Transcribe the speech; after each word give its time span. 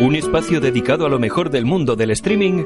un 0.00 0.14
espacio 0.14 0.60
dedicado 0.60 1.04
a 1.04 1.10
lo 1.10 1.18
mejor 1.18 1.50
del 1.50 1.66
mundo 1.66 1.94
del 1.94 2.10
streaming 2.12 2.64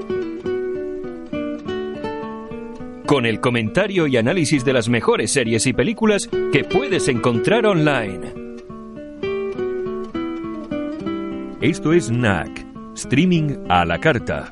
con 3.07 3.27
el 3.27 3.41
comentario 3.41 4.07
y 4.07 4.17
análisis 4.17 4.65
de 4.65 4.73
las 4.73 4.89
mejores 4.89 5.33
series 5.33 5.67
y 5.67 5.73
películas 5.73 6.29
que 6.53 6.63
puedes 6.63 7.09
encontrar 7.09 7.67
online. 7.67 8.33
Esto 11.61 11.93
es 11.93 12.09
NAC, 12.09 12.67
streaming 12.95 13.67
a 13.69 13.85
la 13.85 13.99
carta. 13.99 14.49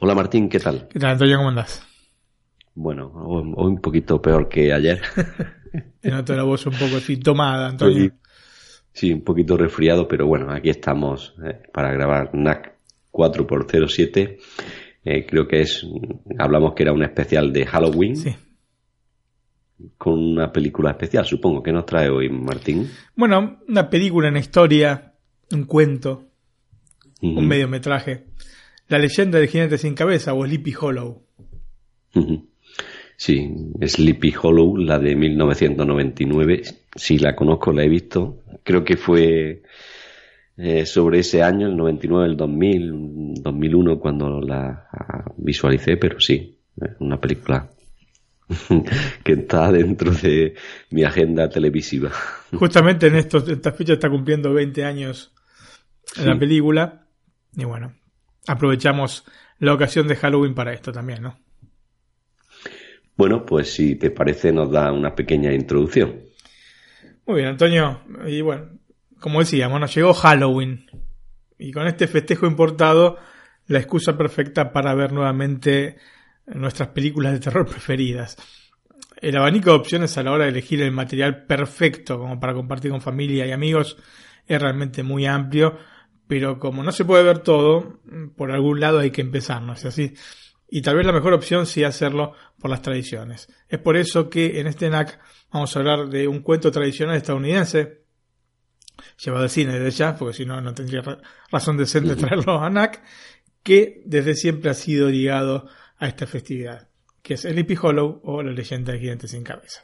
Hola 0.00 0.14
Martín, 0.14 0.48
¿qué 0.48 0.58
tal? 0.58 0.88
¿Qué 0.88 0.98
tal, 0.98 1.10
Antonio? 1.10 1.36
¿Cómo 1.36 1.50
andas? 1.50 1.87
Un 3.68 3.80
poquito 3.80 4.20
peor 4.20 4.48
que 4.48 4.72
ayer. 4.72 5.00
Te 6.00 6.10
noto 6.10 6.34
la 6.34 6.44
voz 6.44 6.66
un 6.66 6.72
poco 6.72 6.96
así 6.96 7.16
tomada, 7.18 7.68
Antonio. 7.68 8.12
Sí, 8.92 9.12
un 9.12 9.22
poquito 9.22 9.56
resfriado, 9.56 10.08
pero 10.08 10.26
bueno, 10.26 10.50
aquí 10.50 10.70
estamos 10.70 11.34
eh, 11.44 11.60
para 11.72 11.92
grabar 11.92 12.34
NAC 12.34 12.74
4x07. 13.12 14.38
Eh, 15.04 15.26
creo 15.26 15.46
que 15.46 15.60
es, 15.60 15.86
hablamos 16.38 16.74
que 16.74 16.82
era 16.82 16.92
un 16.92 17.02
especial 17.02 17.52
de 17.52 17.66
Halloween. 17.66 18.16
Sí. 18.16 18.34
Con 19.96 20.14
una 20.14 20.52
película 20.52 20.90
especial, 20.90 21.24
supongo. 21.24 21.62
¿Qué 21.62 21.72
nos 21.72 21.86
trae 21.86 22.08
hoy, 22.08 22.28
Martín? 22.28 22.90
Bueno, 23.14 23.60
una 23.68 23.88
película, 23.88 24.28
una 24.28 24.40
historia, 24.40 25.14
un 25.52 25.64
cuento, 25.64 26.24
un 27.22 27.46
mediometraje. 27.46 28.24
La 28.88 28.98
leyenda 28.98 29.38
del 29.38 29.48
jinete 29.48 29.78
sin 29.78 29.94
cabeza 29.94 30.34
o 30.34 30.44
Sleepy 30.44 30.74
Hollow. 30.80 31.22
Sí, 33.20 33.50
Sleepy 33.84 34.32
Hollow, 34.40 34.76
la 34.76 35.00
de 35.00 35.16
1999. 35.16 36.62
Sí, 36.94 37.18
la 37.18 37.34
conozco, 37.34 37.72
la 37.72 37.82
he 37.82 37.88
visto. 37.88 38.44
Creo 38.62 38.84
que 38.84 38.96
fue 38.96 39.62
eh, 40.56 40.86
sobre 40.86 41.18
ese 41.18 41.42
año, 41.42 41.66
el 41.66 41.76
99, 41.76 42.26
el 42.26 42.36
2000, 42.36 43.34
2001, 43.42 43.98
cuando 43.98 44.40
la 44.40 44.88
ah, 44.92 45.24
visualicé, 45.36 45.96
pero 45.96 46.20
sí, 46.20 46.58
una 47.00 47.20
película 47.20 47.68
que 49.24 49.32
está 49.32 49.72
dentro 49.72 50.12
de 50.12 50.54
mi 50.90 51.02
agenda 51.02 51.48
televisiva. 51.48 52.12
Justamente 52.52 53.08
en 53.08 53.16
estos, 53.16 53.48
esta 53.48 53.72
fecha 53.72 53.94
está 53.94 54.08
cumpliendo 54.08 54.52
20 54.52 54.84
años 54.84 55.32
Sí. 56.14 56.24
la 56.24 56.38
película. 56.38 57.06
Y 57.56 57.64
bueno, 57.64 57.92
aprovechamos 58.46 59.24
la 59.58 59.74
ocasión 59.74 60.06
de 60.06 60.16
Halloween 60.16 60.54
para 60.54 60.72
esto 60.72 60.92
también, 60.92 61.22
¿no? 61.22 61.36
Bueno, 63.18 63.44
pues 63.44 63.74
si 63.74 63.96
te 63.96 64.12
parece, 64.12 64.52
nos 64.52 64.70
da 64.70 64.92
una 64.92 65.12
pequeña 65.12 65.52
introducción. 65.52 66.20
Muy 67.26 67.38
bien, 67.38 67.48
Antonio. 67.48 68.02
Y 68.28 68.40
bueno, 68.42 68.68
como 69.18 69.40
decíamos, 69.40 69.80
nos 69.80 69.92
llegó 69.92 70.14
Halloween. 70.14 70.86
Y 71.58 71.72
con 71.72 71.88
este 71.88 72.06
festejo 72.06 72.46
importado, 72.46 73.18
la 73.66 73.80
excusa 73.80 74.16
perfecta 74.16 74.72
para 74.72 74.94
ver 74.94 75.12
nuevamente 75.12 75.96
nuestras 76.46 76.90
películas 76.90 77.32
de 77.32 77.40
terror 77.40 77.66
preferidas. 77.66 78.36
El 79.20 79.36
abanico 79.36 79.70
de 79.70 79.76
opciones 79.76 80.16
a 80.16 80.22
la 80.22 80.30
hora 80.30 80.44
de 80.44 80.50
elegir 80.50 80.80
el 80.80 80.92
material 80.92 81.44
perfecto 81.44 82.20
como 82.20 82.38
para 82.38 82.54
compartir 82.54 82.92
con 82.92 83.00
familia 83.00 83.44
y 83.44 83.50
amigos 83.50 83.96
es 84.46 84.62
realmente 84.62 85.02
muy 85.02 85.26
amplio, 85.26 85.76
pero 86.28 86.60
como 86.60 86.84
no 86.84 86.92
se 86.92 87.04
puede 87.04 87.24
ver 87.24 87.40
todo, 87.40 87.98
por 88.36 88.52
algún 88.52 88.78
lado 88.78 89.00
hay 89.00 89.10
que 89.10 89.22
empezar, 89.22 89.60
¿no 89.60 89.72
así? 89.72 90.14
Y 90.70 90.82
tal 90.82 90.96
vez 90.96 91.06
la 91.06 91.12
mejor 91.12 91.32
opción 91.32 91.64
sea 91.66 91.88
hacerlo 91.88 92.32
por 92.58 92.70
las 92.70 92.82
tradiciones. 92.82 93.48
Es 93.68 93.78
por 93.78 93.96
eso 93.96 94.28
que 94.28 94.60
en 94.60 94.66
este 94.66 94.90
NAC 94.90 95.18
vamos 95.50 95.74
a 95.74 95.78
hablar 95.78 96.08
de 96.08 96.28
un 96.28 96.40
cuento 96.40 96.70
tradicional 96.70 97.16
estadounidense, 97.16 98.02
llevado 99.24 99.44
al 99.44 99.50
cine 99.50 99.78
desde 99.78 99.90
ya, 99.96 100.14
porque 100.16 100.36
si 100.36 100.44
no, 100.44 100.60
no 100.60 100.74
tendría 100.74 101.00
ra- 101.00 101.18
razón 101.50 101.76
decente 101.78 102.16
traerlo 102.16 102.60
a 102.60 102.68
NAC, 102.68 103.02
que 103.62 104.02
desde 104.04 104.34
siempre 104.34 104.70
ha 104.70 104.74
sido 104.74 105.08
ligado 105.08 105.68
a 105.98 106.06
esta 106.06 106.26
festividad, 106.26 106.88
que 107.22 107.34
es 107.34 107.40
Sleepy 107.42 107.76
Hollow 107.80 108.20
o 108.24 108.42
la 108.42 108.52
leyenda 108.52 108.92
del 108.92 109.00
gigante 109.00 109.26
sin 109.26 109.42
cabeza. 109.42 109.82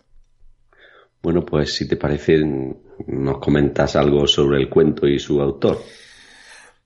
Bueno, 1.23 1.45
pues 1.47 1.75
si 1.75 1.89
te 1.89 1.97
parece, 1.97 2.39
nos 3.07 3.39
comentas 3.39 3.97
algo 3.97 4.27
sobre 4.27 4.59
el 4.61 4.69
cuento 4.69 5.07
y 5.07 5.19
su 5.19 5.41
autor. 5.41 5.83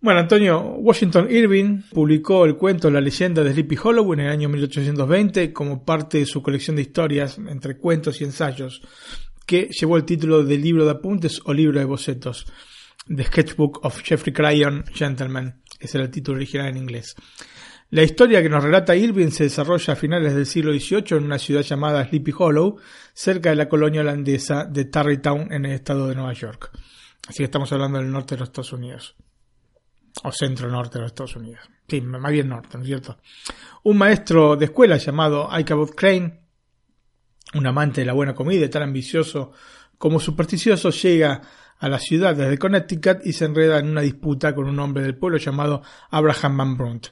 Bueno, 0.01 0.21
Antonio, 0.21 0.61
Washington 0.61 1.27
Irving 1.29 1.83
publicó 1.91 2.45
el 2.45 2.55
cuento 2.55 2.89
La 2.89 3.01
leyenda 3.01 3.43
de 3.43 3.53
Sleepy 3.53 3.77
Hollow 3.83 4.13
en 4.13 4.21
el 4.21 4.31
año 4.31 4.49
1820 4.49 5.53
como 5.53 5.85
parte 5.85 6.19
de 6.19 6.27
su 6.27 6.41
colección 6.41 6.77
de 6.77 6.83
historias 6.83 7.37
entre 7.37 7.77
cuentos 7.77 8.21
y 8.21 8.25
ensayos, 8.25 8.81
que 9.45 9.69
llevó 9.73 9.97
el 9.97 10.05
título 10.05 10.45
de 10.45 10.57
libro 10.57 10.85
de 10.85 10.93
apuntes 10.93 11.41
o 11.45 11.53
libro 11.53 11.81
de 11.81 11.85
bocetos, 11.85 12.47
The 13.09 13.25
Sketchbook 13.25 13.85
of 13.85 14.01
Jeffrey 14.05 14.33
Crayon 14.33 14.85
Gentleman, 14.95 15.63
ese 15.81 15.99
era 15.99 16.05
el 16.05 16.13
título 16.13 16.37
original 16.37 16.69
en 16.69 16.77
inglés. 16.77 17.17
La 17.91 18.05
historia 18.05 18.41
que 18.41 18.49
nos 18.49 18.63
relata 18.63 18.95
Irving 18.95 19.31
se 19.31 19.45
desarrolla 19.45 19.95
a 19.95 19.97
finales 19.97 20.33
del 20.33 20.47
siglo 20.47 20.73
XVIII 20.73 21.19
en 21.19 21.25
una 21.25 21.41
ciudad 21.41 21.63
llamada 21.63 22.09
Sleepy 22.09 22.33
Hollow, 22.39 22.77
cerca 23.15 23.51
de 23.51 23.57
la 23.57 23.69
colonia 23.69 24.03
holandesa 24.03 24.65
de 24.65 24.85
Tarrytown 24.85 25.53
en 25.53 25.65
el 25.65 25.73
estado 25.73 26.07
de 26.07 26.15
Nueva 26.15 26.35
York. 26.35 26.71
Así 27.27 27.39
que 27.39 27.45
estamos 27.45 27.73
hablando 27.73 27.99
del 27.99 28.13
norte 28.13 28.37
de 28.37 28.41
los 28.41 28.51
Estados 28.51 28.73
Unidos 28.73 29.17
o 30.25 30.33
centro 30.33 30.69
norte 30.69 30.99
de 30.99 31.03
los 31.03 31.13
Estados 31.13 31.37
Unidos. 31.37 31.61
Sí, 31.89 32.01
norte, 32.01 32.77
¿no 32.77 32.83
es 32.83 32.87
cierto? 32.87 33.19
Un 33.85 33.97
maestro 33.97 34.57
de 34.57 34.67
escuela 34.67 34.97
llamado 34.97 35.49
Ichabod 35.59 35.91
Crane, 35.91 36.41
un 37.55 37.67
amante 37.67 38.03
de 38.03 38.07
la 38.07 38.13
buena 38.13 38.35
comida 38.35 38.65
y 38.65 38.69
tan 38.69 38.83
ambicioso 38.83 39.53
como 39.97 40.21
supersticioso, 40.21 40.91
llega 40.91 41.41
a 41.79 41.89
la 41.89 41.99
ciudad 41.99 42.35
desde 42.35 42.59
Connecticut 42.59 43.25
y 43.25 43.33
se 43.33 43.45
enreda 43.45 43.79
en 43.79 43.89
una 43.89 44.01
disputa 44.01 44.55
con 44.55 44.69
un 44.69 44.79
hombre 44.81 45.03
del 45.03 45.17
pueblo 45.17 45.39
llamado 45.39 45.83
Abraham 46.11 46.57
Van 46.57 46.77
Brunt. 46.77 47.07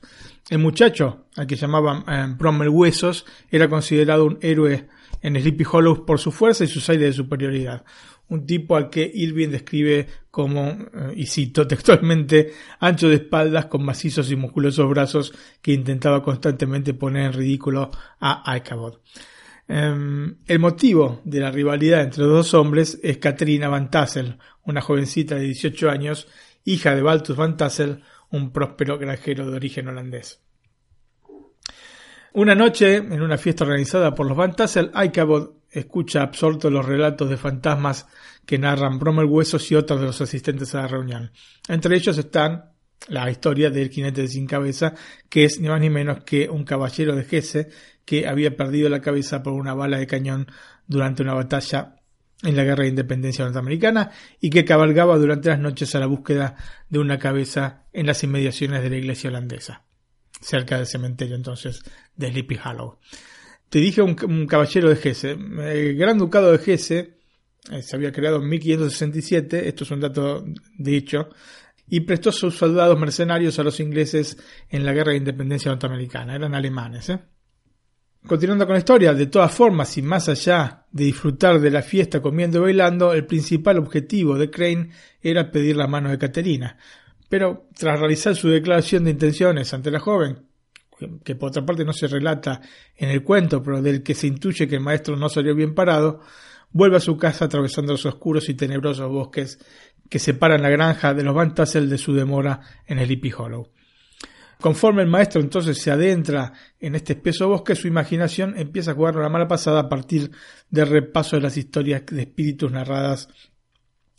El 0.48 0.58
muchacho, 0.58 1.26
al 1.36 1.46
que 1.46 1.56
llamaban 1.56 2.04
eh, 2.08 2.34
Bromel 2.36 2.68
Huesos, 2.68 3.24
era 3.50 3.68
considerado 3.68 4.24
un 4.24 4.38
héroe 4.40 4.88
en 5.22 5.40
Sleepy 5.40 5.64
Hollow 5.70 6.04
por 6.04 6.20
su 6.20 6.30
fuerza 6.30 6.64
y 6.64 6.68
sus 6.68 6.88
aires 6.88 7.08
de 7.08 7.12
superioridad. 7.12 7.84
Un 8.28 8.46
tipo 8.46 8.76
al 8.76 8.90
que 8.90 9.08
Irving 9.12 9.48
describe 9.48 10.06
como, 10.30 10.68
eh, 10.68 11.12
y 11.16 11.26
cito 11.26 11.66
textualmente, 11.66 12.52
ancho 12.80 13.08
de 13.08 13.16
espaldas 13.16 13.66
con 13.66 13.84
macizos 13.84 14.30
y 14.30 14.36
musculosos 14.36 14.88
brazos 14.88 15.32
que 15.62 15.72
intentaba 15.72 16.22
constantemente 16.22 16.94
poner 16.94 17.26
en 17.26 17.32
ridículo 17.32 17.90
a 18.20 18.56
Ichabod. 18.56 18.98
Em, 19.68 20.36
el 20.46 20.58
motivo 20.60 21.20
de 21.24 21.40
la 21.40 21.50
rivalidad 21.50 22.02
entre 22.02 22.22
los 22.22 22.32
dos 22.32 22.54
hombres 22.54 23.00
es 23.02 23.18
Katrina 23.18 23.68
Van 23.68 23.90
Tassel, 23.90 24.38
una 24.64 24.80
jovencita 24.80 25.34
de 25.34 25.42
18 25.42 25.90
años, 25.90 26.28
hija 26.64 26.94
de 26.94 27.02
Baltus 27.02 27.36
Van 27.36 27.56
Tassel, 27.56 28.02
un 28.30 28.52
próspero 28.52 28.98
granjero 28.98 29.48
de 29.50 29.56
origen 29.56 29.88
holandés. 29.88 30.40
Una 32.32 32.54
noche, 32.54 32.96
en 32.96 33.22
una 33.22 33.38
fiesta 33.38 33.64
organizada 33.64 34.14
por 34.14 34.26
los 34.26 34.36
Van 34.36 34.54
Tassel, 34.54 34.90
escucha 35.70 36.22
absorto 36.22 36.70
los 36.70 36.86
relatos 36.86 37.28
de 37.28 37.36
fantasmas 37.36 38.06
que 38.44 38.58
narran 38.58 38.98
Bromel 38.98 39.26
Huesos 39.26 39.70
y 39.70 39.74
otros 39.74 40.00
de 40.00 40.06
los 40.06 40.20
asistentes 40.20 40.74
a 40.74 40.82
la 40.82 40.88
reunión. 40.88 41.32
Entre 41.68 41.96
ellos 41.96 42.16
están 42.18 42.72
la 43.08 43.30
historia 43.30 43.70
del 43.70 43.90
jinete 43.90 44.26
sin 44.28 44.46
cabeza, 44.46 44.94
que 45.28 45.44
es 45.44 45.60
ni 45.60 45.68
más 45.68 45.80
ni 45.80 45.90
menos 45.90 46.24
que 46.24 46.48
un 46.48 46.64
caballero 46.64 47.14
de 47.14 47.24
Gese 47.24 47.68
que 48.04 48.26
había 48.26 48.56
perdido 48.56 48.88
la 48.88 49.00
cabeza 49.00 49.42
por 49.42 49.52
una 49.52 49.74
bala 49.74 49.98
de 49.98 50.06
cañón 50.06 50.46
durante 50.86 51.22
una 51.22 51.34
batalla 51.34 51.96
en 52.42 52.56
la 52.56 52.64
guerra 52.64 52.84
de 52.84 52.90
independencia 52.90 53.44
norteamericana 53.44 54.10
y 54.40 54.50
que 54.50 54.64
cabalgaba 54.64 55.16
durante 55.16 55.48
las 55.48 55.58
noches 55.58 55.94
a 55.94 56.00
la 56.00 56.06
búsqueda 56.06 56.56
de 56.88 56.98
una 56.98 57.18
cabeza 57.18 57.84
en 57.92 58.06
las 58.06 58.22
inmediaciones 58.22 58.82
de 58.82 58.90
la 58.90 58.96
iglesia 58.96 59.30
holandesa, 59.30 59.84
cerca 60.40 60.76
del 60.76 60.86
cementerio 60.86 61.34
entonces 61.34 61.82
de 62.14 62.30
Sleepy 62.30 62.58
Hollow. 62.62 62.98
Te 63.68 63.78
dije 63.78 64.02
un, 64.02 64.16
un 64.28 64.46
caballero 64.46 64.88
de 64.88 64.96
Gese. 64.96 65.32
El 65.32 65.96
Gran 65.96 66.18
Ducado 66.18 66.52
de 66.52 66.58
Gese 66.58 67.16
eh, 67.70 67.82
se 67.82 67.96
había 67.96 68.12
creado 68.12 68.36
en 68.36 68.48
1567, 68.48 69.68
esto 69.68 69.84
es 69.84 69.90
un 69.90 70.00
dato 70.00 70.44
de 70.78 70.96
hecho, 70.96 71.30
y 71.88 72.00
prestó 72.00 72.30
sus 72.32 72.56
soldados 72.56 72.98
mercenarios 72.98 73.58
a 73.58 73.64
los 73.64 73.80
ingleses 73.80 74.38
en 74.68 74.84
la 74.84 74.92
guerra 74.92 75.12
de 75.12 75.18
independencia 75.18 75.70
norteamericana. 75.70 76.34
Eran 76.34 76.54
alemanes. 76.54 77.08
¿eh? 77.10 77.18
Continuando 78.26 78.66
con 78.66 78.74
la 78.74 78.80
historia, 78.80 79.14
de 79.14 79.26
todas 79.26 79.52
formas 79.52 79.96
y 79.98 80.02
más 80.02 80.28
allá 80.28 80.86
de 80.90 81.04
disfrutar 81.04 81.60
de 81.60 81.70
la 81.70 81.82
fiesta 81.82 82.20
comiendo 82.20 82.58
y 82.58 82.62
bailando, 82.62 83.12
el 83.12 83.26
principal 83.26 83.78
objetivo 83.78 84.36
de 84.36 84.50
Crane 84.50 84.90
era 85.20 85.50
pedir 85.50 85.76
la 85.76 85.86
mano 85.86 86.10
de 86.10 86.18
Caterina. 86.18 86.76
Pero 87.28 87.68
tras 87.76 87.98
realizar 87.98 88.34
su 88.36 88.48
declaración 88.48 89.04
de 89.04 89.10
intenciones 89.10 89.72
ante 89.74 89.90
la 89.90 90.00
joven, 90.00 90.46
que 91.24 91.34
por 91.34 91.50
otra 91.50 91.64
parte 91.64 91.84
no 91.84 91.92
se 91.92 92.06
relata 92.06 92.60
en 92.96 93.10
el 93.10 93.22
cuento, 93.22 93.62
pero 93.62 93.82
del 93.82 94.02
que 94.02 94.14
se 94.14 94.26
intuye 94.26 94.66
que 94.66 94.76
el 94.76 94.80
maestro 94.80 95.16
no 95.16 95.28
salió 95.28 95.54
bien 95.54 95.74
parado, 95.74 96.20
vuelve 96.70 96.96
a 96.96 97.00
su 97.00 97.16
casa 97.16 97.46
atravesando 97.46 97.92
los 97.92 98.06
oscuros 98.06 98.48
y 98.48 98.54
tenebrosos 98.54 99.10
bosques 99.10 99.58
que 100.08 100.18
separan 100.18 100.62
la 100.62 100.70
granja 100.70 101.14
de 101.14 101.24
los 101.24 101.34
Van 101.34 101.54
Tassel 101.54 101.88
de 101.88 101.98
su 101.98 102.14
demora 102.14 102.60
en 102.86 102.98
el 102.98 103.06
Sleepy 103.06 103.32
Hollow. 103.32 103.70
Conforme 104.60 105.02
el 105.02 105.08
maestro 105.08 105.40
entonces 105.40 105.78
se 105.78 105.90
adentra 105.90 106.52
en 106.80 106.94
este 106.94 107.12
espeso 107.12 107.48
bosque, 107.48 107.74
su 107.74 107.88
imaginación 107.88 108.54
empieza 108.56 108.92
a 108.92 108.94
jugar 108.94 109.16
una 109.16 109.28
mala 109.28 109.46
pasada 109.46 109.80
a 109.80 109.88
partir 109.88 110.30
del 110.70 110.88
repaso 110.88 111.36
de 111.36 111.42
las 111.42 111.56
historias 111.56 112.06
de 112.06 112.22
espíritus 112.22 112.72
narradas 112.72 113.28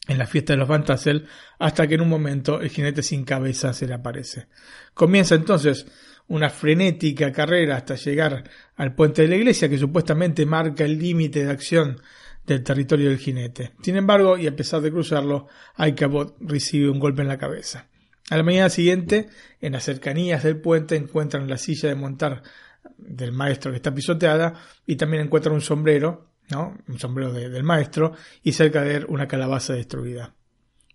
en 0.07 0.17
la 0.17 0.27
fiesta 0.27 0.53
de 0.53 0.57
los 0.57 0.67
Van 0.67 0.85
Tassel, 0.85 1.27
hasta 1.59 1.87
que 1.87 1.95
en 1.95 2.01
un 2.01 2.09
momento 2.09 2.61
el 2.61 2.69
jinete 2.69 3.03
sin 3.03 3.25
cabeza 3.25 3.73
se 3.73 3.87
le 3.87 3.95
aparece. 3.95 4.47
Comienza 4.93 5.35
entonces 5.35 5.87
una 6.27 6.49
frenética 6.49 7.31
carrera 7.31 7.77
hasta 7.77 7.95
llegar 7.95 8.43
al 8.75 8.95
puente 8.95 9.21
de 9.21 9.27
la 9.29 9.35
iglesia 9.37 9.69
que 9.69 9.77
supuestamente 9.77 10.45
marca 10.45 10.83
el 10.83 10.99
límite 10.99 11.45
de 11.45 11.51
acción 11.51 12.01
del 12.45 12.63
territorio 12.63 13.09
del 13.09 13.17
jinete. 13.17 13.73
Sin 13.81 13.97
embargo, 13.97 14.37
y 14.37 14.47
a 14.47 14.55
pesar 14.55 14.81
de 14.81 14.91
cruzarlo, 14.91 15.47
Aikabot 15.75 16.37
recibe 16.39 16.89
un 16.89 16.99
golpe 16.99 17.21
en 17.21 17.27
la 17.27 17.37
cabeza. 17.37 17.87
A 18.29 18.37
la 18.37 18.43
mañana 18.43 18.69
siguiente, 18.69 19.27
en 19.61 19.73
las 19.73 19.83
cercanías 19.83 20.43
del 20.43 20.59
puente, 20.59 20.95
encuentran 20.95 21.49
la 21.49 21.57
silla 21.57 21.89
de 21.89 21.95
montar 21.95 22.43
del 22.97 23.31
maestro 23.31 23.71
que 23.71 23.77
está 23.77 23.93
pisoteada 23.93 24.53
y 24.85 24.95
también 24.95 25.23
encuentran 25.23 25.55
un 25.55 25.61
sombrero, 25.61 26.31
¿no? 26.49 26.77
un 26.87 26.99
sombrero 26.99 27.31
del 27.31 27.63
maestro, 27.63 28.13
y 28.43 28.53
cerca 28.53 28.81
de 28.81 28.97
él 28.97 29.05
una 29.09 29.27
calabaza 29.27 29.73
destruida. 29.73 30.33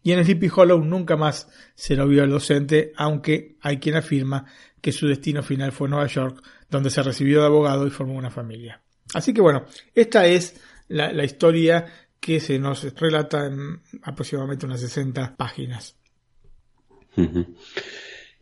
Y 0.03 0.13
en 0.13 0.19
el 0.19 0.25
Sleepy 0.25 0.51
Hollow 0.55 0.85
nunca 0.85 1.17
más 1.17 1.49
se 1.75 1.95
lo 1.95 2.09
vio 2.09 2.23
al 2.23 2.31
docente, 2.31 2.93
aunque 2.97 3.57
hay 3.61 3.79
quien 3.79 3.97
afirma 3.97 4.47
que 4.81 4.93
su 4.93 5.07
destino 5.07 5.43
final 5.43 5.73
fue 5.73 5.89
Nueva 5.89 6.07
York, 6.07 6.43
donde 6.69 6.91
se 6.91 7.03
recibió 7.03 7.41
de 7.41 7.47
abogado 7.47 7.87
y 7.87 7.91
formó 7.91 8.15
una 8.15 8.31
familia. 8.31 8.83
Así 9.15 9.33
que 9.33 9.41
bueno, 9.41 9.65
esta 9.95 10.27
es 10.27 10.61
la, 10.89 11.13
la 11.13 11.25
historia 11.25 11.87
que 12.19 12.41
se 12.41 12.59
nos 12.59 12.85
relata 12.99 13.47
en 13.47 13.81
aproximadamente 14.03 14.67
unas 14.67 14.81
60 14.81 15.37
páginas. 15.37 15.97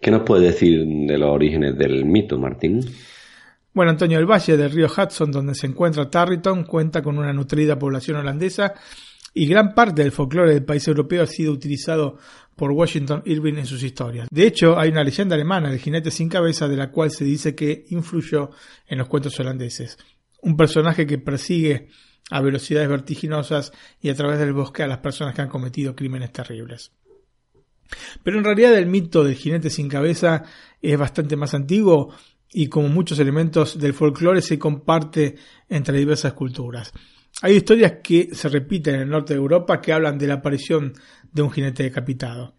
¿Qué 0.01 0.11
nos 0.11 0.23
puede 0.23 0.47
decir 0.47 0.85
de 0.87 1.19
los 1.19 1.31
orígenes 1.31 1.77
del 1.77 2.05
mito, 2.05 2.39
Martín? 2.39 2.81
Bueno, 3.73 3.91
Antonio, 3.91 4.19
el 4.19 4.27
valle 4.27 4.57
del 4.57 4.71
río 4.71 4.87
Hudson, 4.87 5.31
donde 5.31 5.55
se 5.55 5.67
encuentra 5.67 6.11
Tarryton, 6.11 6.65
cuenta 6.65 7.03
con 7.03 7.19
una 7.19 7.33
nutrida 7.33 7.79
población 7.79 8.19
holandesa 8.19 8.75
y 9.35 9.47
gran 9.47 9.75
parte 9.75 10.03
del 10.03 10.13
folclore 10.13 10.55
del 10.55 10.65
país 10.65 10.87
europeo 10.89 11.23
ha 11.23 11.27
sido 11.27 11.53
utilizado 11.53 12.19
por 12.57 12.73
Washington 12.73 13.23
Irving 13.25 13.55
en 13.55 13.67
sus 13.67 13.83
historias. 13.83 14.29
De 14.31 14.47
hecho, 14.47 14.79
hay 14.79 14.91
una 14.91 15.05
leyenda 15.05 15.35
alemana 15.35 15.71
del 15.71 15.79
jinete 15.79 16.11
sin 16.11 16.29
cabeza 16.29 16.69
de 16.69 16.77
la 16.77 16.91
cual 16.91 17.11
se 17.11 17.25
dice 17.25 17.55
que 17.55 17.87
influyó 17.91 18.51
en 18.87 18.99
los 18.99 19.09
cuentos 19.09 19.39
holandeses. 19.41 19.97
Un 20.43 20.57
personaje 20.57 21.07
que 21.07 21.19
persigue 21.19 21.89
a 22.31 22.41
velocidades 22.41 22.89
vertiginosas 22.89 23.73
y 24.01 24.09
a 24.09 24.15
través 24.15 24.39
del 24.39 24.53
bosque 24.53 24.83
a 24.83 24.87
las 24.87 24.99
personas 24.99 25.35
que 25.35 25.43
han 25.43 25.49
cometido 25.49 25.97
crímenes 25.97 26.33
terribles. 26.33 26.93
Pero 28.23 28.39
en 28.39 28.45
realidad 28.45 28.77
el 28.77 28.87
mito 28.87 29.25
del 29.25 29.35
jinete 29.35 29.71
sin 29.71 29.89
cabeza 29.89 30.45
es 30.81 30.99
bastante 30.99 31.37
más 31.37 31.55
antiguo 31.55 32.15
y 32.53 32.69
como 32.69 32.89
muchos 32.89 33.19
elementos 33.19 33.79
del 33.79 33.95
folclore 33.95 34.43
se 34.43 34.59
comparte 34.59 35.37
entre 35.69 35.99
diversas 35.99 36.33
culturas. 36.33 36.93
Hay 37.43 37.57
historias 37.57 37.95
que 38.03 38.31
se 38.33 38.49
repiten 38.49 38.97
en 38.97 39.01
el 39.03 39.09
norte 39.09 39.35
de 39.35 39.41
Europa 39.41 39.81
que 39.81 39.93
hablan 39.93 40.19
de 40.19 40.27
la 40.27 40.35
aparición 40.35 40.93
de 41.33 41.43
un 41.43 41.51
jinete 41.51 41.85
decapitado. 41.85 42.55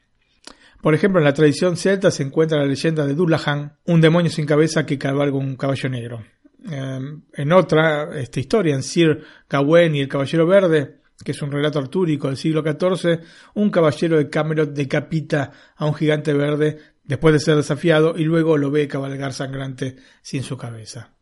Por 0.82 0.96
ejemplo, 0.96 1.20
en 1.20 1.26
la 1.26 1.34
tradición 1.34 1.78
celta 1.78 2.10
se 2.10 2.24
encuentra 2.24 2.58
la 2.58 2.66
leyenda 2.66 3.06
de 3.06 3.14
Dullahan, 3.14 3.78
un 3.86 4.02
demonio 4.02 4.32
sin 4.32 4.48
cabeza 4.48 4.86
que 4.86 4.98
cabalga 4.98 5.38
un 5.38 5.56
caballo 5.56 5.90
negro. 5.90 6.24
Em, 6.70 7.22
en 7.34 7.52
otra 7.52 8.20
esta 8.20 8.40
historia, 8.40 8.74
en 8.74 8.82
Sir 8.82 9.24
Gawain 9.48 9.96
y 9.96 10.02
el 10.02 10.08
Caballero 10.08 10.48
Verde, 10.48 11.02
que 11.24 11.32
es 11.32 11.42
un 11.44 11.52
relato 11.52 11.78
artúrico 11.78 12.28
del 12.28 12.38
siglo 12.38 12.64
XIV, 12.64 13.20
un 13.54 13.70
caballero 13.70 14.18
de 14.18 14.30
Camelot 14.30 14.72
decapita 14.72 15.52
a 15.76 15.86
un 15.86 15.94
gigante 15.94 16.34
verde 16.34 16.80
después 17.04 17.34
de 17.34 17.40
ser 17.40 17.56
desafiado 17.56 18.16
y 18.18 18.24
luego 18.24 18.58
lo 18.58 18.72
ve 18.72 18.88
cabalgar 18.88 19.34
sangrante 19.34 19.98
sin 20.24 20.42
su 20.42 20.58
cabeza. 20.58 21.14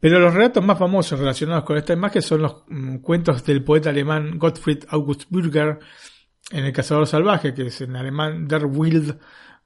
Pero 0.00 0.18
los 0.18 0.34
relatos 0.34 0.64
más 0.64 0.78
famosos 0.78 1.18
relacionados 1.18 1.64
con 1.64 1.76
esta 1.76 1.92
imagen 1.92 2.22
son 2.22 2.42
los 2.42 2.64
mm, 2.68 2.96
cuentos 2.98 3.44
del 3.44 3.62
poeta 3.62 3.90
alemán 3.90 4.38
Gottfried 4.38 4.84
August 4.88 5.24
Bürger 5.30 5.78
en 6.50 6.64
El 6.64 6.72
cazador 6.72 7.06
salvaje, 7.06 7.54
que 7.54 7.66
es 7.66 7.80
en 7.80 7.96
alemán 7.96 8.48
Der 8.48 8.66
Wild 8.66 9.18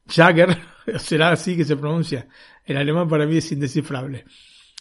Jagger, 0.07 0.59
será 0.99 1.31
así 1.31 1.57
que 1.57 1.65
se 1.65 1.77
pronuncia. 1.77 2.29
El 2.65 2.77
alemán 2.77 3.09
para 3.09 3.27
mí 3.27 3.39
es 3.39 3.51
indescifrable. 3.51 4.25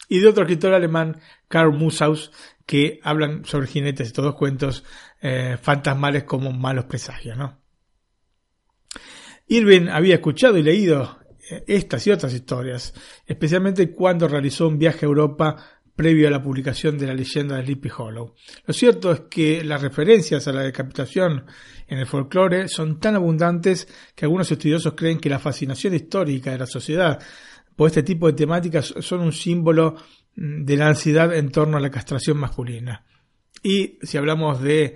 Y 0.07 0.19
de 0.19 0.27
otro 0.27 0.43
escritor 0.43 0.73
alemán, 0.73 1.19
Karl 1.47 1.73
Musaus, 1.73 2.31
que 2.65 2.99
hablan 3.03 3.45
sobre 3.45 3.67
jinetes, 3.67 4.13
todos 4.13 4.35
cuentos 4.35 4.83
eh, 5.21 5.57
fantasmales 5.61 6.23
como 6.23 6.51
malos 6.51 6.85
presagios, 6.85 7.37
¿no? 7.37 7.61
Irving 9.47 9.89
había 9.89 10.15
escuchado 10.15 10.57
y 10.57 10.63
leído 10.63 11.19
estas 11.67 12.05
y 12.07 12.11
otras 12.11 12.33
historias, 12.33 12.93
especialmente 13.25 13.91
cuando 13.91 14.27
realizó 14.27 14.67
un 14.67 14.79
viaje 14.79 15.05
a 15.05 15.09
Europa 15.09 15.55
previo 15.95 16.27
a 16.27 16.31
la 16.31 16.43
publicación 16.43 16.97
de 16.97 17.07
la 17.07 17.13
leyenda 17.13 17.55
de 17.55 17.63
Sleepy 17.63 17.89
Hollow. 17.97 18.35
Lo 18.65 18.73
cierto 18.73 19.11
es 19.11 19.21
que 19.29 19.63
las 19.63 19.81
referencias 19.81 20.47
a 20.47 20.51
la 20.51 20.61
decapitación 20.61 21.45
en 21.87 21.99
el 21.99 22.05
folclore 22.05 22.67
son 22.67 22.99
tan 22.99 23.15
abundantes 23.15 23.87
que 24.13 24.25
algunos 24.25 24.51
estudiosos 24.51 24.93
creen 24.95 25.19
que 25.19 25.29
la 25.29 25.39
fascinación 25.39 25.93
histórica 25.93 26.51
de 26.51 26.57
la 26.57 26.67
sociedad 26.67 27.19
por 27.75 27.87
este 27.87 28.03
tipo 28.03 28.27
de 28.27 28.33
temáticas 28.33 28.93
son 28.99 29.21
un 29.21 29.33
símbolo 29.33 29.95
mm, 30.35 30.65
de 30.65 30.77
la 30.77 30.87
ansiedad 30.87 31.33
en 31.33 31.51
torno 31.51 31.77
a 31.77 31.81
la 31.81 31.91
castración 31.91 32.37
masculina. 32.37 33.05
Y 33.63 33.97
si 34.01 34.17
hablamos 34.17 34.61
de 34.61 34.95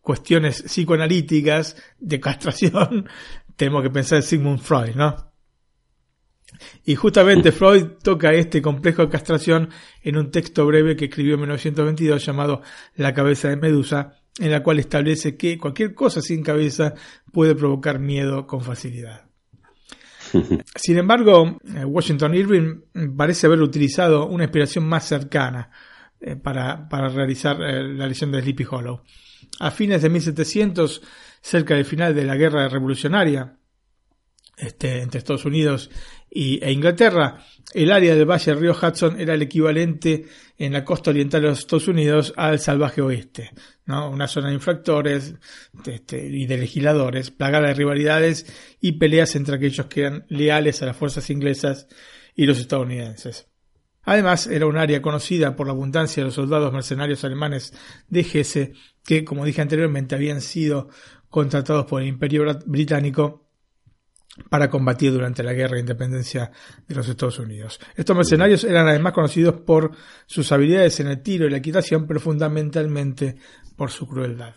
cuestiones 0.00 0.62
psicoanalíticas 0.62 1.76
de 1.98 2.20
castración, 2.20 3.08
tenemos 3.56 3.82
que 3.82 3.90
pensar 3.90 4.16
en 4.16 4.22
Sigmund 4.22 4.60
Freud, 4.60 4.94
¿no? 4.94 5.27
Y 6.84 6.94
justamente 6.94 7.52
Freud 7.52 7.84
toca 8.02 8.32
este 8.32 8.62
complejo 8.62 9.02
de 9.02 9.08
castración 9.08 9.70
en 10.02 10.16
un 10.16 10.30
texto 10.30 10.66
breve 10.66 10.96
que 10.96 11.06
escribió 11.06 11.34
en 11.34 11.40
1922 11.40 12.24
llamado 12.24 12.62
La 12.96 13.14
cabeza 13.14 13.48
de 13.48 13.56
Medusa, 13.56 14.20
en 14.38 14.50
la 14.50 14.62
cual 14.62 14.78
establece 14.78 15.36
que 15.36 15.58
cualquier 15.58 15.94
cosa 15.94 16.20
sin 16.22 16.42
cabeza 16.42 16.94
puede 17.32 17.54
provocar 17.54 17.98
miedo 17.98 18.46
con 18.46 18.62
facilidad. 18.62 19.28
Sin 20.74 20.98
embargo, 20.98 21.58
eh, 21.74 21.84
Washington 21.84 22.34
Irving 22.34 22.80
parece 23.16 23.46
haber 23.46 23.60
utilizado 23.62 24.26
una 24.26 24.44
inspiración 24.44 24.86
más 24.86 25.06
cercana 25.06 25.70
eh, 26.20 26.36
para, 26.36 26.88
realizar 27.08 27.60
eh, 27.62 27.94
la 27.94 28.06
leyenda 28.06 28.36
de 28.36 28.42
Sleepy 28.42 28.66
Hollow. 28.70 29.02
A 29.60 29.70
fines 29.70 30.02
de 30.02 30.10
1700, 30.10 31.02
cerca 31.40 31.74
del 31.74 31.84
final 31.84 32.14
de 32.14 32.24
la 32.24 32.36
guerra 32.36 32.68
revolucionaria 32.68 33.57
este, 34.58 35.02
entre 35.02 35.18
Estados 35.18 35.44
Unidos 35.44 35.90
e 36.30 36.70
Inglaterra, 36.70 37.44
el 37.72 37.90
área 37.90 38.14
del 38.14 38.28
valle 38.28 38.52
del 38.52 38.60
río 38.60 38.72
Hudson 38.72 39.20
era 39.20 39.34
el 39.34 39.42
equivalente 39.42 40.26
en 40.58 40.72
la 40.72 40.84
costa 40.84 41.10
oriental 41.10 41.42
de 41.42 41.48
los 41.48 41.60
Estados 41.60 41.88
Unidos 41.88 42.34
al 42.36 42.58
salvaje 42.58 43.00
oeste, 43.00 43.50
¿no? 43.86 44.10
una 44.10 44.26
zona 44.26 44.48
de 44.48 44.54
infractores 44.54 45.34
este, 45.86 46.26
y 46.26 46.46
de 46.46 46.58
legisladores, 46.58 47.30
plagada 47.30 47.68
de 47.68 47.74
rivalidades 47.74 48.46
y 48.80 48.92
peleas 48.92 49.36
entre 49.36 49.56
aquellos 49.56 49.86
que 49.86 50.00
eran 50.00 50.26
leales 50.28 50.82
a 50.82 50.86
las 50.86 50.96
fuerzas 50.96 51.30
inglesas 51.30 51.88
y 52.34 52.46
los 52.46 52.58
estadounidenses. 52.58 53.48
Además, 54.02 54.46
era 54.46 54.66
un 54.66 54.78
área 54.78 55.02
conocida 55.02 55.54
por 55.54 55.66
la 55.66 55.74
abundancia 55.74 56.22
de 56.22 56.26
los 56.26 56.34
soldados 56.34 56.72
mercenarios 56.72 57.24
alemanes 57.24 57.74
de 58.08 58.20
Hesse, 58.20 58.72
que, 59.04 59.22
como 59.22 59.44
dije 59.44 59.60
anteriormente, 59.60 60.14
habían 60.14 60.40
sido 60.40 60.88
contratados 61.28 61.84
por 61.84 62.00
el 62.00 62.08
Imperio 62.08 62.44
Británico 62.64 63.47
para 64.48 64.70
combatir 64.70 65.12
durante 65.12 65.42
la 65.42 65.52
guerra 65.52 65.74
de 65.74 65.80
independencia 65.80 66.50
de 66.86 66.94
los 66.94 67.08
Estados 67.08 67.38
Unidos. 67.38 67.78
Estos 67.96 68.16
mercenarios 68.16 68.64
eran 68.64 68.88
además 68.88 69.12
conocidos 69.12 69.60
por 69.60 69.92
sus 70.26 70.50
habilidades 70.52 71.00
en 71.00 71.08
el 71.08 71.22
tiro 71.22 71.46
y 71.46 71.50
la 71.50 71.58
equitación, 71.58 72.06
pero 72.06 72.20
fundamentalmente 72.20 73.36
por 73.76 73.90
su 73.90 74.06
crueldad. 74.06 74.54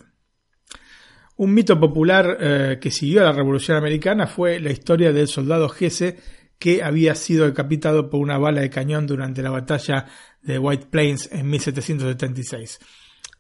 Un 1.38 1.54
mito 1.54 1.80
popular 1.80 2.38
eh, 2.40 2.78
que 2.80 2.92
siguió 2.92 3.22
a 3.22 3.26
la 3.26 3.32
Revolución 3.32 3.78
Americana 3.78 4.28
fue 4.28 4.60
la 4.60 4.72
historia 4.72 5.12
del 5.12 5.28
soldado 5.28 5.70
Jesse 5.70 6.16
que 6.60 6.84
había 6.84 7.16
sido 7.16 7.46
decapitado 7.46 8.10
por 8.10 8.20
una 8.20 8.38
bala 8.38 8.62
de 8.62 8.70
cañón 8.70 9.08
durante 9.08 9.42
la 9.42 9.50
batalla 9.50 10.06
de 10.44 10.60
White 10.60 10.88
Plains 10.92 11.32
en 11.32 11.50
1776. 11.50 12.80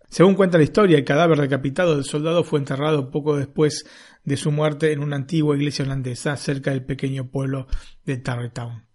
Según 0.10 0.34
cuenta 0.34 0.58
la 0.58 0.64
historia, 0.64 0.98
el 0.98 1.06
cadáver 1.06 1.40
decapitado 1.40 1.96
del 1.96 2.04
soldado 2.04 2.44
fue 2.44 2.58
enterrado 2.60 3.12
poco 3.12 3.38
después 3.38 3.86
de 4.24 4.38
su 4.38 4.52
muerte 4.52 4.92
en 4.92 5.02
una 5.02 5.16
antigua 5.16 5.56
iglesia 5.56 5.86
holandesa 5.86 6.38
cerca 6.38 6.72
del 6.72 6.86
pequeño 6.86 7.30
pueblo 7.30 7.68
de 8.06 8.18
Tarrytown. 8.18 8.86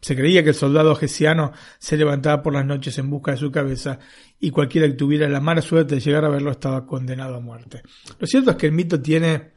Se 0.00 0.14
creía 0.14 0.42
que 0.42 0.50
el 0.50 0.54
soldado 0.54 0.94
gesiano 0.94 1.52
se 1.78 1.96
levantaba 1.96 2.42
por 2.42 2.52
las 2.52 2.66
noches 2.66 2.98
en 2.98 3.08
busca 3.08 3.30
de 3.30 3.38
su 3.38 3.50
cabeza 3.50 3.98
y 4.38 4.50
cualquiera 4.50 4.86
que 4.86 4.94
tuviera 4.94 5.28
la 5.28 5.40
mala 5.40 5.62
suerte 5.62 5.94
de 5.94 6.00
llegar 6.02 6.26
a 6.26 6.28
verlo 6.28 6.50
estaba 6.50 6.86
condenado 6.86 7.36
a 7.36 7.40
muerte. 7.40 7.82
Lo 8.18 8.26
cierto 8.26 8.50
es 8.50 8.56
que 8.56 8.66
el 8.66 8.72
mito 8.72 9.00
tiene 9.00 9.52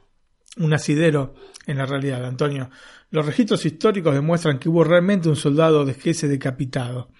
un 0.55 0.73
asidero 0.73 1.35
en 1.65 1.77
la 1.77 1.85
realidad, 1.85 2.25
Antonio. 2.25 2.69
Los 3.09 3.25
registros 3.25 3.65
históricos 3.65 4.13
demuestran 4.13 4.59
que 4.59 4.69
hubo 4.69 4.83
realmente 4.83 5.29
un 5.29 5.35
soldado 5.35 5.85
de 5.85 5.93
Gese 5.93 6.27
decapitado. 6.27 7.11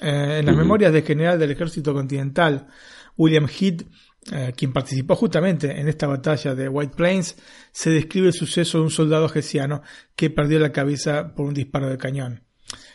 Eh, 0.00 0.38
en 0.40 0.46
las 0.46 0.56
memorias 0.56 0.92
del 0.92 1.04
general 1.04 1.38
del 1.38 1.52
ejército 1.52 1.94
continental, 1.94 2.66
William 3.16 3.46
Heath, 3.46 3.86
quien 4.56 4.72
participó 4.72 5.16
justamente 5.16 5.80
en 5.80 5.88
esta 5.88 6.06
batalla 6.06 6.54
de 6.54 6.68
White 6.68 6.94
Plains, 6.96 7.36
se 7.72 7.90
describe 7.90 8.28
el 8.28 8.32
suceso 8.32 8.78
de 8.78 8.84
un 8.84 8.90
soldado 8.90 9.28
gesiano 9.28 9.82
que 10.14 10.30
perdió 10.30 10.58
la 10.58 10.72
cabeza 10.72 11.34
por 11.34 11.46
un 11.46 11.54
disparo 11.54 11.88
de 11.88 11.98
cañón. 11.98 12.42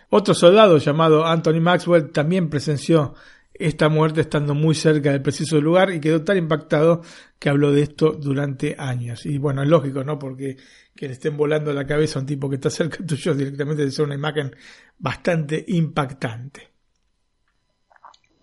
Otro 0.09 0.33
soldado 0.33 0.77
llamado 0.77 1.25
Anthony 1.25 1.59
Maxwell 1.59 2.11
también 2.11 2.49
presenció 2.49 3.13
esta 3.53 3.89
muerte 3.89 4.21
estando 4.21 4.53
muy 4.53 4.75
cerca 4.75 5.11
del 5.11 5.21
preciso 5.21 5.59
lugar 5.59 5.91
y 5.91 5.99
quedó 5.99 6.23
tan 6.23 6.37
impactado 6.37 7.01
que 7.39 7.49
habló 7.49 7.71
de 7.71 7.81
esto 7.81 8.11
durante 8.11 8.75
años. 8.77 9.25
Y 9.25 9.37
bueno, 9.37 9.63
es 9.63 9.69
lógico, 9.69 10.03
¿no? 10.03 10.19
Porque 10.19 10.57
que 10.95 11.07
le 11.07 11.13
estén 11.13 11.35
volando 11.35 11.73
la 11.73 11.85
cabeza 11.85 12.19
a 12.19 12.21
un 12.21 12.25
tipo 12.27 12.49
que 12.49 12.55
está 12.55 12.69
cerca 12.69 12.97
tuyo 13.05 13.33
directamente 13.33 13.83
de 13.83 13.91
ser 13.91 14.05
una 14.05 14.15
imagen 14.15 14.55
bastante 14.97 15.63
impactante. 15.67 16.76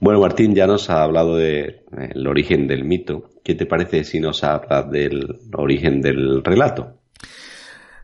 Bueno, 0.04 0.20
Martín 0.20 0.54
ya 0.54 0.66
nos 0.66 0.90
ha 0.90 1.02
hablado 1.02 1.38
del 1.38 1.80
eh, 1.96 2.28
origen 2.28 2.68
del 2.68 2.84
mito. 2.84 3.30
¿Qué 3.42 3.54
te 3.54 3.64
parece 3.64 4.04
si 4.04 4.20
nos 4.20 4.44
habla 4.44 4.82
del 4.82 5.40
origen 5.54 6.02
del 6.02 6.44
relato? 6.44 6.98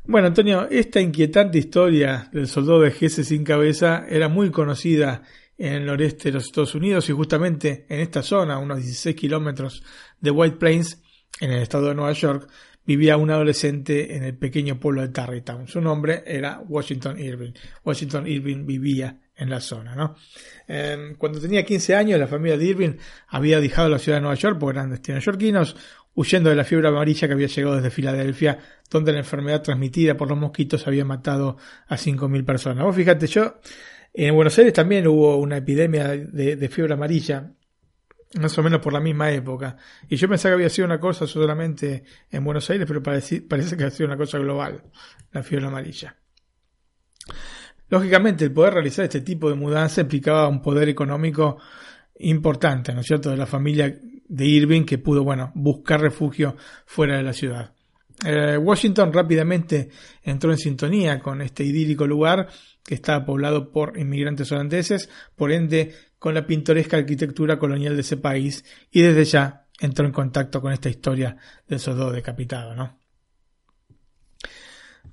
Bueno, 0.06 0.28
Antonio, 0.28 0.66
esta 0.70 0.98
inquietante 0.98 1.58
historia 1.58 2.30
del 2.32 2.48
soldado 2.48 2.80
de 2.80 2.90
Gese 2.90 3.22
sin 3.22 3.44
cabeza 3.44 4.06
era 4.08 4.30
muy 4.30 4.50
conocida 4.50 5.24
en 5.58 5.74
el 5.74 5.84
noreste 5.84 6.30
de 6.30 6.36
los 6.36 6.46
Estados 6.46 6.74
Unidos 6.74 7.06
y 7.10 7.12
justamente 7.12 7.84
en 7.90 8.00
esta 8.00 8.22
zona, 8.22 8.56
unos 8.58 8.78
16 8.78 9.14
kilómetros 9.14 9.82
de 10.22 10.30
White 10.30 10.56
Plains, 10.56 11.02
en 11.38 11.52
el 11.52 11.60
estado 11.60 11.88
de 11.88 11.96
Nueva 11.96 12.12
York, 12.12 12.48
vivía 12.90 13.16
un 13.16 13.30
adolescente 13.30 14.16
en 14.16 14.24
el 14.24 14.36
pequeño 14.36 14.80
pueblo 14.80 15.02
de 15.02 15.10
Tarrytown. 15.10 15.68
Su 15.68 15.80
nombre 15.80 16.24
era 16.26 16.58
Washington 16.58 17.20
Irving. 17.20 17.52
Washington 17.84 18.26
Irving 18.26 18.66
vivía 18.66 19.16
en 19.36 19.48
la 19.48 19.60
zona. 19.60 20.12
Em, 20.66 21.14
cuando 21.14 21.40
tenía 21.40 21.64
15 21.64 21.94
años, 21.94 22.18
la 22.18 22.26
familia 22.26 22.58
de 22.58 22.64
Irving 22.64 22.96
había 23.28 23.60
dejado 23.60 23.88
la 23.88 24.00
ciudad 24.00 24.18
de 24.18 24.22
Nueva 24.22 24.34
York 24.34 24.58
por 24.58 24.74
eran 24.74 24.90
neoyorquinos, 24.90 25.76
huyendo 26.16 26.50
de 26.50 26.56
la 26.56 26.64
fiebre 26.64 26.88
amarilla 26.88 27.28
que 27.28 27.34
había 27.34 27.46
llegado 27.46 27.76
desde 27.76 27.90
Filadelfia, 27.90 28.58
donde 28.90 29.12
la 29.12 29.18
enfermedad 29.18 29.62
transmitida 29.62 30.16
por 30.16 30.28
los 30.28 30.36
mosquitos 30.36 30.84
había 30.88 31.04
matado 31.04 31.58
a 31.86 31.96
5.000 31.96 32.44
personas. 32.44 32.84
Vos 32.84 32.96
fíjate, 32.96 33.28
yo 33.28 33.60
en 34.12 34.34
Buenos 34.34 34.58
Aires 34.58 34.74
también 34.74 35.06
hubo 35.06 35.36
una 35.36 35.58
epidemia 35.58 36.08
de, 36.08 36.68
fiebre 36.68 36.94
amarilla, 36.94 37.52
más 38.38 38.56
o 38.58 38.62
menos 38.62 38.80
por 38.80 38.92
la 38.92 39.00
misma 39.00 39.30
época. 39.30 39.76
Y 40.08 40.16
yo 40.16 40.28
pensaba 40.28 40.52
que 40.52 40.54
había 40.54 40.68
sido 40.68 40.86
una 40.86 41.00
cosa 41.00 41.26
solamente 41.26 42.04
en 42.30 42.44
Buenos 42.44 42.68
Aires, 42.70 42.86
pero 42.86 43.02
parece, 43.02 43.42
parece 43.42 43.76
que 43.76 43.84
ha 43.84 43.90
sido 43.90 44.06
una 44.06 44.16
cosa 44.16 44.38
global, 44.38 44.82
la 45.32 45.42
fiebre 45.42 45.66
amarilla. 45.66 46.16
Lógicamente, 47.88 48.44
el 48.44 48.52
poder 48.52 48.74
realizar 48.74 49.04
este 49.04 49.20
tipo 49.20 49.48
de 49.48 49.56
mudanza 49.56 50.00
implicaba 50.00 50.48
un 50.48 50.62
poder 50.62 50.88
económico 50.88 51.58
importante, 52.20 52.94
¿no 52.94 53.00
es 53.00 53.06
cierto?, 53.06 53.30
de 53.30 53.36
la 53.36 53.46
familia 53.46 53.98
de 54.28 54.46
Irving 54.46 54.84
que 54.84 54.98
pudo, 54.98 55.24
bueno, 55.24 55.50
buscar 55.56 56.00
refugio 56.00 56.56
fuera 56.86 57.16
de 57.16 57.24
la 57.24 57.32
ciudad. 57.32 57.74
Eh, 58.24 58.56
Washington 58.58 59.12
rápidamente 59.12 59.88
entró 60.22 60.52
en 60.52 60.58
sintonía 60.58 61.18
con 61.18 61.40
este 61.40 61.64
idílico 61.64 62.06
lugar 62.06 62.48
que 62.84 62.94
estaba 62.94 63.24
poblado 63.24 63.72
por 63.72 63.98
inmigrantes 63.98 64.52
holandeses, 64.52 65.08
por 65.34 65.50
ende 65.50 65.94
con 66.20 66.34
la 66.34 66.46
pintoresca 66.46 66.98
arquitectura 66.98 67.58
colonial 67.58 67.96
de 67.96 68.02
ese 68.02 68.18
país 68.18 68.62
y 68.92 69.00
desde 69.00 69.24
ya 69.24 69.66
entró 69.80 70.04
en 70.04 70.12
contacto 70.12 70.60
con 70.60 70.70
esta 70.72 70.90
historia 70.90 71.36
del 71.66 71.80
soldado 71.80 72.12
decapitado, 72.12 72.74
¿no? 72.74 72.98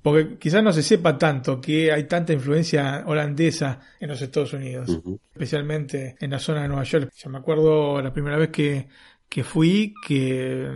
Porque 0.02 0.36
quizás 0.38 0.62
no 0.62 0.70
se 0.72 0.82
sepa 0.82 1.16
tanto 1.18 1.60
que 1.60 1.90
hay 1.90 2.04
tanta 2.04 2.34
influencia 2.34 3.04
holandesa 3.06 3.80
en 3.98 4.10
los 4.10 4.20
Estados 4.20 4.52
Unidos, 4.52 5.00
especialmente 5.32 6.14
en 6.20 6.30
la 6.30 6.38
zona 6.38 6.62
de 6.62 6.68
Nueva 6.68 6.84
York. 6.84 7.10
Yo 7.16 7.30
me 7.30 7.38
acuerdo 7.38 8.00
la 8.02 8.12
primera 8.12 8.36
vez 8.36 8.50
que, 8.50 8.88
que 9.28 9.42
fui 9.42 9.94
que 10.06 10.70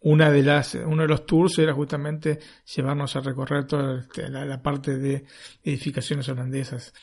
una 0.00 0.30
de 0.30 0.42
las, 0.44 0.76
uno 0.76 1.02
de 1.02 1.08
los 1.08 1.26
tours 1.26 1.58
era 1.58 1.74
justamente 1.74 2.38
llevarnos 2.74 3.16
a 3.16 3.20
recorrer 3.20 3.66
toda 3.66 4.06
la, 4.30 4.62
parte 4.62 4.96
de 4.96 5.24
edificaciones 5.64 6.28
holandesas. 6.28 6.94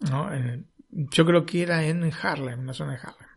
¿no? 0.00 0.30
Yo 0.94 1.26
creo 1.26 1.44
que 1.44 1.62
era 1.62 1.84
en 1.84 2.10
Harlem, 2.22 2.60
en 2.60 2.66
la 2.66 2.72
zona 2.72 2.92
de 2.92 2.98
Harlem. 2.98 3.28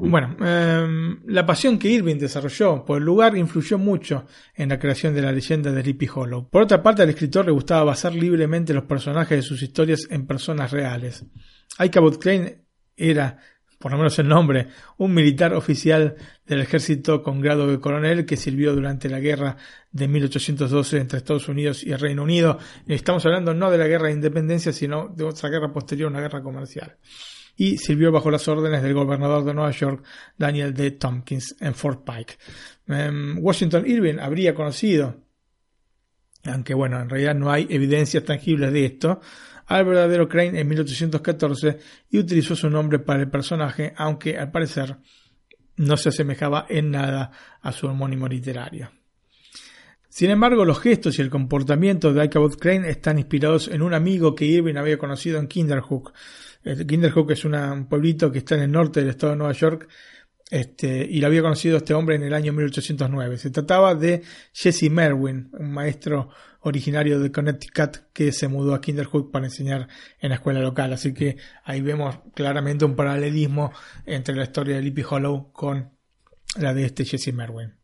Bueno, 0.00 0.36
em, 0.44 1.20
la 1.26 1.46
pasión 1.46 1.78
que 1.78 1.88
Irving 1.88 2.16
desarrolló 2.16 2.84
por 2.84 2.98
el 2.98 3.04
lugar 3.04 3.36
influyó 3.36 3.78
mucho 3.78 4.26
en 4.54 4.68
la 4.68 4.78
creación 4.78 5.14
de 5.14 5.22
la 5.22 5.32
leyenda 5.32 5.70
de 5.70 5.82
Sleepy 5.82 6.08
Hollow. 6.12 6.48
Por 6.50 6.62
otra 6.62 6.82
parte, 6.82 7.02
al 7.02 7.10
escritor 7.10 7.46
le 7.46 7.52
gustaba 7.52 7.84
basar 7.84 8.14
libremente 8.14 8.74
los 8.74 8.84
personajes 8.84 9.38
de 9.38 9.42
sus 9.42 9.62
historias 9.62 10.06
en 10.10 10.26
personas 10.26 10.72
reales. 10.72 11.24
Ichabod 11.78 12.18
Crane 12.18 12.64
era 12.96 13.38
por 13.80 13.92
lo 13.92 13.96
menos 13.96 14.18
el 14.18 14.28
nombre, 14.28 14.68
un 14.98 15.14
militar 15.14 15.54
oficial 15.54 16.14
del 16.46 16.60
ejército 16.60 17.22
con 17.22 17.40
grado 17.40 17.66
de 17.66 17.80
coronel 17.80 18.26
que 18.26 18.36
sirvió 18.36 18.74
durante 18.74 19.08
la 19.08 19.20
guerra 19.20 19.56
de 19.90 20.06
1812 20.06 20.98
entre 20.98 21.16
Estados 21.16 21.48
Unidos 21.48 21.82
y 21.82 21.90
el 21.90 21.98
Reino 21.98 22.22
Unido. 22.22 22.58
Estamos 22.86 23.24
hablando 23.24 23.54
no 23.54 23.70
de 23.70 23.78
la 23.78 23.86
guerra 23.86 24.08
de 24.08 24.12
independencia, 24.12 24.70
sino 24.70 25.08
de 25.08 25.24
otra 25.24 25.48
guerra 25.48 25.72
posterior, 25.72 26.10
una 26.10 26.20
guerra 26.20 26.42
comercial. 26.42 26.98
Y 27.56 27.78
sirvió 27.78 28.12
bajo 28.12 28.30
las 28.30 28.46
órdenes 28.48 28.82
del 28.82 28.92
gobernador 28.92 29.46
de 29.46 29.54
Nueva 29.54 29.70
York, 29.70 30.04
Daniel 30.36 30.74
D. 30.74 30.90
Tompkins, 30.90 31.56
en 31.58 31.74
Fort 31.74 32.04
Pike. 32.04 32.34
Em, 32.86 33.38
Washington 33.42 33.86
Irving 33.86 34.18
habría 34.18 34.54
conocido, 34.54 35.22
aunque 36.44 36.74
bueno, 36.74 37.00
en 37.00 37.08
realidad 37.08 37.34
no 37.34 37.50
hay 37.50 37.66
evidencias 37.70 38.24
tangibles 38.24 38.74
de 38.74 38.84
esto, 38.84 39.22
al 39.70 39.84
verdadero 39.84 40.28
Crane 40.28 40.60
en 40.60 40.68
1814 40.68 41.78
y 42.10 42.18
utilizó 42.18 42.56
su 42.56 42.68
nombre 42.68 42.98
para 42.98 43.20
el 43.20 43.30
personaje, 43.30 43.94
aunque 43.96 44.36
al 44.36 44.50
parecer 44.50 44.96
no 45.76 45.96
se 45.96 46.08
asemejaba 46.08 46.66
en 46.68 46.90
nada 46.90 47.30
a 47.62 47.70
su 47.70 47.86
homónimo 47.86 48.26
literario. 48.26 48.90
Sin 50.08 50.30
embargo, 50.30 50.64
los 50.64 50.80
gestos 50.80 51.16
y 51.18 51.22
el 51.22 51.30
comportamiento 51.30 52.12
de 52.12 52.24
Ichabod 52.24 52.58
Crane 52.58 52.90
están 52.90 53.18
inspirados 53.18 53.68
en 53.68 53.82
un 53.82 53.94
amigo 53.94 54.34
que 54.34 54.44
Irving 54.44 54.74
había 54.74 54.98
conocido 54.98 55.38
en 55.38 55.46
Kinderhook. 55.46 56.12
Eh, 56.64 56.84
Kinderhook 56.84 57.30
es 57.30 57.44
un 57.44 57.86
pueblito 57.88 58.32
que 58.32 58.38
está 58.38 58.56
en 58.56 58.62
el 58.62 58.72
norte 58.72 58.98
del 58.98 59.10
estado 59.10 59.34
de 59.34 59.38
Nueva 59.38 59.52
York 59.52 59.88
este, 60.50 61.06
y 61.08 61.20
lo 61.20 61.28
había 61.28 61.42
conocido 61.42 61.76
este 61.76 61.94
hombre 61.94 62.16
en 62.16 62.24
el 62.24 62.34
año 62.34 62.52
1809. 62.52 63.38
Se 63.38 63.50
trataba 63.50 63.94
de 63.94 64.22
Jesse 64.52 64.90
Merwin, 64.90 65.48
un 65.52 65.72
maestro 65.72 66.30
originario 66.62 67.20
de 67.20 67.30
Connecticut 67.30 68.12
que 68.12 68.32
se 68.32 68.48
mudó 68.48 68.74
a 68.74 68.80
Kinderhook 68.80 69.30
para 69.30 69.46
enseñar 69.46 69.88
en 70.18 70.30
la 70.30 70.36
escuela 70.36 70.60
local. 70.60 70.92
Así 70.92 71.14
que 71.14 71.36
ahí 71.64 71.80
vemos 71.80 72.18
claramente 72.34 72.84
un 72.84 72.96
paralelismo 72.96 73.72
entre 74.04 74.34
la 74.34 74.44
historia 74.44 74.76
de 74.76 74.82
Lippy 74.82 75.04
Hollow 75.08 75.52
con 75.52 75.90
la 76.56 76.74
de 76.74 76.84
este 76.84 77.04
Jesse 77.04 77.32
Merwin. 77.32 77.74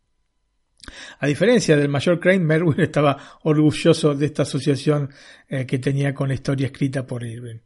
A 1.18 1.26
diferencia 1.26 1.76
del 1.76 1.88
mayor 1.88 2.20
Crane, 2.20 2.40
Merwin 2.40 2.80
estaba 2.80 3.38
orgulloso 3.42 4.14
de 4.14 4.26
esta 4.26 4.42
asociación 4.42 5.10
eh, 5.48 5.66
que 5.66 5.78
tenía 5.78 6.14
con 6.14 6.28
la 6.28 6.34
historia 6.34 6.66
escrita 6.66 7.06
por 7.06 7.24
Irving. 7.24 7.58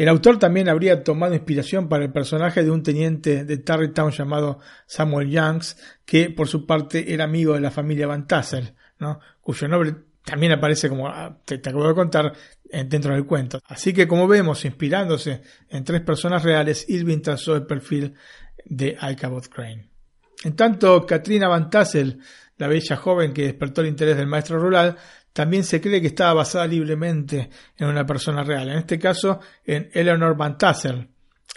El 0.00 0.08
autor 0.08 0.38
también 0.38 0.70
habría 0.70 1.04
tomado 1.04 1.34
inspiración 1.34 1.86
para 1.86 2.04
el 2.04 2.10
personaje 2.10 2.64
de 2.64 2.70
un 2.70 2.82
teniente 2.82 3.44
de 3.44 3.58
Tarrytown 3.58 4.12
llamado 4.12 4.58
Samuel 4.86 5.28
Youngs, 5.28 5.76
que 6.06 6.30
por 6.30 6.48
su 6.48 6.64
parte 6.64 7.12
era 7.12 7.24
amigo 7.24 7.52
de 7.52 7.60
la 7.60 7.70
familia 7.70 8.06
Van 8.06 8.26
Tassel, 8.26 8.72
¿no? 8.98 9.20
cuyo 9.42 9.68
nombre 9.68 9.94
también 10.24 10.52
aparece 10.52 10.88
como 10.88 11.06
ah, 11.06 11.38
te, 11.44 11.56
acabo 11.56 11.86
de 11.86 11.94
contar 11.94 12.32
dentro 12.86 13.12
del 13.12 13.26
cuento. 13.26 13.60
Así 13.66 13.92
que 13.92 14.08
como 14.08 14.26
vemos, 14.26 14.64
inspirándose 14.64 15.42
en 15.68 15.84
tres 15.84 16.00
personas 16.00 16.42
reales, 16.44 16.88
Irving 16.88 17.20
trazó 17.20 17.54
el 17.54 17.66
perfil 17.66 18.14
de 18.64 18.96
Ichabod 19.02 19.48
Crane. 19.48 19.90
En 20.44 20.56
tanto, 20.56 21.04
Katrina 21.04 21.46
Van 21.46 21.68
Tassel, 21.68 22.20
la 22.56 22.68
bella 22.68 22.96
joven 22.96 23.34
que 23.34 23.42
despertó 23.42 23.82
el 23.82 23.88
interés 23.88 24.16
del 24.16 24.28
maestro 24.28 24.58
rural, 24.58 24.96
también 25.32 25.64
se 25.64 25.80
cree 25.80 26.00
que 26.00 26.08
estaba 26.08 26.34
basada 26.34 26.66
libremente 26.66 27.50
en 27.76 27.88
una 27.88 28.06
persona 28.06 28.42
real, 28.42 28.68
en 28.68 28.78
este 28.78 28.98
caso 28.98 29.40
en 29.64 29.90
Eleanor 29.92 30.36
Van 30.36 30.58
Tassel, 30.58 31.08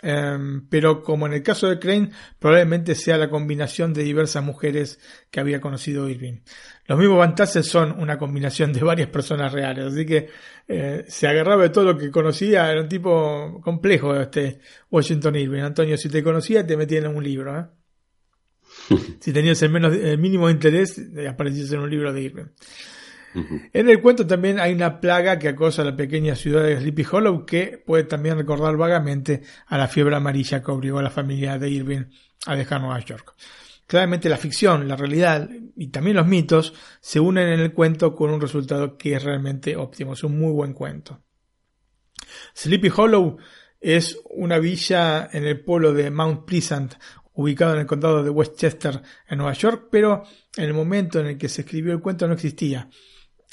em, 0.01 0.67
pero 0.69 1.01
como 1.01 1.25
en 1.27 1.33
el 1.33 1.43
caso 1.43 1.67
de 1.67 1.79
Crane, 1.79 2.11
probablemente 2.39 2.95
sea 2.95 3.17
la 3.17 3.29
combinación 3.29 3.93
de 3.93 4.03
diversas 4.03 4.43
mujeres 4.43 4.99
que 5.31 5.39
había 5.39 5.61
conocido 5.61 6.09
Irving. 6.09 6.41
Los 6.85 6.99
mismos 6.99 7.17
Van 7.17 7.35
Tassel 7.35 7.63
son 7.63 7.99
una 7.99 8.17
combinación 8.17 8.73
de 8.73 8.83
varias 8.83 9.09
personas 9.09 9.51
reales, 9.51 9.85
así 9.93 10.05
que 10.05 10.29
eh, 10.67 11.05
se 11.07 11.27
agarraba 11.27 11.63
de 11.63 11.69
todo 11.69 11.85
lo 11.85 11.97
que 11.97 12.11
conocía, 12.11 12.69
era 12.71 12.81
un 12.81 12.89
tipo 12.89 13.59
complejo 13.61 14.15
este 14.15 14.59
Washington 14.91 15.35
Irving. 15.35 15.61
Antonio, 15.61 15.97
si 15.97 16.09
te 16.09 16.23
conocía, 16.23 16.65
te 16.65 16.77
metían 16.77 17.05
en 17.05 17.15
un 17.15 17.23
libro. 17.23 17.59
¿eh? 17.59 17.65
si 19.19 19.31
tenías 19.31 19.61
el, 19.61 19.71
menos, 19.71 19.95
el 19.95 20.17
mínimo 20.17 20.49
interés, 20.49 21.01
aparecías 21.27 21.71
en 21.71 21.79
un 21.79 21.89
libro 21.89 22.13
de 22.13 22.21
Irving. 22.21 22.45
En 23.73 23.89
el 23.89 24.01
cuento 24.01 24.27
también 24.27 24.59
hay 24.59 24.73
una 24.73 24.99
plaga 24.99 25.39
que 25.39 25.49
acosa 25.49 25.81
a 25.81 25.85
la 25.85 25.95
pequeña 25.95 26.35
ciudad 26.35 26.63
de 26.63 26.77
Sleepy 26.77 27.05
Hollow 27.11 27.45
que 27.45 27.81
puede 27.83 28.03
también 28.03 28.37
recordar 28.37 28.77
vagamente 28.77 29.41
a 29.67 29.77
la 29.77 29.87
fiebre 29.87 30.15
amarilla 30.15 30.61
que 30.61 30.71
obligó 30.71 30.99
a 30.99 31.03
la 31.03 31.09
familia 31.09 31.57
de 31.57 31.69
Irving 31.69 32.03
a 32.45 32.55
dejar 32.55 32.81
Nueva 32.81 32.99
York. 32.99 33.35
Claramente 33.87 34.29
la 34.29 34.37
ficción, 34.37 34.87
la 34.87 34.95
realidad 34.95 35.49
y 35.75 35.87
también 35.87 36.17
los 36.17 36.27
mitos 36.27 36.73
se 37.01 37.19
unen 37.19 37.49
en 37.49 37.59
el 37.59 37.73
cuento 37.73 38.15
con 38.15 38.29
un 38.29 38.41
resultado 38.41 38.97
que 38.97 39.15
es 39.15 39.23
realmente 39.23 39.75
óptimo, 39.75 40.13
es 40.13 40.23
un 40.23 40.39
muy 40.39 40.51
buen 40.51 40.73
cuento. 40.73 41.21
Sleepy 42.55 42.89
Hollow 42.95 43.37
es 43.79 44.17
una 44.29 44.59
villa 44.59 45.29
en 45.31 45.45
el 45.45 45.59
pueblo 45.59 45.93
de 45.93 46.09
Mount 46.09 46.45
Pleasant, 46.45 46.95
ubicado 47.33 47.73
en 47.73 47.81
el 47.81 47.85
condado 47.85 48.23
de 48.23 48.29
Westchester, 48.29 49.01
en 49.27 49.37
Nueva 49.37 49.53
York, 49.53 49.87
pero 49.91 50.23
en 50.55 50.63
el 50.63 50.73
momento 50.73 51.19
en 51.19 51.27
el 51.27 51.37
que 51.37 51.49
se 51.49 51.61
escribió 51.61 51.93
el 51.93 51.99
cuento 51.99 52.27
no 52.27 52.33
existía. 52.33 52.89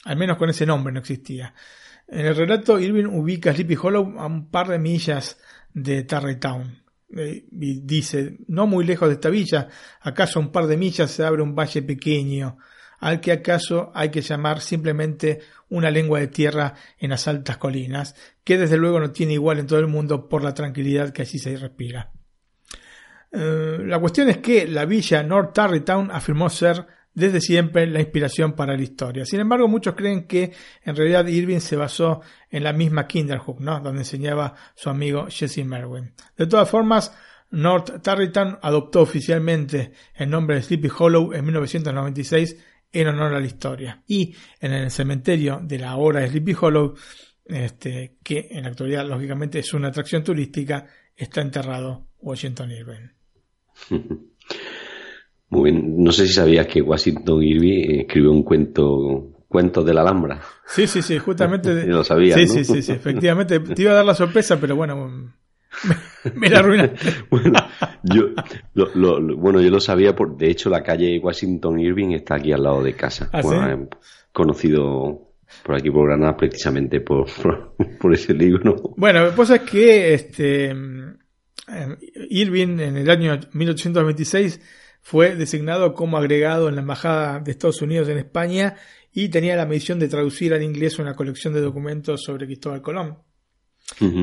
Al 0.05 0.17
menos 0.17 0.37
con 0.37 0.51
ese 0.51 0.67
nombre 0.67 0.93
no 0.93 1.01
existía. 1.01 1.55
En 2.09 2.27
el 2.27 2.35
relato, 2.35 2.79
Irving 2.79 3.07
ubica 3.07 3.53
Sleepy 3.53 3.77
Hollow 3.81 4.19
a 4.19 4.27
un 4.27 4.51
par 4.51 4.69
de 4.69 4.79
millas 4.79 5.39
de 5.73 6.03
Tarrytown. 6.03 6.83
Eh, 7.17 7.47
y 7.53 7.81
dice, 7.81 8.39
no 8.49 8.67
muy 8.67 8.85
lejos 8.85 9.09
de 9.09 9.15
esta 9.15 9.31
villa, 9.31 9.69
acaso 10.01 10.39
a 10.39 10.43
un 10.43 10.53
par 10.53 10.67
de 10.67 10.77
millas 10.77 11.11
se 11.11 11.25
abre 11.25 11.43
un 11.43 11.55
valle 11.55 11.83
pequeño, 11.83 12.59
al 13.01 13.21
que 13.21 13.33
acaso 13.33 13.91
hay 13.95 14.11
que 14.11 14.21
llamar 14.21 14.61
simplemente 14.61 15.41
una 15.71 15.91
lengua 15.91 16.21
de 16.21 16.29
tierra 16.29 16.75
en 16.99 17.11
las 17.11 17.27
altas 17.27 17.57
colinas, 17.57 18.15
que 18.45 18.59
desde 18.59 18.77
luego 18.77 19.01
no 19.01 19.11
tiene 19.11 19.33
igual 19.35 19.59
en 19.59 19.67
todo 19.67 19.81
el 19.81 19.87
mundo 19.87 20.29
por 20.29 20.45
la 20.45 20.55
tranquilidad 20.55 21.11
que 21.11 21.23
allí 21.23 21.39
se 21.39 21.57
respira. 21.57 22.13
Eh, 23.33 23.79
la 23.85 23.99
cuestión 23.99 24.29
es 24.29 24.39
que 24.39 24.67
la 24.67 24.85
villa 24.85 25.23
North 25.23 25.55
Tarrytown 25.55 26.11
afirmó 26.11 26.49
ser 26.49 26.87
desde 27.21 27.41
siempre 27.41 27.87
la 27.87 28.01
inspiración 28.01 28.55
para 28.55 28.77
la 28.77 28.83
historia. 28.83 29.25
Sin 29.25 29.41
embargo, 29.41 29.69
muchos 29.69 29.95
creen 29.95 30.27
que 30.27 30.53
en 30.83 30.97
realidad 30.97 31.27
Irving 31.27 31.61
se 31.61 31.77
basó 31.77 32.23
en 32.51 32.65
la 32.65 32.73
misma 32.73 33.07
Kinderhook, 33.07 33.61
¿no? 33.61 33.79
donde 33.81 34.01
enseñaba 34.01 34.55
su 34.75 34.91
amigo 34.91 35.27
Jesse 35.29 35.65
Merwin. 35.65 36.13
De 36.37 36.47
todas 36.47 36.69
formas, 36.69 37.15
North 37.51 38.03
Tarrytown 38.03 38.59
adoptó 38.63 39.03
oficialmente 39.03 39.93
el 40.15 40.31
nombre 40.31 40.57
de 40.57 40.63
Sleepy 40.63 40.89
Hollow 40.97 41.33
en 41.33 41.45
1996 41.45 42.57
en 42.93 43.09
honor 43.09 43.35
a 43.35 43.41
la 43.41 43.47
historia. 43.47 44.03
Y 44.07 44.35
en 44.61 44.73
el 44.73 44.91
cementerio 44.91 45.61
de 45.63 45.79
la 45.79 45.97
hora 45.97 46.21
de 46.21 46.29
Sleepy 46.29 46.57
Hollow, 46.61 46.95
este, 47.45 48.19
que 48.23 48.49
en 48.51 48.65
la 48.65 48.71
actualidad 48.71 49.07
lógicamente 49.07 49.59
es 49.59 49.73
una 49.75 49.89
atracción 49.89 50.25
turística, 50.25 50.87
está 51.17 51.41
enterrado 51.41 52.09
Washington 52.19 52.71
Irving. 52.71 53.09
Muy 55.51 55.71
bien. 55.71 56.03
No 56.03 56.13
sé 56.13 56.27
si 56.27 56.33
sabías 56.33 56.67
que 56.67 56.81
Washington 56.81 57.43
Irving 57.43 58.01
escribió 58.01 58.33
un 58.33 58.43
cuento 58.43 59.41
cuentos 59.51 59.85
de 59.85 59.93
la 59.93 60.03
Alhambra. 60.03 60.41
Sí, 60.65 60.87
sí, 60.87 61.03
sí, 61.03 61.19
justamente. 61.19 61.85
lo 61.87 62.05
sabía. 62.05 62.37
Sí, 62.37 62.47
sí, 62.47 62.65
sí, 62.65 62.83
sí, 62.83 62.93
efectivamente. 62.93 63.59
Te 63.59 63.83
iba 63.83 63.91
a 63.93 63.97
dar 63.97 64.07
la 64.07 64.15
sorpresa, 64.15 64.59
pero 64.61 64.77
bueno, 64.77 65.33
me, 66.35 66.49
la 66.49 66.61
arruinaste. 66.61 66.97
bueno, 67.31 67.59
yo 68.05 68.29
lo, 68.75 69.37
bueno, 69.37 69.61
yo 69.61 69.71
lo 69.71 69.81
sabía, 69.81 70.15
por, 70.15 70.37
de 70.37 70.51
hecho, 70.51 70.71
la 70.71 70.83
calle 70.83 71.19
Washington 71.19 71.81
Irving 71.81 72.13
está 72.13 72.37
aquí 72.37 72.53
al 72.53 72.63
lado 72.63 72.83
de 72.83 72.95
casa. 72.95 73.29
¿Ah, 73.33 73.41
eh, 73.43 73.89
conocido 74.33 75.31
por 75.65 75.75
aquí 75.75 75.91
por 75.91 76.07
Granada 76.07 76.37
precisamente 76.37 77.01
por, 77.01 77.27
por, 77.99 78.15
ese 78.15 78.33
libro. 78.35 78.95
Bueno, 78.97 79.31
que 79.31 79.37
pasa 79.37 79.57
es 79.57 79.63
que 79.63 80.15
este, 80.15 80.75
Irving 82.31 82.79
en 82.79 82.97
el 82.97 83.11
año 83.11 83.39
1826 83.53 84.61
fue 85.03 85.35
designado 85.35 85.95
como 85.95 86.19
agregado 86.19 86.69
en 86.69 86.77
la 86.77 86.83
Embajada 86.83 87.41
de 87.41 87.51
Estados 87.51 87.83
Unidos 87.83 88.09
en 88.09 88.19
España 88.19 88.77
y 89.13 89.29
tenía 89.29 89.57
la 89.57 89.67
misión 89.67 89.99
de 89.99 90.09
traducir 90.09 90.55
al 90.55 90.63
inglés 90.63 90.99
una 90.99 91.15
colección 91.15 91.55
de 91.55 91.61
documentos 91.61 92.23
sobre 92.23 92.47
Cristóbal 92.47 92.83
Colón, 92.83 93.19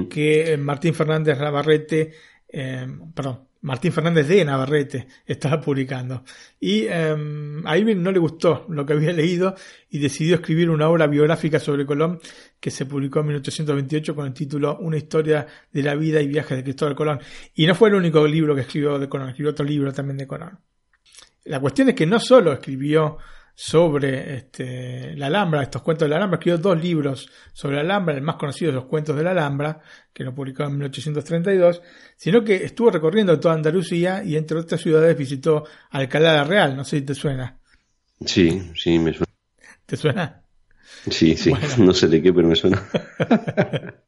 que 0.10 0.54
eh, 0.54 0.58
Martín 0.58 0.94
Fernández 0.94 1.38
Navarrete, 1.38 2.14
eh, 2.48 2.88
perdón, 3.14 3.47
Martín 3.62 3.92
Fernández 3.92 4.28
de 4.28 4.46
Navarrete 4.46 5.08
estaba 5.26 5.60
publicando. 5.60 6.24
Y 6.60 6.86
em, 6.88 7.66
a 7.66 7.78
Irving 7.78 7.98
no 7.98 8.12
le 8.12 8.20
gustó 8.20 8.66
lo 8.70 8.86
que 8.86 8.94
había 8.94 9.14
leído 9.14 9.56
y 9.90 10.00
decidió 10.00 10.36
escribir 10.36 10.70
una 10.70 10.90
obra 10.90 11.08
biográfica 11.08 11.60
sobre 11.60 11.86
Colón 11.86 12.20
que 12.60 12.72
se 12.72 12.86
publicó 12.86 13.20
en 13.20 13.28
1828 13.28 14.16
con 14.16 14.28
el 14.28 14.34
título 14.34 14.78
Una 14.80 14.98
historia 14.98 15.46
de 15.72 15.84
la 15.84 15.96
vida 15.96 16.22
y 16.22 16.28
viajes 16.28 16.58
de 16.58 16.64
Cristóbal 16.64 16.96
Colón. 16.96 17.20
Y 17.56 17.66
no 17.66 17.76
fue 17.76 17.90
el 17.90 17.96
único 17.96 18.26
libro 18.28 18.56
que 18.56 18.62
escribió 18.62 18.98
de 19.00 19.10
Colón, 19.10 19.30
escribió 19.30 19.52
otro 19.52 19.66
libro 19.66 19.92
también 19.94 20.18
de 20.18 20.28
Colón. 20.28 20.60
La 21.46 21.60
cuestión 21.60 21.90
es 21.90 21.96
que 21.96 22.06
no 22.06 22.20
solo 22.20 22.52
escribió 22.52 23.18
sobre 23.60 24.36
este, 24.36 25.16
la 25.16 25.26
Alhambra, 25.26 25.64
estos 25.64 25.82
cuentos 25.82 26.06
de 26.06 26.10
la 26.10 26.18
Alhambra, 26.18 26.38
escribió 26.38 26.60
dos 26.60 26.80
libros 26.80 27.28
sobre 27.54 27.78
la 27.78 27.82
Alhambra, 27.82 28.16
el 28.16 28.22
más 28.22 28.36
conocido 28.36 28.70
de 28.70 28.76
los 28.76 28.86
cuentos 28.86 29.16
de 29.16 29.24
la 29.24 29.32
Alhambra, 29.32 29.82
que 30.14 30.24
lo 30.24 30.36
publicó 30.36 30.62
en 30.66 30.74
1832, 30.78 31.82
sino 32.16 32.44
que 32.44 32.58
estuvo 32.58 32.92
recorriendo 32.92 33.40
toda 33.40 33.56
Andalucía 33.56 34.24
y 34.24 34.36
entre 34.38 34.60
otras 34.60 34.80
ciudades 34.80 35.18
visitó 35.18 35.64
Alcalá 35.90 36.34
de 36.34 36.44
Real, 36.44 36.78
no 36.78 36.84
sé 36.84 37.00
si 37.00 37.06
te 37.06 37.16
suena. 37.16 37.58
Sí, 38.24 38.74
sí, 38.76 39.00
me 39.00 39.12
suena. 39.12 39.34
¿Te 39.88 39.98
suena? 39.98 40.44
Sí, 41.10 41.36
sí, 41.36 41.52
no 41.80 41.94
sé 41.94 42.10
de 42.10 42.22
qué, 42.22 42.32
pero 42.32 42.48
me 42.48 42.56
suena. 42.56 42.88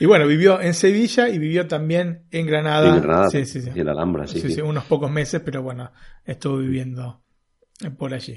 y 0.00 0.06
bueno, 0.06 0.26
vivió 0.26 0.58
en 0.58 0.72
Sevilla 0.72 1.28
y 1.28 1.38
vivió 1.38 1.68
también 1.68 2.24
en 2.30 2.46
Granada. 2.46 2.96
En 2.96 3.02
Granada, 3.02 3.28
sí, 3.28 3.44
sí, 3.44 3.60
sí. 3.60 3.70
en 3.74 3.88
Alhambra, 3.90 4.26
sí, 4.26 4.40
sí, 4.40 4.52
sí. 4.52 4.62
unos 4.62 4.84
pocos 4.84 5.10
meses, 5.10 5.42
pero 5.44 5.62
bueno, 5.62 5.92
estuvo 6.24 6.56
viviendo 6.56 7.20
por 7.96 8.14
allí. 8.14 8.34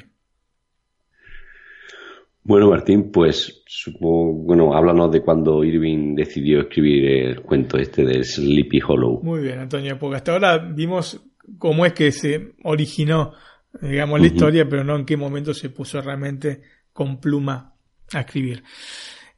Bueno, 2.43 2.69
Martín, 2.69 3.11
pues 3.11 3.61
supongo, 3.67 4.33
bueno, 4.33 4.73
háblanos 4.73 5.11
de 5.11 5.21
cuando 5.21 5.63
Irving 5.63 6.15
decidió 6.15 6.61
escribir 6.61 7.05
el 7.05 7.41
cuento 7.41 7.77
este 7.77 8.03
de 8.03 8.23
Sleepy 8.23 8.81
Hollow. 8.85 9.21
Muy 9.23 9.41
bien, 9.41 9.59
Antonio, 9.59 9.99
porque 9.99 10.17
hasta 10.17 10.33
ahora 10.33 10.57
vimos 10.57 11.21
cómo 11.59 11.85
es 11.85 11.93
que 11.93 12.11
se 12.11 12.53
originó, 12.63 13.33
digamos, 13.79 14.19
la 14.19 14.25
historia, 14.25 14.67
pero 14.67 14.83
no 14.83 14.95
en 14.95 15.05
qué 15.05 15.17
momento 15.17 15.53
se 15.53 15.69
puso 15.69 16.01
realmente 16.01 16.61
con 16.91 17.21
pluma 17.21 17.75
a 18.11 18.19
escribir. 18.21 18.63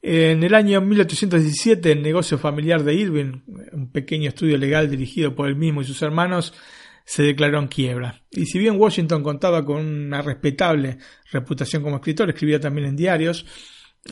En 0.01 0.43
el 0.43 0.53
año 0.53 0.79
1817, 0.81 1.91
el 1.91 2.01
negocio 2.01 2.37
familiar 2.37 2.83
de 2.83 2.93
Irving, 2.93 3.41
un 3.73 3.91
pequeño 3.91 4.29
estudio 4.29 4.57
legal 4.57 4.89
dirigido 4.89 5.35
por 5.35 5.47
él 5.47 5.55
mismo 5.55 5.81
y 5.81 5.85
sus 5.85 6.01
hermanos, 6.01 6.53
se 7.05 7.23
declaró 7.23 7.59
en 7.59 7.67
quiebra. 7.67 8.23
Y 8.31 8.45
si 8.45 8.59
bien 8.59 8.79
Washington 8.79 9.23
contaba 9.23 9.65
con 9.65 9.85
una 9.85 10.21
respetable 10.21 10.97
reputación 11.31 11.83
como 11.83 11.97
escritor, 11.97 12.29
escribía 12.29 12.59
también 12.59 12.87
en 12.87 12.95
diarios, 12.95 13.45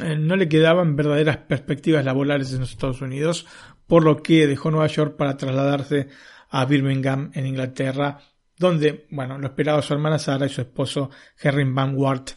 eh, 0.02 0.16
no 0.18 0.36
le 0.36 0.48
quedaban 0.48 0.96
verdaderas 0.96 1.38
perspectivas 1.38 2.06
laborales 2.06 2.54
en 2.54 2.62
los 2.62 2.72
Estados 2.72 3.02
Unidos, 3.02 3.46
por 3.88 4.04
lo 4.04 4.22
que 4.22 4.48
dejó 4.48 4.72
Nueva 4.72 4.88
York 4.88 5.16
para 5.18 5.38
trasladarse 5.38 6.08
a 6.50 6.66
Birmingham, 6.66 7.32
en 7.34 7.48
Inglaterra, 7.48 8.20
donde, 8.58 9.08
bueno, 9.10 9.38
lo 9.38 9.48
esperaba 9.48 9.82
su 9.82 9.94
hermana 9.94 10.20
Sara 10.20 10.46
y 10.46 10.50
su 10.50 10.62
esposo 10.62 11.10
Henry 11.42 11.64
Van 11.66 11.96
Wart, 11.96 12.32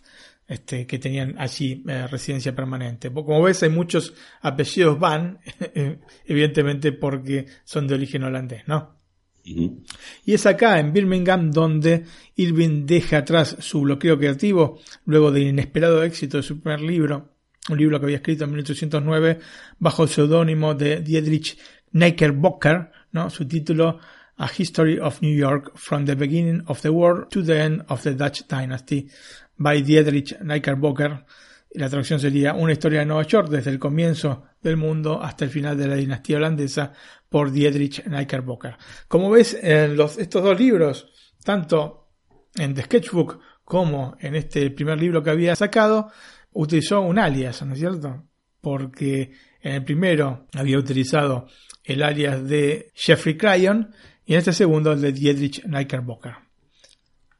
este, 0.47 0.87
que 0.87 0.99
tenían 0.99 1.37
allí 1.39 1.85
eh, 1.89 2.07
residencia 2.07 2.55
permanente. 2.55 3.13
Como 3.13 3.43
ves, 3.43 3.63
hay 3.63 3.71
muchos 3.71 4.15
apellidos 4.41 4.99
Van, 4.99 5.41
evidentemente 6.25 6.93
porque 6.93 7.47
son 7.65 7.87
de 7.87 7.95
origen 7.95 8.25
holandés, 8.25 8.67
¿no? 8.67 9.04
Y 9.45 10.33
es 10.33 10.47
acá, 10.47 10.81
en 10.81 10.93
Birmingham, 10.93 11.51
donde 11.51 12.05
Irving 12.37 12.87
deja 12.87 13.19
atrás 13.19 13.57
su 13.61 13.83
bloqueo 13.83 14.19
creativo 14.19 14.81
luego 15.05 15.31
del 15.31 15.49
inesperado 15.49 16.03
éxito 16.03 16.39
de 16.39 16.43
su 16.43 16.61
primer 16.61 16.81
libro, 16.81 17.35
un 17.69 17.79
libro 17.79 17.99
que 17.99 18.07
había 18.07 18.17
escrito 18.17 18.45
en 18.45 18.51
1809 18.51 19.39
bajo 19.79 20.05
el 20.05 20.09
seudónimo 20.09 20.75
de 20.75 21.01
Dietrich 21.01 21.59
Knickerbocker, 21.93 22.91
¿no? 23.13 23.31
su 23.31 23.47
título 23.47 24.01
A 24.37 24.51
History 24.57 24.99
of 24.99 25.21
New 25.23 25.37
York 25.37 25.73
from 25.75 26.05
the 26.05 26.15
Beginning 26.15 26.63
of 26.67 26.81
the 26.81 26.91
World 26.91 27.29
to 27.29 27.43
the 27.45 27.61
End 27.61 27.85
of 27.89 28.03
the 28.03 28.15
Dutch 28.15 28.47
Dynasty 28.49 29.09
by 29.57 29.83
Dietrich 29.83 30.37
Knickerbocker. 30.39 31.25
La 31.73 31.89
traducción 31.89 32.21
sería 32.21 32.55
Una 32.55 32.73
historia 32.73 33.01
de 33.01 33.07
Nueva 33.07 33.25
York 33.25 33.49
desde 33.49 33.71
el 33.71 33.79
comienzo 33.79 34.45
del 34.63 34.77
mundo 34.77 35.23
hasta 35.23 35.45
el 35.45 35.51
final 35.51 35.77
de 35.77 35.89
la 35.89 35.97
dinastía 35.97 36.37
holandesa 36.37 36.93
por 37.35 37.51
Dietrich 37.51 38.05
Knickerbocker. 38.05 38.77
Como 39.09 39.29
ves, 39.29 39.59
en 39.61 39.97
los, 39.97 40.19
estos 40.19 40.41
dos 40.41 40.57
libros, 40.57 41.09
tanto 41.43 42.13
en 42.55 42.75
The 42.75 42.83
Sketchbook 42.83 43.41
como 43.65 44.17
en 44.21 44.37
este 44.37 44.71
primer 44.71 45.01
libro 45.01 45.21
que 45.21 45.31
había 45.31 45.57
sacado, 45.57 46.13
utilizó 46.53 47.01
un 47.01 47.19
alias, 47.19 47.61
¿no 47.67 47.73
es 47.73 47.81
cierto? 47.81 48.23
Porque 48.61 49.33
en 49.61 49.73
el 49.73 49.85
primero 49.85 50.47
había 50.55 50.79
utilizado 50.79 51.49
el 51.83 52.05
alias 52.05 52.49
de 52.49 52.93
Jeffrey 52.95 53.37
Cryon 53.37 53.93
y 54.25 54.35
en 54.35 54.39
este 54.39 54.53
segundo 54.53 54.93
el 54.93 55.01
de 55.01 55.11
Dietrich 55.11 55.61
Knickerbocker. 55.65 56.35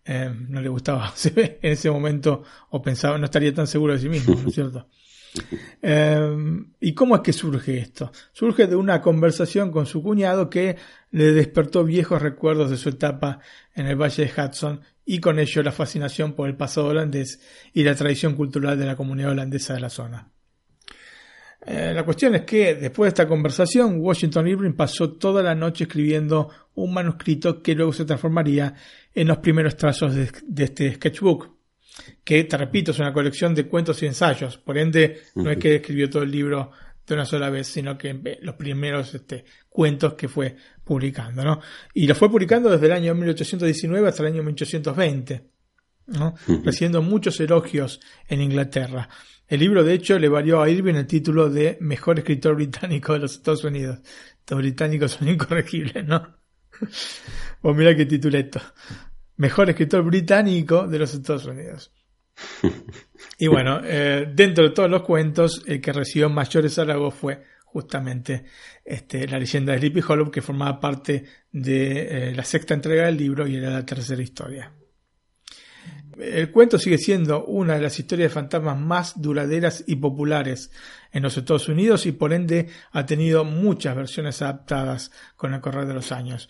Eh, 0.07 0.35
no 0.49 0.61
le 0.61 0.71
gustaba 0.71 1.15
en 1.37 1.73
ese 1.73 1.89
momento 1.89 2.43
o 2.71 2.83
pensaba, 2.83 3.17
no 3.17 3.27
estaría 3.27 3.55
tan 3.55 3.69
seguro 3.69 3.93
de 3.93 4.01
sí 4.01 4.09
mismo, 4.09 4.35
¿no 4.35 4.49
es 4.49 4.55
cierto? 4.57 4.89
Em, 5.83 6.73
¿Y 6.81 6.95
cómo 6.95 7.17
es 7.17 7.23
que 7.23 7.33
surge 7.33 7.79
esto? 7.79 8.13
Surge 8.33 8.67
de 8.67 8.77
una 8.77 9.01
conversación 9.01 9.71
con 9.71 9.87
su 9.87 10.03
cuñado 10.03 10.49
que 10.49 10.77
le 11.11 11.33
despertó 11.33 11.85
viejos 11.85 12.23
recuerdos 12.23 12.71
de 12.71 12.77
su 12.77 12.91
etapa 12.91 13.41
en 13.75 13.87
el 13.87 13.97
Valle 13.97 14.25
de 14.25 14.43
Hudson 14.43 14.81
y 15.05 15.21
con 15.21 15.39
ello 15.39 15.63
la 15.63 15.73
fascinación 15.73 16.33
por 16.33 16.49
el 16.49 16.57
pasado 16.57 16.89
holandés 16.89 17.41
y 17.73 17.83
la 17.83 17.95
tradición 17.95 18.35
cultural 18.35 18.79
de 18.79 18.87
la 18.87 18.97
comunidad 18.97 19.33
holandesa 19.33 19.75
de 19.75 19.81
la 19.81 19.91
zona. 19.91 20.31
Eh, 21.67 21.93
la 21.95 22.05
cuestión 22.05 22.35
es 22.35 22.43
que 22.43 22.75
después 22.75 23.07
de 23.07 23.09
esta 23.09 23.29
conversación, 23.29 23.99
Washington 23.99 24.47
Irving 24.49 24.73
pasó 24.75 25.13
toda 25.13 25.43
la 25.43 25.55
noche 25.55 25.85
escribiendo 25.85 26.51
un 26.75 26.93
manuscrito 26.93 27.63
que 27.63 27.75
luego 27.75 27.93
se 27.93 28.05
transformaría 28.05 28.75
en 29.15 29.29
los 29.29 29.39
primeros 29.39 29.77
trazos 29.77 30.15
de 30.15 30.65
este 30.65 30.95
sketchbook 30.95 31.54
que 32.25 32.45
te 32.45 32.57
repito, 32.57 32.91
es 32.91 32.99
una 32.99 33.13
colección 33.13 33.55
de 33.55 33.67
cuentos 33.67 34.03
y 34.03 34.07
ensayos, 34.07 34.57
por 34.59 34.79
ende 34.79 35.21
no 35.35 35.51
es 35.51 35.59
que 35.59 35.77
escribió 35.77 36.09
todo 36.09 36.23
el 36.23 36.31
libro 36.31 36.73
de 37.07 37.15
una 37.15 37.27
sola 37.27 37.51
vez, 37.51 37.67
sino 37.67 37.99
que 37.99 38.39
los 38.41 38.55
primeros 38.55 39.15
este, 39.15 39.45
cuentos 39.69 40.15
que 40.15 40.29
fue 40.29 40.57
publicando, 40.83 41.45
¿no? 41.45 41.61
Y 41.93 42.07
lo 42.07 42.15
fue 42.15 42.31
publicando 42.31 42.71
desde 42.71 42.87
el 42.87 42.93
año 42.93 43.15
1819 43.15 44.09
hasta 44.09 44.23
el 44.23 44.33
año 44.33 44.43
1820, 44.43 45.51
¿no? 46.07 46.35
Recibiendo 46.65 47.03
muchos 47.03 47.39
elogios 47.41 48.01
en 48.27 48.41
Inglaterra. 48.41 49.09
El 49.47 49.61
libro, 49.61 49.85
de 49.85 49.93
hecho, 49.93 50.19
le 50.19 50.29
valió 50.29 50.63
a 50.63 50.71
Irving 50.71 50.95
el 50.95 51.07
título 51.07 51.51
de 51.51 51.77
mejor 51.81 52.19
escritor 52.19 52.55
británico 52.55 53.13
de 53.13 53.19
los 53.19 53.35
Estados 53.35 53.65
Unidos. 53.65 54.01
Estos 54.39 54.59
británicos 54.59 55.13
son 55.13 55.29
incorregibles, 55.29 56.07
¿no? 56.07 56.37
Pues 57.61 57.77
mira 57.77 57.97
qué 57.97 58.05
tituleto. 58.05 58.61
Mejor 59.37 59.71
escritor 59.71 60.03
británico 60.03 60.87
de 60.87 60.99
los 60.99 61.15
Estados 61.15 61.47
Unidos. 61.47 61.93
Y 63.39 63.49
bueno, 63.49 63.81
eh, 63.85 64.31
dentro 64.33 64.65
de 64.65 64.71
todos 64.71 64.91
los 64.91 65.03
cuentos, 65.03 65.63
el 65.67 65.81
que 65.81 65.93
recibió 65.93 66.29
mayores 66.31 66.79
halagos 66.79 67.15
fue 67.15 67.43
justamente 67.65 68.45
este, 68.85 69.27
la 69.27 69.39
leyenda 69.39 69.73
de 69.73 69.81
Sleepy 69.81 70.01
Hollow, 70.07 70.31
que 70.31 70.43
formaba 70.43 70.79
parte 70.79 71.25
de 71.51 72.29
eh, 72.29 72.35
la 72.35 72.45
sexta 72.45 72.75
entrega 72.75 73.07
del 73.07 73.17
libro 73.17 73.47
y 73.47 73.57
era 73.57 73.71
la 73.71 73.85
tercera 73.85 74.23
historia. 74.23 74.73
El 76.19 76.53
cuento 76.53 76.79
sigue 76.79 76.99
siendo 76.99 77.45
una 77.45 77.75
de 77.75 77.81
las 77.81 77.99
historias 77.99 78.31
de 78.31 78.35
fantasmas 78.35 78.79
más 78.79 79.21
duraderas 79.21 79.83
y 79.87 79.97
populares 79.97 80.71
en 81.11 81.25
los 81.25 81.37
Estados 81.37 81.69
Unidos 81.69 82.07
y 82.07 82.13
por 82.13 82.33
ende 82.33 82.69
ha 82.93 83.05
tenido 83.05 83.45
muchas 83.45 83.97
versiones 83.97 84.41
adaptadas 84.41 85.11
con 85.35 85.55
el 85.55 85.61
correr 85.61 85.87
de 85.87 85.95
los 85.95 86.13
años. 86.13 86.49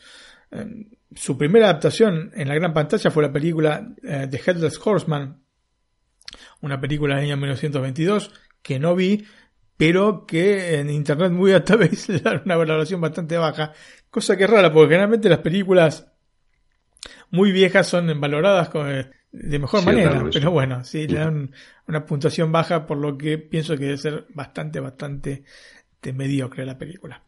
Em, 0.50 0.90
su 1.14 1.38
primera 1.38 1.70
adaptación 1.70 2.30
en 2.34 2.48
la 2.48 2.54
gran 2.54 2.74
pantalla 2.74 3.10
fue 3.10 3.22
la 3.22 3.32
película 3.32 3.94
eh, 4.02 4.28
The 4.30 4.40
Headless 4.44 4.78
Horseman, 4.84 5.43
una 6.64 6.80
película 6.80 7.16
del 7.16 7.26
año 7.26 7.36
1922 7.36 8.32
que 8.62 8.78
no 8.78 8.96
vi, 8.96 9.26
pero 9.76 10.24
que 10.26 10.78
en 10.78 10.90
internet 10.90 11.30
muy 11.30 11.52
alta 11.52 11.76
vez 11.76 12.08
le 12.08 12.20
dan 12.20 12.42
una 12.44 12.56
valoración 12.56 13.00
bastante 13.00 13.36
baja, 13.36 13.72
cosa 14.10 14.36
que 14.36 14.44
es 14.44 14.50
rara, 14.50 14.72
porque 14.72 14.88
generalmente 14.88 15.28
las 15.28 15.40
películas 15.40 16.10
muy 17.30 17.52
viejas 17.52 17.86
son 17.86 18.18
valoradas 18.20 18.70
de 19.32 19.58
mejor 19.58 19.84
manera, 19.84 20.24
pero 20.32 20.50
bueno, 20.52 20.84
sí, 20.84 21.06
le 21.06 21.18
dan 21.18 21.50
una 21.86 22.06
puntuación 22.06 22.52
baja, 22.52 22.86
por 22.86 22.96
lo 22.96 23.18
que 23.18 23.36
pienso 23.36 23.76
que 23.76 23.84
debe 23.84 23.98
ser 23.98 24.26
bastante, 24.30 24.80
bastante 24.80 25.44
mediocre 26.14 26.64
la 26.64 26.78
película. 26.78 27.22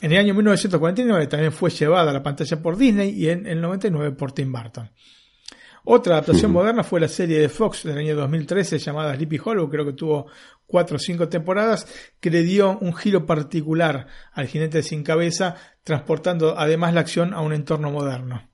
En 0.00 0.12
el 0.12 0.18
año 0.18 0.34
1949 0.34 1.28
también 1.28 1.52
fue 1.52 1.70
llevada 1.70 2.10
a 2.10 2.14
la 2.14 2.22
pantalla 2.22 2.60
por 2.60 2.76
Disney 2.76 3.10
y 3.10 3.30
en 3.30 3.46
el 3.46 3.60
99 3.60 4.16
por 4.16 4.32
Tim 4.32 4.52
Burton. 4.52 4.90
Otra 5.86 6.14
adaptación 6.14 6.50
moderna 6.50 6.82
fue 6.82 6.98
la 6.98 7.08
serie 7.08 7.38
de 7.38 7.50
Fox 7.50 7.84
del 7.84 7.98
año 7.98 8.16
2013 8.16 8.78
llamada 8.78 9.14
Sleepy 9.14 9.38
Hollow, 9.44 9.68
creo 9.68 9.84
que 9.84 9.92
tuvo 9.92 10.26
cuatro 10.66 10.96
o 10.96 10.98
cinco 10.98 11.28
temporadas, 11.28 11.86
que 12.20 12.30
le 12.30 12.42
dio 12.42 12.78
un 12.78 12.94
giro 12.94 13.26
particular 13.26 14.06
al 14.32 14.46
jinete 14.46 14.82
sin 14.82 15.02
cabeza, 15.02 15.56
transportando 15.82 16.58
además 16.58 16.94
la 16.94 17.00
acción 17.00 17.34
a 17.34 17.42
un 17.42 17.52
entorno 17.52 17.90
moderno. 17.90 18.48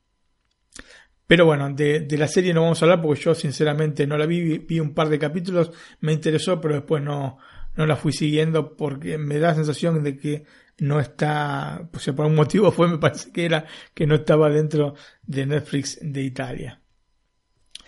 Pero 1.28 1.46
bueno, 1.46 1.72
de, 1.72 2.04
la 2.18 2.26
serie 2.26 2.52
no 2.52 2.62
vamos 2.62 2.82
a 2.82 2.86
hablar 2.86 3.00
porque 3.00 3.20
yo 3.20 3.36
sinceramente 3.36 4.08
no 4.08 4.18
la 4.18 4.26
vi, 4.26 4.58
vi 4.58 4.80
un 4.80 4.92
par 4.92 5.08
de 5.08 5.20
capítulos, 5.20 5.70
me 6.00 6.12
interesó, 6.12 6.60
pero 6.60 6.74
después 6.74 7.00
no, 7.00 7.38
no 7.76 7.86
la 7.86 7.94
fui 7.94 8.12
siguiendo 8.12 8.76
porque 8.76 9.18
me 9.18 9.38
da 9.38 9.50
la 9.50 9.54
sensación 9.54 10.02
de 10.02 10.16
que 10.16 10.42
no 10.78 10.98
está, 10.98 11.88
pues 11.92 12.06
por 12.06 12.26
un 12.26 12.34
motivo 12.34 12.72
fue, 12.72 12.88
me 12.88 12.98
parece 12.98 13.30
que 13.30 13.44
era 13.44 13.66
que 13.94 14.08
no 14.08 14.16
estaba 14.16 14.50
dentro 14.50 14.94
de 15.22 15.46
Netflix 15.46 15.96
de 16.02 16.22
Italia. 16.22 16.79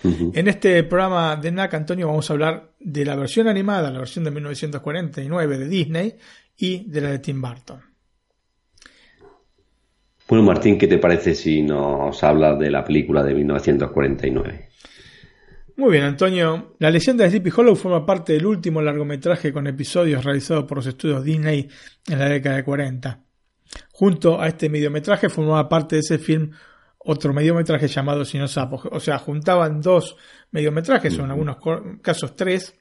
En 0.05 0.49
este 0.49 0.83
programa 0.85 1.37
de 1.37 1.53
NAC, 1.53 1.75
Antonio, 1.75 2.09
vamos 2.09 2.29
a 2.29 2.33
hablar 2.33 2.73
de 2.81 3.05
la 3.05 3.15
versión 3.15 3.49
animada, 3.49 3.91
la 3.91 4.01
versión 4.01 4.25
de 4.25 4.31
1949 4.33 5.59
de 5.59 5.69
Disney 5.69 6.15
y 6.57 6.91
de 6.91 7.01
la 7.01 7.11
de 7.11 7.19
Tim 7.21 7.41
Burton. 7.41 7.81
Bueno, 10.29 10.45
Martín, 10.45 10.79
¿qué 10.79 10.87
te 10.87 10.99
parece 10.99 11.35
si 11.35 11.63
nos 11.63 12.23
habla 12.25 12.57
de 12.57 12.71
la 12.71 12.85
película 12.85 13.23
de 13.23 13.35
1949? 13.35 14.69
Muy 15.77 15.93
bien, 15.93 16.05
Antonio. 16.05 16.75
La 16.79 16.91
leyenda 16.91 17.25
de 17.25 17.31
Sleepy 17.31 17.51
Hollow 17.55 17.75
forma 17.77 18.05
parte 18.05 18.35
del 18.35 18.47
último 18.47 18.83
largometraje 18.83 19.53
con 19.53 19.67
episodios 19.67 20.25
realizado 20.25 20.67
por 20.67 20.79
los 20.79 20.87
estudios 20.87 21.25
Disney 21.25 21.69
en 22.09 22.19
la 22.19 22.29
década 22.29 22.57
de 22.57 22.65
40. 22.65 23.21
Junto 23.93 24.41
a 24.41 24.49
este 24.49 24.69
mediometraje 24.69 25.29
formaba 25.29 25.69
parte 25.69 25.97
de 25.97 26.01
ese 26.01 26.19
film 26.19 26.51
otro 27.05 27.33
mediometraje 27.33 27.89
llamado 27.89 28.25
Sino 28.25 28.49
Sapos. 28.49 28.83
O 28.91 29.01
sea, 29.01 29.19
juntaban 29.19 29.81
dos 29.81 30.17
mediometrajes, 30.51 31.19
o 31.19 31.25
en 31.25 31.31
algunos 31.31 31.57
casos 32.01 32.37
tres, 32.37 32.75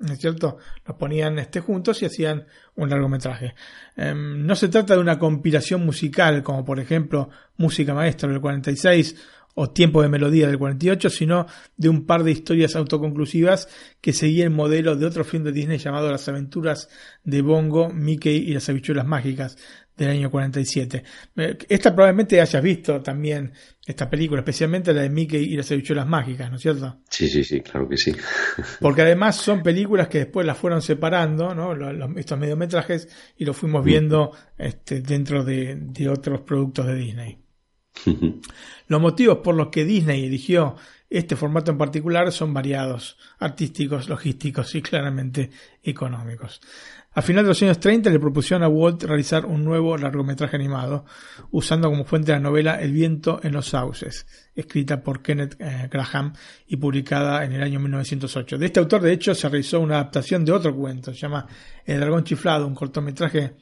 ¿no 0.00 0.12
es 0.12 0.20
cierto? 0.20 0.58
Los 0.86 0.96
ponían 0.96 1.38
este, 1.38 1.60
juntos 1.60 2.02
y 2.02 2.06
hacían 2.06 2.46
un 2.74 2.90
largometraje. 2.90 3.54
Em, 3.96 4.44
no 4.44 4.54
se 4.54 4.68
trata 4.68 4.94
de 4.94 5.00
una 5.00 5.18
compilación 5.18 5.84
musical, 5.84 6.42
como 6.42 6.64
por 6.64 6.80
ejemplo 6.80 7.30
Música 7.56 7.94
Maestra 7.94 8.28
del 8.28 8.40
46 8.40 9.16
o 9.54 9.70
Tiempo 9.70 10.02
de 10.02 10.08
Melodía 10.08 10.46
del 10.46 10.58
48, 10.58 11.10
sino 11.10 11.46
de 11.76 11.88
un 11.88 12.06
par 12.06 12.24
de 12.24 12.30
historias 12.30 12.74
autoconclusivas 12.74 13.68
que 14.00 14.12
seguía 14.12 14.44
el 14.44 14.50
modelo 14.50 14.96
de 14.96 15.06
otro 15.06 15.24
film 15.24 15.44
de 15.44 15.52
Disney 15.52 15.78
llamado 15.78 16.10
Las 16.10 16.28
aventuras 16.28 16.88
de 17.22 17.42
Bongo, 17.42 17.90
Mickey 17.90 18.36
y 18.36 18.54
las 18.54 18.68
habichuelas 18.68 19.06
mágicas, 19.06 19.58
del 19.96 20.10
año 20.10 20.30
47. 20.30 21.02
Eh, 21.36 21.58
esta 21.68 21.94
probablemente 21.94 22.40
hayas 22.40 22.62
visto 22.62 23.00
también 23.00 23.52
esta 23.84 24.08
película, 24.08 24.40
especialmente 24.40 24.92
la 24.94 25.02
de 25.02 25.10
Mickey 25.10 25.42
y 25.42 25.56
las 25.56 25.70
habichuelas 25.70 26.06
mágicas, 26.06 26.50
¿no 26.50 26.56
es 26.56 26.62
cierto? 26.62 27.00
Sí, 27.08 27.28
sí, 27.28 27.44
sí, 27.44 27.60
claro 27.60 27.88
que 27.88 27.96
sí. 27.96 28.14
Porque 28.80 29.02
además 29.02 29.36
son 29.36 29.62
películas 29.62 30.08
que 30.08 30.18
después 30.18 30.46
las 30.46 30.56
fueron 30.56 30.82
separando, 30.82 31.54
¿no? 31.54 31.72
estos 32.16 32.38
mediometrajes, 32.38 33.08
y 33.36 33.44
los 33.44 33.56
fuimos 33.56 33.84
viendo 33.84 34.32
este, 34.56 35.00
dentro 35.00 35.44
de, 35.44 35.76
de 35.76 36.08
otros 36.08 36.42
productos 36.42 36.86
de 36.86 36.94
Disney. 36.94 37.38
los 38.86 39.00
motivos 39.00 39.38
por 39.38 39.54
los 39.54 39.68
que 39.68 39.84
Disney 39.84 40.24
eligió 40.24 40.76
este 41.12 41.36
formato 41.36 41.70
en 41.70 41.76
particular 41.76 42.32
son 42.32 42.54
variados, 42.54 43.18
artísticos, 43.38 44.08
logísticos 44.08 44.74
y 44.74 44.80
claramente 44.80 45.50
económicos. 45.82 46.62
A 47.14 47.20
final 47.20 47.44
de 47.44 47.48
los 47.48 47.62
años 47.62 47.78
30 47.78 48.08
le 48.08 48.18
propusieron 48.18 48.62
a 48.62 48.68
Walt 48.68 49.02
realizar 49.02 49.44
un 49.44 49.62
nuevo 49.64 49.98
largometraje 49.98 50.56
animado, 50.56 51.04
usando 51.50 51.90
como 51.90 52.06
fuente 52.06 52.32
la 52.32 52.40
novela 52.40 52.80
El 52.80 52.92
viento 52.92 53.38
en 53.42 53.52
los 53.52 53.68
sauces, 53.68 54.26
escrita 54.54 55.02
por 55.02 55.20
Kenneth 55.20 55.56
eh, 55.58 55.88
Graham 55.90 56.32
y 56.66 56.76
publicada 56.76 57.44
en 57.44 57.52
el 57.52 57.62
año 57.62 57.80
1908. 57.80 58.56
De 58.56 58.66
este 58.66 58.80
autor, 58.80 59.02
de 59.02 59.12
hecho, 59.12 59.34
se 59.34 59.46
realizó 59.48 59.80
una 59.80 59.96
adaptación 59.96 60.42
de 60.46 60.52
otro 60.52 60.74
cuento, 60.74 61.12
se 61.12 61.20
llama 61.20 61.46
El 61.84 62.00
dragón 62.00 62.24
chiflado, 62.24 62.66
un 62.66 62.74
cortometraje 62.74 63.56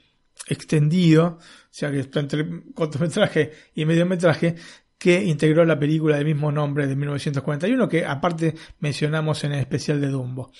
extendido, 0.46 1.38
o 1.38 1.38
sea 1.70 1.90
que 1.90 2.00
está 2.00 2.20
entre 2.20 2.46
cortometraje 2.72 3.50
y 3.74 3.84
mediometraje, 3.84 4.54
que 4.96 5.24
integró 5.24 5.64
la 5.64 5.78
película 5.78 6.16
del 6.16 6.26
mismo 6.26 6.52
nombre 6.52 6.86
de 6.86 6.94
1941, 6.94 7.88
que 7.88 8.04
aparte 8.04 8.54
mencionamos 8.78 9.42
en 9.42 9.54
el 9.54 9.58
especial 9.58 10.00
de 10.00 10.08
Dumbo. 10.08 10.52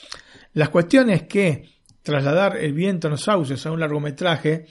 Las 0.54 0.70
cuestiones 0.70 1.24
que 1.24 1.79
trasladar 2.02 2.56
El 2.56 2.72
viento 2.72 3.08
en 3.08 3.12
los 3.12 3.22
sauces 3.22 3.64
a 3.66 3.72
un 3.72 3.80
largometraje 3.80 4.66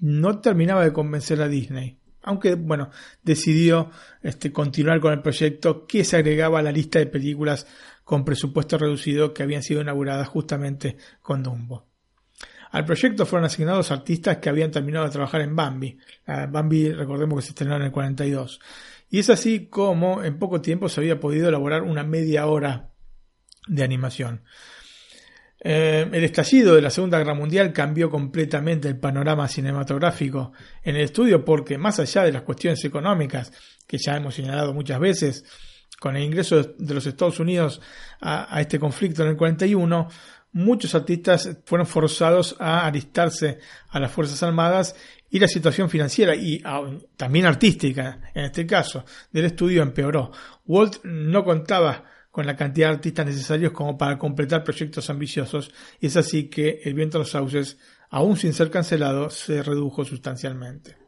no 0.00 0.40
terminaba 0.40 0.84
de 0.84 0.92
convencer 0.92 1.40
a 1.40 1.48
Disney. 1.48 1.98
Aunque, 2.22 2.54
bueno, 2.56 2.90
decidió 3.22 3.90
este, 4.22 4.52
continuar 4.52 5.00
con 5.00 5.12
el 5.12 5.22
proyecto 5.22 5.86
que 5.86 6.04
se 6.04 6.16
agregaba 6.16 6.58
a 6.58 6.62
la 6.62 6.72
lista 6.72 6.98
de 6.98 7.06
películas 7.06 7.66
con 8.02 8.24
presupuesto 8.24 8.78
reducido 8.78 9.32
que 9.32 9.42
habían 9.42 9.62
sido 9.62 9.80
inauguradas 9.80 10.28
justamente 10.28 10.96
con 11.22 11.42
Dumbo. 11.42 11.86
Al 12.72 12.84
proyecto 12.84 13.26
fueron 13.26 13.46
asignados 13.46 13.90
artistas 13.90 14.38
que 14.38 14.48
habían 14.48 14.70
terminado 14.70 15.06
de 15.06 15.12
trabajar 15.12 15.40
en 15.40 15.54
Bambi. 15.54 15.98
Bambi, 16.26 16.92
recordemos 16.92 17.38
que 17.38 17.42
se 17.42 17.48
estrenó 17.50 17.76
en 17.76 17.82
el 17.82 17.92
42. 17.92 18.60
Y 19.08 19.20
es 19.20 19.30
así 19.30 19.68
como 19.68 20.24
en 20.24 20.38
poco 20.38 20.60
tiempo 20.60 20.88
se 20.88 21.00
había 21.00 21.20
podido 21.20 21.48
elaborar 21.48 21.82
una 21.82 22.02
media 22.02 22.46
hora 22.46 22.90
de 23.68 23.84
animación. 23.84 24.42
Eh, 25.58 26.08
el 26.12 26.24
estallido 26.24 26.74
de 26.74 26.82
la 26.82 26.90
Segunda 26.90 27.18
Guerra 27.18 27.34
Mundial 27.34 27.72
cambió 27.72 28.10
completamente 28.10 28.88
el 28.88 28.98
panorama 28.98 29.48
cinematográfico 29.48 30.52
en 30.82 30.96
el 30.96 31.02
estudio 31.02 31.44
porque 31.44 31.78
más 31.78 31.98
allá 31.98 32.24
de 32.24 32.32
las 32.32 32.42
cuestiones 32.42 32.84
económicas 32.84 33.52
que 33.86 33.98
ya 33.98 34.16
hemos 34.16 34.34
señalado 34.34 34.74
muchas 34.74 35.00
veces, 35.00 35.44
con 35.98 36.16
el 36.16 36.24
ingreso 36.24 36.62
de 36.62 36.94
los 36.94 37.06
Estados 37.06 37.40
Unidos 37.40 37.80
a, 38.20 38.60
este 38.60 38.78
conflicto 38.78 39.22
en 39.22 39.30
el 39.30 39.36
41, 39.36 40.08
muchos 40.52 40.94
artistas 40.94 41.58
fueron 41.64 41.86
forzados 41.86 42.56
a 42.58 42.86
alistarse 42.86 43.58
a 43.88 43.98
las 43.98 44.12
Fuerzas 44.12 44.42
Armadas 44.42 44.94
y 45.30 45.38
la 45.38 45.48
situación 45.48 45.88
financiera 45.88 46.34
y 46.34 46.62
también 47.16 47.46
artística, 47.46 48.20
en 48.34 48.44
este 48.44 48.66
caso, 48.66 49.04
del 49.32 49.46
estudio 49.46 49.82
empeoró. 49.82 50.32
Walt 50.66 51.02
no 51.04 51.44
contaba 51.44 52.04
con 52.36 52.44
la 52.44 52.54
cantidad 52.54 52.88
de 52.88 52.96
artistas 52.96 53.24
necesarios 53.24 53.72
como 53.72 53.96
para 53.96 54.18
completar 54.18 54.62
proyectos 54.62 55.08
ambiciosos, 55.08 55.72
y 55.98 56.08
es 56.08 56.18
así 56.18 56.50
que 56.50 56.82
El 56.84 56.92
viento 56.92 57.16
de 57.16 57.20
los 57.20 57.30
sauces, 57.30 57.78
aún 58.10 58.36
sin 58.36 58.52
ser 58.52 58.70
cancelado, 58.70 59.30
se 59.30 59.62
redujo 59.62 60.04
sustancialmente. 60.04 60.98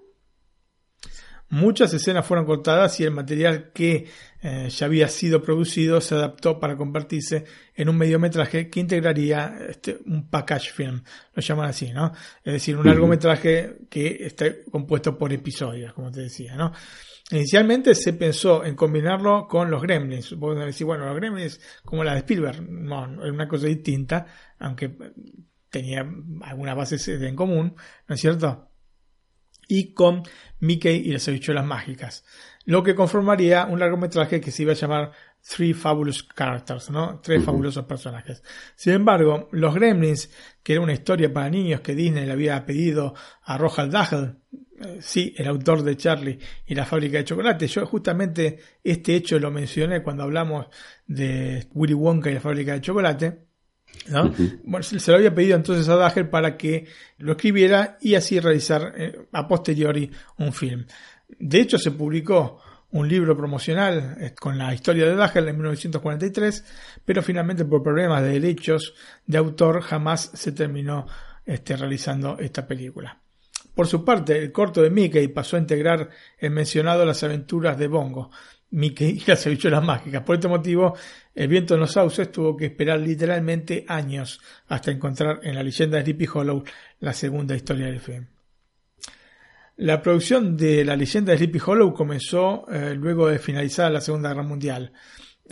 Muchas 1.50 1.92
escenas 1.92 2.24
fueron 2.24 2.46
cortadas 2.46 2.98
y 3.00 3.04
el 3.04 3.10
material 3.10 3.72
que 3.74 4.06
eh, 4.40 4.70
ya 4.70 4.86
había 4.86 5.08
sido 5.08 5.42
producido 5.42 6.00
se 6.00 6.14
adaptó 6.14 6.58
para 6.58 6.78
convertirse 6.78 7.44
en 7.74 7.90
un 7.90 7.98
mediometraje 7.98 8.70
que 8.70 8.80
integraría 8.80 9.54
este, 9.68 9.98
un 10.06 10.30
package 10.30 10.72
film, 10.72 11.02
lo 11.34 11.42
llaman 11.42 11.68
así, 11.68 11.92
¿no? 11.92 12.10
Es 12.42 12.54
decir, 12.54 12.74
un 12.74 12.86
largometraje 12.86 13.80
que 13.90 14.16
está 14.20 14.46
compuesto 14.70 15.18
por 15.18 15.30
episodios, 15.30 15.92
como 15.92 16.10
te 16.10 16.22
decía, 16.22 16.56
¿no? 16.56 16.72
Inicialmente 17.30 17.94
se 17.94 18.14
pensó 18.14 18.64
en 18.64 18.74
combinarlo 18.74 19.46
con 19.48 19.70
los 19.70 19.82
Gremlins. 19.82 20.34
Vos 20.34 20.58
decir, 20.58 20.86
bueno, 20.86 21.06
los 21.06 21.16
Gremlins 21.16 21.60
como 21.84 22.02
la 22.02 22.12
de 22.12 22.20
Spielberg. 22.20 22.62
No, 22.62 23.24
es 23.24 23.30
una 23.30 23.46
cosa 23.46 23.66
distinta, 23.66 24.26
aunque 24.58 24.96
tenía 25.68 26.08
algunas 26.42 26.76
bases 26.76 27.06
en 27.08 27.36
común, 27.36 27.76
¿no 28.06 28.14
es 28.14 28.20
cierto? 28.20 28.70
Y 29.68 29.92
con 29.92 30.22
Mickey 30.60 30.96
y 30.96 31.12
las 31.12 31.28
habichuelas 31.28 31.66
mágicas. 31.66 32.24
Lo 32.64 32.82
que 32.82 32.94
conformaría 32.94 33.66
un 33.66 33.78
largometraje 33.78 34.40
que 34.40 34.50
se 34.50 34.62
iba 34.62 34.72
a 34.72 34.76
llamar 34.76 35.12
Three 35.48 35.72
Fabulous 35.72 36.28
Characters, 36.36 36.90
¿no? 36.90 37.20
Tres 37.20 37.42
fabulosos 37.42 37.86
personajes. 37.86 38.42
Sin 38.76 38.92
embargo, 38.92 39.48
Los 39.52 39.74
Gremlins, 39.74 40.30
que 40.62 40.74
era 40.74 40.82
una 40.82 40.92
historia 40.92 41.32
para 41.32 41.48
niños 41.48 41.80
que 41.80 41.94
Disney 41.94 42.26
le 42.26 42.32
había 42.32 42.66
pedido 42.66 43.14
a 43.44 43.56
Roald 43.56 43.90
Dahl, 43.90 44.38
eh, 44.52 44.98
sí, 45.00 45.34
el 45.38 45.48
autor 45.48 45.82
de 45.82 45.96
Charlie 45.96 46.38
y 46.66 46.74
la 46.74 46.84
fábrica 46.84 47.18
de 47.18 47.24
chocolate. 47.24 47.66
Yo 47.66 47.86
justamente 47.86 48.58
este 48.84 49.16
hecho 49.16 49.38
lo 49.38 49.50
mencioné 49.50 50.02
cuando 50.02 50.24
hablamos 50.24 50.66
de 51.06 51.66
Willy 51.72 51.94
Wonka 51.94 52.30
y 52.30 52.34
la 52.34 52.40
fábrica 52.40 52.74
de 52.74 52.80
chocolate. 52.82 53.48
¿no? 54.08 54.30
bueno, 54.64 54.82
se 54.82 55.10
lo 55.10 55.16
había 55.16 55.34
pedido 55.34 55.56
entonces 55.56 55.88
a 55.88 55.96
Dahl 55.96 56.28
para 56.28 56.58
que 56.58 56.86
lo 57.16 57.32
escribiera 57.32 57.96
y 58.02 58.16
así 58.16 58.38
realizar 58.38 58.92
eh, 58.96 59.28
a 59.32 59.48
posteriori 59.48 60.10
un 60.36 60.52
film. 60.52 60.86
De 61.38 61.60
hecho, 61.60 61.78
se 61.78 61.90
publicó 61.90 62.60
un 62.90 63.08
libro 63.08 63.36
promocional 63.36 64.16
eh, 64.20 64.34
con 64.34 64.56
la 64.56 64.72
historia 64.72 65.06
de 65.06 65.14
Dahl 65.14 65.48
en 65.48 65.56
1943, 65.56 66.64
pero 67.04 67.22
finalmente 67.22 67.64
por 67.64 67.82
problemas 67.82 68.22
de 68.22 68.30
derechos 68.30 68.94
de 69.26 69.38
autor 69.38 69.82
jamás 69.82 70.30
se 70.34 70.52
terminó 70.52 71.06
este, 71.44 71.76
realizando 71.76 72.38
esta 72.38 72.66
película. 72.66 73.20
Por 73.74 73.86
su 73.86 74.04
parte, 74.04 74.38
el 74.38 74.50
corto 74.50 74.82
de 74.82 74.90
Mickey 74.90 75.28
pasó 75.28 75.56
a 75.56 75.60
integrar 75.60 76.08
el 76.38 76.50
mencionado 76.50 77.04
Las 77.04 77.22
aventuras 77.22 77.78
de 77.78 77.86
Bongo, 77.86 78.30
Mickey 78.70 79.22
y 79.22 79.24
las 79.26 79.46
habichuelas 79.46 79.84
mágicas. 79.84 80.22
Por 80.22 80.34
este 80.34 80.48
motivo, 80.48 80.96
el 81.34 81.48
viento 81.48 81.74
en 81.74 81.80
los 81.80 81.92
sauces 81.92 82.32
tuvo 82.32 82.56
que 82.56 82.66
esperar 82.66 82.98
literalmente 83.00 83.84
años 83.86 84.40
hasta 84.66 84.90
encontrar 84.90 85.40
en 85.42 85.54
la 85.54 85.62
leyenda 85.62 85.98
de 85.98 86.04
Sleepy 86.04 86.28
Hollow 86.32 86.64
la 87.00 87.12
segunda 87.12 87.54
historia 87.54 87.86
del 87.86 88.00
film. 88.00 88.26
La 89.78 90.02
producción 90.02 90.56
de 90.56 90.84
la 90.84 90.96
leyenda 90.96 91.30
de 91.30 91.38
Sleepy 91.38 91.60
Hollow 91.64 91.94
comenzó 91.94 92.66
eh, 92.68 92.96
luego 92.96 93.28
de 93.28 93.38
finalizar 93.38 93.92
la 93.92 94.00
Segunda 94.00 94.30
Guerra 94.30 94.42
Mundial. 94.42 94.92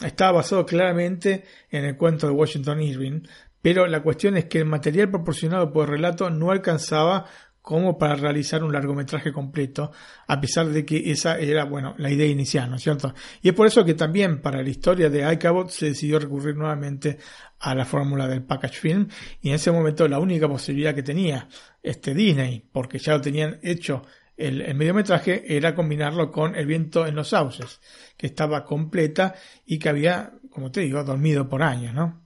Estaba 0.05 0.39
basado 0.39 0.67
claramente 0.67 1.45
en 1.71 1.85
el 1.85 1.97
cuento 1.97 2.27
de 2.27 2.33
Washington 2.33 2.83
Irving, 2.83 3.21
pero 3.63 3.87
la 3.87 4.03
cuestión 4.03 4.37
es 4.37 4.47
que 4.47 4.59
el 4.59 4.65
material 4.65 5.11
proporcionado 5.11 5.73
por 5.73 5.85
el 5.85 5.93
relato 5.93 6.29
no 6.29 6.51
alcanzaba 6.51 7.27
como 7.67 7.99
para 7.99 8.15
realizar 8.15 8.63
un 8.63 8.73
largometraje 8.73 9.33
completo, 9.33 9.91
a 10.29 10.41
pesar 10.41 10.69
de 10.69 10.85
que 10.85 11.11
esa 11.11 11.37
era, 11.37 11.65
bueno, 11.65 11.97
la 11.99 12.13
idea 12.13 12.29
inicial, 12.29 12.71
¿no 12.71 12.77
es 12.77 12.83
cierto? 12.83 13.13
Y 13.43 13.49
es 13.49 13.55
por 13.57 13.67
eso 13.67 13.85
que 13.85 13.95
también 13.95 14.41
para 14.41 14.63
la 14.63 14.69
historia 14.69 15.11
de 15.11 15.33
iCabot 15.33 15.69
se 15.71 15.87
decidió 15.87 16.21
recurrir 16.21 16.55
nuevamente 16.55 17.19
a 17.59 17.75
la 17.75 17.85
fórmula 17.85 18.29
del 18.29 18.45
package 18.45 18.79
film, 18.79 19.09
y 19.41 19.49
en 19.49 19.57
ese 19.57 19.73
momento 19.73 20.07
la 20.07 20.21
única 20.21 20.47
posibilidad 20.47 20.95
que 20.95 21.03
tenía 21.03 21.49
este 21.83 22.15
Disney, 22.15 22.65
porque 22.71 23.01
ya 23.01 23.15
lo 23.15 23.21
tenían 23.21 23.59
hecho 23.65 24.03
el, 24.37 24.61
el 24.61 24.77
mediometraje, 24.77 25.57
era 25.57 25.75
combinarlo 25.75 26.31
con 26.31 26.55
El 26.55 26.67
viento 26.67 27.05
en 27.05 27.17
los 27.17 27.31
sauces, 27.31 27.81
que 28.17 28.29
estaba 28.29 28.65
completa 28.65 29.35
y 29.65 29.81
que 29.81 29.89
había, 29.89 30.35
como 30.51 30.71
te 30.71 30.83
digo, 30.83 31.03
dormido 31.03 31.49
por 31.49 31.65
años, 31.65 31.93
¿no? 31.93 32.26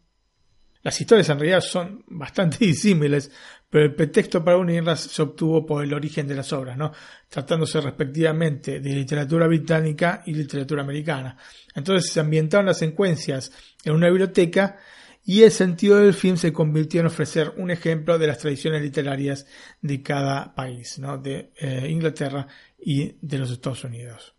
Las 0.83 1.01
historias 1.01 1.29
en 1.29 1.38
realidad 1.38 1.61
son 1.61 2.05
bastante 2.09 2.59
disímiles, 2.64 3.31
pero 3.69 3.85
el 3.85 3.95
pretexto 3.95 4.45
para 4.45 4.57
unirlas 4.57 5.01
se 5.01 5.23
obtuvo 5.23 5.64
por 5.64 5.85
el 5.85 5.93
origen 5.93 6.27
de 6.27 6.35
las 6.35 6.53
obras, 6.53 6.77
¿no? 6.77 6.93
tratándose 7.29 7.81
respectivamente 7.81 8.81
de 8.81 8.90
literatura 8.90 9.47
británica 9.47 10.23
y 10.27 10.35
literatura 10.35 10.83
americana. 10.83 11.37
Entonces 11.75 12.11
se 12.11 12.21
ambientaron 12.21 12.66
las 12.66 12.79
secuencias 12.79 13.53
en 13.85 13.95
una 13.95 14.09
biblioteca 14.09 14.79
y 15.25 15.43
el 15.43 15.53
sentido 15.53 15.99
del 15.99 16.14
film 16.14 16.37
se 16.37 16.53
convirtió 16.53 17.01
en 17.01 17.07
ofrecer 17.07 17.53
un 17.59 17.71
ejemplo 17.71 18.19
de 18.19 18.27
las 18.27 18.38
tradiciones 18.38 18.83
literarias 18.83 19.47
de 19.81 20.03
cada 20.03 20.55
país, 20.55 20.99
¿no? 20.99 21.19
de 21.19 21.53
eh, 21.57 21.87
Inglaterra 21.88 22.49
y 22.79 23.14
de 23.21 23.38
los 23.38 23.51
Estados 23.51 23.85
Unidos. 23.85 24.35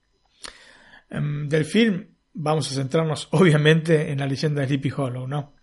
Em, 1.09 1.47
del 1.47 1.65
film 1.65 2.07
vamos 2.33 2.71
a 2.71 2.75
centrarnos 2.75 3.29
obviamente 3.31 4.11
en 4.11 4.19
la 4.19 4.25
leyenda 4.25 4.61
de 4.61 4.67
Sleepy 4.67 4.91
Hollow, 4.91 5.27
¿no? 5.27 5.53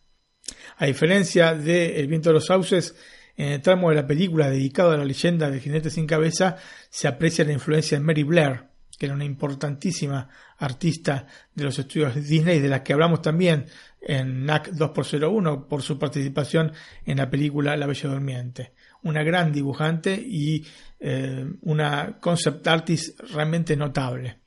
A 0.76 0.86
diferencia 0.86 1.54
de 1.54 2.00
El 2.00 2.06
viento 2.06 2.30
de 2.30 2.34
los 2.34 2.46
sauces, 2.46 2.94
en 3.36 3.52
el 3.52 3.62
tramo 3.62 3.90
de 3.90 3.94
la 3.94 4.06
película 4.06 4.50
dedicado 4.50 4.90
a 4.90 4.96
la 4.96 5.04
leyenda 5.04 5.48
del 5.48 5.60
jinete 5.60 5.90
sin 5.90 6.06
cabeza 6.06 6.56
se 6.90 7.06
aprecia 7.06 7.44
la 7.44 7.52
influencia 7.52 7.96
de 7.96 8.04
Mary 8.04 8.24
Blair, 8.24 8.64
que 8.98 9.06
era 9.06 9.14
una 9.14 9.24
importantísima 9.24 10.28
artista 10.58 11.26
de 11.54 11.64
los 11.64 11.78
estudios 11.78 12.16
Disney, 12.16 12.58
de 12.58 12.68
la 12.68 12.82
que 12.82 12.92
hablamos 12.92 13.22
también 13.22 13.66
en 14.00 14.44
NAC 14.44 14.72
2x01 14.72 15.68
por 15.68 15.82
su 15.82 15.98
participación 16.00 16.72
en 17.06 17.18
la 17.18 17.30
película 17.30 17.76
La 17.76 17.86
Bella 17.86 18.10
Durmiente. 18.10 18.72
Una 19.04 19.22
gran 19.22 19.52
dibujante 19.52 20.14
y 20.14 20.66
eh, 20.98 21.46
una 21.62 22.18
concept 22.20 22.66
artist 22.66 23.20
realmente 23.20 23.76
notable. 23.76 24.40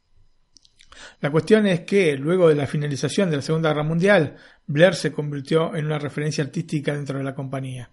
La 1.22 1.32
cuestión 1.32 1.66
es 1.66 1.82
que 1.82 2.18
luego 2.18 2.50
de 2.50 2.56
la 2.56 2.68
finalización 2.68 3.30
de 3.30 3.38
la 3.38 3.42
Segunda 3.42 3.70
Guerra 3.70 3.84
Mundial, 3.84 4.36
Blair 4.72 4.96
se 4.96 5.12
convirtió 5.12 5.76
en 5.76 5.86
una 5.86 6.00
referencia 6.00 6.44
artística 6.44 6.94
dentro 6.94 7.18
de 7.18 7.24
la 7.24 7.36
compañía 7.36 7.90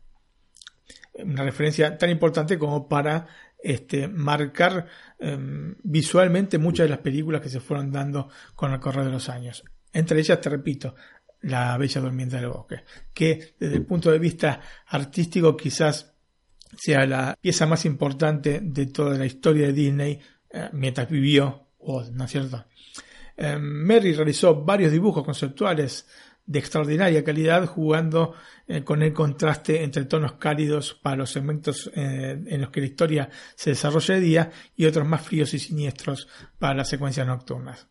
una 1.25 1.43
referencia 1.43 1.97
tan 1.97 2.11
importante 2.11 2.59
como 2.59 2.89
para 2.89 3.27
este, 3.63 4.09
marcar 4.09 4.87
em, 5.19 5.75
visualmente 5.83 6.59
muchas 6.59 6.85
de 6.85 6.91
las 6.91 7.01
películas 7.01 7.41
que 7.41 7.49
se 7.49 7.61
fueron 7.61 7.91
dando 7.91 8.29
con 8.55 8.73
el 8.73 8.81
correr 8.81 9.05
de 9.07 9.13
los 9.13 9.29
años. 9.29 9.65
Entre 9.93 10.21
ellas, 10.21 10.41
te 10.41 10.51
repito, 10.51 10.95
La 11.43 11.77
Bella 11.77 12.01
Durmiente 12.01 12.37
del 12.37 12.49
Bosque, 12.49 12.85
que 13.13 13.55
desde 13.59 13.77
el 13.77 13.85
punto 13.85 14.11
de 14.11 14.19
vista 14.19 14.61
artístico 14.87 15.57
quizás 15.57 16.15
sea 16.77 17.07
la 17.07 17.37
pieza 17.41 17.67
más 17.67 17.85
importante 17.85 18.61
de 18.63 18.87
toda 18.87 19.17
la 19.17 19.27
historia 19.27 19.69
de 19.69 19.73
Disney 19.73 20.21
eh, 20.51 20.69
mientras 20.73 21.09
vivió 21.09 21.65
¿no 22.13 22.25
es 22.25 22.31
cierto? 22.31 22.67
Mary 23.61 24.13
realizó 24.13 24.65
varios 24.65 24.91
dibujos 24.91 25.25
conceptuales 25.25 26.07
de 26.49 26.59
extraordinaria 26.59 27.23
calidad, 27.23 27.67
jugando 27.67 28.35
eh, 28.67 28.83
con 28.83 29.03
el 29.03 29.13
contraste 29.13 29.83
entre 29.85 30.07
tonos 30.07 30.33
cálidos 30.33 30.99
para 31.01 31.17
los 31.17 31.31
segmentos 31.31 31.91
eh, 31.95 32.43
en 32.47 32.61
los 32.63 32.71
que 32.71 32.81
la 32.81 32.87
historia 32.87 33.31
se 33.55 33.71
desarrolla 33.71 34.15
de 34.15 34.21
día 34.21 34.51
y 34.75 34.87
otros 34.87 35.07
más 35.07 35.21
fríos 35.21 35.53
y 35.53 35.59
siniestros 35.59 36.27
para 36.59 36.75
las 36.75 36.89
secuencias 36.89 37.27
nocturnas. 37.27 37.87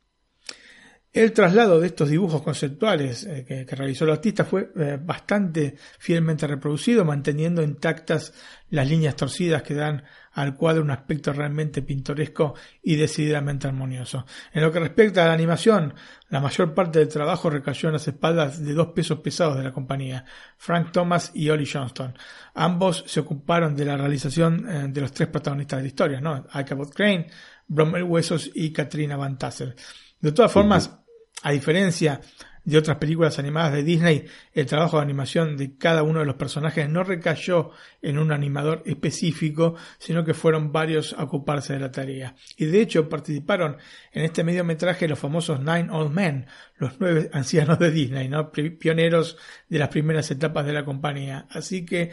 El 1.14 1.34
traslado 1.34 1.80
de 1.80 1.88
estos 1.88 2.10
dibujos 2.10 2.42
conceptuales 2.42 3.26
eh, 3.26 3.46
que, 3.48 3.76
realizó 3.76 4.06
el 4.06 4.12
artista 4.12 4.44
fue 4.44 4.72
bastante 5.02 5.76
fielmente 6.00 6.48
reproducido, 6.48 7.06
manteniendo 7.06 7.62
intactas 7.62 8.34
las 8.72 8.90
líneas 8.90 9.16
torcidas 9.16 9.62
que 9.62 9.76
dan 9.76 10.04
al 10.38 10.56
cuadro 10.56 10.84
un 10.84 10.92
aspecto 10.92 11.34
realmente 11.34 11.82
pintoresco 11.82 12.54
y 12.84 12.96
decididamente 12.96 13.68
armonioso. 13.68 14.24
En 14.54 14.62
lo 14.62 14.72
que 14.72 14.80
respecta 14.80 15.24
a 15.24 15.28
la 15.30 15.34
animación, 15.34 15.96
la 16.30 16.40
mayor 16.40 16.76
parte 16.76 17.00
del 17.00 17.08
trabajo 17.08 17.50
recayó 17.50 17.90
en 17.90 17.94
las 17.94 18.08
espaldas 18.08 18.64
de 18.64 18.74
dos 18.76 18.90
pesos 18.90 19.20
pesados 19.20 19.58
de 19.58 19.64
la 19.64 19.72
compañía, 19.72 20.26
Frank 20.56 20.92
Thomas 20.92 21.32
y 21.34 21.50
Ollie 21.50 21.68
Johnston. 21.72 22.16
Ambos 22.54 23.04
se 23.08 23.22
ocuparon 23.22 23.76
de 23.76 23.86
la 23.86 23.98
realización 23.98 24.70
eh, 24.70 24.86
de 24.90 25.02
los 25.02 25.12
tres 25.12 25.28
protagonistas 25.28 25.78
de 25.78 25.84
la 25.84 25.88
historia, 25.88 26.22
¿no? 26.22 26.46
Ichabod 26.54 26.90
Crane, 26.90 27.28
Bromwell 27.68 28.04
Huesos 28.04 28.52
y 28.54 28.72
Katrina 28.72 29.18
Van 29.18 29.40
Tassel. 29.40 29.74
De 30.22 30.32
todas 30.34 30.52
formas, 30.52 31.00
a 31.42 31.52
diferencia 31.52 32.22
de 32.68 32.78
otras 32.78 32.98
películas 32.98 33.40
animadas 33.40 33.72
de 33.72 33.82
Disney, 33.82 34.26
el 34.52 34.66
trabajo 34.66 34.98
de 34.98 35.04
animación 35.04 35.56
de 35.56 35.78
cada 35.78 36.04
uno 36.04 36.20
de 36.20 36.26
los 36.26 36.36
personajes 36.36 36.90
no 36.90 37.02
recayó 37.02 37.72
en 38.02 38.18
un 38.18 38.34
animador 38.34 38.84
específico, 38.86 39.76
sino 40.00 40.26
que 40.26 40.34
fueron 40.34 40.74
varios 40.74 41.14
a 41.18 41.24
ocuparse 41.24 41.72
de 41.72 41.80
la 41.80 41.94
tarea. 41.94 42.36
Y 42.58 42.66
de 42.66 42.82
hecho 42.82 43.08
participaron 43.08 43.78
en 44.12 44.26
este 44.26 44.44
mediometraje 44.44 45.08
los 45.08 45.18
famosos 45.18 45.62
Nine 45.62 45.88
Old 45.92 46.12
Men, 46.12 46.48
los 46.76 47.00
nueve 47.00 47.30
ancianos 47.32 47.80
de 47.80 47.90
Disney, 47.90 48.28
¿no? 48.28 48.52
pioneros 48.52 49.38
de 49.70 49.80
las 49.80 49.88
primeras 49.88 50.30
etapas 50.30 50.66
de 50.66 50.74
la 50.74 50.84
compañía. 50.84 51.48
Así 51.50 51.86
que 51.86 52.12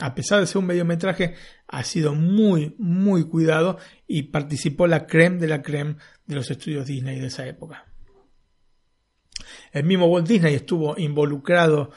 a 0.00 0.16
pesar 0.16 0.40
de 0.40 0.48
ser 0.48 0.58
un 0.58 0.66
mediometraje, 0.66 1.34
ha 1.68 1.84
sido 1.84 2.12
muy, 2.12 2.74
muy 2.76 3.28
cuidado 3.28 3.78
y 4.08 4.24
participó 4.24 4.88
la 4.88 5.06
creme 5.06 5.38
de 5.38 5.46
la 5.46 5.62
creme 5.62 5.94
de 6.26 6.34
los 6.34 6.50
estudios 6.50 6.86
Disney 6.86 7.20
de 7.20 7.28
esa 7.28 7.46
época. 7.46 7.86
El 9.76 9.84
mismo 9.84 10.06
Walt 10.06 10.26
Disney 10.26 10.54
estuvo 10.54 10.96
involucrado 10.96 11.90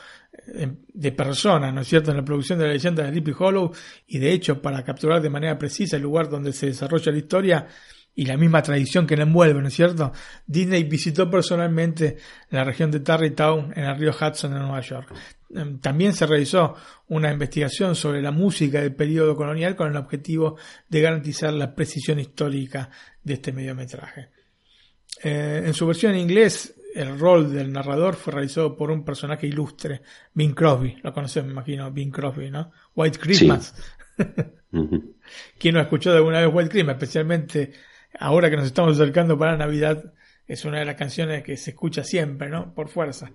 de 0.94 1.12
persona, 1.12 1.72
¿no 1.72 1.82
es 1.82 1.88
cierto?, 1.88 2.12
en 2.12 2.18
la 2.18 2.26
producción 2.26 2.60
de 2.60 2.66
la 2.66 2.74
leyenda 2.74 3.04
de 3.04 3.12
Sleepy 3.12 3.34
Hollow 3.38 3.72
y 4.08 4.20
de 4.20 4.32
hecho 4.32 4.62
para 4.62 4.84
capturar 4.84 5.22
de 5.22 5.30
manera 5.30 5.58
precisa 5.58 5.96
el 5.96 6.02
lugar 6.02 6.30
donde 6.30 6.54
se 6.54 6.68
desarrolla 6.68 7.12
la 7.12 7.18
historia 7.18 7.68
y 8.16 8.26
la 8.26 8.36
misma 8.36 8.62
tradición 8.62 9.08
que 9.08 9.16
la 9.16 9.24
envuelve, 9.24 9.62
¿no 9.62 9.70
es 9.70 9.74
cierto? 9.74 10.12
Disney 10.46 10.84
visitó 10.84 11.30
personalmente 11.30 12.18
la 12.50 12.66
región 12.66 12.92
de 12.92 13.00
Tarrytown 13.00 13.72
en 13.76 13.86
el 13.86 13.98
río 13.98 14.12
Hudson 14.12 14.52
en 14.52 14.60
Nueva 14.60 14.82
York. 14.82 15.14
Em, 15.56 15.80
también 15.80 16.14
se 16.14 16.26
realizó 16.26 16.76
una 17.08 17.32
investigación 17.32 17.96
sobre 17.96 18.22
la 18.22 18.32
música 18.32 18.82
del 18.82 18.94
periodo 18.94 19.38
colonial 19.38 19.76
con 19.76 19.90
el 19.90 19.96
objetivo 19.96 20.58
de 20.90 21.02
garantizar 21.02 21.54
la 21.54 21.74
precisión 21.74 22.20
histórica 22.20 22.90
de 23.24 23.36
este 23.36 23.54
mediometraje. 23.54 24.30
Eh, 25.24 25.64
en 25.66 25.74
su 25.74 25.88
versión 25.88 26.14
en 26.14 26.20
inglés, 26.20 26.76
el 27.00 27.18
rol 27.18 27.54
del 27.54 27.72
narrador 27.72 28.16
fue 28.16 28.34
realizado 28.34 28.76
por 28.76 28.92
un 28.92 29.06
personaje 29.06 29.48
ilustre, 29.48 30.02
Bing 30.34 30.54
Crosby. 30.54 30.98
Lo 31.02 31.14
conocen, 31.14 31.46
me 31.46 31.54
imagino, 31.54 31.90
Bing 31.92 32.12
Crosby, 32.12 32.52
¿no? 32.52 32.72
White 32.94 33.20
Christmas. 33.20 33.74
¿Quién 35.58 35.74
no 35.74 35.80
ha 35.80 35.84
escuchado 35.84 36.18
alguna 36.18 36.42
vez 36.42 36.50
White 36.52 36.70
Christmas? 36.70 36.96
Especialmente 36.96 37.72
ahora 38.20 38.50
que 38.50 38.58
nos 38.58 38.66
estamos 38.66 39.00
acercando 39.00 39.38
para 39.38 39.56
Navidad, 39.56 40.14
es 40.46 40.66
una 40.66 40.80
de 40.80 40.86
las 40.86 40.96
canciones 40.96 41.42
que 41.42 41.56
se 41.56 41.70
escucha 41.70 42.04
siempre, 42.04 42.50
¿no? 42.50 42.74
Por 42.74 42.90
fuerza. 42.90 43.32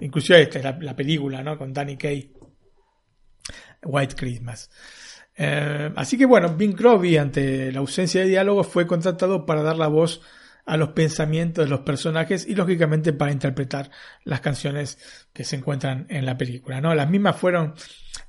Inclusive 0.00 0.42
esta 0.42 0.58
es 0.58 0.64
la, 0.82 0.94
película, 0.94 1.42
¿no? 1.42 1.56
Con 1.56 1.72
Danny 1.72 1.96
Kaye. 1.96 2.32
White 3.82 4.14
Christmas. 4.14 4.68
Eh, 5.38 5.90
así 5.96 6.18
que 6.18 6.26
bueno, 6.26 6.54
Bing 6.54 6.74
Crosby, 6.74 7.16
ante 7.16 7.72
la 7.72 7.78
ausencia 7.78 8.20
de 8.20 8.28
diálogo, 8.28 8.62
fue 8.62 8.86
contratado 8.86 9.46
para 9.46 9.62
dar 9.62 9.78
la 9.78 9.88
voz 9.88 10.20
a 10.66 10.76
los 10.76 10.90
pensamientos 10.90 11.64
de 11.64 11.70
los 11.70 11.80
personajes 11.80 12.46
y 12.46 12.54
lógicamente 12.54 13.12
para 13.12 13.32
interpretar 13.32 13.90
las 14.24 14.40
canciones 14.40 14.98
que 15.32 15.44
se 15.44 15.56
encuentran 15.56 16.06
en 16.10 16.26
la 16.26 16.36
película. 16.36 16.80
¿no? 16.80 16.94
Las 16.94 17.08
mismas 17.08 17.36
fueron 17.36 17.74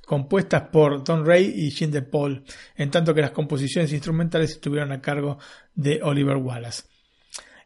compuestas 0.06 0.62
por 0.72 1.02
Don 1.04 1.26
Ray 1.26 1.52
y 1.54 1.70
Jim 1.72 1.90
Paul, 2.10 2.44
en 2.76 2.90
tanto 2.90 3.12
que 3.12 3.20
las 3.20 3.32
composiciones 3.32 3.92
instrumentales 3.92 4.52
estuvieron 4.52 4.92
a 4.92 5.02
cargo 5.02 5.38
de 5.74 6.00
Oliver 6.02 6.36
Wallace. 6.36 6.84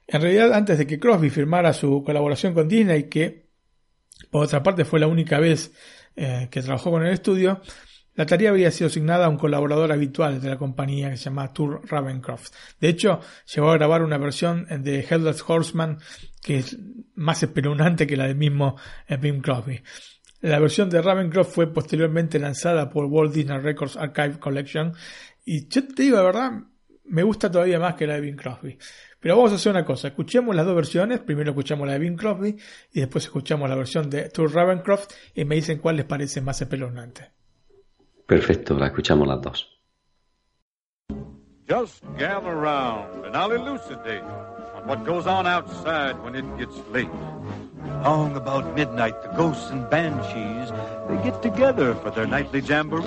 En 0.07 0.21
realidad, 0.21 0.53
antes 0.53 0.79
de 0.79 0.87
que 0.87 0.99
Crosby 0.99 1.31
firmara 1.31 1.73
su 1.73 2.03
colaboración 2.03 2.55
con 2.55 2.67
Disney, 2.67 3.05
que 3.05 3.51
por 4.31 4.45
otra 4.45 4.63
parte 4.63 4.85
fue 4.85 5.01
la 5.01 5.07
única 5.07 5.39
vez 5.39 5.73
eh, 6.17 6.49
que 6.51 6.63
trabajó 6.63 6.91
con 6.91 7.07
el 7.07 7.13
estudio, 7.13 7.61
la 8.15 8.27
tarea 8.27 8.51
había 8.51 8.71
sido 8.71 8.89
asignada 8.89 9.27
a 9.27 9.29
un 9.29 9.39
colaborador 9.39 9.91
habitual 9.93 10.41
de 10.41 10.51
la 10.51 10.59
compañía 10.59 11.11
que 11.11 11.17
se 11.17 11.25
llama 11.25 11.53
Tour 11.53 11.81
Ravencroft. 11.89 12.53
De 12.81 12.89
hecho, 12.89 13.21
llegó 13.55 13.71
a 13.71 13.75
grabar 13.75 14.03
una 14.03 14.19
versión 14.19 14.67
de 14.83 15.01
Headless 15.01 15.45
Horseman 15.47 15.99
que 16.43 16.59
es 16.59 16.79
más 17.15 17.43
espeluznante 17.43 18.07
que 18.07 18.17
la 18.17 18.27
del 18.27 18.37
mismo 18.37 18.77
Bim 19.21 19.41
Crosby. 19.41 19.83
La 20.41 20.59
versión 20.59 20.91
de 20.91 21.01
Ravencroft 21.01 21.55
fue 21.55 21.73
posteriormente 21.73 22.39
lanzada 22.39 22.91
por 22.91 23.07
Walt 23.07 23.33
Disney 23.33 23.59
Records 23.59 23.97
Archive 23.97 24.39
Collection 24.41 24.93
y 25.45 25.69
yo 25.69 25.87
te 25.87 26.03
digo 26.03 26.17
la 26.17 26.23
verdad, 26.23 26.51
me 27.05 27.23
gusta 27.23 27.51
todavía 27.51 27.79
más 27.79 27.95
que 27.95 28.07
la 28.07 28.15
de 28.15 28.21
Bing 28.21 28.37
Crosby. 28.37 28.77
Pero 29.21 29.37
vamos 29.37 29.53
a 29.53 29.55
hacer 29.55 29.71
una 29.71 29.85
cosa, 29.85 30.09
escuchemos 30.09 30.55
las 30.55 30.67
dos 30.67 30.75
versiones, 30.75 31.21
primero 31.21 31.51
escuchamos 31.51 31.87
la 31.87 31.95
de 31.95 32.01
Bing 32.01 32.17
Crosby 32.17 32.57
y 32.93 33.01
después 33.01 33.25
escuchamos 33.25 33.69
la 33.69 33.77
versión 33.77 34.11
de 34.11 34.31
Tour 34.31 34.53
Ravencroft 34.53 35.13
y 35.35 35.45
me 35.45 35.55
dicen 35.55 35.79
cuál 35.79 35.97
les 35.97 36.07
parece 36.07 36.41
más 36.41 36.61
espeluznante. 36.61 37.42
Perfecto, 38.27 38.79
la 38.79 38.87
escuchamos 38.87 39.27
las 39.29 39.41
dos. 39.41 39.69
Just 41.69 42.03
gather 42.19 42.55
round 42.55 43.25
and 43.25 43.37
I'll 43.37 43.53
elucidate 43.53 44.23
on 44.75 44.87
what 44.87 45.05
goes 45.05 45.27
on 45.27 45.47
outside 45.47 46.23
when 46.23 46.35
it 46.35 46.45
gets 46.59 46.77
late. 46.91 47.09
Long 48.05 48.37
about 48.37 48.75
midnight, 48.75 49.23
the 49.23 49.29
ghosts 49.37 49.71
and 49.71 49.89
banshees, 49.89 50.71
they 51.09 51.23
get 51.23 51.41
together 51.41 51.95
for 51.95 52.11
their 52.11 52.27
nightly 52.27 52.61
jamboree. 52.61 53.05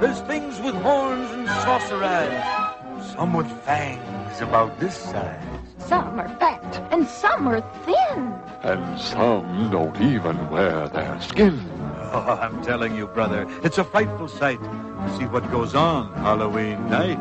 There's 0.00 0.20
things 0.22 0.60
with 0.60 0.74
horns 0.74 1.30
and 1.30 1.46
saucer 1.46 2.02
eyes, 2.02 3.12
some 3.14 3.32
with 3.32 3.50
fangs 3.62 4.40
about 4.40 4.78
this 4.78 4.96
size. 4.96 5.42
Some 5.78 6.18
are 6.18 6.28
fat 6.38 6.88
and 6.90 7.06
some 7.06 7.46
are 7.48 7.62
thin. 7.84 8.34
And 8.62 9.00
some 9.00 9.70
don't 9.70 10.00
even 10.00 10.50
wear 10.50 10.88
their 10.88 11.20
skin. 11.20 11.75
Oh, 12.18 12.38
I'm 12.40 12.62
telling 12.64 12.96
you, 12.96 13.06
brother, 13.08 13.46
it's 13.62 13.76
a 13.76 13.84
frightful 13.84 14.26
sight 14.26 14.58
to 14.58 15.16
see 15.18 15.26
what 15.26 15.50
goes 15.50 15.74
on 15.74 16.14
Halloween 16.14 16.88
night. 16.88 17.18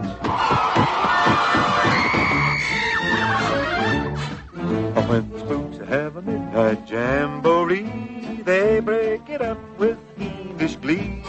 When 5.09 5.37
spooks 5.37 5.77
have 5.89 6.15
a 6.15 6.21
midnight 6.21 6.89
jamboree, 6.89 8.41
they 8.45 8.79
break 8.79 9.27
it 9.27 9.41
up 9.41 9.59
with 9.77 9.97
fiendish 10.17 10.77
glee. 10.77 11.21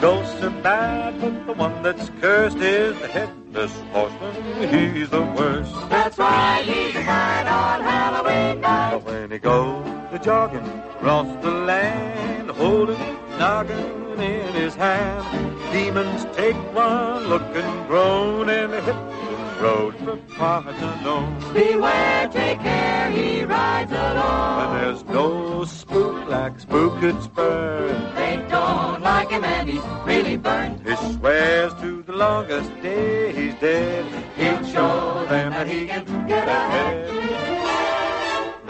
Ghosts 0.00 0.42
are 0.42 0.48
bad, 0.62 1.20
but 1.20 1.46
the 1.46 1.52
one 1.52 1.82
that's 1.82 2.08
cursed 2.22 2.56
is 2.56 2.98
the 3.00 3.08
headless 3.08 3.78
horseman. 3.92 4.34
He's 4.70 5.10
the 5.10 5.22
worst. 5.36 5.74
That's 5.90 6.16
why 6.16 6.62
he's 6.62 6.96
a 6.96 7.04
bad 7.04 7.46
on 7.46 7.82
Halloween 7.82 8.62
night. 8.62 8.92
But 8.92 9.04
when 9.04 9.30
he 9.30 9.38
goes 9.38 9.86
a 10.10 10.18
jogging 10.18 10.66
across 10.96 11.28
the 11.42 11.50
land, 11.50 12.29
holding 12.60 13.00
a 13.00 13.38
noggin 13.38 14.20
in 14.20 14.52
his 14.52 14.74
hand, 14.74 15.24
demons 15.72 16.26
take 16.36 16.56
one 16.74 17.24
look 17.26 17.48
and 17.54 17.88
groan 17.88 18.50
and 18.50 18.70
hit 18.74 18.84
the 18.84 19.62
road 19.62 19.94
for 20.04 20.16
parts 20.34 20.78
unknown. 20.78 21.54
Beware, 21.54 22.28
take 22.28 22.60
care, 22.60 23.10
he 23.10 23.44
rides 23.44 23.92
alone. 23.92 24.60
And 24.62 24.70
there's 24.76 25.04
no 25.04 25.64
spook 25.64 26.28
like 26.28 26.60
spook 26.60 27.02
at 27.02 27.22
Spur. 27.22 28.12
They 28.14 28.36
don't 28.50 29.00
like 29.00 29.30
him 29.30 29.42
and 29.42 29.66
he's 29.66 29.86
really 30.04 30.36
burned. 30.36 30.86
He 30.86 30.96
swears 31.14 31.72
to 31.80 32.02
the 32.02 32.12
longest 32.12 32.70
day 32.82 33.32
he's 33.32 33.54
dead. 33.54 34.04
He'll 34.36 34.64
show 34.66 35.24
them 35.30 35.52
that 35.52 35.66
he 35.66 35.86
can 35.86 36.04
get 36.26 36.46
ahead. 36.46 37.59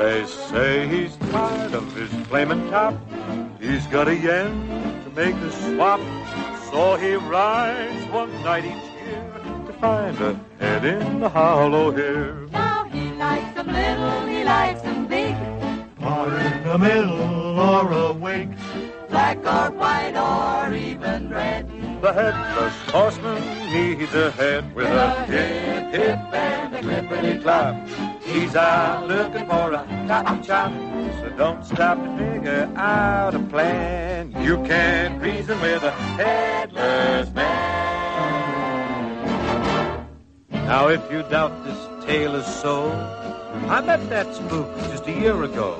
They 0.00 0.24
say 0.24 0.88
he's 0.88 1.14
tired 1.30 1.74
of 1.74 1.94
his 1.94 2.08
flaming 2.26 2.70
top. 2.70 2.94
He's 3.60 3.86
got 3.88 4.08
a 4.08 4.16
yen 4.16 4.50
to 5.04 5.10
make 5.10 5.34
a 5.34 5.52
swap. 5.52 6.00
So 6.70 6.96
he 6.96 7.16
rides 7.16 8.10
one 8.10 8.32
night 8.42 8.64
each 8.64 8.88
year 9.04 9.30
to 9.66 9.72
find 9.74 10.18
a 10.20 10.40
head 10.58 10.86
in 10.86 11.20
the 11.20 11.28
hollow 11.28 11.90
here. 11.90 12.48
Now 12.50 12.84
he 12.84 13.10
likes 13.12 13.54
them 13.54 13.66
little, 13.66 14.26
he 14.26 14.42
likes 14.42 14.80
them 14.80 15.06
big. 15.06 15.36
Or 16.00 16.34
in 16.34 16.64
the 16.64 16.78
middle 16.78 17.60
or 17.60 17.92
awake. 17.92 18.48
Black 19.10 19.36
or 19.44 19.70
white 19.76 20.16
or 20.16 20.74
even 20.74 21.28
red. 21.28 21.68
The 22.00 22.14
headless 22.14 22.74
horseman 22.88 23.42
needs 23.70 24.14
a 24.14 24.30
head 24.30 24.74
with 24.74 24.86
a 24.86 25.24
hip, 25.26 25.92
hip, 25.92 26.18
and 26.32 26.74
a 26.74 26.80
clippity 26.80 27.42
clap. 27.42 28.09
He's 28.32 28.54
out 28.54 29.08
looking 29.08 29.44
for 29.46 29.72
a 29.72 29.84
cotton 30.06 30.42
chop, 30.44 30.72
so 31.18 31.30
don't 31.36 31.64
stop 31.64 31.98
to 31.98 32.16
figure 32.16 32.70
out 32.76 33.34
a 33.34 33.40
plan. 33.40 34.30
You 34.40 34.62
can't 34.64 35.20
reason 35.20 35.60
with 35.60 35.82
a 35.82 35.90
headless 35.90 37.28
man. 37.34 37.50
Now, 40.52 40.86
if 40.86 41.02
you 41.10 41.24
doubt 41.24 41.64
this 41.64 42.06
tale 42.06 42.36
is 42.36 42.46
so, 42.46 42.92
I 43.68 43.80
met 43.80 44.08
that 44.10 44.32
spook 44.32 44.78
just 44.90 45.08
a 45.08 45.12
year 45.12 45.42
ago. 45.42 45.76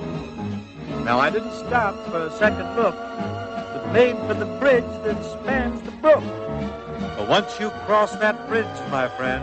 Now, 1.05 1.21
I 1.21 1.29
didn't 1.29 1.53
stop 1.53 1.95
for 2.07 2.25
a 2.27 2.31
second 2.31 2.75
look, 2.75 2.95
but 2.95 3.93
made 3.93 4.17
for 4.27 4.33
the 4.33 4.45
bridge 4.59 4.83
that 5.05 5.23
spans 5.23 5.81
the 5.83 5.91
brook. 5.91 6.23
But 7.15 7.29
once 7.29 7.57
you 7.61 7.69
cross 7.85 8.13
that 8.17 8.49
bridge, 8.49 8.67
my 8.89 9.07
friend, 9.07 9.41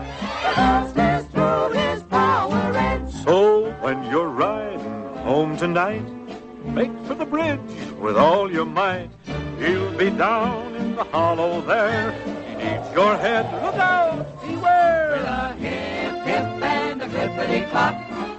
when 3.89 4.05
you're 4.11 4.29
riding 4.29 5.17
home 5.25 5.57
tonight, 5.57 6.07
make 6.77 6.93
for 7.07 7.15
the 7.15 7.25
bridge 7.25 7.73
with 7.99 8.19
all 8.19 8.53
your 8.53 8.67
might. 8.67 9.09
He'll 9.59 9.97
be 9.97 10.11
down 10.11 10.77
in 10.77 10.95
the 10.95 11.05
hollow 11.05 11.63
there. 11.63 12.13
He 12.49 12.55
needs 12.57 12.93
your 12.93 13.17
head. 13.17 13.45
Look 13.65 13.77
out! 13.77 14.43
Beware! 14.43 15.13
With 15.17 15.27
A 15.27 15.55
hip, 15.55 16.15
hip, 16.27 16.47
and 16.63 17.01
a 17.01 17.07
clippity 17.07 17.71
clop. 17.71 17.95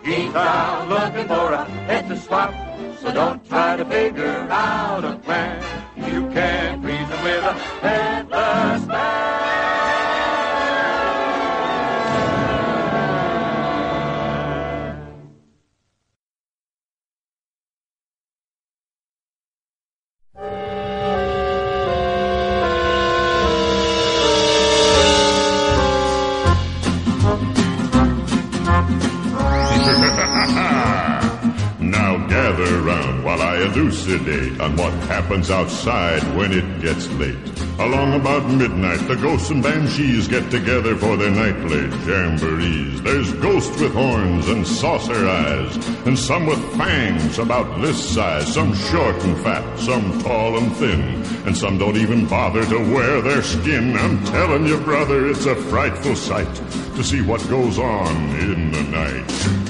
He's 0.05 0.35
out 0.35 0.87
looking 0.87 1.27
for 1.27 1.53
a 1.53 1.65
head 1.89 2.07
to 2.09 2.17
swap. 2.17 2.53
So 2.99 3.11
don't 3.11 3.43
try 3.49 3.75
to 3.75 3.85
figure 3.85 4.45
out 4.51 5.03
a 5.03 5.15
plan. 5.15 5.63
You 5.97 6.29
can't 6.29 6.85
reason 6.85 7.23
with 7.23 7.43
a 7.43 7.53
headless 7.81 8.85
man. 8.85 9.28
Elucidate 34.07 34.59
on 34.61 34.75
what 34.75 34.93
happens 35.07 35.51
outside 35.51 36.23
when 36.35 36.51
it 36.51 36.81
gets 36.81 37.07
late. 37.13 37.35
Along 37.79 38.13
about 38.13 38.49
midnight, 38.49 39.07
the 39.07 39.15
ghosts 39.15 39.49
and 39.49 39.63
banshees 39.63 40.27
get 40.27 40.49
together 40.51 40.95
for 40.97 41.15
their 41.17 41.31
nightly 41.31 41.89
jamborees. 42.05 43.01
There's 43.01 43.33
ghosts 43.35 43.79
with 43.79 43.93
horns 43.93 44.47
and 44.49 44.65
saucer 44.67 45.27
eyes, 45.27 45.75
and 46.05 46.17
some 46.17 46.45
with 46.45 46.77
fangs 46.77 47.39
about 47.39 47.81
this 47.81 48.13
size. 48.13 48.53
Some 48.53 48.73
short 48.75 49.15
and 49.23 49.37
fat, 49.37 49.79
some 49.79 50.21
tall 50.21 50.57
and 50.57 50.75
thin, 50.75 51.01
and 51.45 51.57
some 51.57 51.77
don't 51.77 51.97
even 51.97 52.25
bother 52.27 52.65
to 52.65 52.77
wear 52.93 53.21
their 53.21 53.43
skin. 53.43 53.95
I'm 53.95 54.23
telling 54.25 54.65
you, 54.65 54.77
brother, 54.79 55.27
it's 55.29 55.45
a 55.45 55.55
frightful 55.55 56.15
sight 56.15 56.53
to 56.95 57.03
see 57.03 57.21
what 57.21 57.47
goes 57.49 57.79
on 57.79 58.15
in 58.39 58.71
the 58.71 58.83
night. 58.83 59.68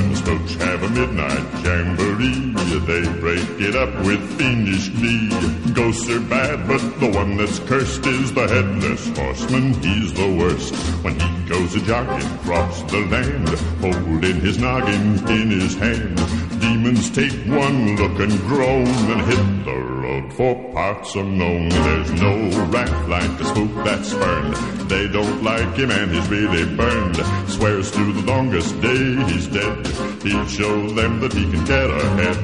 friends 0.00 0.19
the 0.38 0.64
have 0.64 0.82
a 0.82 0.88
midnight 0.90 1.64
jamboree, 1.64 2.54
they 2.86 3.20
break 3.20 3.48
it 3.60 3.74
up 3.74 3.92
with 4.04 4.20
fiendish 4.38 4.88
glee. 4.90 5.28
Ghosts 5.72 6.08
are 6.08 6.20
bad, 6.20 6.66
but 6.68 6.80
the 7.00 7.10
one 7.10 7.36
that's 7.36 7.58
cursed 7.60 8.06
is 8.06 8.32
the 8.32 8.46
headless 8.46 9.08
horseman. 9.18 9.74
He's 9.82 10.12
the 10.12 10.36
worst 10.38 10.74
when 11.02 11.18
he 11.18 11.48
goes 11.48 11.74
a 11.74 11.80
jogging 11.80 12.30
across 12.38 12.82
the 12.90 13.00
land, 13.06 13.48
holding 13.80 14.40
his 14.40 14.58
noggin 14.58 15.18
in 15.28 15.50
his 15.50 15.74
hand. 15.76 16.16
Demons 16.60 17.10
take 17.10 17.32
one 17.46 17.96
look 17.96 18.20
and 18.20 18.38
groan 18.40 18.86
and 18.86 19.20
hit 19.22 19.64
the 19.64 19.76
road 19.76 20.32
for 20.32 20.72
parts 20.72 21.14
unknown. 21.14 21.68
There's 21.68 22.12
no 22.12 22.66
rat 22.66 23.08
like 23.08 23.38
the 23.38 23.44
spook 23.44 23.84
that's 23.84 24.12
burned. 24.14 24.54
They 24.88 25.08
don't 25.08 25.42
like 25.42 25.76
him 25.76 25.90
and 25.90 26.10
he's 26.12 26.28
really 26.28 26.64
burned. 26.76 27.16
Swears 27.48 27.90
to 27.92 28.12
the 28.12 28.22
longest 28.22 28.80
day 28.80 29.14
he's 29.30 29.46
dead. 29.48 29.86
He'll 30.22 30.46
show 30.46 30.86
them 30.90 31.18
that 31.20 31.32
he 31.32 31.50
can 31.50 31.64
get 31.64 31.88
ahead. 31.90 32.36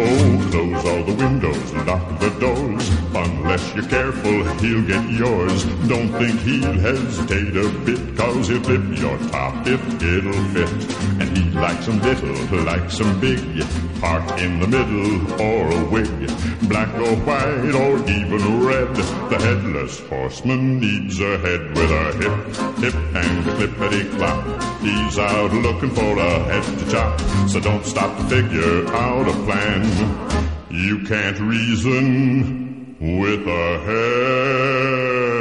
Oh, 0.00 0.48
close 0.50 0.84
all 0.86 1.04
the 1.04 1.14
windows, 1.22 1.72
lock 1.86 2.18
the 2.20 2.30
doors. 2.40 2.88
Unless 3.14 3.74
you're 3.74 3.86
careful, 3.88 4.42
he'll 4.58 4.86
get 4.86 5.06
yours. 5.10 5.64
Don't 5.86 6.08
think 6.12 6.40
he'll 6.40 6.72
hesitate 6.80 7.54
a 7.56 7.68
bit, 7.84 8.16
cause 8.16 8.48
he'll 8.48 8.62
flip 8.62 8.98
your 8.98 9.18
top 9.28 9.66
if 9.66 10.02
it'll 10.02 10.32
fit. 10.54 10.70
And 11.20 11.36
he 11.36 11.43
likes 11.54 11.86
some 11.86 12.00
little, 12.00 12.64
like 12.64 12.90
some 12.90 13.20
big, 13.20 13.38
part 14.00 14.40
in 14.40 14.60
the 14.60 14.66
middle 14.66 15.40
or 15.40 15.70
a 15.70 15.84
wig. 15.86 16.08
Black 16.68 16.92
or 16.94 17.16
white 17.26 17.74
or 17.74 17.98
even 18.10 18.64
red, 18.64 18.94
the 18.94 19.38
headless 19.38 20.00
horseman 20.08 20.80
needs 20.80 21.20
a 21.20 21.38
head 21.38 21.62
with 21.76 21.90
a 21.90 22.04
hip, 22.20 22.36
hip 22.78 22.94
and 22.94 23.48
a 23.48 23.52
clippity 23.56 24.16
clop. 24.16 24.44
He's 24.80 25.18
out 25.18 25.52
looking 25.52 25.90
for 25.90 26.18
a 26.18 26.38
head 26.44 26.78
to 26.78 26.90
chop, 26.90 27.20
so 27.48 27.60
don't 27.60 27.84
stop 27.84 28.16
to 28.18 28.24
figure 28.24 28.86
out 28.94 29.28
a 29.28 29.32
plan. 29.44 29.84
You 30.70 31.04
can't 31.04 31.38
reason 31.40 32.96
with 33.00 33.46
a 33.46 33.78
headless 33.84 35.33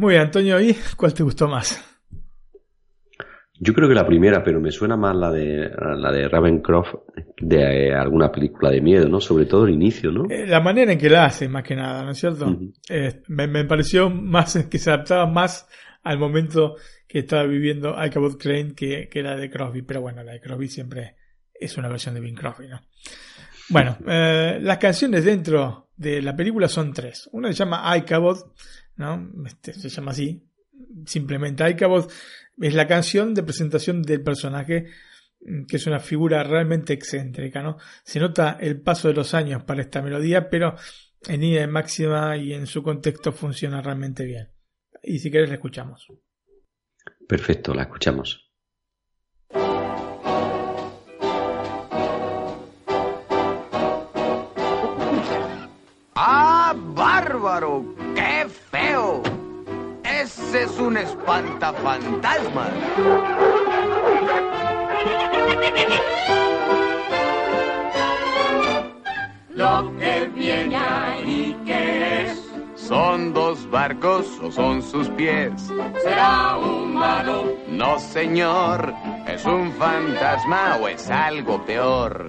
Muy 0.00 0.14
bien, 0.14 0.22
Antonio, 0.22 0.58
¿y 0.58 0.74
cuál 0.96 1.12
te 1.12 1.22
gustó 1.22 1.46
más? 1.46 1.78
Yo 3.58 3.74
creo 3.74 3.86
que 3.86 3.94
la 3.94 4.06
primera, 4.06 4.42
pero 4.42 4.58
me 4.58 4.70
suena 4.70 4.96
más 4.96 5.14
la 5.14 5.30
de 5.30 5.70
la 5.76 6.10
de 6.10 6.26
Ravencroft 6.26 6.94
de 7.36 7.88
eh, 7.88 7.94
alguna 7.94 8.32
película 8.32 8.70
de 8.70 8.80
miedo, 8.80 9.06
¿no? 9.10 9.20
Sobre 9.20 9.44
todo 9.44 9.66
el 9.66 9.74
inicio, 9.74 10.10
¿no? 10.10 10.24
Eh, 10.30 10.46
la 10.46 10.60
manera 10.60 10.92
en 10.92 10.98
que 10.98 11.10
la 11.10 11.26
hace, 11.26 11.50
más 11.50 11.64
que 11.64 11.76
nada, 11.76 12.02
¿no 12.02 12.12
es 12.12 12.18
cierto? 12.18 12.58
Eh, 12.88 13.20
me, 13.28 13.46
me, 13.46 13.66
pareció 13.66 14.08
más 14.08 14.66
que 14.70 14.78
se 14.78 14.88
adaptaba 14.88 15.26
más 15.26 15.68
al 16.02 16.18
momento 16.18 16.76
que 17.06 17.18
estaba 17.18 17.44
viviendo 17.44 17.94
Ichabod 18.02 18.38
Crane 18.38 18.74
que, 18.74 19.06
que 19.10 19.22
la 19.22 19.36
de 19.36 19.50
Crosby, 19.50 19.82
pero 19.82 20.00
bueno, 20.00 20.24
la 20.24 20.32
de 20.32 20.40
Crosby 20.40 20.68
siempre 20.68 21.16
es 21.52 21.76
una 21.76 21.90
versión 21.90 22.14
de 22.14 22.20
Bing 22.20 22.38
Crosby, 22.38 22.68
¿no? 22.68 22.80
Bueno, 23.68 23.98
las 24.06 24.78
canciones 24.78 25.26
dentro 25.26 25.90
de 25.94 26.22
la 26.22 26.34
película 26.34 26.68
son 26.68 26.94
tres. 26.94 27.28
Una 27.32 27.48
se 27.48 27.54
llama 27.54 27.94
Ichabod, 27.98 28.38
¿no? 29.00 29.32
Este, 29.46 29.72
se 29.72 29.88
llama 29.88 30.12
así, 30.12 30.46
simplemente 31.06 31.68
Ichabod 31.68 32.10
es 32.60 32.74
la 32.74 32.86
canción 32.86 33.34
de 33.34 33.42
presentación 33.42 34.02
del 34.02 34.22
personaje, 34.22 34.88
mm, 35.40 35.64
que 35.64 35.76
es 35.76 35.86
una 35.86 36.00
figura 36.00 36.44
realmente 36.44 36.92
excéntrica, 36.92 37.62
¿no? 37.62 37.78
Se 38.04 38.20
nota 38.20 38.58
el 38.60 38.80
paso 38.82 39.08
de 39.08 39.14
los 39.14 39.32
años 39.32 39.64
para 39.64 39.80
esta 39.80 40.02
melodía, 40.02 40.50
pero 40.50 40.76
en 41.26 41.42
ida 41.42 41.66
máxima 41.66 42.36
y 42.36 42.52
en 42.52 42.66
su 42.66 42.82
contexto 42.82 43.32
funciona 43.32 43.80
realmente 43.80 44.24
bien. 44.24 44.50
Y 45.02 45.18
si 45.18 45.30
quieres 45.30 45.48
la 45.48 45.54
escuchamos. 45.54 46.06
Perfecto, 47.26 47.72
la 47.72 47.82
escuchamos. 47.82 48.50
¡Ah, 56.14 56.74
bárbaro! 56.76 57.94
¡Qué 58.14 58.46
Ese 60.04 60.64
es 60.64 60.78
un 60.78 60.96
espantafantasma. 60.96 62.68
Lo 69.50 69.92
que 69.96 70.30
viene 70.34 70.76
ahí 70.76 71.56
que 71.64 72.22
es. 72.26 72.50
¿Son 72.74 73.32
dos 73.32 73.70
barcos 73.70 74.26
o 74.42 74.50
son 74.50 74.82
sus 74.82 75.08
pies? 75.10 75.52
¿Será 76.02 76.56
humano? 76.56 77.44
No, 77.68 77.98
señor. 77.98 78.92
¿Es 79.26 79.44
un 79.44 79.72
fantasma 79.72 80.78
o 80.82 80.88
es 80.88 81.08
algo 81.10 81.64
peor? 81.64 82.28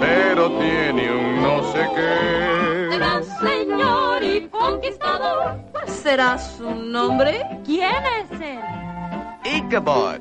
Pero 0.00 0.50
tiene 0.58 1.12
un 1.12 1.42
no 1.42 1.72
sé 1.72 1.88
qué. 1.94 2.88
Será 2.90 3.22
señor 3.40 4.22
conquistador. 4.58 5.60
¿Cuál 5.72 5.88
será 5.88 6.38
su 6.38 6.74
nombre? 6.74 7.44
¿Quién 7.64 8.02
es 8.20 8.40
él? 8.40 8.60
Ichabod, 9.44 10.20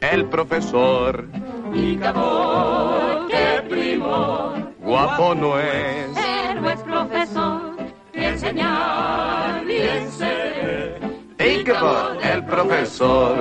el 0.00 0.24
profesor. 0.26 1.28
Ichabod, 1.74 3.26
qué 3.28 3.62
primor. 3.68 4.72
Guapo 4.80 5.34
no 5.34 5.58
es. 5.58 6.08
Pero 6.14 6.70
es 6.70 6.80
profesor. 6.80 7.76
Que 8.12 8.28
enseñar 8.28 9.64
bien 9.64 10.10
sé. 10.10 10.98
Ichabod, 11.38 12.22
el 12.24 12.44
profesor. 12.44 13.36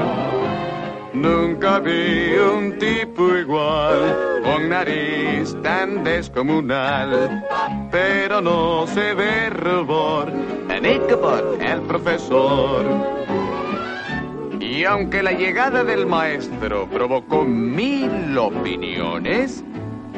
Nunca 1.14 1.80
vi 1.80 2.38
un 2.38 2.78
tipo 2.78 3.36
igual, 3.36 4.42
con 4.44 4.70
nariz 4.70 5.56
tan 5.64 6.04
descomunal, 6.04 7.44
pero 7.92 8.42
no 8.42 8.86
se 8.86 9.16
ve 9.16 9.50
rubor 9.50 10.32
en 10.70 10.86
Ichabod, 10.86 11.60
el 11.62 11.82
profesor. 11.82 12.86
Y 14.60 14.84
aunque 14.86 15.24
la 15.24 15.32
llegada 15.32 15.84
del 15.84 16.06
maestro 16.06 16.88
provocó 16.88 17.44
mil 17.44 18.38
opiniones, 18.38 19.64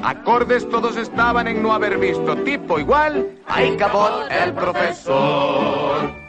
acordes 0.03 0.69
todos 0.69 0.97
estaban 0.97 1.47
en 1.47 1.63
no 1.63 1.73
haber 1.73 1.97
visto 1.99 2.35
tipo 2.43 2.77
igual 2.77 3.29
a 3.47 3.63
Ichabod, 3.63 4.29
el 4.29 4.53
profesor. 4.53 6.20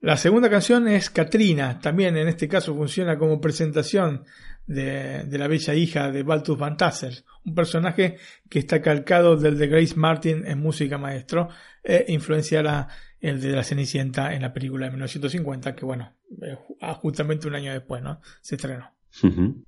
La 0.00 0.16
segunda 0.16 0.48
canción 0.48 0.88
es 0.88 1.10
Katrina, 1.10 1.78
también 1.78 2.16
en 2.16 2.26
este 2.26 2.48
caso 2.48 2.74
funciona 2.74 3.18
como 3.18 3.38
presentación 3.38 4.24
de, 4.66 5.24
de 5.24 5.38
la 5.38 5.46
bella 5.46 5.74
hija 5.74 6.10
de 6.10 6.22
Baltus 6.22 6.56
Van 6.58 6.78
Tassel, 6.78 7.22
un 7.44 7.54
personaje 7.54 8.16
que 8.48 8.60
está 8.60 8.80
calcado 8.80 9.36
del 9.36 9.58
de 9.58 9.66
Grace 9.66 9.94
Martin 9.96 10.46
en 10.46 10.58
música 10.58 10.96
maestro 10.96 11.50
e 11.84 12.06
influenciará 12.08 12.88
el 13.20 13.42
de 13.42 13.50
la 13.50 13.62
Cenicienta 13.62 14.32
en 14.34 14.40
la 14.40 14.54
película 14.54 14.86
de 14.86 14.92
1950, 14.92 15.74
que 15.74 15.84
bueno, 15.84 16.14
eh, 16.40 16.56
justamente 17.02 17.46
un 17.46 17.54
año 17.54 17.72
después, 17.72 18.02
¿no? 18.02 18.22
Se 18.40 18.54
estrenó. 18.54 18.90
Uh 19.22 19.26
-huh. 19.26 19.64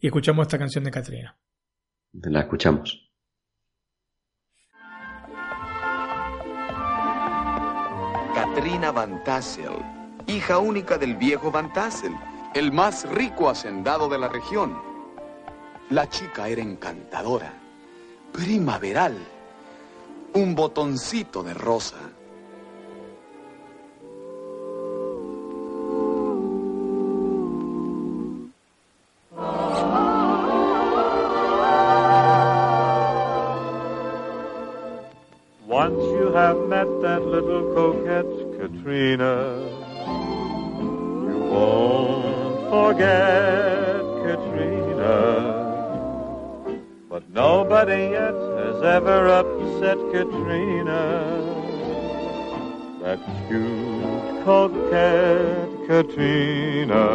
Y 0.00 0.06
escuchamos 0.06 0.46
esta 0.46 0.58
canción 0.58 0.84
de 0.84 0.90
Katrina. 0.90 1.36
La 2.12 2.40
escuchamos. 2.40 3.03
Katrina 8.54 8.92
Van 8.92 9.24
Tassel, 9.24 9.74
hija 10.28 10.58
única 10.58 10.96
del 10.96 11.16
viejo 11.16 11.50
Van 11.50 11.72
Tassel, 11.72 12.14
el 12.54 12.70
más 12.70 13.04
rico 13.10 13.50
hacendado 13.50 14.08
de 14.08 14.16
la 14.16 14.28
región. 14.28 14.80
La 15.90 16.08
chica 16.08 16.46
era 16.46 16.62
encantadora, 16.62 17.52
primaveral, 18.32 19.18
un 20.34 20.54
botoncito 20.54 21.42
de 21.42 21.52
rosa. 21.52 21.96
Katrina, 38.94 39.58
you 41.26 41.38
won't 41.50 42.70
forget 42.70 44.04
Katrina. 44.22 45.18
But 47.10 47.28
nobody 47.28 48.10
yet 48.14 48.34
has 48.34 48.82
ever 48.84 49.26
upset 49.40 49.98
Katrina. 50.12 51.02
That 53.02 53.18
cute 53.48 54.44
coquette 54.44 55.88
Katrina. 55.88 57.06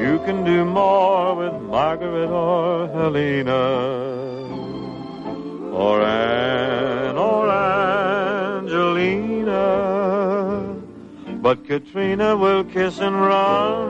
You 0.00 0.20
can 0.24 0.44
do 0.44 0.64
more 0.64 1.34
with 1.34 1.60
Margaret 1.62 2.30
or 2.30 2.86
Helena 2.86 3.64
or 5.74 6.02
Anne 6.02 6.41
But 11.42 11.66
Katrina 11.66 12.36
will 12.36 12.62
kiss 12.62 13.00
and 13.00 13.20
run 13.20 13.88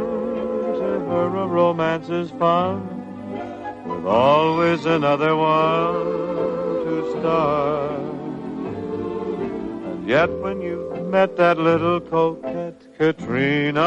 to 0.73 1.05
her 1.11 1.37
a 1.37 1.47
romance 1.47 2.09
is 2.09 2.31
fun 2.31 2.81
with 3.85 4.07
always 4.07 4.87
another 4.87 5.37
one 5.37 5.93
to 6.85 7.11
start. 7.11 8.01
And 9.85 10.09
yet 10.09 10.31
when 10.41 10.63
you've 10.63 11.07
met 11.09 11.37
that 11.37 11.59
little 11.59 12.01
coquette 12.01 12.97
Katrina, 12.97 13.85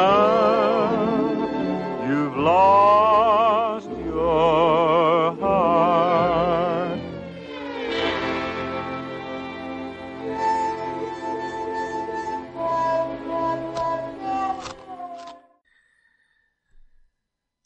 you've 2.07 2.38
lost 2.38 3.64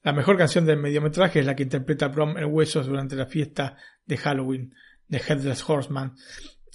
La 0.02 0.14
mejor 0.14 0.38
canción 0.38 0.66
del 0.66 0.78
mediometraje 0.78 1.40
es 1.40 1.46
la 1.46 1.56
que 1.56 1.64
interpreta 1.64 2.08
Brom 2.08 2.38
en 2.38 2.46
Huesos 2.46 2.88
durante 2.88 3.16
la 3.16 3.26
fiesta 3.26 3.76
de 4.06 4.18
Halloween 4.18 4.74
de 5.08 5.18
Headless 5.18 5.68
Horseman, 5.68 6.16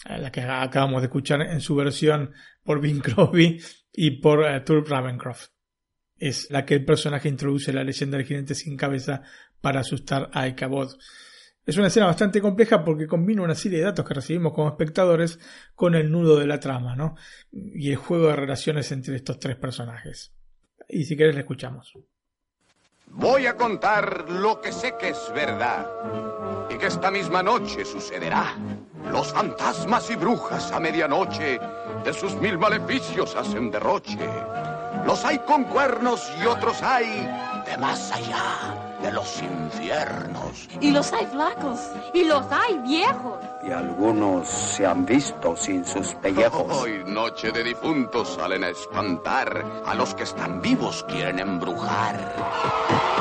la 0.05 0.31
que 0.31 0.43
acabamos 0.43 1.01
de 1.01 1.07
escuchar 1.07 1.41
en 1.41 1.61
su 1.61 1.75
versión 1.75 2.33
por 2.63 2.81
Bing 2.81 3.01
Crosby 3.03 3.63
y 3.93 4.21
por 4.21 4.41
uh, 4.41 4.85
Ravencroft. 4.85 5.49
Es 6.17 6.51
la 6.51 6.67
que 6.67 6.75
el 6.75 6.85
personaje 6.85 7.29
introduce 7.29 7.73
la 7.73 7.83
leyenda 7.83 8.19
del 8.19 8.27
jinete 8.27 8.55
sin 8.55 8.77
cabeza 8.77 9.23
para 9.61 9.81
asustar 9.81 10.29
a 10.33 10.47
Ichabod. 10.47 10.97
Es 11.65 11.79
una 11.79 11.87
escena 11.87 12.07
bastante 12.07 12.43
compleja 12.43 12.85
porque 12.85 13.07
combina 13.07 13.41
una 13.41 13.55
serie 13.55 13.79
de 13.79 13.85
datos 13.85 14.07
que 14.07 14.15
recibimos 14.15 14.53
como 14.53 14.69
espectadores 14.69 15.39
con 15.75 15.95
el 15.95 16.11
nudo 16.11 16.39
de 16.39 16.47
la 16.47 16.61
trama, 16.61 16.95
¿no? 16.95 17.17
Y 17.51 17.91
el 17.91 17.97
juego 17.97 18.29
de 18.29 18.37
relaciones 18.37 18.93
entre 18.93 19.17
estos 19.17 19.39
tres 19.39 19.57
personajes. 19.57 20.35
Y 20.89 21.05
si 21.05 21.17
querés, 21.17 21.35
le 21.35 21.41
escuchamos. 21.41 21.95
Voy 23.07 23.47
a 23.47 23.57
contar 23.57 24.25
lo 24.29 24.61
que 24.61 24.73
sé 24.73 24.97
que 24.97 25.11
es 25.11 25.33
verdad 25.35 25.89
y 26.69 26.77
que 26.77 26.87
esta 26.87 27.11
misma 27.11 27.43
noche 27.43 27.85
sucederá. 27.85 28.55
Los 29.11 29.33
fantasmas 29.33 30.11
y 30.11 30.17
brujas 30.17 30.73
a 30.73 30.81
medianoche 30.81 31.61
de 32.05 32.13
sus 32.13 32.35
mil 32.35 32.59
maleficios 32.59 33.37
hacen 33.37 33.71
derroche. 33.71 34.19
Los 35.07 35.25
hay 35.25 35.39
con 35.41 35.65
cuernos 35.65 36.31
y 36.43 36.47
otros 36.47 36.83
hay 36.83 37.29
de 37.67 37.79
más 37.79 38.11
allá 38.13 38.84
de 39.05 39.13
los 39.13 39.43
infiernos. 39.43 40.69
Y 40.81 40.91
los 40.91 41.13
hay 41.13 41.27
flacos. 41.27 41.79
Y 42.15 42.25
los 42.25 42.51
hay 42.51 42.79
viejos. 42.79 43.39
Y 43.63 43.71
algunos 43.71 44.49
se 44.49 44.87
han 44.87 45.05
visto 45.05 45.55
sin 45.57 45.85
sus 45.85 46.15
pellejos. 46.15 46.65
Hoy, 46.71 47.03
noche 47.07 47.53
de 47.53 47.65
difuntos, 47.65 48.35
salen 48.35 48.65
a 48.65 48.71
espantar. 48.71 49.63
A 49.85 49.95
los 49.95 50.15
que 50.15 50.23
están 50.23 50.63
vivos 50.63 51.05
quieren 51.07 51.39
embrujar. 51.39 53.14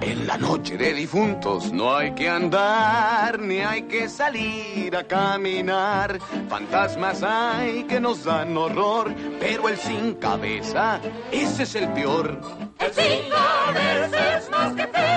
En 0.00 0.26
la 0.26 0.36
noche 0.36 0.76
de 0.76 0.92
difuntos 0.92 1.72
no 1.72 1.96
hay 1.96 2.12
que 2.14 2.28
andar, 2.28 3.38
ni 3.38 3.60
hay 3.60 3.82
que 3.82 4.08
salir 4.08 4.94
a 4.96 5.04
caminar. 5.04 6.18
Fantasmas 6.48 7.22
hay 7.22 7.84
que 7.84 8.00
nos 8.00 8.24
dan 8.24 8.56
horror, 8.56 9.14
pero 9.40 9.68
el 9.68 9.76
sin 9.76 10.14
cabeza, 10.14 11.00
ese 11.30 11.62
es 11.62 11.74
el 11.74 11.88
peor. 11.92 12.40
El 12.78 12.92
sin 12.92 13.30
cabeza 13.30 14.38
es 14.38 14.50
más 14.50 14.72
que 14.74 14.86
feo. 14.86 15.14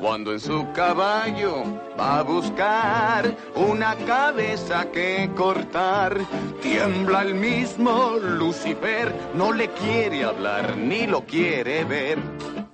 Cuando 0.00 0.32
en 0.32 0.40
su 0.40 0.66
caballo 0.72 1.64
va 1.98 2.18
a 2.18 2.22
buscar 2.22 3.34
una 3.54 3.94
cabeza 4.06 4.90
que 4.90 5.30
cortar, 5.34 6.18
tiembla 6.60 7.22
el 7.22 7.34
mismo 7.34 8.16
Lucifer, 8.20 9.14
no 9.34 9.52
le 9.52 9.70
quiere 9.70 10.24
hablar 10.24 10.76
ni 10.76 11.06
lo 11.06 11.24
quiere 11.24 11.84
ver. 11.84 12.18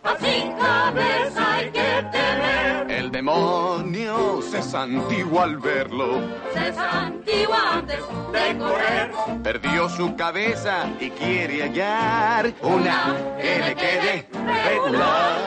Al 0.03 0.19
sin 0.19 0.53
cabeza 0.53 1.55
hay 1.55 1.71
que 1.71 2.05
temer. 2.11 2.91
El 2.91 3.11
demonio 3.11 4.41
se 4.43 4.63
santigua 4.63 5.45
al 5.45 5.59
verlo, 5.59 6.21
Se 6.55 6.73
santigua 6.73 7.75
antes 7.75 7.99
de 8.33 8.59
correr. 8.59 9.11
perdió 9.43 9.89
su 9.89 10.17
cabeza 10.17 10.87
y 10.99 11.11
quiere 11.11 11.63
hallar 11.63 12.53
una 12.63 13.15
que 13.41 13.59
le 13.59 13.75
quede 13.75 14.29
regular. 14.65 15.39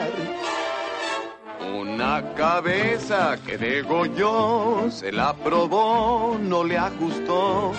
Una 1.74 2.22
cabeza 2.34 3.36
que 3.44 3.58
degolló, 3.58 4.88
se 4.90 5.10
la 5.10 5.34
probó, 5.34 6.38
no 6.40 6.62
le 6.62 6.78
ajustó. 6.78 7.72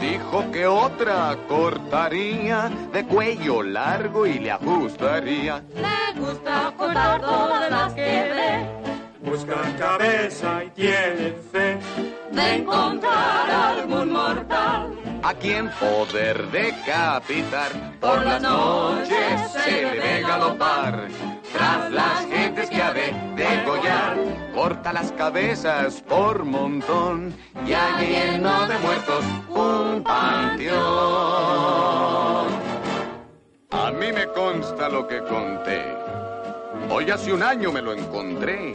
Dijo 0.00 0.50
que 0.52 0.68
otra 0.68 1.36
cortaría 1.48 2.70
de 2.92 3.04
cuello 3.04 3.62
largo 3.64 4.24
y 4.24 4.38
le 4.38 4.52
ajustaría. 4.52 5.64
Le 5.74 6.20
gusta 6.20 6.72
cortar 6.76 7.20
todas 7.20 7.70
las 7.70 7.92
que 7.92 8.02
ve. 8.02 8.66
Buscan 9.28 9.76
cabeza 9.78 10.64
y 10.64 10.70
tienen 10.70 11.36
fe. 11.52 11.78
De 12.30 12.54
encontrar 12.54 13.50
algún 13.50 14.12
mortal. 14.12 15.00
a 15.22 15.34
quien 15.34 15.70
poder 15.72 16.50
decapitar. 16.50 17.70
Por 18.00 18.24
las 18.24 18.40
noches 18.40 19.50
se 19.52 19.82
le 19.82 20.00
ve 20.00 20.22
galopar, 20.22 21.08
las 24.84 25.12
cabezas 25.12 26.02
por 26.08 26.44
montón, 26.44 27.34
y 27.66 27.72
hay 27.72 28.06
lleno 28.06 28.66
de 28.66 28.78
muertos 28.78 29.24
un 29.48 30.02
panteón. 30.02 30.80
A 33.70 33.90
mí 33.92 34.12
me 34.12 34.26
consta 34.28 34.88
lo 34.88 35.06
que 35.06 35.20
conté, 35.20 35.94
hoy 36.90 37.10
hace 37.10 37.32
un 37.32 37.42
año 37.42 37.70
me 37.70 37.82
lo 37.82 37.92
encontré, 37.92 38.74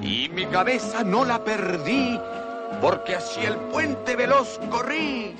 y 0.00 0.28
mi 0.30 0.46
cabeza 0.46 1.02
no 1.04 1.24
la 1.24 1.42
perdí, 1.42 2.18
porque 2.80 3.16
hacia 3.16 3.48
el 3.48 3.56
puente 3.56 4.16
veloz 4.16 4.60
corrí. 4.70 5.36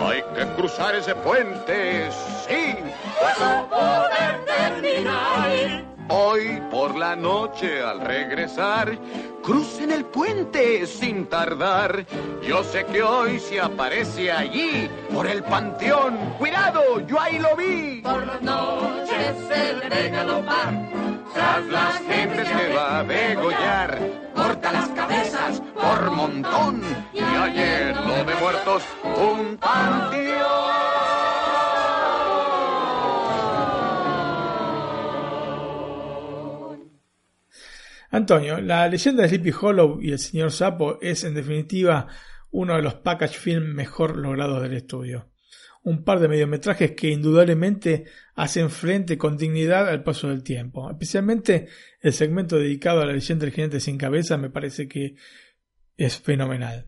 Hay 0.00 0.22
que 0.34 0.46
cruzar 0.56 0.94
ese 0.94 1.14
puente, 1.14 2.10
sí. 2.46 2.74
Pues 3.20 3.38
no 3.38 3.68
poder 3.68 4.44
terminar. 4.44 5.91
Hoy 6.14 6.60
por 6.70 6.94
la 6.94 7.16
noche 7.16 7.82
al 7.82 7.98
regresar, 8.02 8.98
crucen 9.42 9.90
el 9.90 10.04
puente 10.04 10.86
sin 10.86 11.24
tardar. 11.24 12.04
Yo 12.46 12.62
sé 12.64 12.84
que 12.84 13.02
hoy 13.02 13.40
se 13.40 13.58
aparece 13.58 14.30
allí, 14.30 14.90
por 15.10 15.26
el 15.26 15.42
panteón. 15.42 16.18
Cuidado, 16.38 17.00
yo 17.06 17.18
ahí 17.18 17.38
lo 17.38 17.56
vi. 17.56 18.02
Por 18.02 18.26
las 18.26 18.42
noches 18.42 19.36
se 19.48 19.72
le 19.72 19.88
ve 19.88 20.10
galopar. 20.10 20.86
Tras 21.32 21.66
las 21.68 21.98
gentes 22.02 22.46
que 22.46 22.74
va 22.74 22.98
a 22.98 23.04
degollar, 23.04 23.98
corta 24.34 24.70
las 24.70 24.88
cabezas 24.90 25.62
por 25.74 26.10
montón 26.10 26.82
y 27.14 27.20
ayer 27.20 27.96
lo 27.96 28.22
de 28.22 28.34
muertos 28.34 28.82
un 29.16 29.56
panteón. 29.56 30.91
Antonio, 38.12 38.60
la 38.60 38.86
leyenda 38.88 39.22
de 39.22 39.30
Sleepy 39.30 39.54
Hollow 39.58 39.98
y 40.02 40.12
el 40.12 40.18
señor 40.18 40.52
Sapo 40.52 40.98
es 41.00 41.24
en 41.24 41.32
definitiva 41.32 42.08
uno 42.50 42.76
de 42.76 42.82
los 42.82 42.96
package 42.96 43.38
film 43.38 43.74
mejor 43.74 44.18
logrados 44.18 44.62
del 44.62 44.74
estudio. 44.74 45.30
un 45.84 46.04
par 46.04 46.20
de 46.20 46.28
mediometrajes 46.28 46.92
que 46.92 47.08
indudablemente 47.08 48.04
hacen 48.34 48.70
frente 48.70 49.18
con 49.18 49.36
dignidad 49.36 49.88
al 49.88 50.04
paso 50.04 50.28
del 50.28 50.44
tiempo. 50.44 50.88
Especialmente 50.88 51.68
el 52.00 52.12
segmento 52.12 52.56
dedicado 52.56 53.00
a 53.00 53.06
la 53.06 53.14
leyenda 53.14 53.46
del 53.46 53.54
jinete 53.54 53.80
sin 53.80 53.98
cabeza 53.98 54.36
me 54.36 54.50
parece 54.50 54.86
que 54.86 55.16
es 55.96 56.20
fenomenal. 56.20 56.86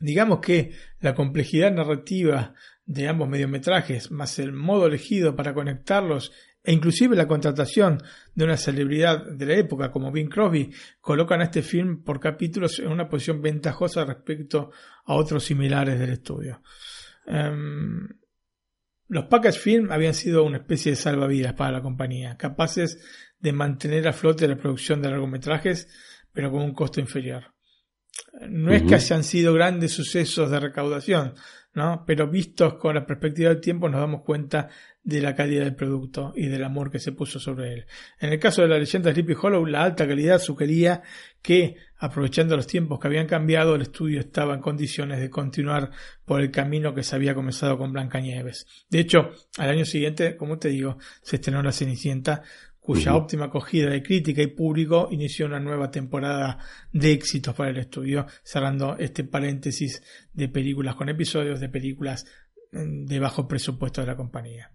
Digamos 0.00 0.40
que 0.40 0.72
la 1.00 1.14
complejidad 1.14 1.72
narrativa 1.72 2.52
de 2.84 3.08
ambos 3.08 3.28
mediometrajes, 3.28 4.10
más 4.10 4.38
el 4.40 4.52
modo 4.52 4.86
elegido 4.86 5.36
para 5.36 5.54
conectarlos 5.54 6.32
e 6.66 6.72
inclusive 6.72 7.14
la 7.14 7.28
contratación 7.28 8.02
de 8.34 8.44
una 8.44 8.56
celebridad 8.56 9.24
de 9.24 9.46
la 9.46 9.54
época 9.54 9.92
como 9.92 10.10
Bing 10.10 10.28
Crosby 10.28 10.68
colocan 11.00 11.40
a 11.40 11.44
este 11.44 11.62
film 11.62 12.02
por 12.02 12.18
capítulos 12.18 12.80
en 12.80 12.88
una 12.88 13.08
posición 13.08 13.40
ventajosa 13.40 14.04
respecto 14.04 14.72
a 15.04 15.14
otros 15.14 15.44
similares 15.44 15.96
del 15.96 16.10
estudio. 16.10 16.60
Em, 17.24 18.08
los 19.06 19.26
package 19.26 19.60
film 19.60 19.92
habían 19.92 20.14
sido 20.14 20.42
una 20.42 20.56
especie 20.56 20.90
de 20.90 20.96
salvavidas 20.96 21.54
para 21.54 21.70
la 21.70 21.82
compañía, 21.82 22.36
capaces 22.36 22.98
de 23.38 23.52
mantener 23.52 24.08
a 24.08 24.12
flote 24.12 24.48
la 24.48 24.56
producción 24.56 25.00
de 25.00 25.10
largometrajes, 25.10 25.86
pero 26.32 26.50
con 26.50 26.62
un 26.62 26.74
costo 26.74 26.98
inferior. 26.98 27.54
No 28.48 28.72
es 28.72 28.82
que 28.82 28.96
hayan 28.96 29.22
sido 29.22 29.54
grandes 29.54 29.92
sucesos 29.92 30.50
de 30.50 30.58
recaudación, 30.58 31.34
¿no? 31.74 32.02
Pero 32.04 32.28
vistos 32.28 32.74
con 32.74 32.96
la 32.96 33.06
perspectiva 33.06 33.50
del 33.50 33.60
tiempo 33.60 33.88
nos 33.88 34.00
damos 34.00 34.22
cuenta 34.22 34.68
de 35.06 35.20
la 35.20 35.36
calidad 35.36 35.62
del 35.62 35.76
producto 35.76 36.32
y 36.34 36.48
del 36.48 36.64
amor 36.64 36.90
que 36.90 36.98
se 36.98 37.12
puso 37.12 37.38
sobre 37.38 37.72
él. 37.72 37.86
En 38.18 38.32
el 38.32 38.40
caso 38.40 38.62
de 38.62 38.68
la 38.68 38.76
leyenda 38.76 39.08
de 39.08 39.14
Sleepy 39.14 39.34
Hollow, 39.40 39.64
la 39.64 39.84
alta 39.84 40.04
calidad 40.04 40.40
sugería 40.40 41.00
que, 41.40 41.76
aprovechando 41.96 42.56
los 42.56 42.66
tiempos 42.66 42.98
que 42.98 43.06
habían 43.06 43.28
cambiado, 43.28 43.76
el 43.76 43.82
estudio 43.82 44.18
estaba 44.18 44.54
en 44.54 44.60
condiciones 44.60 45.20
de 45.20 45.30
continuar 45.30 45.92
por 46.24 46.40
el 46.40 46.50
camino 46.50 46.92
que 46.92 47.04
se 47.04 47.14
había 47.14 47.36
comenzado 47.36 47.78
con 47.78 47.92
Blancanieves. 47.92 48.66
De 48.90 48.98
hecho, 48.98 49.30
al 49.58 49.70
año 49.70 49.84
siguiente, 49.84 50.36
como 50.36 50.58
te 50.58 50.70
digo, 50.70 50.98
se 51.22 51.36
estrenó 51.36 51.62
La 51.62 51.70
Cenicienta, 51.70 52.42
cuya 52.80 53.14
óptima 53.14 53.44
acogida 53.44 53.90
de 53.90 54.02
crítica 54.02 54.42
y 54.42 54.48
público 54.48 55.06
inició 55.12 55.46
una 55.46 55.60
nueva 55.60 55.92
temporada 55.92 56.58
de 56.92 57.12
éxitos 57.12 57.54
para 57.54 57.70
el 57.70 57.76
estudio, 57.76 58.26
cerrando 58.42 58.96
este 58.98 59.22
paréntesis 59.22 60.02
de 60.32 60.48
películas 60.48 60.96
con 60.96 61.08
episodios 61.08 61.60
de 61.60 61.68
películas 61.68 62.26
mm, 62.72 63.04
de 63.04 63.20
bajo 63.20 63.46
presupuesto 63.46 64.00
de 64.00 64.08
la 64.08 64.16
compañía. 64.16 64.72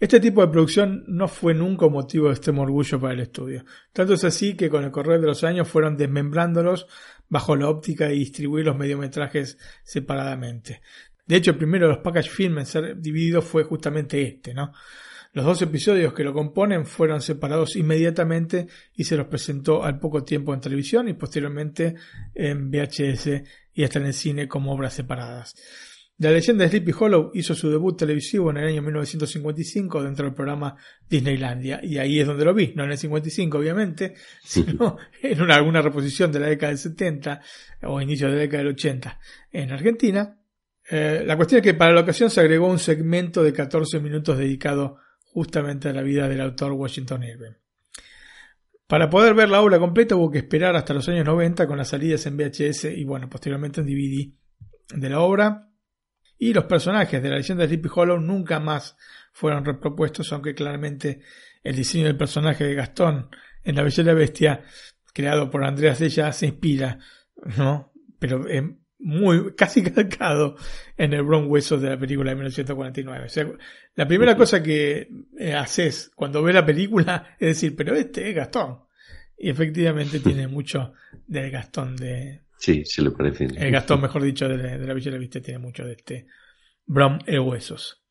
Este 0.00 0.20
tipo 0.20 0.42
de 0.42 0.52
producción 0.52 1.04
no 1.08 1.26
fue 1.26 1.54
nunca 1.54 1.88
motivo 1.88 2.26
de 2.28 2.34
extremo 2.34 2.62
orgullo 2.62 3.00
para 3.00 3.14
el 3.14 3.20
estudio. 3.20 3.64
Tanto 3.92 4.14
es 4.14 4.22
así 4.22 4.54
que 4.54 4.70
con 4.70 4.84
el 4.84 4.92
correr 4.92 5.20
de 5.20 5.26
los 5.26 5.42
años 5.42 5.66
fueron 5.66 5.96
desmembrándolos 5.96 6.86
bajo 7.28 7.56
la 7.56 7.68
óptica 7.68 8.06
de 8.06 8.14
distribuir 8.14 8.64
los 8.64 8.76
mediometrajes 8.76 9.58
separadamente. 9.82 10.82
De 11.26 11.36
hecho, 11.36 11.50
el 11.50 11.58
primero 11.58 11.88
de 11.88 11.94
los 11.94 12.02
package 12.02 12.30
film 12.30 12.58
en 12.58 12.66
ser 12.66 12.96
dividido 12.96 13.42
fue 13.42 13.64
justamente 13.64 14.22
este, 14.22 14.54
¿no? 14.54 14.72
Los 15.32 15.44
dos 15.44 15.60
episodios 15.62 16.14
que 16.14 16.24
lo 16.24 16.32
componen 16.32 16.86
fueron 16.86 17.20
separados 17.20 17.76
inmediatamente 17.76 18.66
y 18.94 19.04
se 19.04 19.16
los 19.16 19.26
presentó 19.26 19.84
al 19.84 19.98
poco 19.98 20.24
tiempo 20.24 20.54
en 20.54 20.60
televisión 20.60 21.08
y 21.08 21.14
posteriormente 21.14 21.96
en 22.34 22.70
VHS 22.70 23.42
y 23.74 23.84
hasta 23.84 23.98
en 23.98 24.06
el 24.06 24.14
cine 24.14 24.48
como 24.48 24.72
obras 24.72 24.94
separadas. 24.94 25.54
La 26.20 26.32
leyenda 26.32 26.64
de 26.64 26.70
Sleepy 26.70 26.92
Hollow 26.98 27.30
hizo 27.34 27.54
su 27.54 27.70
debut 27.70 27.96
televisivo 27.96 28.50
en 28.50 28.56
el 28.56 28.66
año 28.66 28.82
1955 28.82 30.02
dentro 30.02 30.24
del 30.24 30.34
programa 30.34 30.74
Disneylandia 31.08 31.78
y 31.80 31.98
ahí 31.98 32.18
es 32.18 32.26
donde 32.26 32.44
lo 32.44 32.52
vi, 32.52 32.72
no 32.74 32.82
en 32.82 32.90
el 32.90 32.98
55 32.98 33.56
obviamente, 33.56 34.14
sino 34.42 34.96
en 35.22 35.40
una, 35.40 35.54
alguna 35.54 35.80
reposición 35.80 36.32
de 36.32 36.40
la 36.40 36.48
década 36.48 36.70
del 36.70 36.78
70 36.78 37.40
o 37.84 38.00
inicio 38.00 38.26
de 38.26 38.34
la 38.34 38.40
década 38.40 38.64
del 38.64 38.72
80 38.72 39.20
en 39.52 39.70
Argentina. 39.70 40.40
Eh, 40.90 41.22
la 41.24 41.36
cuestión 41.36 41.60
es 41.60 41.62
que 41.62 41.74
para 41.74 41.92
la 41.92 42.00
ocasión 42.00 42.30
se 42.30 42.40
agregó 42.40 42.66
un 42.66 42.80
segmento 42.80 43.44
de 43.44 43.52
14 43.52 44.00
minutos 44.00 44.38
dedicado 44.38 44.96
justamente 45.22 45.88
a 45.88 45.92
la 45.92 46.02
vida 46.02 46.28
del 46.28 46.40
autor 46.40 46.72
Washington 46.72 47.22
Irving. 47.22 47.52
Para 48.88 49.08
poder 49.08 49.34
ver 49.34 49.50
la 49.50 49.60
obra 49.60 49.78
completa 49.78 50.16
hubo 50.16 50.32
que 50.32 50.38
esperar 50.38 50.74
hasta 50.74 50.94
los 50.94 51.08
años 51.08 51.26
90 51.26 51.68
con 51.68 51.78
las 51.78 51.90
salidas 51.90 52.26
en 52.26 52.36
VHS 52.36 52.86
y 52.86 53.04
bueno, 53.04 53.28
posteriormente 53.28 53.82
en 53.82 53.86
DVD 53.86 54.32
de 54.96 55.10
la 55.10 55.20
obra. 55.20 55.67
Y 56.38 56.52
los 56.52 56.64
personajes 56.64 57.22
de 57.22 57.28
la 57.28 57.36
leyenda 57.36 57.62
de 57.62 57.68
Sleepy 57.68 57.88
Hollow 57.92 58.20
nunca 58.20 58.60
más 58.60 58.96
fueron 59.32 59.64
repropuestos, 59.64 60.32
aunque 60.32 60.54
claramente 60.54 61.20
el 61.62 61.76
diseño 61.76 62.06
del 62.06 62.16
personaje 62.16 62.64
de 62.64 62.74
Gastón 62.74 63.28
en 63.64 63.74
La 63.74 63.82
Bella 63.82 64.02
y 64.02 64.06
la 64.06 64.14
Bestia, 64.14 64.64
creado 65.12 65.50
por 65.50 65.64
Andreas 65.64 65.98
Della, 65.98 66.32
se 66.32 66.46
inspira, 66.46 66.98
¿no? 67.56 67.92
Pero 68.18 68.46
muy 68.98 69.54
casi 69.54 69.82
calcado 69.92 70.56
en 70.96 71.12
el 71.12 71.22
Bron 71.22 71.46
Hueso 71.48 71.78
de 71.78 71.90
la 71.90 71.98
película 71.98 72.30
de 72.30 72.36
1949. 72.36 73.26
O 73.26 73.28
sea, 73.28 73.46
la 73.94 74.06
primera 74.06 74.36
cosa 74.36 74.62
que 74.62 75.08
eh, 75.38 75.54
haces 75.54 76.10
cuando 76.14 76.42
ves 76.42 76.54
la 76.54 76.66
película 76.66 77.36
es 77.38 77.48
decir, 77.48 77.76
pero 77.76 77.94
este 77.94 78.28
es 78.28 78.34
Gastón. 78.34 78.80
Y 79.36 79.50
efectivamente 79.50 80.20
tiene 80.24 80.48
mucho 80.48 80.92
del 81.26 81.50
Gastón 81.50 81.96
de... 81.96 82.42
Sí, 82.58 82.84
se 82.84 83.02
le 83.02 83.10
parece. 83.10 83.44
El 83.44 83.70
Gastón, 83.70 84.00
mejor 84.00 84.22
dicho, 84.22 84.48
de, 84.48 84.56
la 84.56 84.94
Villa 84.94 85.10
de 85.10 85.16
la 85.16 85.20
Vista 85.20 85.40
tiene 85.40 85.58
mucho 85.58 85.84
de 85.84 85.92
este 85.92 86.26
Bron 86.86 87.20
el 87.26 87.40
Huesos. 87.40 88.04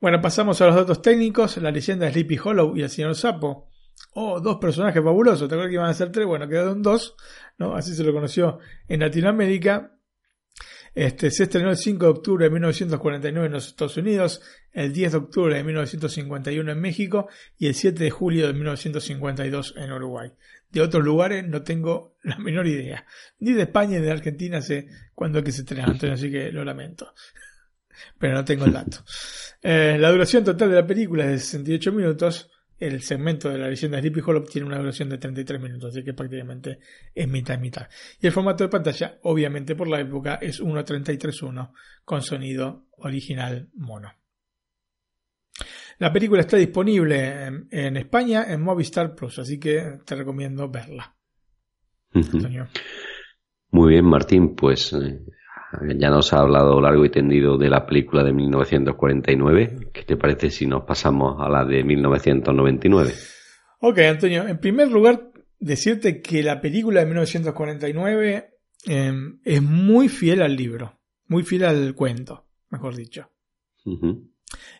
Bueno, 0.00 0.20
pasamos 0.20 0.60
a 0.60 0.66
los 0.66 0.74
datos 0.76 1.02
técnicos. 1.02 1.56
La 1.56 1.70
leyenda 1.70 2.06
de 2.06 2.12
Sleepy 2.12 2.38
Hollow 2.42 2.76
y 2.76 2.82
el 2.82 2.90
señor 2.90 3.14
Sapo. 3.14 3.70
Oh, 4.12 4.40
dos 4.40 4.58
personajes 4.58 5.02
fabulosos. 5.02 5.48
¿Te 5.48 5.54
acuerdas 5.54 5.70
que 5.70 5.74
iban 5.74 5.90
a 5.90 5.94
ser 5.94 6.12
tres? 6.12 6.26
Bueno, 6.26 6.48
quedaron 6.48 6.82
dos. 6.82 7.16
¿no? 7.58 7.74
Así 7.74 7.94
se 7.94 8.04
lo 8.04 8.12
conoció 8.12 8.58
en 8.88 9.00
Latinoamérica. 9.00 9.98
Este, 10.94 11.30
se 11.32 11.44
estrenó 11.44 11.70
el 11.70 11.76
5 11.76 12.04
de 12.04 12.10
octubre 12.10 12.44
de 12.44 12.50
1949 12.50 13.46
en 13.46 13.52
los 13.52 13.66
Estados 13.66 13.96
Unidos, 13.96 14.42
el 14.72 14.92
10 14.92 15.12
de 15.12 15.18
octubre 15.18 15.56
de 15.56 15.64
1951 15.64 16.70
en 16.70 16.80
México 16.80 17.28
y 17.58 17.66
el 17.66 17.74
7 17.74 18.04
de 18.04 18.10
julio 18.10 18.46
de 18.46 18.52
1952 18.52 19.74
en 19.76 19.92
Uruguay. 19.92 20.32
De 20.74 20.80
otros 20.80 21.04
lugares 21.04 21.46
no 21.46 21.62
tengo 21.62 22.16
la 22.24 22.36
menor 22.36 22.66
idea. 22.66 23.06
Ni 23.38 23.52
de 23.52 23.62
España 23.62 23.98
ni 23.98 24.04
de 24.04 24.10
Argentina 24.10 24.60
sé 24.60 24.88
cuándo 25.14 25.38
es 25.38 25.44
que 25.44 25.52
se 25.52 25.60
estrena, 25.60 25.86
así 26.12 26.30
que 26.30 26.50
lo 26.50 26.64
lamento. 26.64 27.14
Pero 28.18 28.34
no 28.34 28.44
tengo 28.44 28.64
el 28.64 28.72
dato. 28.72 29.04
Eh, 29.62 29.96
la 29.98 30.10
duración 30.10 30.42
total 30.42 30.70
de 30.70 30.74
la 30.74 30.86
película 30.86 31.24
es 31.24 31.30
de 31.30 31.38
68 31.38 31.92
minutos 31.92 32.50
el 32.78 33.02
segmento 33.02 33.48
de 33.48 33.58
la 33.58 33.68
leyenda 33.68 33.96
de 33.96 34.02
Sleepy 34.02 34.20
Hollow 34.20 34.44
tiene 34.44 34.66
una 34.66 34.78
duración 34.78 35.08
de 35.08 35.18
33 35.18 35.60
minutos, 35.60 35.90
así 35.90 36.02
que 36.04 36.12
prácticamente 36.12 36.80
es 37.14 37.28
mitad 37.28 37.54
y 37.54 37.58
mitad. 37.58 37.88
Y 38.20 38.26
el 38.26 38.32
formato 38.32 38.64
de 38.64 38.70
pantalla, 38.70 39.18
obviamente 39.22 39.76
por 39.76 39.88
la 39.88 40.00
época, 40.00 40.38
es 40.42 40.60
1.33.1 40.60 41.70
con 42.04 42.22
sonido 42.22 42.88
original 42.98 43.70
mono. 43.74 44.12
La 45.98 46.12
película 46.12 46.40
está 46.40 46.56
disponible 46.56 47.46
en, 47.70 47.96
España 47.96 48.46
en 48.48 48.62
Movistar 48.62 49.14
Plus, 49.14 49.38
así 49.38 49.58
que 49.58 49.98
te 50.04 50.16
recomiendo 50.16 50.68
verla. 50.68 51.14
Muy 53.70 53.92
bien, 53.92 54.04
Martín, 54.04 54.54
pues 54.54 54.92
eh, 54.92 55.20
ya 55.96 56.10
nos 56.10 56.32
ha 56.32 56.40
hablado 56.40 56.80
largo 56.80 57.04
y 57.04 57.10
tendido 57.10 57.56
de 57.56 57.68
la 57.68 57.86
película 57.86 58.22
de 58.22 58.32
1949. 58.32 59.90
¿Qué 59.92 60.02
te 60.02 60.16
parece 60.16 60.50
si 60.50 60.66
nos 60.66 60.84
pasamos 60.84 61.36
a 61.40 61.48
la 61.48 61.64
de 61.64 61.84
1999? 61.84 63.12
Ok, 63.80 63.98
Antonio. 63.98 64.46
En 64.46 64.58
primer 64.58 64.90
lugar, 64.90 65.30
decirte 65.58 66.20
que 66.20 66.42
la 66.42 66.60
película 66.60 67.00
de 67.00 67.06
1949 67.06 68.50
em, 68.86 69.40
es 69.44 69.62
muy 69.62 70.08
fiel 70.08 70.42
al 70.42 70.56
libro, 70.56 71.00
muy 71.26 71.42
fiel 71.42 71.64
al 71.64 71.94
cuento, 71.94 72.46
mejor 72.70 72.96
dicho. 72.96 73.30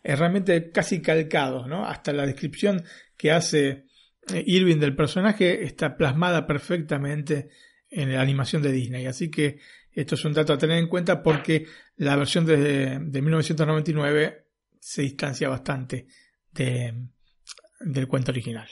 Es 0.03 0.19
realmente 0.19 0.71
casi 0.71 1.01
calcado, 1.01 1.67
¿no? 1.67 1.87
Hasta 1.87 2.13
la 2.13 2.27
descripción 2.27 2.85
que 3.17 3.33
hace 3.33 3.87
eh, 4.33 4.45
Irving 4.47 4.79
del 4.79 4.97
personaje 4.97 5.65
está 5.65 5.97
plasmada 5.97 6.47
perfectamente 6.47 7.51
en 7.91 8.13
la 8.13 8.21
animación 8.21 8.63
de 8.63 8.73
Disney. 8.73 9.07
Así 9.07 9.31
que 9.31 9.59
esto 9.93 10.17
es 10.17 10.25
un 10.25 10.33
dato 10.33 10.53
a 10.53 10.59
tener 10.59 10.79
en 10.79 10.89
cuenta 10.89 11.23
porque 11.23 11.67
la 11.97 12.17
versión 12.17 12.45
de, 12.45 12.99
1999 12.99 14.47
se 14.81 15.03
distancia 15.03 15.49
bastante 15.49 16.07
del 16.51 18.09
cuento 18.09 18.33
original. 18.33 18.69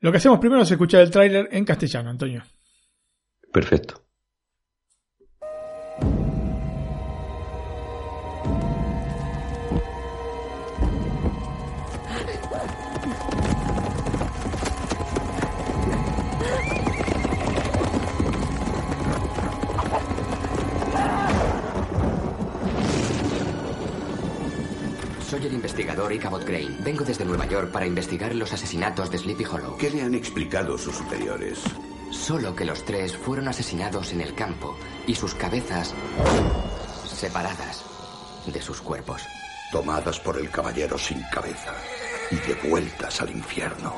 Lo 0.00 0.12
que 0.12 0.18
hacemos 0.18 0.38
primero 0.38 0.62
es 0.62 0.70
escuchar 0.70 1.00
el 1.00 1.10
tráiler 1.10 1.48
en 1.50 1.64
castellano, 1.64 2.10
Antonio. 2.10 2.44
Perfecto. 3.52 4.05
Soy 25.36 25.48
el 25.48 25.52
investigador 25.52 26.10
Ichabod 26.14 26.44
Crane. 26.44 26.78
Vengo 26.80 27.04
desde 27.04 27.26
Nueva 27.26 27.44
York 27.44 27.70
para 27.70 27.84
investigar 27.84 28.34
los 28.34 28.54
asesinatos 28.54 29.10
de 29.10 29.18
Sleepy 29.18 29.44
Hollow. 29.44 29.76
¿Qué 29.76 29.90
le 29.90 30.00
han 30.00 30.14
explicado 30.14 30.78
sus 30.78 30.96
superiores? 30.96 31.60
Solo 32.10 32.56
que 32.56 32.64
los 32.64 32.82
tres 32.86 33.14
fueron 33.14 33.46
asesinados 33.46 34.14
en 34.14 34.22
el 34.22 34.34
campo 34.34 34.74
y 35.06 35.14
sus 35.14 35.34
cabezas 35.34 35.92
separadas 37.06 37.84
de 38.46 38.62
sus 38.62 38.80
cuerpos. 38.80 39.20
Tomadas 39.70 40.18
por 40.20 40.38
el 40.38 40.48
caballero 40.48 40.96
sin 40.96 41.20
cabeza 41.24 41.74
y 42.30 42.36
devueltas 42.36 43.20
al 43.20 43.28
infierno. 43.28 43.92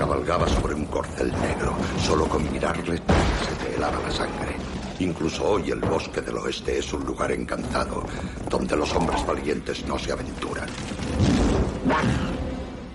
Cabalgaba 0.00 0.48
sobre 0.48 0.74
un 0.74 0.86
corcel 0.86 1.30
negro. 1.30 1.76
Solo 2.04 2.26
con 2.28 2.50
mirarle 2.50 2.96
se 2.96 3.64
te 3.64 3.76
helaba 3.76 4.00
la 4.00 4.10
sangre. 4.10 4.69
Incluso 5.00 5.44
hoy 5.48 5.70
el 5.70 5.80
bosque 5.80 6.20
del 6.20 6.36
oeste 6.36 6.78
es 6.78 6.92
un 6.92 7.04
lugar 7.04 7.32
encantado, 7.32 8.04
donde 8.50 8.76
los 8.76 8.94
hombres 8.94 9.26
valientes 9.26 9.86
no 9.86 9.98
se 9.98 10.12
aventuran. 10.12 10.68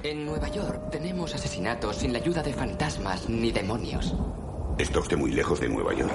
En 0.04 0.24
Nueva 0.24 0.48
York 0.50 0.92
tenemos 0.92 1.34
asesinatos 1.34 1.96
sin 1.96 2.14
la 2.14 2.20
ayuda 2.20 2.44
de 2.44 2.54
fantasmas 2.54 3.28
ni 3.28 3.52
demonios. 3.52 4.14
Está 4.78 5.00
usted 5.00 5.18
muy 5.18 5.32
lejos 5.32 5.60
de 5.60 5.68
Nueva 5.68 5.96
York. 5.96 6.14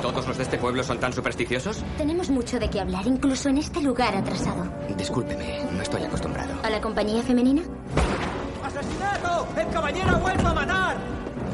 ¿Todos 0.00 0.26
los 0.26 0.36
de 0.36 0.42
este 0.42 0.58
pueblo 0.58 0.82
son 0.82 0.98
tan 0.98 1.12
supersticiosos? 1.12 1.84
Tenemos 1.96 2.28
mucho 2.28 2.58
de 2.58 2.68
qué 2.68 2.80
hablar, 2.80 3.06
incluso 3.06 3.50
en 3.50 3.58
este 3.58 3.80
lugar 3.80 4.16
atrasado. 4.16 4.66
Discúlpeme, 4.96 5.64
no 5.70 5.80
estoy 5.80 6.02
acostumbrado. 6.02 6.54
¿A 6.64 6.70
la 6.70 6.80
compañía 6.80 7.22
femenina? 7.22 7.62
¡Asesinato! 8.64 9.46
¡El 9.56 9.68
caballero 9.68 10.10
ha 10.10 10.18
vuelto 10.18 10.48
a 10.48 10.54
matar! 10.54 11.11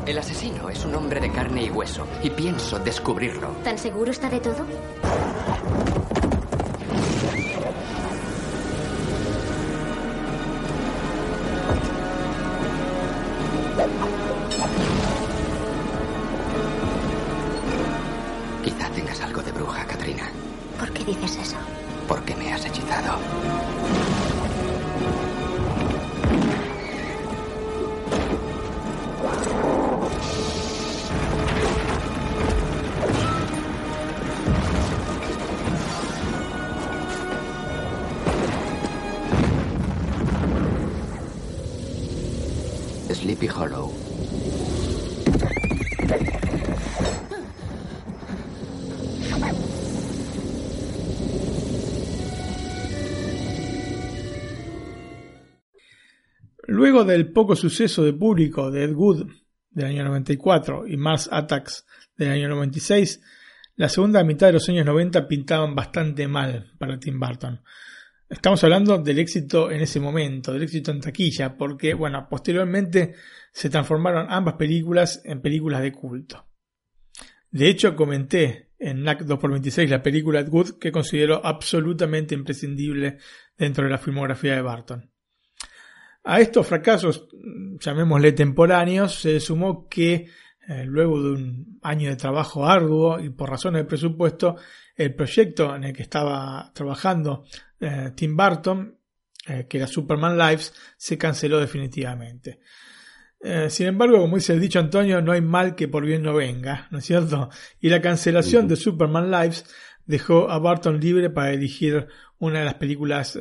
El 0.08 0.16
asesino 0.16 0.70
es 0.70 0.86
un 0.86 0.94
hombre 0.94 1.20
de 1.20 1.30
carne 1.30 1.64
y 1.64 1.70
hueso, 1.70 2.06
y 2.22 2.30
pienso 2.30 2.78
descubrirlo. 2.78 3.48
¿Tan 3.62 3.76
seguro 3.76 4.10
está 4.10 4.30
de 4.30 4.40
todo? 4.40 4.64
Del 57.06 57.30
poco 57.32 57.54
suceso 57.54 58.02
de 58.02 58.12
público 58.12 58.72
de 58.72 58.82
Ed 58.82 58.92
Wood 58.92 59.28
del 59.70 59.86
año 59.86 60.04
94 60.04 60.88
y 60.88 60.96
Mars 60.96 61.28
Attacks 61.30 61.86
del 62.16 62.32
año 62.32 62.48
96, 62.48 63.20
la 63.76 63.88
segunda 63.88 64.24
mitad 64.24 64.48
de 64.48 64.54
los 64.54 64.68
años 64.68 64.84
90 64.84 65.28
pintaban 65.28 65.76
bastante 65.76 66.26
mal 66.26 66.72
para 66.76 66.98
Tim 66.98 67.20
Burton. 67.20 67.62
Estamos 68.28 68.64
hablando 68.64 68.98
del 68.98 69.20
éxito 69.20 69.70
en 69.70 69.80
ese 69.80 70.00
momento, 70.00 70.52
del 70.52 70.64
éxito 70.64 70.90
en 70.90 71.00
taquilla, 71.00 71.56
porque, 71.56 71.94
bueno, 71.94 72.26
posteriormente 72.28 73.14
se 73.52 73.70
transformaron 73.70 74.26
ambas 74.28 74.54
películas 74.54 75.22
en 75.24 75.40
películas 75.40 75.82
de 75.82 75.92
culto. 75.92 76.48
De 77.52 77.68
hecho, 77.68 77.94
comenté 77.94 78.72
en 78.76 79.04
NAC 79.04 79.22
2x26 79.22 79.88
la 79.88 80.02
película 80.02 80.40
Ed 80.40 80.48
Wood 80.48 80.80
que 80.80 80.90
considero 80.90 81.46
absolutamente 81.46 82.34
imprescindible 82.34 83.18
dentro 83.56 83.84
de 83.84 83.90
la 83.90 83.98
filmografía 83.98 84.56
de 84.56 84.62
Barton. 84.62 85.12
A 86.30 86.42
estos 86.42 86.66
fracasos, 86.66 87.26
llamémosle 87.80 88.32
temporáneos, 88.32 89.18
se 89.18 89.40
sumó 89.40 89.88
que 89.88 90.28
eh, 90.68 90.84
luego 90.84 91.22
de 91.22 91.30
un 91.30 91.78
año 91.80 92.10
de 92.10 92.16
trabajo 92.16 92.66
arduo 92.66 93.18
y 93.18 93.30
por 93.30 93.48
razones 93.48 93.80
de 93.80 93.88
presupuesto, 93.88 94.56
el 94.94 95.14
proyecto 95.14 95.74
en 95.74 95.84
el 95.84 95.94
que 95.94 96.02
estaba 96.02 96.70
trabajando 96.74 97.44
eh, 97.80 98.10
Tim 98.14 98.36
Burton, 98.36 98.94
eh, 99.46 99.64
que 99.66 99.78
era 99.78 99.86
Superman 99.86 100.36
Lives, 100.36 100.74
se 100.98 101.16
canceló 101.16 101.58
definitivamente. 101.60 102.60
Sin 103.70 103.86
embargo, 103.86 104.18
como 104.18 104.36
dice 104.36 104.52
el 104.52 104.60
dicho 104.60 104.80
Antonio, 104.80 105.22
no 105.22 105.32
hay 105.32 105.40
mal 105.40 105.76
que 105.76 105.88
por 105.88 106.04
bien 106.04 106.22
no 106.22 106.34
venga, 106.34 106.88
¿no 106.90 106.98
es 106.98 107.06
cierto? 107.06 107.48
Y 107.80 107.88
la 107.88 108.02
cancelación 108.02 108.68
de 108.68 108.76
Superman 108.76 109.30
Lives 109.30 109.64
dejó 110.04 110.50
a 110.50 110.58
Burton 110.58 111.00
libre 111.00 111.30
para 111.30 111.52
elegir 111.52 112.08
una 112.38 112.58
de 112.58 112.64
las 112.66 112.74
películas 112.74 113.38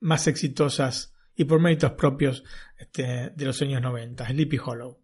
más 0.00 0.26
exitosas 0.26 1.13
y 1.36 1.44
por 1.44 1.60
méritos 1.60 1.92
propios 1.92 2.44
este, 2.76 3.30
de 3.34 3.44
los 3.44 3.60
años 3.62 3.82
90, 3.82 4.26
Sleepy 4.26 4.58
Hollow. 4.64 5.00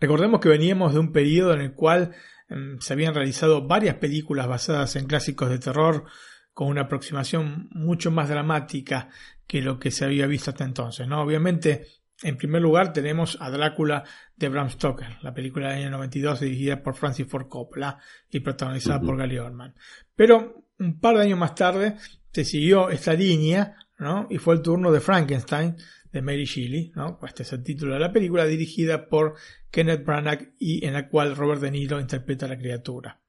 Recordemos 0.00 0.40
que 0.40 0.48
veníamos 0.48 0.92
de 0.92 1.00
un 1.00 1.12
periodo 1.12 1.54
en 1.54 1.60
el 1.60 1.74
cual 1.74 2.14
eh, 2.48 2.54
se 2.80 2.92
habían 2.92 3.14
realizado 3.14 3.66
varias 3.66 3.96
películas 3.96 4.46
basadas 4.46 4.96
en 4.96 5.06
clásicos 5.06 5.48
de 5.48 5.58
terror 5.58 6.04
con 6.52 6.68
una 6.68 6.82
aproximación 6.82 7.68
mucho 7.72 8.10
más 8.10 8.28
dramática 8.28 9.08
que 9.46 9.62
lo 9.62 9.78
que 9.78 9.90
se 9.90 10.04
había 10.04 10.26
visto 10.26 10.50
hasta 10.50 10.64
entonces. 10.64 11.08
¿no? 11.08 11.22
Obviamente, 11.22 11.86
en 12.22 12.36
primer 12.36 12.60
lugar 12.62 12.92
tenemos 12.92 13.38
a 13.40 13.50
Drácula 13.50 14.04
de 14.36 14.48
Bram 14.48 14.70
Stoker, 14.70 15.18
la 15.22 15.32
película 15.32 15.68
del 15.68 15.78
año 15.78 15.90
92 15.90 16.40
dirigida 16.40 16.82
por 16.82 16.94
Francis 16.94 17.26
Ford 17.26 17.48
Coppola 17.48 17.98
y 18.30 18.40
protagonizada 18.40 19.00
por 19.00 19.16
Gary 19.16 19.38
Oldman. 19.38 19.74
Pero 20.14 20.66
un 20.78 21.00
par 21.00 21.16
de 21.16 21.22
años 21.22 21.38
más 21.38 21.54
tarde 21.54 21.96
se 22.32 22.44
siguió 22.44 22.90
esta 22.90 23.14
línea 23.14 23.76
¿no? 24.02 24.26
y 24.28 24.38
fue 24.38 24.54
el 24.54 24.62
turno 24.62 24.92
de 24.92 25.00
Frankenstein 25.00 25.76
de 26.12 26.22
Mary 26.22 26.44
Shelley, 26.44 26.92
¿no? 26.94 27.18
este 27.26 27.42
es 27.42 27.52
el 27.52 27.62
título 27.62 27.94
de 27.94 28.00
la 28.00 28.12
película 28.12 28.44
dirigida 28.44 29.08
por 29.08 29.34
Kenneth 29.70 30.04
Branagh 30.04 30.54
y 30.58 30.84
en 30.84 30.92
la 30.92 31.08
cual 31.08 31.36
Robert 31.36 31.62
De 31.62 31.70
Niro 31.70 31.98
interpreta 32.00 32.46
a 32.46 32.50
la 32.50 32.58
criatura. 32.58 33.20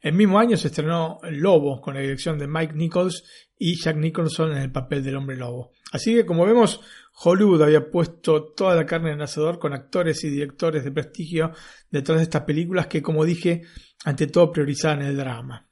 El 0.00 0.12
mismo 0.12 0.38
año 0.38 0.56
se 0.56 0.68
estrenó 0.68 1.18
Lobo 1.30 1.80
con 1.80 1.94
la 1.94 2.00
dirección 2.00 2.38
de 2.38 2.46
Mike 2.46 2.74
Nichols 2.74 3.24
y 3.58 3.76
Jack 3.76 3.96
Nicholson 3.96 4.52
en 4.52 4.58
el 4.58 4.70
papel 4.70 5.02
del 5.02 5.16
hombre 5.16 5.36
lobo. 5.36 5.72
Así 5.92 6.14
que 6.14 6.26
como 6.26 6.44
vemos, 6.44 6.80
Hollywood 7.22 7.62
había 7.62 7.90
puesto 7.90 8.52
toda 8.52 8.74
la 8.74 8.84
carne 8.84 9.10
en 9.10 9.16
el 9.16 9.22
asador 9.22 9.58
con 9.58 9.72
actores 9.72 10.22
y 10.24 10.28
directores 10.28 10.84
de 10.84 10.92
prestigio 10.92 11.52
detrás 11.90 12.18
de 12.18 12.24
estas 12.24 12.42
películas 12.42 12.88
que, 12.88 13.00
como 13.00 13.24
dije, 13.24 13.62
ante 14.04 14.26
todo 14.26 14.52
priorizaban 14.52 15.02
el 15.02 15.16
drama. 15.16 15.70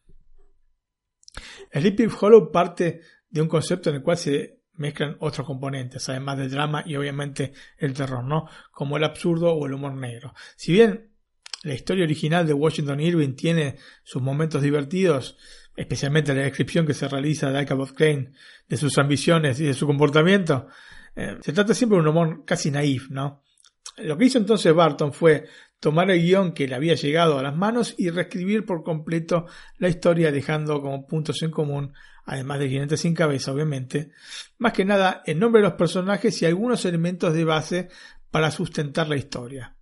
Sleepy 1.72 2.08
Hollow 2.20 2.50
parte 2.50 3.00
de 3.32 3.40
un 3.40 3.48
concepto 3.48 3.90
en 3.90 3.96
el 3.96 4.02
cual 4.02 4.18
se 4.18 4.60
mezclan 4.74 5.16
otros 5.20 5.46
componentes, 5.46 6.08
además 6.08 6.38
del 6.38 6.50
drama 6.50 6.82
y 6.86 6.96
obviamente 6.96 7.52
el 7.78 7.94
terror, 7.94 8.24
¿no? 8.24 8.46
Como 8.70 8.96
el 8.96 9.04
absurdo 9.04 9.52
o 9.52 9.66
el 9.66 9.74
humor 9.74 9.94
negro. 9.94 10.34
Si 10.56 10.72
bien 10.72 11.10
la 11.64 11.74
historia 11.74 12.04
original 12.04 12.46
de 12.46 12.52
Washington 12.52 13.00
Irving 13.00 13.34
tiene 13.34 13.76
sus 14.02 14.22
momentos 14.22 14.62
divertidos, 14.62 15.36
especialmente 15.76 16.34
la 16.34 16.42
descripción 16.42 16.86
que 16.86 16.94
se 16.94 17.08
realiza 17.08 17.50
de 17.50 17.62
Ichabod 17.62 17.94
Crane 17.94 18.32
de 18.68 18.76
sus 18.76 18.98
ambiciones 18.98 19.60
y 19.60 19.64
de 19.64 19.74
su 19.74 19.86
comportamiento. 19.86 20.66
Eh, 21.16 21.38
se 21.40 21.52
trata 21.52 21.74
siempre 21.74 21.96
de 21.96 22.02
un 22.02 22.08
humor 22.08 22.44
casi 22.44 22.70
naif, 22.70 23.10
¿no? 23.10 23.42
Lo 23.98 24.16
que 24.16 24.24
hizo 24.24 24.38
entonces 24.38 24.74
Barton 24.74 25.12
fue 25.12 25.46
tomar 25.78 26.10
el 26.10 26.22
guion 26.22 26.52
que 26.52 26.66
le 26.66 26.74
había 26.74 26.94
llegado 26.94 27.38
a 27.38 27.42
las 27.42 27.56
manos 27.56 27.94
y 27.98 28.08
reescribir 28.10 28.64
por 28.64 28.82
completo 28.82 29.46
la 29.78 29.88
historia 29.88 30.32
dejando 30.32 30.80
como 30.80 31.06
puntos 31.06 31.42
en 31.42 31.50
común, 31.50 31.92
además 32.24 32.58
de 32.58 32.68
jinete 32.68 32.96
sin 32.96 33.14
cabeza, 33.14 33.52
obviamente, 33.52 34.10
más 34.58 34.72
que 34.72 34.84
nada 34.84 35.22
el 35.26 35.38
nombre 35.38 35.60
de 35.60 35.68
los 35.68 35.76
personajes 35.76 36.40
y 36.42 36.46
algunos 36.46 36.84
elementos 36.84 37.34
de 37.34 37.44
base 37.44 37.88
para 38.30 38.50
sustentar 38.50 39.08
la 39.08 39.16
historia. 39.16 39.76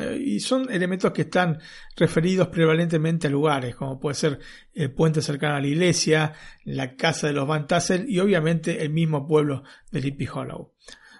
Eh, 0.00 0.16
y 0.24 0.40
son 0.40 0.70
elementos 0.70 1.12
que 1.12 1.22
están 1.22 1.58
referidos 1.96 2.48
prevalentemente 2.48 3.26
a 3.26 3.30
lugares, 3.30 3.74
como 3.74 4.00
puede 4.00 4.14
ser 4.14 4.38
el 4.72 4.92
puente 4.92 5.20
cercano 5.20 5.56
a 5.56 5.60
la 5.60 5.66
iglesia, 5.66 6.32
la 6.64 6.96
casa 6.96 7.26
de 7.26 7.34
los 7.34 7.46
Van 7.46 7.66
Tassel 7.66 8.08
y 8.08 8.18
obviamente 8.18 8.82
el 8.82 8.90
mismo 8.90 9.26
pueblo 9.26 9.62
de 9.90 10.00
Lippy 10.00 10.26
Hollow. 10.32 10.72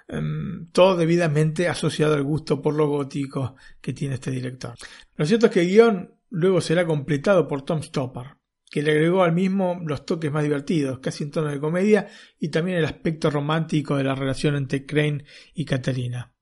Um, 0.08 0.68
todo 0.72 0.96
debidamente 0.96 1.68
asociado 1.68 2.14
al 2.14 2.22
gusto 2.22 2.60
por 2.60 2.74
lo 2.74 2.88
gótico 2.88 3.56
que 3.80 3.92
tiene 3.92 4.14
este 4.14 4.30
director. 4.30 4.74
Lo 5.16 5.24
cierto 5.24 5.46
es 5.46 5.52
que 5.52 5.60
el 5.60 5.68
guion 5.68 6.14
luego 6.30 6.60
será 6.60 6.86
completado 6.86 7.46
por 7.46 7.62
Tom 7.62 7.82
Stopper, 7.82 8.36
que 8.72 8.82
le 8.82 8.92
agregó 8.92 9.22
al 9.22 9.34
mismo 9.34 9.78
los 9.84 10.06
toques 10.06 10.32
más 10.32 10.42
divertidos, 10.42 10.98
casi 11.00 11.24
en 11.24 11.30
tono 11.30 11.50
de 11.50 11.60
comedia, 11.60 12.08
y 12.40 12.48
también 12.48 12.78
el 12.78 12.86
aspecto 12.86 13.30
romántico 13.30 13.98
de 13.98 14.04
la 14.04 14.14
relación 14.14 14.56
entre 14.56 14.86
Crane 14.86 15.26
y 15.52 15.66
Catalina. 15.66 16.32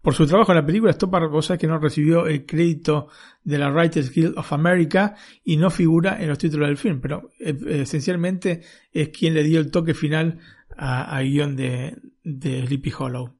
Por 0.00 0.14
su 0.14 0.28
trabajo 0.28 0.52
en 0.52 0.58
la 0.58 0.64
película, 0.64 0.92
Stoppard 0.92 1.28
cosa 1.28 1.58
que 1.58 1.66
no 1.66 1.80
recibió 1.80 2.28
el 2.28 2.46
crédito 2.46 3.08
de 3.42 3.58
la 3.58 3.72
Writers 3.72 4.14
Guild 4.14 4.38
of 4.38 4.52
America 4.52 5.16
y 5.42 5.56
no 5.56 5.68
figura 5.70 6.22
en 6.22 6.28
los 6.28 6.38
títulos 6.38 6.68
del 6.68 6.76
film, 6.76 7.00
pero 7.00 7.32
eh, 7.40 7.58
esencialmente 7.68 8.60
es 8.92 9.08
quien 9.08 9.34
le 9.34 9.42
dio 9.42 9.58
el 9.58 9.72
toque 9.72 9.92
final 9.92 10.38
a, 10.76 11.16
a 11.16 11.22
guion 11.22 11.56
de, 11.56 11.96
de 12.22 12.64
Sleepy 12.64 12.92
Hollow. 12.96 13.35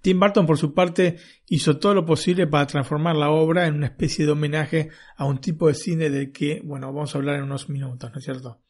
Tim 0.00 0.18
Burton, 0.18 0.46
por 0.46 0.58
su 0.58 0.74
parte, 0.74 1.16
hizo 1.46 1.78
todo 1.78 1.94
lo 1.94 2.04
posible 2.04 2.46
para 2.46 2.66
transformar 2.66 3.16
la 3.16 3.30
obra 3.30 3.66
en 3.66 3.74
una 3.74 3.86
especie 3.86 4.26
de 4.26 4.32
homenaje 4.32 4.90
a 5.16 5.24
un 5.24 5.38
tipo 5.38 5.68
de 5.68 5.74
cine 5.74 6.10
del 6.10 6.32
que, 6.32 6.60
bueno, 6.64 6.92
vamos 6.92 7.14
a 7.14 7.18
hablar 7.18 7.36
en 7.36 7.44
unos 7.44 7.68
minutos, 7.68 8.10
¿no 8.12 8.18
es 8.18 8.24
cierto? 8.24 8.60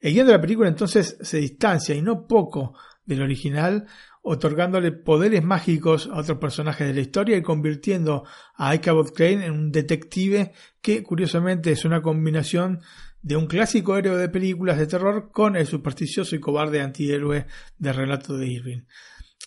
El 0.00 0.12
guion 0.12 0.26
de 0.26 0.32
la 0.32 0.40
película 0.40 0.68
entonces 0.68 1.18
se 1.20 1.38
distancia, 1.38 1.94
y 1.94 2.02
no 2.02 2.26
poco, 2.26 2.74
del 3.04 3.22
original, 3.22 3.86
otorgándole 4.22 4.90
poderes 4.90 5.42
mágicos 5.44 6.08
a 6.12 6.18
otros 6.18 6.38
personajes 6.38 6.86
de 6.86 6.94
la 6.94 7.00
historia 7.00 7.36
y 7.36 7.42
convirtiendo 7.42 8.24
a 8.56 8.74
Ichabod 8.74 9.12
Crane 9.12 9.46
en 9.46 9.52
un 9.52 9.72
detective 9.72 10.52
que, 10.82 11.02
curiosamente, 11.02 11.70
es 11.70 11.84
una 11.84 12.02
combinación 12.02 12.80
de 13.22 13.36
un 13.36 13.46
clásico 13.46 13.96
héroe 13.96 14.18
de 14.18 14.28
películas 14.28 14.78
de 14.78 14.86
terror 14.86 15.30
con 15.32 15.56
el 15.56 15.66
supersticioso 15.66 16.34
y 16.34 16.40
cobarde 16.40 16.80
antihéroe 16.80 17.46
de 17.78 17.92
relato 17.92 18.36
de 18.36 18.48
Irving. 18.48 18.82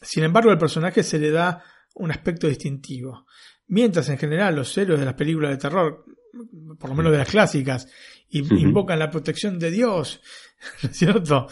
Sin 0.01 0.23
embargo, 0.23 0.51
al 0.51 0.57
personaje 0.57 1.03
se 1.03 1.19
le 1.19 1.31
da 1.31 1.63
un 1.95 2.11
aspecto 2.11 2.47
distintivo. 2.47 3.25
Mientras 3.67 4.09
en 4.09 4.17
general 4.17 4.55
los 4.55 4.75
héroes 4.77 4.99
de 4.99 5.05
las 5.05 5.15
películas 5.15 5.51
de 5.51 5.57
terror, 5.57 6.05
por 6.79 6.89
lo 6.89 6.95
menos 6.95 7.11
de 7.11 7.17
las 7.17 7.29
clásicas, 7.29 7.87
invocan 8.29 8.99
la 8.99 9.09
protección 9.09 9.59
de 9.59 9.71
Dios, 9.71 10.21
¿no 10.83 10.89
es 10.89 10.97
cierto? 10.97 11.47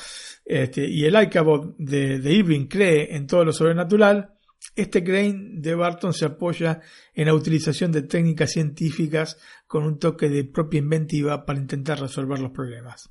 Este, 0.45 0.87
y 0.87 1.05
el 1.05 1.21
Icabod 1.21 1.75
de, 1.77 2.19
de 2.19 2.33
Irving 2.33 2.67
cree 2.67 3.15
en 3.15 3.27
todo 3.27 3.43
lo 3.45 3.51
sobrenatural, 3.51 4.37
este 4.75 5.03
Crane 5.03 5.49
de 5.53 5.75
Barton 5.75 6.13
se 6.13 6.25
apoya 6.25 6.81
en 7.13 7.27
la 7.27 7.33
utilización 7.33 7.91
de 7.91 8.03
técnicas 8.03 8.51
científicas 8.51 9.37
con 9.65 9.83
un 9.83 9.99
toque 9.99 10.29
de 10.29 10.43
propia 10.43 10.79
inventiva 10.79 11.45
para 11.45 11.59
intentar 11.59 11.99
resolver 11.99 12.39
los 12.39 12.51
problemas. 12.51 13.09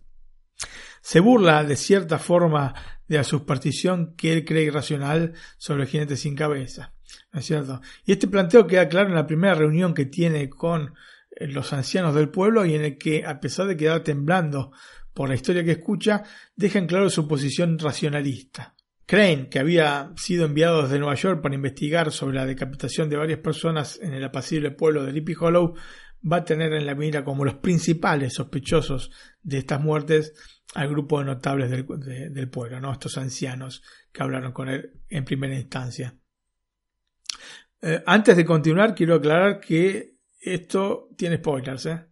Se 1.00 1.20
burla 1.20 1.64
de 1.64 1.76
cierta 1.76 2.18
forma 2.18 2.74
de 3.08 3.16
la 3.16 3.24
superstición 3.24 4.14
que 4.16 4.32
él 4.32 4.44
cree 4.44 4.64
irracional 4.64 5.34
sobre 5.58 5.82
el 5.82 5.88
jinete 5.88 6.16
sin 6.16 6.34
cabeza. 6.34 6.92
¿No 7.32 7.40
es 7.40 7.46
cierto? 7.46 7.80
Y 8.04 8.12
este 8.12 8.28
planteo 8.28 8.66
queda 8.66 8.88
claro 8.88 9.08
en 9.08 9.14
la 9.14 9.26
primera 9.26 9.54
reunión 9.54 9.94
que 9.94 10.06
tiene 10.06 10.48
con 10.48 10.94
eh, 11.30 11.46
los 11.46 11.72
ancianos 11.72 12.14
del 12.14 12.28
pueblo 12.28 12.64
y 12.64 12.74
en 12.74 12.84
el 12.84 12.98
que, 12.98 13.24
a 13.24 13.40
pesar 13.40 13.66
de 13.66 13.76
quedar 13.76 14.00
temblando 14.00 14.72
por 15.12 15.28
la 15.28 15.34
historia 15.34 15.64
que 15.64 15.72
escucha, 15.72 16.24
deja 16.54 16.78
en 16.78 16.86
claro 16.86 17.08
su 17.08 17.26
posición 17.26 17.78
racionalista. 17.78 18.74
Crane, 19.06 19.48
que 19.48 19.60
había 19.60 20.12
sido 20.16 20.46
enviado 20.46 20.82
desde 20.82 20.98
Nueva 20.98 21.14
York 21.14 21.40
para 21.40 21.54
investigar 21.54 22.10
sobre 22.10 22.36
la 22.36 22.44
decapitación 22.44 23.08
de 23.08 23.16
varias 23.16 23.38
personas 23.38 24.00
en 24.02 24.14
el 24.14 24.24
apacible 24.24 24.72
pueblo 24.72 25.04
de 25.04 25.12
Lippy 25.12 25.34
Hollow, 25.38 25.74
va 26.30 26.38
a 26.38 26.44
tener 26.44 26.72
en 26.72 26.86
la 26.86 26.96
mira 26.96 27.24
como 27.24 27.44
los 27.44 27.54
principales 27.54 28.34
sospechosos 28.34 29.12
de 29.42 29.58
estas 29.58 29.80
muertes 29.80 30.34
al 30.76 30.90
grupo 30.90 31.18
de 31.18 31.24
notables 31.24 31.70
del, 31.70 32.50
pueblo, 32.50 32.80
¿no? 32.80 32.92
estos 32.92 33.16
ancianos 33.16 33.82
que 34.12 34.22
hablaron 34.22 34.52
con 34.52 34.68
él 34.68 34.92
en 35.08 35.24
primera 35.24 35.54
instancia. 35.54 36.14
Eh, 37.80 38.02
antes 38.04 38.36
de 38.36 38.44
continuar, 38.44 38.94
quiero 38.94 39.14
aclarar 39.14 39.58
que 39.58 40.16
esto 40.38 41.08
tiene 41.16 41.38
spoilers. 41.38 41.86
¿eh? 41.86 42.04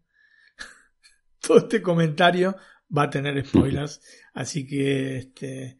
Todo 1.46 1.58
este 1.58 1.82
comentario 1.82 2.56
va 2.96 3.02
a 3.02 3.10
tener 3.10 3.44
spoilers, 3.46 4.00
así 4.32 4.66
que 4.66 5.18
este, 5.18 5.78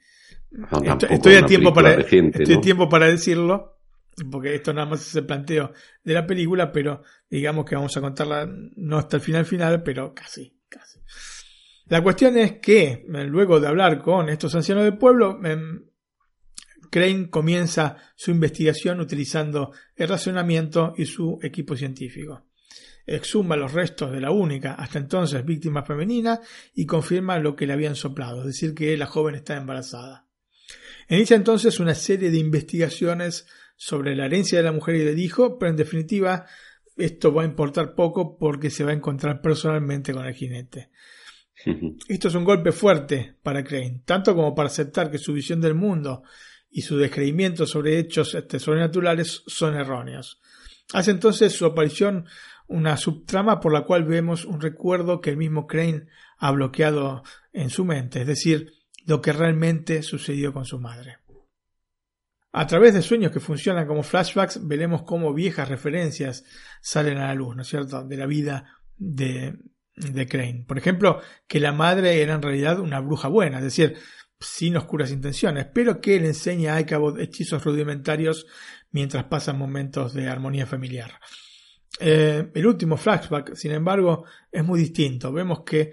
estoy, 1.11 1.37
a 1.37 1.47
tiempo 1.47 1.73
para, 1.73 1.95
estoy 1.95 2.61
tiempo 2.61 2.87
para 2.87 3.07
decirlo, 3.07 3.79
porque 4.31 4.57
esto 4.57 4.75
nada 4.75 4.91
más 4.91 5.07
es 5.07 5.17
el 5.17 5.25
planteo 5.25 5.73
de 6.03 6.13
la 6.13 6.27
película, 6.27 6.71
pero 6.71 7.03
digamos 7.31 7.65
que 7.65 7.77
vamos 7.77 7.97
a 7.97 8.03
contarla 8.03 8.47
no 8.77 8.99
hasta 8.99 9.17
el 9.17 9.23
final 9.23 9.47
final, 9.47 9.83
pero 9.83 10.13
casi, 10.13 10.61
casi. 10.69 11.01
La 11.87 12.03
cuestión 12.03 12.39
es 12.39 12.61
que, 12.61 13.05
luego 13.09 13.61
de 13.61 13.69
hablar 13.69 14.01
con 14.01 14.29
estos 14.29 14.55
ancianos 14.55 14.85
del 14.85 14.97
pueblo, 14.97 15.39
em, 15.45 15.85
Crane 16.91 17.29
comienza 17.29 17.97
su 18.15 18.31
investigación 18.31 19.01
utilizando 19.01 19.73
el 19.97 20.09
razonamiento 20.09 20.95
y 20.97 21.07
su 21.07 21.39
equipo 21.43 21.77
científico. 21.77 22.47
Exhuma 23.07 23.57
los 23.57 23.73
restos 23.73 24.13
de 24.13 24.21
la 24.21 24.31
única, 24.31 24.75
hasta 24.75 24.99
entonces 24.99 25.45
víctima 25.45 25.83
femenina, 25.83 26.41
y 26.73 26.87
confirma 26.87 27.39
lo 27.39 27.55
que 27.55 27.67
le 27.67 27.75
habían 27.75 27.97
soplado, 27.97 28.41
es 28.41 28.47
decir, 28.47 28.75
que 28.75 28.97
la 28.97 29.07
joven 29.07 29.35
está 29.35 29.57
embarazada. 29.57 30.27
Inicia 31.09 31.37
entonces 31.37 31.81
una 31.81 31.95
serie 31.95 32.31
de 32.31 32.39
investigaciones 32.39 33.47
sobre 33.77 34.17
la 34.17 34.27
herencia 34.27 34.59
de 34.59 34.65
la 34.65 34.73
mujer 34.73 34.95
y 34.95 35.05
del 35.05 35.19
hijo, 35.19 35.59
pero 35.59 35.71
en 35.71 35.77
definitiva 35.77 36.47
esto 36.97 37.35
va 37.35 37.43
a 37.43 37.47
importar 37.47 37.95
poco 37.95 38.39
porque 38.39 38.71
se 38.71 38.85
va 38.85 38.93
a 38.93 38.95
encontrar 38.95 39.43
personalmente 39.43 40.15
con 40.15 40.25
el 40.25 40.35
jinete. 40.35 40.91
Esto 42.09 42.29
es 42.29 42.35
un 42.35 42.45
golpe 42.45 42.73
fuerte 42.73 43.37
para 43.43 43.65
Crane, 43.65 44.03
tanto 44.05 44.35
como 44.35 44.55
para 44.55 44.69
aceptar 44.69 45.11
que 45.11 45.19
su 45.19 45.33
visión 45.33 45.61
del 45.61 45.75
mundo 45.75 46.23
y 46.71 46.83
su 46.83 46.97
descreimiento 46.99 47.67
sobre 47.67 47.99
hechos 47.99 48.35
este, 48.35 48.59
sobrenaturales 48.59 49.43
son 49.47 49.75
erróneos. 49.75 50.41
Hace 50.93 51.13
entonces 51.13 51.53
su 51.53 51.65
aparición 51.65 52.27
una 52.67 52.97
subtrama 52.97 53.61
por 53.61 53.73
la 53.73 53.85
cual 53.85 54.05
vemos 54.05 54.45
un 54.45 54.61
recuerdo 54.61 55.21
que 55.21 55.31
el 55.31 55.37
mismo 55.37 55.67
Crane 55.67 56.07
ha 56.39 56.51
bloqueado 56.51 57.23
en 57.53 57.71
su 57.71 57.85
mente, 57.85 58.23
es 58.23 58.27
decir, 58.27 58.73
lo 59.07 59.21
que 59.21 59.33
realmente 59.33 60.03
sucedió 60.03 60.53
con 60.53 60.65
su 60.65 60.81
madre. 60.81 61.19
A 62.53 62.67
través 62.67 62.95
de 62.95 63.03
sueños 63.03 63.33
que 63.33 63.41
funcionan 63.41 63.87
como 63.87 64.03
flashbacks, 64.03 64.67
veremos 64.67 65.03
cómo 65.03 65.35
viejas 65.35 65.69
referencias 65.69 66.45
salen 66.81 67.19
a 67.19 67.27
la 67.27 67.35
luz, 67.35 67.57
¿no 67.57 67.63
es 67.63 67.69
cierto?, 67.69 68.05
de 68.05 68.17
la 68.17 68.27
vida 68.27 68.79
de, 68.97 69.59
de 69.97 70.27
Crane. 70.27 70.65
Por 70.67 70.79
ejemplo, 70.79 71.21
que 71.47 71.61
la 71.61 71.73
madre 71.73 72.21
era 72.21 72.35
en 72.35 72.43
realidad 72.43 72.81
una 72.81 73.01
bruja 73.01 73.29
buena, 73.29 73.59
es 73.59 73.65
decir, 73.65 73.97
sin 74.41 74.77
oscuras 74.77 75.11
intenciones, 75.11 75.67
pero 75.73 76.01
que 76.01 76.21
le 76.21 76.29
enseña 76.29 76.75
a 76.75 76.81
Ichabod 76.81 77.21
hechizos 77.21 77.65
rudimentarios 77.65 78.47
mientras 78.91 79.25
pasan 79.25 79.59
momentos 79.59 80.13
de 80.13 80.29
armonía 80.29 80.67
familiar. 80.67 81.13
Eh, 82.01 82.51
el 82.55 82.67
último 82.67 82.97
flashback, 82.97 83.55
sin 83.55 83.73
embargo, 83.73 84.25
es 84.51 84.65
muy 84.65 84.81
distinto. 84.81 85.33
Vemos 85.33 85.63
que 85.65 85.93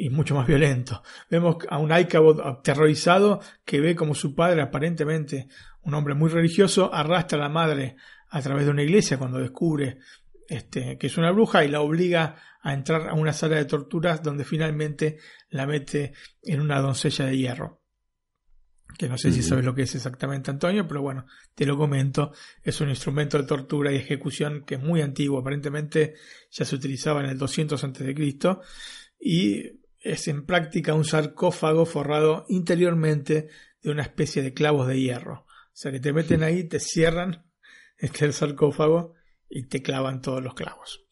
y 0.00 0.10
mucho 0.10 0.34
más 0.36 0.46
violento. 0.46 1.02
Vemos 1.28 1.56
a 1.68 1.78
un 1.78 1.90
Icabod 1.90 2.40
aterrorizado 2.40 3.40
que 3.64 3.80
ve 3.80 3.96
como 3.96 4.14
su 4.14 4.34
padre, 4.34 4.62
aparentemente 4.62 5.48
un 5.82 5.94
hombre 5.94 6.14
muy 6.14 6.30
religioso, 6.30 6.94
arrastra 6.94 7.36
a 7.36 7.42
la 7.42 7.48
madre 7.48 7.96
a 8.30 8.40
través 8.40 8.64
de 8.64 8.70
una 8.70 8.84
iglesia 8.84 9.18
cuando 9.18 9.38
descubre 9.38 9.98
este, 10.48 10.96
que 10.96 11.06
es 11.06 11.18
una 11.18 11.30
bruja 11.30 11.64
y 11.64 11.68
la 11.68 11.82
obliga 11.82 12.36
a 12.62 12.72
entrar 12.72 13.08
a 13.08 13.14
una 13.14 13.32
sala 13.32 13.56
de 13.56 13.66
torturas 13.66 14.22
donde 14.22 14.44
finalmente 14.44 15.18
la 15.50 15.66
mete 15.66 16.14
en 16.42 16.60
una 16.60 16.80
doncella 16.80 17.26
de 17.26 17.36
hierro. 17.36 17.82
Que 18.96 19.08
no 19.08 19.18
sé 19.18 19.30
si 19.30 19.42
sabes 19.42 19.64
lo 19.64 19.74
que 19.74 19.82
es 19.82 19.94
exactamente, 19.94 20.50
Antonio, 20.50 20.88
pero 20.88 21.02
bueno, 21.02 21.26
te 21.54 21.66
lo 21.66 21.76
comento. 21.76 22.32
Es 22.62 22.80
un 22.80 22.88
instrumento 22.88 23.36
de 23.36 23.44
tortura 23.44 23.92
y 23.92 23.96
ejecución 23.96 24.64
que 24.64 24.76
es 24.76 24.82
muy 24.82 25.02
antiguo. 25.02 25.38
Aparentemente 25.38 26.14
ya 26.50 26.64
se 26.64 26.74
utilizaba 26.74 27.20
en 27.20 27.26
el 27.26 27.38
200 27.38 27.84
a.C. 27.84 28.14
y 29.20 29.62
es 30.00 30.28
en 30.28 30.46
práctica 30.46 30.94
un 30.94 31.04
sarcófago 31.04 31.84
forrado 31.84 32.46
interiormente 32.48 33.48
de 33.82 33.90
una 33.90 34.02
especie 34.02 34.42
de 34.42 34.54
clavos 34.54 34.88
de 34.88 34.98
hierro. 34.98 35.44
O 35.44 35.80
sea 35.80 35.92
que 35.92 36.00
te 36.00 36.12
meten 36.14 36.42
ahí, 36.42 36.64
te 36.64 36.80
cierran 36.80 37.44
este 37.98 38.24
el 38.24 38.32
sarcófago 38.32 39.17
y 39.48 39.64
te 39.64 39.82
clavan 39.82 40.20
todos 40.20 40.42
los 40.42 40.54
clavos. 40.54 41.04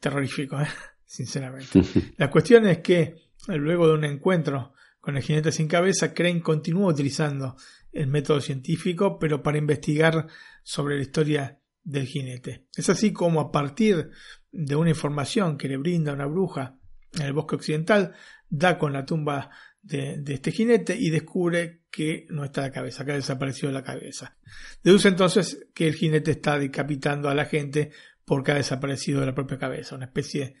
Terrorífico, 0.00 0.60
¿eh? 0.60 0.68
sinceramente. 1.04 1.82
La 2.16 2.30
cuestión 2.30 2.66
es 2.66 2.78
que 2.78 3.16
luego 3.48 3.88
de 3.88 3.94
un 3.94 4.04
encuentro 4.04 4.74
con 5.00 5.16
el 5.16 5.22
jinete 5.22 5.52
sin 5.52 5.68
cabeza, 5.68 6.12
Crane 6.12 6.42
continúa 6.42 6.92
utilizando 6.92 7.56
el 7.92 8.08
método 8.08 8.40
científico, 8.40 9.18
pero 9.18 9.40
para 9.42 9.56
investigar 9.56 10.26
sobre 10.64 10.96
la 10.96 11.02
historia 11.02 11.60
del 11.84 12.06
jinete. 12.06 12.66
Es 12.74 12.90
así 12.90 13.12
como 13.12 13.40
a 13.40 13.52
partir 13.52 14.10
de 14.50 14.74
una 14.74 14.90
información 14.90 15.56
que 15.56 15.68
le 15.68 15.76
brinda 15.76 16.12
una 16.12 16.26
bruja 16.26 16.80
en 17.12 17.22
el 17.22 17.32
bosque 17.32 17.54
occidental, 17.54 18.14
da 18.48 18.78
con 18.78 18.92
la 18.92 19.06
tumba 19.06 19.50
de, 19.86 20.34
este 20.34 20.50
jinete 20.50 20.96
y 20.98 21.10
descubre 21.10 21.82
que 21.90 22.26
no 22.30 22.44
está 22.44 22.62
la 22.62 22.70
cabeza, 22.70 23.04
que 23.04 23.12
ha 23.12 23.16
desaparecido 23.16 23.70
la 23.70 23.82
cabeza. 23.82 24.36
Deduce 24.82 25.08
entonces 25.08 25.68
que 25.74 25.86
el 25.86 25.94
jinete 25.94 26.32
está 26.32 26.58
decapitando 26.58 27.28
a 27.28 27.34
la 27.34 27.44
gente 27.44 27.92
porque 28.24 28.52
ha 28.52 28.56
desaparecido 28.56 29.24
la 29.24 29.34
propia 29.34 29.58
cabeza, 29.58 29.94
una 29.94 30.06
especie 30.06 30.56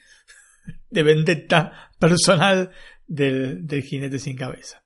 de 0.90 1.02
vendetta 1.02 1.90
personal 1.98 2.70
del, 3.06 3.66
jinete 3.82 4.18
sin 4.18 4.36
cabeza. 4.36 4.82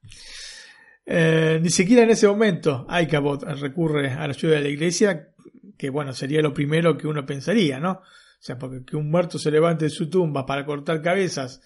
Eh, 1.04 1.58
ni 1.60 1.70
siquiera 1.70 2.02
en 2.02 2.10
ese 2.10 2.26
momento 2.26 2.86
Aikabot 2.88 3.42
recurre 3.42 4.10
a 4.10 4.26
la 4.26 4.32
ayuda 4.32 4.56
de 4.56 4.62
la 4.62 4.68
iglesia, 4.68 5.28
que 5.76 5.90
bueno, 5.90 6.12
sería 6.12 6.40
lo 6.40 6.54
primero 6.54 6.96
que 6.96 7.06
uno 7.06 7.26
pensaría, 7.26 7.78
¿no? 7.78 7.92
O 7.92 8.42
sea, 8.42 8.56
porque 8.58 8.84
que 8.84 8.96
un 8.96 9.10
muerto 9.10 9.38
se 9.38 9.50
levante 9.50 9.86
de 9.86 9.90
su 9.90 10.08
tumba 10.08 10.46
para 10.46 10.64
cortar 10.64 11.02
cabezas 11.02 11.60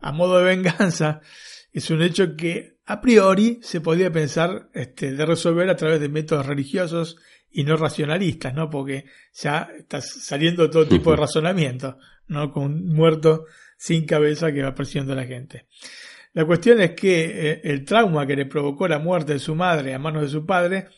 a 0.00 0.12
modo 0.12 0.38
de 0.38 0.44
venganza 0.44 1.20
es 1.72 1.90
un 1.90 2.02
hecho 2.02 2.36
que 2.36 2.78
a 2.86 3.00
priori 3.00 3.60
se 3.62 3.80
podría 3.80 4.10
pensar 4.10 4.70
este, 4.74 5.12
de 5.12 5.26
resolver 5.26 5.68
a 5.70 5.76
través 5.76 6.00
de 6.00 6.08
métodos 6.08 6.46
religiosos 6.46 7.16
y 7.50 7.64
no 7.64 7.76
racionalistas, 7.76 8.54
¿no? 8.54 8.70
Porque 8.70 9.06
ya 9.32 9.68
está 9.76 10.00
saliendo 10.00 10.70
todo 10.70 10.86
tipo 10.86 11.10
de 11.10 11.16
razonamiento, 11.20 11.98
¿no? 12.26 12.50
Con 12.52 12.64
un 12.64 12.86
muerto 12.94 13.46
sin 13.76 14.06
cabeza 14.06 14.52
que 14.52 14.62
va 14.62 14.74
presionando 14.74 15.12
a 15.12 15.16
la 15.16 15.26
gente. 15.26 15.66
La 16.32 16.44
cuestión 16.44 16.80
es 16.80 16.92
que 16.92 17.50
eh, 17.50 17.60
el 17.64 17.84
trauma 17.84 18.26
que 18.26 18.36
le 18.36 18.46
provocó 18.46 18.86
la 18.86 18.98
muerte 18.98 19.34
de 19.34 19.38
su 19.38 19.54
madre 19.54 19.94
a 19.94 19.98
manos 19.98 20.22
de 20.22 20.28
su 20.28 20.46
padre 20.46 20.88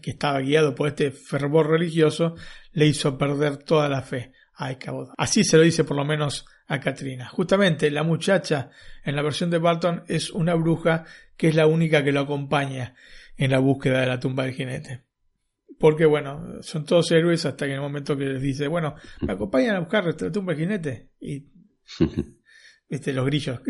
que 0.00 0.10
estaba 0.10 0.40
guiado 0.40 0.74
por 0.74 0.88
este 0.88 1.10
fervor 1.10 1.68
religioso, 1.68 2.34
le 2.72 2.86
hizo 2.86 3.18
perder 3.18 3.58
toda 3.58 3.88
la 3.88 4.02
fe 4.02 4.32
a. 4.54 4.76
Así 5.18 5.44
se 5.44 5.56
lo 5.56 5.62
dice 5.62 5.84
por 5.84 5.96
lo 5.96 6.04
menos 6.04 6.46
a 6.66 6.80
Katrina. 6.80 7.28
Justamente 7.28 7.90
la 7.90 8.02
muchacha 8.02 8.70
en 9.04 9.16
la 9.16 9.22
versión 9.22 9.50
de 9.50 9.58
Barton 9.58 10.04
es 10.08 10.30
una 10.30 10.54
bruja 10.54 11.04
que 11.36 11.48
es 11.48 11.54
la 11.54 11.66
única 11.66 12.02
que 12.02 12.12
lo 12.12 12.20
acompaña 12.20 12.94
en 13.36 13.50
la 13.50 13.58
búsqueda 13.58 14.00
de 14.00 14.06
la 14.06 14.20
tumba 14.20 14.44
del 14.44 14.54
jinete. 14.54 15.04
Porque 15.78 16.06
bueno, 16.06 16.62
son 16.62 16.84
todos 16.84 17.10
héroes 17.12 17.44
hasta 17.44 17.66
que 17.66 17.72
en 17.72 17.76
el 17.76 17.82
momento 17.82 18.16
que 18.16 18.24
les 18.24 18.42
dice, 18.42 18.66
bueno, 18.66 18.94
me 19.20 19.34
acompañan 19.34 19.76
a 19.76 19.80
buscar 19.80 20.04
la 20.04 20.32
tumba 20.32 20.54
del 20.54 20.62
jinete. 20.62 21.10
Y 21.20 21.46
viste 22.88 23.12
los 23.12 23.26
grillos. 23.26 23.60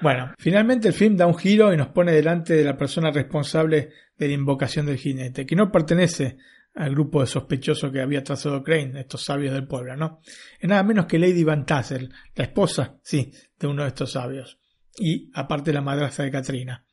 bueno, 0.00 0.34
finalmente 0.38 0.88
el 0.88 0.94
film 0.94 1.16
da 1.16 1.26
un 1.26 1.38
giro 1.38 1.72
y 1.72 1.76
nos 1.76 1.88
pone 1.88 2.12
delante 2.12 2.54
de 2.54 2.64
la 2.64 2.76
persona 2.76 3.10
responsable 3.10 3.90
de 4.18 4.28
la 4.28 4.34
invocación 4.34 4.86
del 4.86 4.98
jinete, 4.98 5.46
que 5.46 5.56
no 5.56 5.72
pertenece 5.72 6.36
al 6.74 6.90
grupo 6.90 7.20
de 7.20 7.26
sospechosos 7.26 7.90
que 7.90 8.00
había 8.00 8.22
trazado 8.22 8.62
Crane, 8.62 9.00
estos 9.00 9.24
sabios 9.24 9.52
del 9.52 9.66
pueblo, 9.66 9.96
¿no? 9.96 10.20
Es 10.58 10.68
nada 10.68 10.82
menos 10.82 11.06
que 11.06 11.18
Lady 11.18 11.44
Van 11.44 11.66
Tassel, 11.66 12.12
la 12.34 12.44
esposa, 12.44 12.98
sí, 13.02 13.32
de 13.58 13.66
uno 13.66 13.82
de 13.82 13.88
estos 13.88 14.12
sabios, 14.12 14.58
y 14.98 15.30
aparte 15.34 15.72
la 15.72 15.80
madrastra 15.80 16.24
de 16.24 16.30
Katrina. 16.30 16.84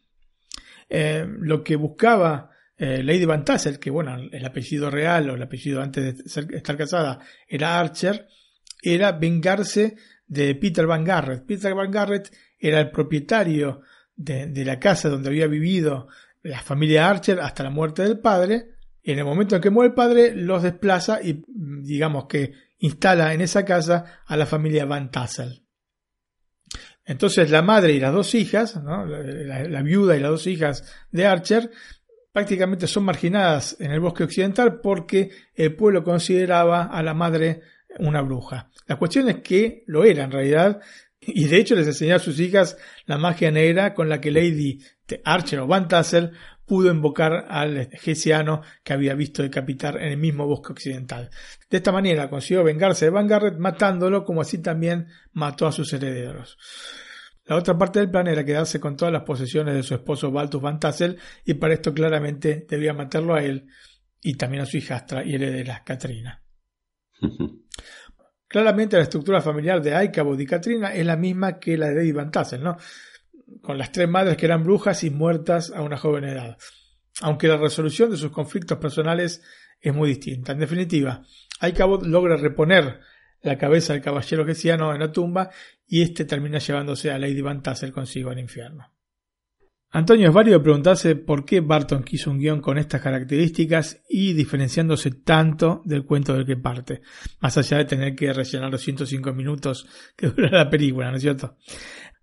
Eh, 0.89 1.25
lo 1.39 1.63
que 1.63 1.75
buscaba 1.75 2.49
eh, 2.77 3.03
Lady 3.03 3.25
Van 3.25 3.43
Tassel, 3.43 3.79
que 3.79 3.89
bueno, 3.89 4.15
el 4.31 4.45
apellido 4.45 4.89
real 4.89 5.29
o 5.29 5.35
el 5.35 5.41
apellido 5.41 5.81
antes 5.81 6.17
de 6.17 6.57
estar 6.57 6.77
casada 6.77 7.19
era 7.47 7.79
Archer, 7.79 8.27
era 8.81 9.11
vengarse 9.11 9.95
de 10.27 10.55
Peter 10.55 10.85
Van 10.85 11.03
Garrett. 11.03 11.45
Peter 11.45 11.73
Van 11.73 11.91
Garrett 11.91 12.31
era 12.59 12.79
el 12.79 12.91
propietario 12.91 13.81
de, 14.15 14.47
de 14.47 14.65
la 14.65 14.79
casa 14.79 15.09
donde 15.09 15.29
había 15.29 15.47
vivido 15.47 16.07
la 16.43 16.61
familia 16.61 17.09
Archer 17.09 17.39
hasta 17.39 17.63
la 17.63 17.69
muerte 17.69 18.03
del 18.03 18.19
padre, 18.19 18.76
y 19.07 19.13
en 19.13 19.19
el 19.19 19.25
momento 19.25 19.55
en 19.55 19.61
que 19.61 19.69
muere 19.69 19.87
el 19.87 19.93
padre, 19.93 20.35
los 20.35 20.63
desplaza 20.63 21.21
y 21.23 21.41
digamos 21.47 22.25
que 22.25 22.51
instala 22.79 23.33
en 23.33 23.39
esa 23.39 23.63
casa 23.63 24.21
a 24.25 24.35
la 24.35 24.45
familia 24.45 24.83
Van 24.83 25.11
Tassel. 25.11 25.63
Entonces 27.05 27.49
la 27.49 27.61
madre 27.61 27.93
y 27.93 28.01
las 28.01 28.11
dos 28.11 28.35
hijas, 28.35 28.77
la, 28.83 29.81
viuda 29.81 30.17
y 30.17 30.19
las 30.19 30.31
dos 30.31 30.47
hijas 30.47 30.93
de 31.09 31.25
Archer, 31.25 31.71
prácticamente 32.33 32.85
son 32.85 33.05
marginadas 33.05 33.77
en 33.79 33.91
el 33.91 34.01
bosque 34.01 34.25
occidental 34.25 34.81
porque 34.81 35.31
el 35.55 35.73
pueblo 35.73 36.03
consideraba 36.03 36.83
a 36.83 37.01
la 37.01 37.13
madre 37.13 37.61
una 37.99 38.19
bruja. 38.19 38.69
La 38.87 38.97
cuestión 38.97 39.29
es 39.29 39.37
que 39.37 39.85
lo 39.87 40.03
era 40.03 40.25
en 40.25 40.31
realidad, 40.31 40.81
y 41.21 41.45
de 41.45 41.55
hecho 41.55 41.75
les 41.75 41.87
enseñó 41.87 42.15
a 42.15 42.19
sus 42.19 42.41
hijas 42.41 42.77
la 43.05 43.17
magia 43.17 43.51
negra 43.51 43.93
con 43.93 44.09
la 44.09 44.19
que 44.19 44.31
Lady 44.31 44.81
Archer 45.23 45.59
o 45.59 45.67
Van 45.67 45.87
Tassel 45.87 46.33
pudo 46.67 46.91
invocar 46.91 47.45
al 47.49 47.89
Gesiano 47.93 48.61
que 48.83 48.93
había 48.93 49.15
visto 49.15 49.41
decapitar 49.41 49.97
en 49.97 50.09
el 50.09 50.17
mismo 50.17 50.45
bosque 50.45 50.73
occidental. 50.73 51.29
De 51.69 51.77
esta 51.77 51.91
manera 51.91 52.29
consiguió 52.29 52.63
vengarse 52.63 53.05
de 53.05 53.11
Van 53.11 53.25
Garrett 53.25 53.57
matándolo 53.57 54.25
como 54.25 54.41
así 54.41 54.59
también 54.59 55.07
mató 55.31 55.65
a 55.65 55.71
sus 55.71 55.91
herederos. 55.93 56.57
La 57.45 57.55
otra 57.55 57.77
parte 57.77 57.99
del 57.99 58.11
plan 58.11 58.27
era 58.27 58.43
quedarse 58.43 58.79
con 58.79 58.97
todas 58.97 59.13
las 59.13 59.23
posesiones 59.23 59.73
de 59.73 59.83
su 59.83 59.95
esposo 59.95 60.29
Baltus 60.29 60.61
Van 60.61 60.79
Tassel 60.79 61.17
y 61.45 61.53
para 61.53 61.73
esto 61.73 61.93
claramente 61.93 62.67
debía 62.69 62.93
matarlo 62.93 63.33
a 63.33 63.41
él 63.41 63.67
y 64.21 64.35
también 64.35 64.63
a 64.63 64.65
su 64.65 64.75
hijastra 64.75 65.25
y 65.25 65.35
heredera 65.35 65.83
Katrina. 65.85 66.43
claramente 68.47 68.97
la 68.97 69.03
estructura 69.03 69.41
familiar 69.41 69.81
de 69.81 69.95
Aikabod 69.95 70.39
y 70.39 70.45
Katrina 70.45 70.93
es 70.93 71.05
la 71.05 71.15
misma 71.15 71.59
que 71.59 71.77
la 71.77 71.89
de 71.89 72.01
Eddie 72.01 72.13
Van 72.13 72.31
Tassel, 72.31 72.63
¿no? 72.63 72.77
Con 73.61 73.77
las 73.77 73.91
tres 73.91 74.09
madres 74.09 74.37
que 74.37 74.45
eran 74.45 74.63
brujas 74.63 75.03
y 75.03 75.09
muertas 75.09 75.71
a 75.71 75.81
una 75.81 75.97
joven 75.97 76.25
edad. 76.25 76.57
Aunque 77.21 77.47
la 77.47 77.57
resolución 77.57 78.11
de 78.11 78.17
sus 78.17 78.31
conflictos 78.31 78.77
personales 78.77 79.41
es 79.79 79.93
muy 79.93 80.09
distinta. 80.09 80.51
En 80.51 80.59
definitiva, 80.59 81.23
Aikabod 81.59 82.05
logra 82.05 82.37
reponer 82.37 82.99
la 83.41 83.57
cabeza 83.57 83.93
del 83.93 84.01
caballero 84.01 84.45
gesiano 84.45 84.93
en 84.93 84.99
la 84.99 85.11
tumba 85.11 85.49
y 85.87 86.01
éste 86.01 86.25
termina 86.25 86.59
llevándose 86.59 87.11
a 87.11 87.17
Lady 87.17 87.41
Van 87.41 87.61
Tassel 87.61 87.91
consigo 87.91 88.29
al 88.29 88.39
infierno. 88.39 88.96
Antonio, 89.89 90.27
es 90.27 90.33
válido 90.33 90.61
preguntarse 90.61 91.15
por 91.15 91.45
qué 91.45 91.61
Barton 91.61 92.03
quiso 92.03 92.29
un 92.29 92.39
guion 92.39 92.59
con 92.59 92.77
estas 92.77 93.01
características 93.01 94.03
y 94.09 94.33
diferenciándose 94.33 95.11
tanto 95.11 95.81
del 95.85 96.03
cuento 96.03 96.33
del 96.33 96.45
que 96.45 96.57
parte, 96.57 97.01
más 97.39 97.57
allá 97.57 97.77
de 97.77 97.85
tener 97.85 98.13
que 98.13 98.33
rellenar 98.33 98.69
los 98.69 98.81
105 98.81 99.31
minutos 99.31 99.87
que 100.17 100.27
dura 100.35 100.49
la 100.49 100.69
película, 100.69 101.09
¿no 101.09 101.15
es 101.15 101.23
cierto? 101.23 101.55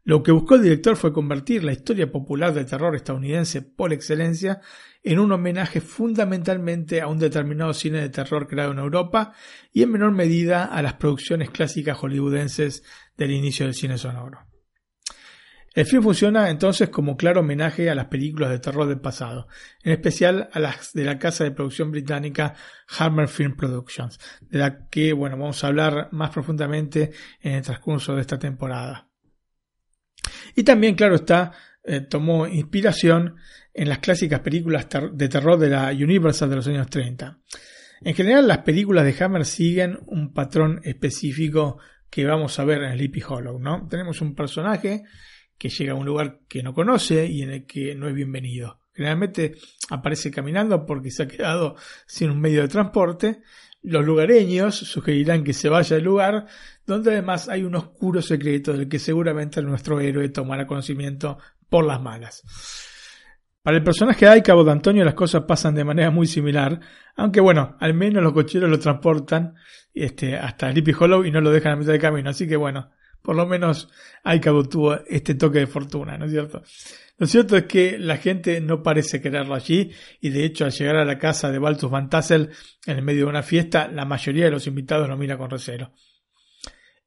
Lo 0.02 0.22
que 0.22 0.32
buscó 0.32 0.56
el 0.56 0.62
director 0.62 0.96
fue 0.96 1.14
convertir 1.14 1.64
la 1.64 1.72
historia 1.72 2.12
popular 2.12 2.52
del 2.52 2.66
terror 2.66 2.94
estadounidense 2.94 3.62
por 3.62 3.94
excelencia 3.94 4.60
en 5.02 5.18
un 5.18 5.32
homenaje 5.32 5.80
fundamentalmente 5.80 7.00
a 7.00 7.06
un 7.06 7.18
determinado 7.18 7.72
cine 7.72 8.02
de 8.02 8.10
terror 8.10 8.46
creado 8.46 8.72
en 8.72 8.78
Europa 8.78 9.32
y 9.72 9.82
en 9.82 9.92
menor 9.92 10.12
medida 10.12 10.64
a 10.66 10.82
las 10.82 10.94
producciones 10.94 11.48
clásicas 11.48 11.96
hollywoodenses 11.96 12.84
del 13.16 13.30
inicio 13.30 13.64
del 13.64 13.74
cine 13.74 13.96
sonoro. 13.96 14.53
El 15.74 15.86
film 15.86 16.04
funciona 16.04 16.50
entonces 16.50 16.88
como 16.88 17.16
claro 17.16 17.40
homenaje 17.40 17.90
a 17.90 17.96
las 17.96 18.06
películas 18.06 18.50
de 18.50 18.60
terror 18.60 18.86
del 18.86 19.00
pasado, 19.00 19.48
en 19.82 19.90
especial 19.90 20.48
a 20.52 20.60
las 20.60 20.92
de 20.92 21.04
la 21.04 21.18
casa 21.18 21.42
de 21.42 21.50
producción 21.50 21.90
británica 21.90 22.54
Hammer 22.98 23.26
Film 23.26 23.56
Productions, 23.56 24.20
de 24.40 24.58
la 24.58 24.88
que 24.88 25.12
bueno, 25.12 25.36
vamos 25.36 25.64
a 25.64 25.66
hablar 25.66 26.08
más 26.12 26.30
profundamente 26.30 27.10
en 27.40 27.54
el 27.54 27.62
transcurso 27.62 28.14
de 28.14 28.20
esta 28.20 28.38
temporada. 28.38 29.08
Y 30.54 30.62
también, 30.62 30.94
claro 30.94 31.16
está, 31.16 31.52
eh, 31.82 32.02
tomó 32.02 32.46
inspiración 32.46 33.34
en 33.74 33.88
las 33.88 33.98
clásicas 33.98 34.40
películas 34.40 34.86
de 35.12 35.28
terror 35.28 35.58
de 35.58 35.70
la 35.70 35.90
Universal 35.90 36.50
de 36.50 36.56
los 36.56 36.68
años 36.68 36.88
30. 36.88 37.40
En 38.02 38.14
general, 38.14 38.46
las 38.46 38.58
películas 38.58 39.04
de 39.04 39.24
Hammer 39.24 39.44
siguen 39.44 39.98
un 40.06 40.32
patrón 40.32 40.80
específico 40.84 41.80
que 42.08 42.24
vamos 42.24 42.60
a 42.60 42.64
ver 42.64 42.82
en 42.84 42.92
Sleepy 42.92 43.22
Hollow, 43.26 43.58
¿no? 43.58 43.88
Tenemos 43.88 44.20
un 44.20 44.36
personaje 44.36 45.02
que 45.64 45.70
llega 45.70 45.92
a 45.92 45.96
un 45.96 46.04
lugar 46.04 46.40
que 46.46 46.62
no 46.62 46.74
conoce 46.74 47.24
y 47.24 47.40
en 47.40 47.48
el 47.48 47.64
que 47.64 47.94
no 47.94 48.06
es 48.06 48.14
bienvenido. 48.14 48.80
Generalmente 48.92 49.54
aparece 49.88 50.30
caminando 50.30 50.84
porque 50.84 51.10
se 51.10 51.22
ha 51.22 51.26
quedado 51.26 51.76
sin 52.06 52.28
un 52.28 52.38
medio 52.38 52.60
de 52.60 52.68
transporte. 52.68 53.40
Los 53.80 54.04
lugareños 54.04 54.74
sugerirán 54.74 55.42
que 55.42 55.54
se 55.54 55.70
vaya 55.70 55.96
al 55.96 56.02
lugar 56.02 56.44
donde 56.84 57.12
además 57.12 57.48
hay 57.48 57.62
un 57.62 57.76
oscuro 57.76 58.20
secreto 58.20 58.74
del 58.74 58.90
que 58.90 58.98
seguramente 58.98 59.62
nuestro 59.62 60.00
héroe 60.00 60.28
tomará 60.28 60.66
conocimiento 60.66 61.38
por 61.70 61.86
las 61.86 61.98
malas. 61.98 62.42
Para 63.62 63.78
el 63.78 63.82
personaje 63.82 64.28
de 64.28 64.42
Cabo 64.42 64.64
de 64.64 64.72
Antonio 64.72 65.02
las 65.02 65.14
cosas 65.14 65.44
pasan 65.44 65.74
de 65.74 65.84
manera 65.84 66.10
muy 66.10 66.26
similar, 66.26 66.78
aunque 67.16 67.40
bueno, 67.40 67.74
al 67.80 67.94
menos 67.94 68.22
los 68.22 68.34
cocheros 68.34 68.68
lo 68.68 68.78
transportan 68.78 69.54
este, 69.94 70.36
hasta 70.36 70.70
Sleepy 70.70 70.92
Hollow 70.92 71.24
y 71.24 71.30
no 71.30 71.40
lo 71.40 71.50
dejan 71.50 71.72
a 71.72 71.76
mitad 71.76 71.92
de 71.92 72.00
camino, 72.00 72.28
así 72.28 72.46
que 72.46 72.56
bueno, 72.56 72.90
por 73.24 73.36
lo 73.36 73.46
menos 73.46 73.88
Aikabo 74.22 74.68
tuvo 74.68 75.00
este 75.06 75.34
toque 75.34 75.60
de 75.60 75.66
fortuna, 75.66 76.18
¿no 76.18 76.26
es 76.26 76.30
cierto? 76.30 76.62
Lo 77.16 77.26
cierto 77.26 77.56
es 77.56 77.64
que 77.64 77.98
la 77.98 78.18
gente 78.18 78.60
no 78.60 78.82
parece 78.82 79.22
quererlo 79.22 79.54
allí 79.54 79.90
y 80.20 80.28
de 80.28 80.44
hecho 80.44 80.66
al 80.66 80.72
llegar 80.72 80.96
a 80.96 81.06
la 81.06 81.18
casa 81.18 81.50
de 81.50 81.58
Baltus 81.58 81.90
Van 81.90 82.10
Tassel 82.10 82.50
en 82.84 82.98
el 82.98 83.02
medio 83.02 83.24
de 83.24 83.30
una 83.30 83.42
fiesta, 83.42 83.88
la 83.88 84.04
mayoría 84.04 84.44
de 84.44 84.50
los 84.50 84.66
invitados 84.66 85.08
lo 85.08 85.16
mira 85.16 85.38
con 85.38 85.48
recelo. 85.48 85.94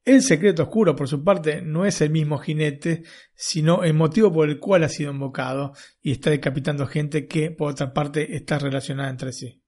El 0.04 0.22
secreto 0.22 0.64
oscuro, 0.64 0.96
por 0.96 1.06
su 1.06 1.22
parte, 1.22 1.62
no 1.62 1.84
es 1.84 2.00
el 2.00 2.10
mismo 2.10 2.38
jinete, 2.38 3.04
sino 3.36 3.84
el 3.84 3.94
motivo 3.94 4.32
por 4.32 4.48
el 4.48 4.58
cual 4.58 4.82
ha 4.82 4.88
sido 4.88 5.12
invocado 5.12 5.72
y 6.02 6.10
está 6.10 6.30
decapitando 6.30 6.86
gente 6.86 7.28
que, 7.28 7.52
por 7.52 7.70
otra 7.70 7.92
parte, 7.92 8.34
está 8.34 8.58
relacionada 8.58 9.10
entre 9.10 9.32
sí. 9.32 9.62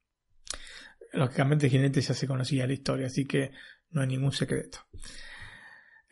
Lógicamente, 1.13 1.67
el 1.67 1.73
jinete 1.73 2.01
ya 2.01 2.15
se 2.15 2.27
conocía 2.27 2.67
la 2.67 2.73
historia, 2.73 3.07
así 3.07 3.25
que 3.25 3.53
no 3.91 4.01
hay 4.01 4.09
ningún 4.09 4.33
secreto. 4.33 4.79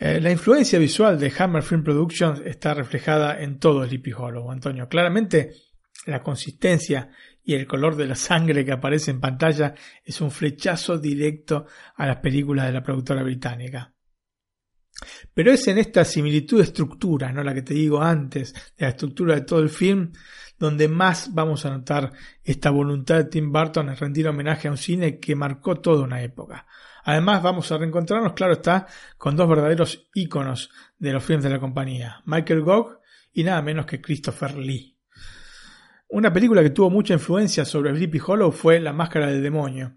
Eh, 0.00 0.20
la 0.20 0.30
influencia 0.30 0.78
visual 0.78 1.18
de 1.18 1.32
Hammer 1.36 1.62
Film 1.62 1.82
Productions 1.82 2.40
está 2.44 2.72
reflejada 2.72 3.40
en 3.40 3.58
todo 3.58 3.84
Sleepy 3.84 4.12
Hollow, 4.12 4.50
Antonio. 4.50 4.88
Claramente, 4.88 5.52
la 6.06 6.22
consistencia 6.22 7.10
y 7.42 7.54
el 7.54 7.66
color 7.66 7.96
de 7.96 8.06
la 8.06 8.14
sangre 8.14 8.64
que 8.64 8.72
aparece 8.72 9.10
en 9.10 9.20
pantalla 9.20 9.74
es 10.04 10.20
un 10.20 10.30
flechazo 10.30 10.98
directo 10.98 11.66
a 11.96 12.06
las 12.06 12.18
películas 12.18 12.66
de 12.66 12.72
la 12.72 12.82
productora 12.82 13.24
británica. 13.24 13.92
Pero 15.34 15.52
es 15.52 15.66
en 15.66 15.78
esta 15.78 16.04
similitud 16.04 16.58
de 16.58 16.64
estructura, 16.64 17.32
¿no? 17.32 17.42
la 17.42 17.54
que 17.54 17.62
te 17.62 17.74
digo 17.74 18.00
antes, 18.00 18.52
de 18.52 18.84
la 18.84 18.90
estructura 18.90 19.34
de 19.34 19.40
todo 19.42 19.60
el 19.60 19.70
film, 19.70 20.12
donde 20.58 20.88
más 20.88 21.32
vamos 21.34 21.64
a 21.64 21.70
notar 21.70 22.12
esta 22.42 22.70
voluntad 22.70 23.16
de 23.16 23.24
Tim 23.24 23.52
Burton 23.52 23.88
en 23.88 23.96
rendir 23.96 24.28
homenaje 24.28 24.68
a 24.68 24.72
un 24.72 24.76
cine 24.76 25.18
que 25.18 25.34
marcó 25.34 25.80
toda 25.80 26.04
una 26.04 26.22
época. 26.22 26.66
Además, 27.04 27.42
vamos 27.42 27.70
a 27.70 27.78
reencontrarnos, 27.78 28.32
claro 28.32 28.54
está, 28.54 28.86
con 29.16 29.36
dos 29.36 29.48
verdaderos 29.48 30.08
íconos 30.14 30.70
de 30.98 31.12
los 31.12 31.24
films 31.24 31.44
de 31.44 31.50
la 31.50 31.60
compañía, 31.60 32.22
Michael 32.24 32.62
Gogh 32.62 33.00
y 33.32 33.44
nada 33.44 33.62
menos 33.62 33.86
que 33.86 34.00
Christopher 34.00 34.56
Lee. 34.56 34.96
Una 36.08 36.32
película 36.32 36.62
que 36.62 36.70
tuvo 36.70 36.90
mucha 36.90 37.14
influencia 37.14 37.64
sobre 37.64 37.94
Sleepy 37.94 38.20
Hollow 38.26 38.50
fue 38.50 38.80
La 38.80 38.92
Máscara 38.92 39.26
del 39.26 39.42
Demonio, 39.42 39.94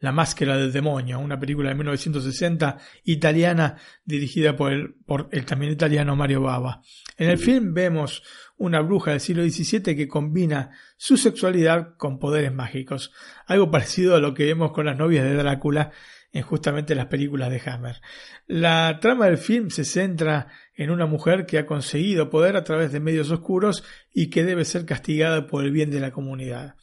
La 0.00 0.12
Máscara 0.12 0.56
del 0.56 0.72
Demonio, 0.72 1.18
una 1.18 1.38
película 1.38 1.70
de 1.70 1.74
1960 1.74 2.78
italiana 3.04 3.76
dirigida 4.04 4.56
por 4.56 4.72
el, 4.72 4.94
por 5.06 5.28
también 5.46 5.72
italiano 5.72 6.16
Mario 6.16 6.42
Bava. 6.42 6.82
En 7.16 7.30
el 7.30 7.38
film 7.38 7.72
vemos 7.72 8.22
una 8.58 8.80
bruja 8.80 9.12
del 9.12 9.20
siglo 9.20 9.42
XVII 9.42 9.96
que 9.96 10.08
combina 10.08 10.70
su 10.96 11.16
sexualidad 11.16 11.96
con 11.96 12.18
poderes 12.18 12.52
mágicos, 12.52 13.12
algo 13.46 13.70
parecido 13.70 14.16
a 14.16 14.20
lo 14.20 14.34
que 14.34 14.44
vemos 14.44 14.72
con 14.72 14.86
las 14.86 14.98
novias 14.98 15.24
de 15.24 15.34
Drácula 15.34 15.92
en 16.32 16.42
justamente 16.42 16.94
las 16.94 17.06
películas 17.06 17.50
de 17.50 17.62
Hammer. 17.64 18.00
La 18.46 18.98
trama 19.00 19.26
del 19.26 19.38
film 19.38 19.70
se 19.70 19.84
centra 19.84 20.48
en 20.74 20.90
una 20.90 21.06
mujer 21.06 21.46
que 21.46 21.58
ha 21.58 21.66
conseguido 21.66 22.28
poder 22.28 22.56
a 22.56 22.64
través 22.64 22.92
de 22.92 23.00
medios 23.00 23.30
oscuros 23.30 23.84
y 24.12 24.28
que 24.28 24.44
debe 24.44 24.66
ser 24.66 24.84
castigada 24.84 25.46
por 25.46 25.64
el 25.64 25.70
bien 25.70 25.90
de 25.90 26.00
la 26.00 26.10
comunidad. 26.10 26.74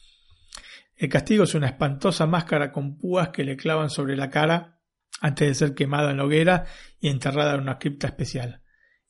El 0.96 1.08
castigo 1.08 1.44
es 1.44 1.54
una 1.54 1.66
espantosa 1.66 2.26
máscara 2.26 2.70
con 2.72 2.96
púas 2.96 3.28
que 3.30 3.44
le 3.44 3.56
clavan 3.56 3.90
sobre 3.90 4.16
la 4.16 4.30
cara 4.30 4.80
antes 5.20 5.48
de 5.48 5.54
ser 5.54 5.74
quemada 5.74 6.10
en 6.10 6.18
la 6.18 6.24
hoguera 6.24 6.66
y 7.00 7.08
enterrada 7.08 7.54
en 7.54 7.60
una 7.60 7.78
cripta 7.78 8.08
especial. 8.08 8.62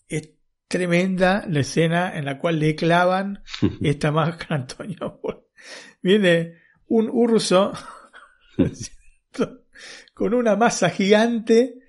Es 0.09 0.30
tremenda 0.68 1.45
la 1.49 1.61
escena 1.61 2.16
en 2.16 2.24
la 2.24 2.39
cual 2.39 2.59
le 2.59 2.74
clavan 2.74 3.43
esta 3.82 4.11
máscara, 4.12 4.57
Antonio. 4.57 5.20
Viene 6.03 6.55
un 6.87 7.09
urso 7.11 7.72
con 10.14 10.35
una 10.35 10.57
masa 10.57 10.91
gigante 10.91 11.80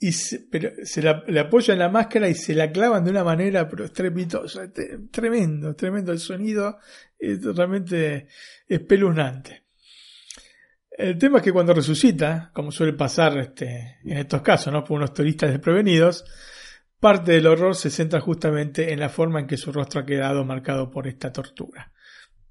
y 0.00 0.12
se, 0.12 0.40
pero 0.40 0.70
se 0.84 1.02
la, 1.02 1.24
le 1.26 1.40
apoya 1.40 1.72
en 1.72 1.80
la 1.80 1.88
máscara 1.88 2.28
y 2.28 2.34
se 2.34 2.54
la 2.54 2.70
clavan 2.70 3.04
de 3.04 3.10
una 3.10 3.24
manera 3.24 3.68
pero 3.68 3.84
estrepitosa, 3.84 4.70
tremendo, 5.10 5.74
tremendo 5.74 6.12
el 6.12 6.20
sonido, 6.20 6.78
es 7.18 7.40
totalmente 7.40 8.28
espeluznante. 8.68 9.64
El 10.90 11.16
tema 11.18 11.38
es 11.38 11.44
que 11.44 11.52
cuando 11.52 11.74
resucita, 11.74 12.50
como 12.52 12.72
suele 12.72 12.92
pasar 12.92 13.38
este, 13.38 13.98
en 14.04 14.18
estos 14.18 14.42
casos, 14.42 14.72
¿no? 14.72 14.84
por 14.84 14.96
unos 14.96 15.14
turistas 15.14 15.50
desprevenidos, 15.50 16.24
parte 16.98 17.32
del 17.32 17.46
horror 17.46 17.76
se 17.76 17.90
centra 17.90 18.20
justamente 18.20 18.92
en 18.92 19.00
la 19.00 19.08
forma 19.08 19.40
en 19.40 19.46
que 19.46 19.56
su 19.56 19.72
rostro 19.72 20.00
ha 20.00 20.06
quedado 20.06 20.44
marcado 20.44 20.90
por 20.90 21.06
esta 21.06 21.32
tortura. 21.32 21.92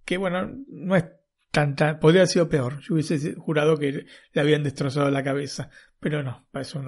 Que 0.05 0.17
bueno, 0.17 0.49
no 0.69 0.95
es 0.95 1.05
tanta, 1.51 1.99
podría 1.99 2.21
haber 2.21 2.29
sido 2.29 2.47
peor. 2.47 2.79
Yo 2.81 2.93
hubiese 2.93 3.35
jurado 3.35 3.77
que 3.77 4.05
le 4.31 4.41
habían 4.41 4.63
destrozado 4.63 5.11
la 5.11 5.23
cabeza, 5.23 5.69
pero 5.99 6.23
no, 6.23 6.47
para 6.51 6.63
eso 6.63 6.81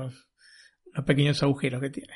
los 0.94 1.06
pequeños 1.06 1.42
agujeros 1.44 1.82
que 1.82 1.90
tiene. 1.90 2.14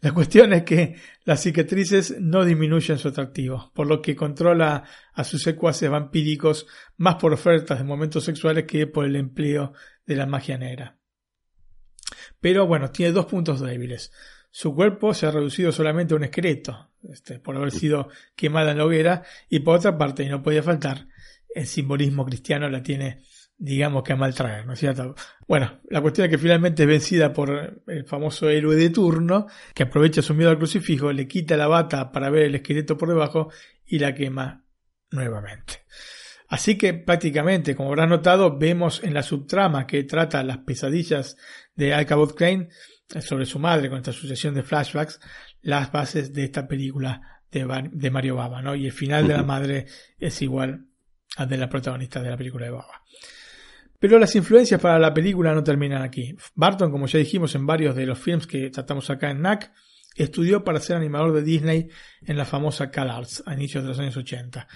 La 0.00 0.12
cuestión 0.12 0.52
es 0.52 0.64
que 0.64 0.96
las 1.24 1.42
cicatrices 1.42 2.20
no 2.20 2.44
disminuyen 2.44 2.98
su 2.98 3.08
atractivo, 3.08 3.70
por 3.74 3.86
lo 3.86 4.02
que 4.02 4.16
controla 4.16 4.84
a 5.14 5.24
sus 5.24 5.42
secuaces 5.42 5.90
vampíricos 5.90 6.66
más 6.96 7.16
por 7.16 7.32
ofertas 7.32 7.78
de 7.78 7.84
momentos 7.84 8.24
sexuales 8.24 8.64
que 8.64 8.86
por 8.86 9.04
el 9.04 9.16
empleo 9.16 9.72
de 10.06 10.16
la 10.16 10.26
magia 10.26 10.58
negra. 10.58 10.98
Pero 12.40 12.66
bueno, 12.66 12.90
tiene 12.90 13.12
dos 13.12 13.26
puntos 13.26 13.60
débiles. 13.60 14.12
Su 14.50 14.74
cuerpo 14.74 15.14
se 15.14 15.26
ha 15.26 15.30
reducido 15.30 15.72
solamente 15.72 16.14
a 16.14 16.16
un 16.18 16.24
esqueleto, 16.24 16.90
este, 17.10 17.38
por 17.38 17.56
haber 17.56 17.70
sido 17.70 18.08
quemada 18.36 18.72
en 18.72 18.78
la 18.78 18.84
hoguera, 18.84 19.22
y 19.48 19.60
por 19.60 19.76
otra 19.76 19.96
parte, 19.96 20.24
y 20.24 20.28
no 20.28 20.42
podía 20.42 20.62
faltar, 20.62 21.06
el 21.54 21.66
simbolismo 21.66 22.24
cristiano 22.24 22.68
la 22.68 22.82
tiene 22.82 23.22
digamos 23.56 24.02
que 24.02 24.12
a 24.12 24.16
maltraer, 24.16 24.66
¿no 24.66 24.72
es 24.72 24.78
cierto? 24.78 25.14
Bueno, 25.46 25.80
la 25.88 26.00
cuestión 26.00 26.26
es 26.26 26.30
que 26.30 26.38
finalmente 26.38 26.82
es 26.82 26.88
vencida 26.88 27.32
por 27.32 27.82
el 27.86 28.04
famoso 28.04 28.48
héroe 28.48 28.76
de 28.76 28.90
turno, 28.90 29.46
que 29.74 29.84
aprovecha 29.84 30.22
su 30.22 30.34
miedo 30.34 30.50
al 30.50 30.58
crucifijo, 30.58 31.12
le 31.12 31.28
quita 31.28 31.56
la 31.56 31.68
bata 31.68 32.10
para 32.10 32.30
ver 32.30 32.44
el 32.44 32.54
esqueleto 32.56 32.96
por 32.96 33.08
debajo 33.08 33.50
y 33.86 33.98
la 33.98 34.14
quema 34.14 34.64
nuevamente. 35.10 35.84
Así 36.48 36.76
que 36.76 36.92
prácticamente, 36.92 37.74
como 37.74 37.88
habrás 37.88 38.08
notado, 38.08 38.58
vemos 38.58 39.02
en 39.02 39.14
la 39.14 39.22
subtrama 39.22 39.86
que 39.86 40.04
trata 40.04 40.42
las 40.42 40.58
pesadillas 40.58 41.36
de 41.74 41.94
Alcabot 41.94 42.34
Crane 42.36 42.68
sobre 43.20 43.46
su 43.46 43.58
madre 43.58 43.88
con 43.88 43.98
esta 43.98 44.12
sucesión 44.12 44.54
de 44.54 44.62
flashbacks, 44.62 45.20
las 45.62 45.90
bases 45.92 46.32
de 46.32 46.44
esta 46.44 46.66
película 46.66 47.40
de, 47.50 48.10
Mario 48.10 48.36
Baba, 48.36 48.62
¿no? 48.62 48.74
Y 48.74 48.86
el 48.86 48.92
final 48.92 49.28
de 49.28 49.34
la 49.34 49.42
madre 49.42 49.86
es 50.18 50.40
igual 50.42 50.86
al 51.36 51.48
de 51.48 51.56
la 51.56 51.68
protagonista 51.68 52.22
de 52.22 52.30
la 52.30 52.36
película 52.36 52.66
de 52.66 52.72
Baba. 52.72 53.02
Pero 54.02 54.18
las 54.18 54.34
influencias 54.34 54.80
para 54.80 54.98
la 54.98 55.14
película 55.14 55.54
no 55.54 55.62
terminan 55.62 56.02
aquí. 56.02 56.34
Barton, 56.56 56.90
como 56.90 57.06
ya 57.06 57.20
dijimos 57.20 57.54
en 57.54 57.66
varios 57.66 57.94
de 57.94 58.04
los 58.04 58.18
films 58.18 58.48
que 58.48 58.68
tratamos 58.68 59.08
acá 59.10 59.30
en 59.30 59.42
NAC, 59.42 59.70
estudió 60.16 60.64
para 60.64 60.80
ser 60.80 60.96
animador 60.96 61.32
de 61.32 61.44
Disney 61.44 61.88
en 62.26 62.36
la 62.36 62.44
famosa 62.44 62.90
CalArts 62.90 63.44
a 63.46 63.54
inicios 63.54 63.84
de 63.84 63.90
los 63.90 64.00
años 64.00 64.16
80. 64.16 64.66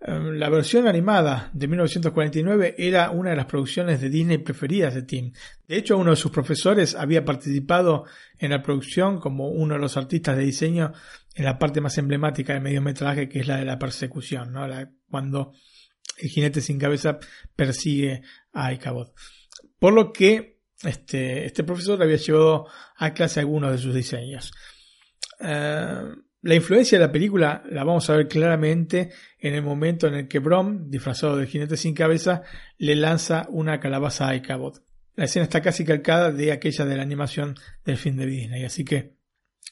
Em, 0.00 0.38
la 0.38 0.48
versión 0.48 0.88
animada 0.88 1.50
de 1.52 1.68
1949 1.68 2.74
era 2.78 3.10
una 3.10 3.28
de 3.28 3.36
las 3.36 3.44
producciones 3.44 4.00
de 4.00 4.08
Disney 4.08 4.38
preferidas 4.38 4.94
de 4.94 5.02
Tim. 5.02 5.32
De 5.68 5.76
hecho, 5.76 5.98
uno 5.98 6.12
de 6.12 6.16
sus 6.16 6.30
profesores 6.30 6.94
había 6.94 7.26
participado 7.26 8.06
en 8.38 8.52
la 8.52 8.62
producción 8.62 9.20
como 9.20 9.50
uno 9.50 9.74
de 9.74 9.80
los 9.80 9.98
artistas 9.98 10.34
de 10.34 10.44
diseño 10.44 10.94
en 11.34 11.44
la 11.44 11.58
parte 11.58 11.82
más 11.82 11.98
emblemática 11.98 12.54
del 12.54 12.62
mediometraje, 12.62 13.28
que 13.28 13.40
es 13.40 13.46
la 13.46 13.58
de 13.58 13.66
la 13.66 13.78
persecución, 13.78 14.50
¿no? 14.50 14.66
cuando 15.10 15.52
el 16.18 16.28
jinete 16.28 16.60
sin 16.60 16.78
cabeza 16.78 17.18
persigue 17.56 18.22
a 18.52 18.72
Icabod. 18.72 19.12
Por 19.78 19.92
lo 19.92 20.12
que 20.12 20.60
este, 20.82 21.46
este 21.46 21.64
profesor 21.64 22.02
había 22.02 22.16
llevado 22.16 22.66
a 22.96 23.14
clase 23.14 23.40
algunos 23.40 23.72
de 23.72 23.78
sus 23.78 23.94
diseños. 23.94 24.52
Eh, 25.40 26.02
la 26.42 26.54
influencia 26.56 26.98
de 26.98 27.06
la 27.06 27.12
película 27.12 27.62
la 27.70 27.84
vamos 27.84 28.10
a 28.10 28.16
ver 28.16 28.26
claramente 28.26 29.10
en 29.38 29.54
el 29.54 29.62
momento 29.62 30.08
en 30.08 30.14
el 30.14 30.28
que 30.28 30.40
Brom, 30.40 30.90
disfrazado 30.90 31.36
de 31.36 31.46
jinete 31.46 31.76
sin 31.76 31.94
cabeza, 31.94 32.42
le 32.78 32.96
lanza 32.96 33.46
una 33.48 33.78
calabaza 33.78 34.28
a 34.28 34.34
Icabod. 34.34 34.78
La 35.14 35.26
escena 35.26 35.44
está 35.44 35.60
casi 35.60 35.84
calcada 35.84 36.32
de 36.32 36.50
aquella 36.50 36.84
de 36.84 36.96
la 36.96 37.02
animación 37.02 37.54
del 37.84 37.96
film 37.96 38.16
de 38.16 38.26
Disney, 38.26 38.64
así 38.64 38.84
que 38.84 39.16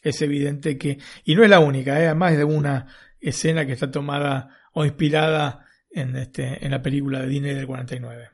es 0.02 0.22
evidente 0.22 0.78
que, 0.78 0.98
y 1.24 1.34
no 1.34 1.42
es 1.42 1.50
la 1.50 1.58
única, 1.58 2.02
¿eh? 2.02 2.14
más 2.14 2.36
de 2.36 2.44
una 2.44 2.86
escena 3.20 3.66
que 3.66 3.72
está 3.72 3.90
tomada 3.90 4.56
o 4.72 4.84
inspirada 4.84 5.66
en, 5.90 6.16
este, 6.16 6.64
en 6.64 6.70
la 6.70 6.82
película 6.82 7.20
de 7.20 7.26
Disney 7.26 7.54
del 7.54 7.66
49. 7.66 8.30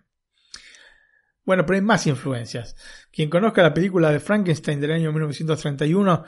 Bueno, 1.44 1.64
pero 1.64 1.76
hay 1.76 1.82
más 1.82 2.06
influencias. 2.06 2.76
Quien 3.12 3.30
conozca 3.30 3.62
la 3.62 3.72
película 3.72 4.10
de 4.10 4.20
Frankenstein 4.20 4.80
del 4.80 4.92
año 4.92 5.12
1931 5.12 6.24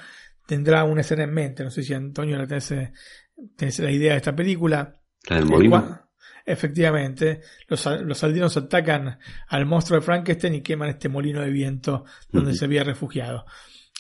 tendrá 0.47 0.85
una 0.85 1.01
escena 1.01 1.25
en 1.25 1.35
mente. 1.35 1.65
No 1.65 1.71
sé 1.71 1.83
si 1.83 1.93
Antonio 1.93 2.39
la 2.39 2.47
tenés, 2.47 3.79
la 3.81 3.91
idea 3.91 4.13
de 4.13 4.19
esta 4.19 4.35
película. 4.35 5.01
La 5.29 5.41
molino. 5.41 6.09
Efectivamente, 6.47 7.43
los, 7.67 7.85
los 7.85 8.25
aldeanos 8.25 8.57
atacan 8.57 9.19
al 9.49 9.67
monstruo 9.67 10.01
de 10.01 10.07
Frankenstein 10.07 10.55
y 10.55 10.63
queman 10.63 10.89
este 10.89 11.11
molino 11.11 11.43
de 11.43 11.51
viento 11.51 12.05
donde 12.31 12.55
se 12.55 12.65
había 12.65 12.85
refugiado. 12.85 13.45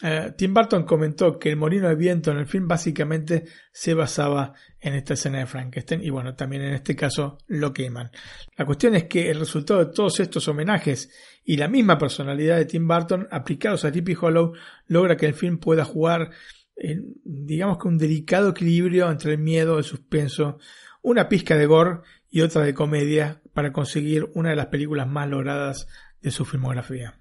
Eh, 0.00 0.32
Tim 0.36 0.54
Burton 0.54 0.84
comentó 0.84 1.38
que 1.38 1.50
el 1.50 1.56
molino 1.56 1.88
de 1.88 1.96
viento 1.96 2.30
en 2.30 2.38
el 2.38 2.46
film 2.46 2.68
básicamente 2.68 3.44
se 3.72 3.94
basaba 3.94 4.54
en 4.78 4.94
esta 4.94 5.14
escena 5.14 5.38
de 5.38 5.46
Frankenstein 5.46 6.04
y 6.04 6.10
bueno, 6.10 6.36
también 6.36 6.62
en 6.62 6.74
este 6.74 6.94
caso 6.94 7.38
lo 7.48 7.72
queman. 7.72 8.10
La 8.56 8.64
cuestión 8.64 8.94
es 8.94 9.04
que 9.04 9.28
el 9.28 9.40
resultado 9.40 9.84
de 9.84 9.92
todos 9.92 10.20
estos 10.20 10.46
homenajes 10.46 11.10
y 11.44 11.56
la 11.56 11.66
misma 11.66 11.98
personalidad 11.98 12.58
de 12.58 12.66
Tim 12.66 12.86
Burton 12.86 13.26
aplicados 13.30 13.84
a 13.84 13.90
Sleepy 13.90 14.16
Hollow 14.20 14.52
logra 14.86 15.16
que 15.16 15.26
el 15.26 15.34
film 15.34 15.58
pueda 15.58 15.84
jugar 15.84 16.30
en, 16.76 17.14
digamos 17.24 17.78
que 17.78 17.88
un 17.88 17.98
delicado 17.98 18.50
equilibrio 18.50 19.10
entre 19.10 19.32
el 19.32 19.38
miedo, 19.38 19.78
el 19.78 19.84
suspenso, 19.84 20.58
una 21.02 21.28
pizca 21.28 21.56
de 21.56 21.66
gore 21.66 22.02
y 22.30 22.42
otra 22.42 22.62
de 22.62 22.72
comedia 22.72 23.42
para 23.52 23.72
conseguir 23.72 24.30
una 24.34 24.50
de 24.50 24.56
las 24.56 24.66
películas 24.66 25.08
más 25.08 25.28
logradas 25.28 25.88
de 26.22 26.30
su 26.30 26.44
filmografía. 26.44 27.18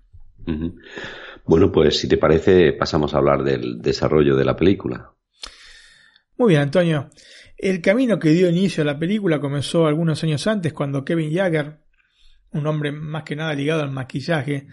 Bueno, 1.48 1.72
pues 1.72 1.98
si 1.98 2.10
te 2.10 2.18
parece, 2.18 2.74
pasamos 2.74 3.14
a 3.14 3.20
hablar 3.20 3.42
del 3.42 3.82
desarrollo 3.82 4.36
de 4.36 4.44
la 4.44 4.56
película. 4.56 5.14
Muy 6.38 6.50
bien, 6.50 6.62
Antonio. 6.64 7.10
El 7.58 7.82
camino 7.82 8.20
que 8.20 8.30
dio 8.30 8.50
inicio 8.50 8.84
a 8.84 8.86
la 8.86 9.00
película 9.00 9.40
comenzó 9.40 9.88
algunos 9.88 10.22
años 10.24 10.46
antes 10.46 10.74
cuando 10.74 11.06
Kevin 11.06 11.34
Jagger, 11.34 11.80
un 12.52 12.68
hombre 12.68 12.92
más 12.92 13.24
que 13.24 13.36
nada 13.36 13.54
ligado 13.54 13.82
al 13.82 13.92
maquillaje 13.92 14.68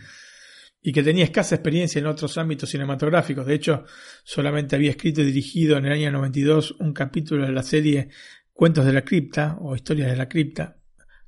y 0.82 0.92
que 0.92 1.02
tenía 1.02 1.24
escasa 1.24 1.54
experiencia 1.54 2.00
en 2.00 2.06
otros 2.06 2.36
ámbitos 2.36 2.68
cinematográficos, 2.68 3.46
de 3.46 3.54
hecho 3.54 3.84
solamente 4.24 4.76
había 4.76 4.90
escrito 4.90 5.22
y 5.22 5.26
dirigido 5.26 5.78
en 5.78 5.86
el 5.86 5.92
año 5.92 6.10
92 6.10 6.72
un 6.80 6.92
capítulo 6.92 7.46
de 7.46 7.52
la 7.52 7.62
serie 7.62 8.08
Cuentos 8.52 8.84
de 8.84 8.92
la 8.92 9.02
Cripta 9.02 9.56
o 9.60 9.74
Historias 9.76 10.10
de 10.10 10.16
la 10.16 10.28
Cripta, 10.28 10.76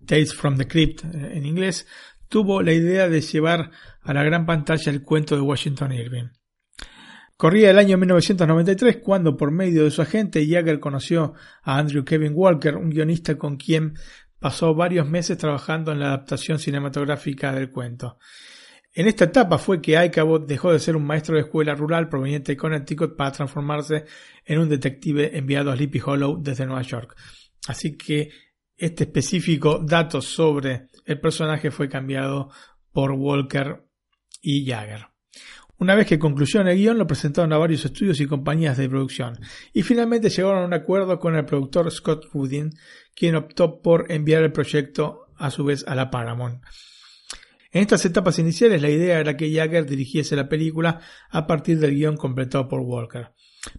Tales 0.04 0.34
from 0.34 0.58
the 0.58 0.66
Crypt 0.66 1.04
en 1.04 1.46
inglés, 1.46 1.86
tuvo 2.28 2.62
la 2.62 2.72
idea 2.72 3.08
de 3.08 3.20
llevar 3.20 3.70
a 4.02 4.14
la 4.14 4.24
gran 4.24 4.46
pantalla 4.46 4.90
el 4.90 5.02
cuento 5.02 5.34
de 5.34 5.42
Washington 5.42 5.92
Irving. 5.92 6.28
Corría 7.36 7.70
el 7.70 7.78
año 7.78 7.98
1993 7.98 8.98
cuando, 9.02 9.36
por 9.36 9.50
medio 9.50 9.84
de 9.84 9.90
su 9.90 10.00
agente, 10.00 10.46
Jagger 10.46 10.80
conoció 10.80 11.34
a 11.62 11.76
Andrew 11.76 12.04
Kevin 12.04 12.32
Walker, 12.34 12.76
un 12.76 12.88
guionista 12.88 13.36
con 13.36 13.56
quien 13.56 13.94
pasó 14.38 14.74
varios 14.74 15.08
meses 15.08 15.36
trabajando 15.36 15.92
en 15.92 16.00
la 16.00 16.06
adaptación 16.06 16.58
cinematográfica 16.58 17.52
del 17.52 17.70
cuento. 17.70 18.18
En 18.94 19.06
esta 19.06 19.24
etapa 19.24 19.58
fue 19.58 19.82
que 19.82 20.02
Icabod 20.02 20.46
dejó 20.46 20.72
de 20.72 20.78
ser 20.78 20.96
un 20.96 21.04
maestro 21.04 21.34
de 21.34 21.42
escuela 21.42 21.74
rural 21.74 22.08
proveniente 22.08 22.52
de 22.52 22.56
Connecticut 22.56 23.14
para 23.14 23.32
transformarse 23.32 24.06
en 24.42 24.58
un 24.58 24.70
detective 24.70 25.36
enviado 25.36 25.70
a 25.70 25.76
Sleepy 25.76 26.00
Hollow 26.02 26.40
desde 26.42 26.64
Nueva 26.64 26.80
York. 26.80 27.14
Así 27.68 27.98
que 27.98 28.30
este 28.74 29.04
específico 29.04 29.80
dato 29.84 30.22
sobre 30.22 30.88
el 31.06 31.20
personaje 31.20 31.70
fue 31.70 31.88
cambiado 31.88 32.50
por 32.92 33.12
Walker 33.12 33.86
y 34.42 34.66
Jagger. 34.66 35.06
Una 35.78 35.94
vez 35.94 36.06
que 36.06 36.18
concluyó 36.18 36.62
el 36.62 36.76
guion, 36.76 36.96
lo 36.96 37.06
presentaron 37.06 37.52
a 37.52 37.58
varios 37.58 37.84
estudios 37.84 38.18
y 38.20 38.26
compañías 38.26 38.78
de 38.78 38.88
producción, 38.88 39.38
y 39.74 39.82
finalmente 39.82 40.30
llegaron 40.30 40.62
a 40.62 40.66
un 40.66 40.74
acuerdo 40.74 41.18
con 41.18 41.36
el 41.36 41.44
productor 41.44 41.90
Scott 41.90 42.24
Rudin, 42.32 42.70
quien 43.14 43.36
optó 43.36 43.82
por 43.82 44.10
enviar 44.10 44.42
el 44.42 44.52
proyecto 44.52 45.26
a 45.36 45.50
su 45.50 45.64
vez 45.64 45.84
a 45.86 45.94
la 45.94 46.10
Paramount. 46.10 46.62
En 47.70 47.82
estas 47.82 48.06
etapas 48.06 48.38
iniciales 48.38 48.80
la 48.80 48.88
idea 48.88 49.20
era 49.20 49.36
que 49.36 49.52
Jagger 49.52 49.84
dirigiese 49.84 50.34
la 50.34 50.48
película 50.48 51.00
a 51.28 51.46
partir 51.46 51.78
del 51.78 51.94
guion 51.94 52.16
completado 52.16 52.68
por 52.68 52.80
Walker, 52.80 53.32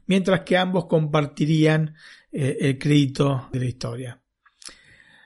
mientras 0.05 0.41
que 0.41 0.55
ambos 0.55 0.85
compartirían 0.85 1.95
eh, 2.31 2.57
el 2.61 2.77
crédito 2.77 3.49
de 3.51 3.59
la 3.59 3.65
historia. 3.65 4.21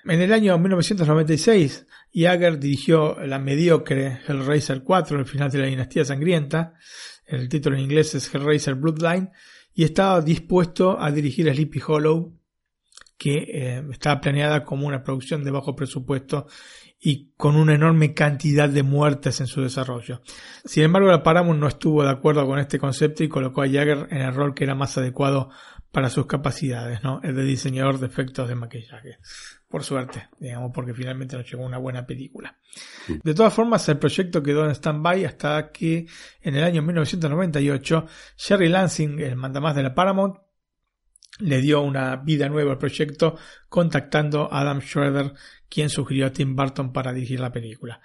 En 0.05 0.21
el 0.21 0.31
año 0.31 0.57
1996, 0.57 1.85
Jagger 2.13 2.59
dirigió 2.59 3.17
la 3.25 3.39
mediocre 3.39 4.19
Hellraiser 4.27 4.83
4, 4.83 5.19
el 5.19 5.25
final 5.25 5.49
de 5.49 5.59
la 5.59 5.67
dinastía 5.67 6.05
sangrienta, 6.05 6.73
el 7.25 7.47
título 7.47 7.75
en 7.77 7.83
inglés 7.83 8.13
es 8.15 8.33
Hellraiser 8.33 8.75
Bloodline, 8.75 9.29
y 9.73 9.83
estaba 9.83 10.21
dispuesto 10.21 10.99
a 10.99 11.11
dirigir 11.11 11.51
Sleepy 11.53 11.81
Hollow, 11.85 12.37
que 13.17 13.35
eh, 13.37 13.83
estaba 13.91 14.19
planeada 14.19 14.63
como 14.65 14.87
una 14.87 15.03
producción 15.03 15.43
de 15.43 15.51
bajo 15.51 15.75
presupuesto 15.75 16.47
y 16.99 17.31
con 17.37 17.55
una 17.55 17.75
enorme 17.75 18.13
cantidad 18.13 18.67
de 18.67 18.83
muertes 18.83 19.39
en 19.41 19.47
su 19.47 19.61
desarrollo. 19.61 20.21
Sin 20.65 20.83
embargo, 20.83 21.07
la 21.07 21.23
Paramount 21.23 21.59
no 21.59 21.67
estuvo 21.67 22.03
de 22.03 22.09
acuerdo 22.09 22.45
con 22.45 22.59
este 22.59 22.79
concepto 22.79 23.23
y 23.23 23.29
colocó 23.29 23.61
a 23.61 23.67
Jagger 23.67 24.07
en 24.09 24.21
el 24.21 24.33
rol 24.33 24.53
que 24.53 24.63
era 24.63 24.75
más 24.75 24.97
adecuado 24.97 25.49
para 25.91 26.09
sus 26.09 26.25
capacidades, 26.25 27.03
¿no? 27.03 27.19
El 27.23 27.35
de 27.35 27.43
diseñador 27.43 27.99
de 27.99 28.07
efectos 28.07 28.47
de 28.47 28.55
maquillaje. 28.55 29.17
Por 29.67 29.83
suerte, 29.83 30.29
digamos, 30.39 30.71
porque 30.73 30.93
finalmente 30.93 31.35
nos 31.35 31.49
llegó 31.49 31.65
una 31.65 31.77
buena 31.77 32.05
película. 32.05 32.57
De 33.23 33.33
todas 33.33 33.53
formas, 33.53 33.87
el 33.89 33.97
proyecto 33.97 34.41
quedó 34.41 34.65
en 34.65 34.71
stand-by 34.71 35.25
hasta 35.25 35.71
que 35.71 36.07
en 36.41 36.55
el 36.55 36.63
año 36.63 36.81
1998 36.81 38.05
Jerry 38.37 38.69
Lansing, 38.69 39.19
el 39.19 39.35
mandamás 39.35 39.75
de 39.75 39.83
la 39.83 39.93
Paramount, 39.93 40.37
le 41.39 41.61
dio 41.61 41.81
una 41.81 42.17
vida 42.17 42.47
nueva 42.49 42.73
al 42.73 42.77
proyecto 42.77 43.37
contactando 43.67 44.51
a 44.51 44.61
Adam 44.61 44.81
Schroeder, 44.81 45.33
quien 45.69 45.89
sugirió 45.89 46.27
a 46.27 46.31
Tim 46.31 46.55
Burton 46.55 46.91
para 46.93 47.13
dirigir 47.13 47.39
la 47.39 47.51
película. 47.51 48.01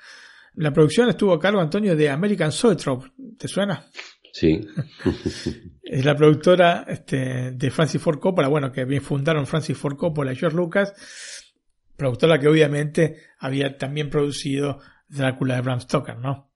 La 0.54 0.72
producción 0.72 1.08
estuvo 1.10 1.34
a 1.34 1.38
cargo, 1.38 1.60
Antonio, 1.60 1.94
de 1.94 2.08
American 2.08 2.50
Zoetrope. 2.50 3.12
¿Te 3.36 3.46
suena? 3.46 3.84
Sí. 4.38 4.68
es 5.82 6.04
la 6.04 6.14
productora 6.14 6.84
este, 6.86 7.52
de 7.52 7.70
Francis 7.70 8.02
Ford 8.02 8.18
Coppola, 8.18 8.48
bueno, 8.48 8.70
que 8.70 8.84
bien 8.84 9.00
fundaron 9.00 9.46
Francis 9.46 9.78
Ford 9.78 9.96
Coppola 9.96 10.34
y 10.34 10.36
George 10.36 10.54
Lucas, 10.54 10.92
productora 11.96 12.38
que 12.38 12.46
obviamente 12.46 13.16
había 13.38 13.78
también 13.78 14.10
producido 14.10 14.78
Drácula 15.08 15.54
de 15.54 15.62
Bram 15.62 15.80
Stoker, 15.80 16.18
¿no? 16.18 16.50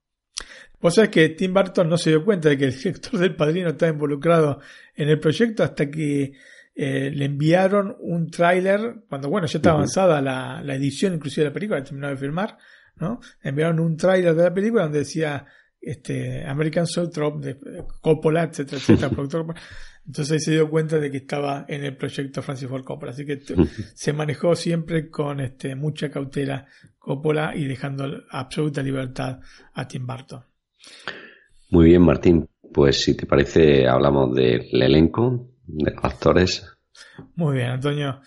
Vos 0.79 0.93
sabés 0.93 1.09
que 1.09 1.29
Tim 1.29 1.55
Burton 1.55 1.89
no 1.89 1.97
se 1.97 2.11
dio 2.11 2.23
cuenta 2.23 2.49
de 2.49 2.57
que 2.59 2.65
el 2.65 2.77
director 2.77 3.19
del 3.19 3.35
Padrino 3.35 3.69
estaba 3.69 3.91
involucrado 3.91 4.59
en 4.93 5.09
el 5.09 5.19
proyecto 5.19 5.63
hasta 5.63 5.89
que 5.89 6.33
eh, 6.75 7.09
le 7.11 7.25
enviaron 7.25 7.97
un 7.99 8.29
tráiler, 8.29 9.05
cuando 9.09 9.27
bueno, 9.27 9.47
ya 9.47 9.57
está 9.57 9.71
avanzada 9.71 10.21
la, 10.21 10.61
la, 10.63 10.75
edición 10.75 11.15
inclusive 11.15 11.45
de 11.45 11.49
la 11.49 11.53
película, 11.55 11.83
terminó 11.83 12.09
de 12.09 12.17
filmar, 12.17 12.59
¿no? 12.97 13.21
Le 13.41 13.49
enviaron 13.49 13.79
un 13.79 13.97
tráiler 13.97 14.35
de 14.35 14.43
la 14.43 14.53
película 14.53 14.83
donde 14.83 14.99
decía 14.99 15.47
este 15.81 16.45
American 16.45 16.85
Soul 16.85 17.09
Trop 17.09 17.41
de 17.41 17.57
Coppola, 18.01 18.43
etcétera, 18.43 18.77
etcétera, 18.77 19.09
Entonces 20.05 20.31
ahí 20.31 20.39
se 20.39 20.51
dio 20.51 20.69
cuenta 20.69 20.97
de 20.97 21.11
que 21.11 21.17
estaba 21.17 21.65
en 21.67 21.83
el 21.83 21.95
proyecto 21.95 22.41
Francis 22.41 22.67
Ford 22.67 22.83
Coppola. 22.83 23.11
Así 23.11 23.25
que 23.25 23.39
se 23.95 24.13
manejó 24.13 24.55
siempre 24.55 25.09
con 25.09 25.39
este, 25.39 25.75
mucha 25.75 26.09
cautela 26.09 26.67
Coppola 26.97 27.55
y 27.55 27.65
dejando 27.65 28.05
absoluta 28.29 28.81
libertad 28.83 29.39
a 29.73 29.87
Tim 29.87 30.05
Burton. 30.05 30.43
Muy 31.69 31.85
bien, 31.85 32.01
Martín. 32.01 32.47
Pues 32.73 33.03
si 33.03 33.15
te 33.15 33.25
parece, 33.25 33.87
hablamos 33.87 34.33
del 34.35 34.81
elenco, 34.81 35.49
de 35.65 35.91
los 35.91 36.03
actores. 36.03 36.65
Muy 37.35 37.57
bien, 37.57 37.71
Antonio. 37.71 38.21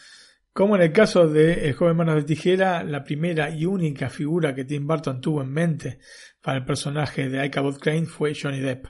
Como 0.53 0.77
en 0.77 0.83
el 0.83 0.93
caso 0.93 1.27
de 1.29 1.67
El 1.67 1.73
joven 1.73 1.97
manos 1.97 2.15
de 2.15 2.23
tijera, 2.23 2.85
la 2.85 3.03
primera 3.03 3.51
y 3.51 3.67
única 3.67 4.09
figura 4.09 4.55
que 4.55 4.65
Tim 4.65 4.87
Burton 4.87 5.21
tuvo 5.21 5.43
en 5.43 5.51
mente 5.51 5.99
para 6.45 6.59
el 6.59 6.65
personaje 6.67 7.31
de 7.31 7.45
Ichabod 7.47 7.79
Crane 7.79 8.07
fue 8.07 8.35
Johnny 8.41 8.61
Depp. 8.61 8.87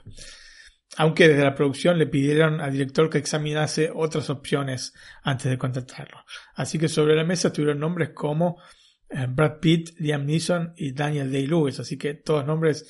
Aunque 0.97 1.29
desde 1.29 1.43
la 1.43 1.55
producción 1.55 1.97
le 1.97 2.05
pidieron 2.05 2.59
al 2.61 2.73
director 2.73 3.09
que 3.09 3.17
examinase 3.17 3.89
otras 3.93 4.29
opciones 4.29 4.93
antes 5.23 5.49
de 5.49 5.57
contratarlo. 5.57 6.17
Así 6.53 6.77
que 6.77 6.89
sobre 6.89 7.15
la 7.15 7.23
mesa 7.23 7.51
tuvieron 7.51 7.79
nombres 7.79 8.09
como 8.09 8.61
eh, 9.09 9.25
Brad 9.29 9.59
Pitt, 9.59 9.97
Liam 9.99 10.25
Neeson 10.25 10.73
y 10.75 10.91
Daniel 10.91 11.31
Day-Lewis, 11.31 11.79
así 11.79 11.97
que 11.97 12.13
todos 12.13 12.45
nombres 12.45 12.85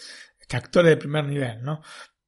actores 0.49 0.89
de 0.89 0.97
primer 0.97 1.25
nivel, 1.25 1.61
¿no? 1.61 1.81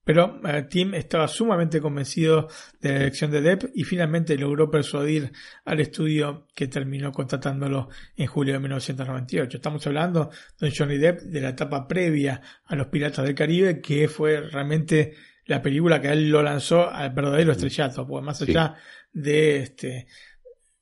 Pero 0.08 0.40
eh, 0.48 0.64
Tim 0.70 0.94
estaba 0.94 1.28
sumamente 1.28 1.82
convencido 1.82 2.48
de 2.80 2.92
la 2.94 2.98
elección 3.02 3.30
de 3.30 3.42
Depp 3.42 3.64
y 3.76 3.84
finalmente 3.84 4.38
logró 4.38 4.72
persuadir 4.72 5.34
al 5.66 5.82
estudio 5.82 6.48
que 6.56 6.70
terminó 6.70 7.12
contratándolo 7.12 7.90
en 8.16 8.26
julio 8.26 8.54
de 8.54 8.60
1998. 8.60 9.58
Estamos 9.58 9.86
hablando 9.86 10.30
de 10.62 10.72
Johnny 10.74 10.98
Depp 10.98 11.24
de 11.24 11.42
la 11.42 11.50
etapa 11.50 11.86
previa 11.90 12.42
a 12.64 12.76
Los 12.78 12.88
Piratas 12.88 13.26
del 13.26 13.36
Caribe, 13.36 13.82
que 13.82 14.08
fue 14.08 14.40
realmente 14.40 15.14
la 15.46 15.62
película 15.62 16.00
que 16.00 16.08
él 16.08 16.30
lo 16.30 16.42
lanzó 16.42 16.90
al 16.90 17.10
verdadero 17.10 17.52
estrellato, 17.52 18.08
porque 18.08 18.26
más 18.26 18.42
allá 18.42 18.76
de 19.12 19.58
este, 19.58 20.08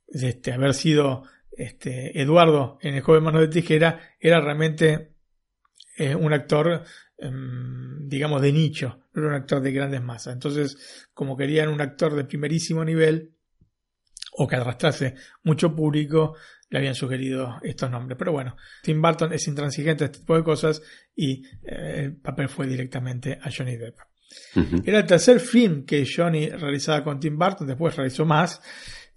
de 0.07 0.29
este 0.29 0.53
haber 0.53 0.75
sido 0.75 1.23
este, 1.57 2.21
Eduardo 2.21 2.77
en 2.79 2.93
El 2.93 3.01
joven 3.01 3.23
mano 3.23 3.39
de 3.39 3.47
tijera, 3.47 4.01
era 4.19 4.39
realmente 4.39 5.15
eh, 5.97 6.13
un 6.13 6.31
actor 6.31 6.83
digamos, 7.17 8.41
de 8.41 8.51
nicho, 8.51 8.99
no 9.13 9.21
era 9.21 9.29
un 9.29 9.35
actor 9.35 9.61
de 9.61 9.71
grandes 9.71 10.01
masas. 10.01 10.33
Entonces, 10.33 11.07
como 11.13 11.37
querían 11.37 11.69
un 11.69 11.81
actor 11.81 12.15
de 12.15 12.25
primerísimo 12.25 12.83
nivel 12.83 13.33
o 14.37 14.47
que 14.47 14.55
arrastrase 14.57 15.15
mucho 15.43 15.73
público, 15.73 16.35
le 16.69 16.79
habían 16.79 16.95
sugerido 16.95 17.57
estos 17.63 17.89
nombres. 17.89 18.17
Pero 18.17 18.31
bueno, 18.31 18.57
Tim 18.83 19.01
Burton 19.01 19.33
es 19.33 19.47
intransigente 19.47 20.03
a 20.03 20.07
este 20.07 20.19
tipo 20.19 20.35
de 20.35 20.43
cosas 20.43 20.81
y 21.15 21.45
eh, 21.63 22.01
el 22.03 22.15
papel 22.17 22.49
fue 22.49 22.67
directamente 22.67 23.39
a 23.41 23.49
Johnny 23.55 23.77
Depp. 23.77 23.97
Era 24.83 24.99
el 24.99 25.05
tercer 25.05 25.39
film 25.39 25.85
que 25.85 26.05
Johnny 26.05 26.49
realizaba 26.49 27.03
con 27.03 27.19
Tim 27.19 27.37
Burton, 27.37 27.67
después 27.67 27.95
realizó 27.95 28.25
más 28.25 28.59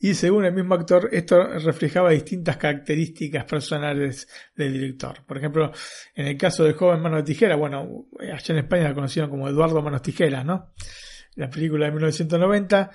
y 0.00 0.14
según 0.14 0.44
el 0.44 0.54
mismo 0.54 0.74
actor, 0.74 1.08
esto 1.12 1.42
reflejaba 1.58 2.10
distintas 2.10 2.56
características 2.56 3.44
personales 3.44 4.28
del 4.54 4.72
director. 4.72 5.24
Por 5.26 5.38
ejemplo, 5.38 5.72
en 6.14 6.26
el 6.26 6.36
caso 6.36 6.64
del 6.64 6.74
joven 6.74 7.00
Manos 7.00 7.20
de 7.20 7.32
Tijera, 7.32 7.56
bueno, 7.56 8.06
allá 8.20 8.38
en 8.48 8.58
España 8.58 8.84
la 8.84 8.94
conocieron 8.94 9.30
como 9.30 9.48
Eduardo 9.48 9.82
Manos 9.82 10.02
Tijeras, 10.02 10.44
¿no? 10.44 10.72
La 11.34 11.48
película 11.50 11.86
de 11.86 11.92
1990 11.92 12.90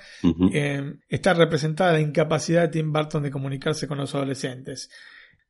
eh, 0.54 0.96
está 1.08 1.34
representada 1.34 1.94
la 1.94 2.02
incapacidad 2.02 2.64
de 2.64 2.68
Tim 2.70 2.92
Burton 2.92 3.24
de 3.24 3.32
comunicarse 3.32 3.88
con 3.88 3.98
los 3.98 4.14
adolescentes. 4.16 4.90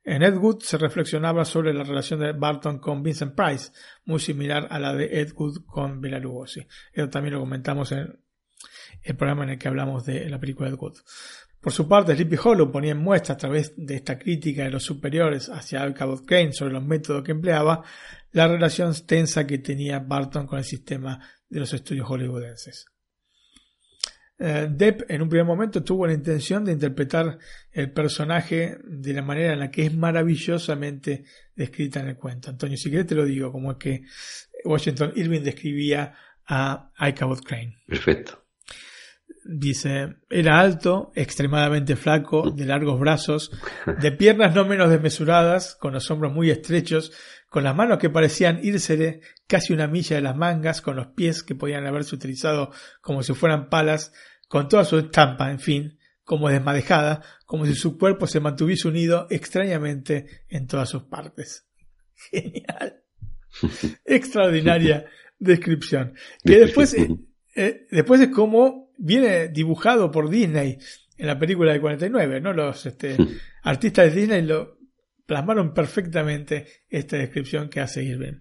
En 0.04 0.22
Ed 0.22 0.36
Wood 0.36 0.60
se 0.60 0.76
reflexionaba 0.76 1.44
sobre 1.44 1.72
la 1.72 1.82
relación 1.82 2.20
de 2.20 2.32
Burton 2.32 2.78
con 2.78 3.02
Vincent 3.02 3.34
Price, 3.34 3.72
muy 4.04 4.20
similar 4.20 4.68
a 4.70 4.78
la 4.78 4.94
de 4.94 5.20
Ed 5.20 5.32
Wood 5.34 5.64
con 5.66 6.00
Bela 6.00 6.18
Lugosi. 6.18 6.66
Eso 6.92 7.08
también 7.08 7.34
lo 7.34 7.40
comentamos 7.40 7.90
en 7.92 8.20
el 9.02 9.16
programa 9.16 9.44
en 9.44 9.50
el 9.50 9.58
que 9.58 9.68
hablamos 9.68 10.04
de 10.04 10.28
la 10.28 10.38
película 10.38 10.68
Ed 10.68 10.76
Wood. 10.78 10.98
Por 11.64 11.72
su 11.72 11.88
parte, 11.88 12.14
Sleepy 12.14 12.36
Hollow 12.44 12.70
ponía 12.70 12.92
en 12.92 12.98
muestra 12.98 13.36
a 13.36 13.38
través 13.38 13.72
de 13.74 13.94
esta 13.94 14.18
crítica 14.18 14.64
de 14.64 14.70
los 14.70 14.82
superiores 14.82 15.48
hacia 15.48 15.82
Al 15.82 15.94
Crane 15.94 16.52
sobre 16.52 16.74
los 16.74 16.84
métodos 16.84 17.24
que 17.24 17.32
empleaba, 17.32 17.82
la 18.32 18.46
relación 18.46 18.92
tensa 19.06 19.46
que 19.46 19.56
tenía 19.56 19.98
Barton 19.98 20.46
con 20.46 20.58
el 20.58 20.66
sistema 20.66 21.18
de 21.48 21.60
los 21.60 21.72
estudios 21.72 22.06
hollywoodenses. 22.06 22.84
Eh, 24.38 24.68
Depp 24.70 25.10
en 25.10 25.22
un 25.22 25.30
primer 25.30 25.46
momento 25.46 25.82
tuvo 25.82 26.06
la 26.06 26.12
intención 26.12 26.66
de 26.66 26.72
interpretar 26.72 27.38
el 27.72 27.90
personaje 27.92 28.76
de 28.84 29.14
la 29.14 29.22
manera 29.22 29.54
en 29.54 29.60
la 29.60 29.70
que 29.70 29.86
es 29.86 29.94
maravillosamente 29.94 31.24
descrita 31.56 32.00
en 32.00 32.08
el 32.08 32.16
cuento. 32.18 32.50
Antonio, 32.50 32.76
si 32.76 32.90
querés 32.90 33.06
te 33.06 33.14
lo 33.14 33.24
digo, 33.24 33.50
como 33.50 33.72
es 33.72 33.78
que 33.78 34.02
Washington 34.66 35.14
Irving 35.16 35.40
describía 35.40 36.12
a 36.46 36.92
Ichabod 37.00 37.40
Crane. 37.40 37.78
Perfecto. 37.86 38.43
Dice, 39.46 40.16
era 40.30 40.58
alto, 40.58 41.12
extremadamente 41.14 41.96
flaco, 41.96 42.50
de 42.50 42.64
largos 42.64 42.98
brazos, 42.98 43.50
de 44.00 44.10
piernas 44.12 44.54
no 44.54 44.64
menos 44.64 44.88
desmesuradas, 44.88 45.76
con 45.76 45.92
los 45.92 46.10
hombros 46.10 46.32
muy 46.32 46.50
estrechos, 46.50 47.12
con 47.50 47.62
las 47.62 47.76
manos 47.76 47.98
que 47.98 48.08
parecían 48.08 48.60
írsele 48.62 49.20
casi 49.46 49.72
una 49.74 49.86
milla 49.86 50.16
de 50.16 50.22
las 50.22 50.34
mangas, 50.34 50.80
con 50.80 50.96
los 50.96 51.08
pies 51.08 51.42
que 51.42 51.54
podían 51.54 51.86
haberse 51.86 52.14
utilizado 52.14 52.72
como 53.02 53.22
si 53.22 53.34
fueran 53.34 53.68
palas, 53.68 54.12
con 54.48 54.68
toda 54.68 54.84
su 54.84 54.98
estampa, 54.98 55.50
en 55.50 55.60
fin, 55.60 55.98
como 56.24 56.48
desmadejada, 56.48 57.22
como 57.44 57.66
si 57.66 57.74
su 57.74 57.98
cuerpo 57.98 58.26
se 58.26 58.40
mantuviese 58.40 58.88
unido 58.88 59.26
extrañamente 59.30 60.44
en 60.48 60.66
todas 60.66 60.88
sus 60.88 61.04
partes. 61.04 61.68
Genial. 62.30 63.02
Extraordinaria 64.04 65.06
descripción. 65.38 66.14
Que 66.44 66.60
después, 66.60 66.96
eh, 67.54 67.86
después 67.90 68.20
es 68.20 68.28
como 68.28 68.83
viene 68.96 69.48
dibujado 69.48 70.10
por 70.10 70.28
Disney 70.28 70.78
en 71.16 71.26
la 71.26 71.38
película 71.38 71.72
del 71.72 71.80
49, 71.80 72.40
¿no? 72.40 72.52
Los 72.52 72.86
este, 72.86 73.16
artistas 73.62 74.12
de 74.12 74.20
Disney 74.20 74.42
lo 74.42 74.78
plasmaron 75.26 75.72
perfectamente 75.72 76.66
esta 76.88 77.16
descripción 77.16 77.68
que 77.68 77.80
hace 77.80 78.02
Irving. 78.02 78.40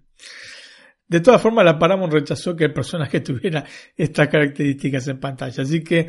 De 1.07 1.19
todas 1.19 1.41
formas, 1.41 1.65
la 1.65 1.77
Paramount 1.77 2.13
rechazó 2.13 2.55
que 2.55 2.65
el 2.65 2.73
personaje 2.73 3.19
tuviera 3.21 3.63
estas 3.95 4.27
características 4.27 5.07
en 5.07 5.19
pantalla, 5.19 5.63
así 5.63 5.83
que 5.83 5.99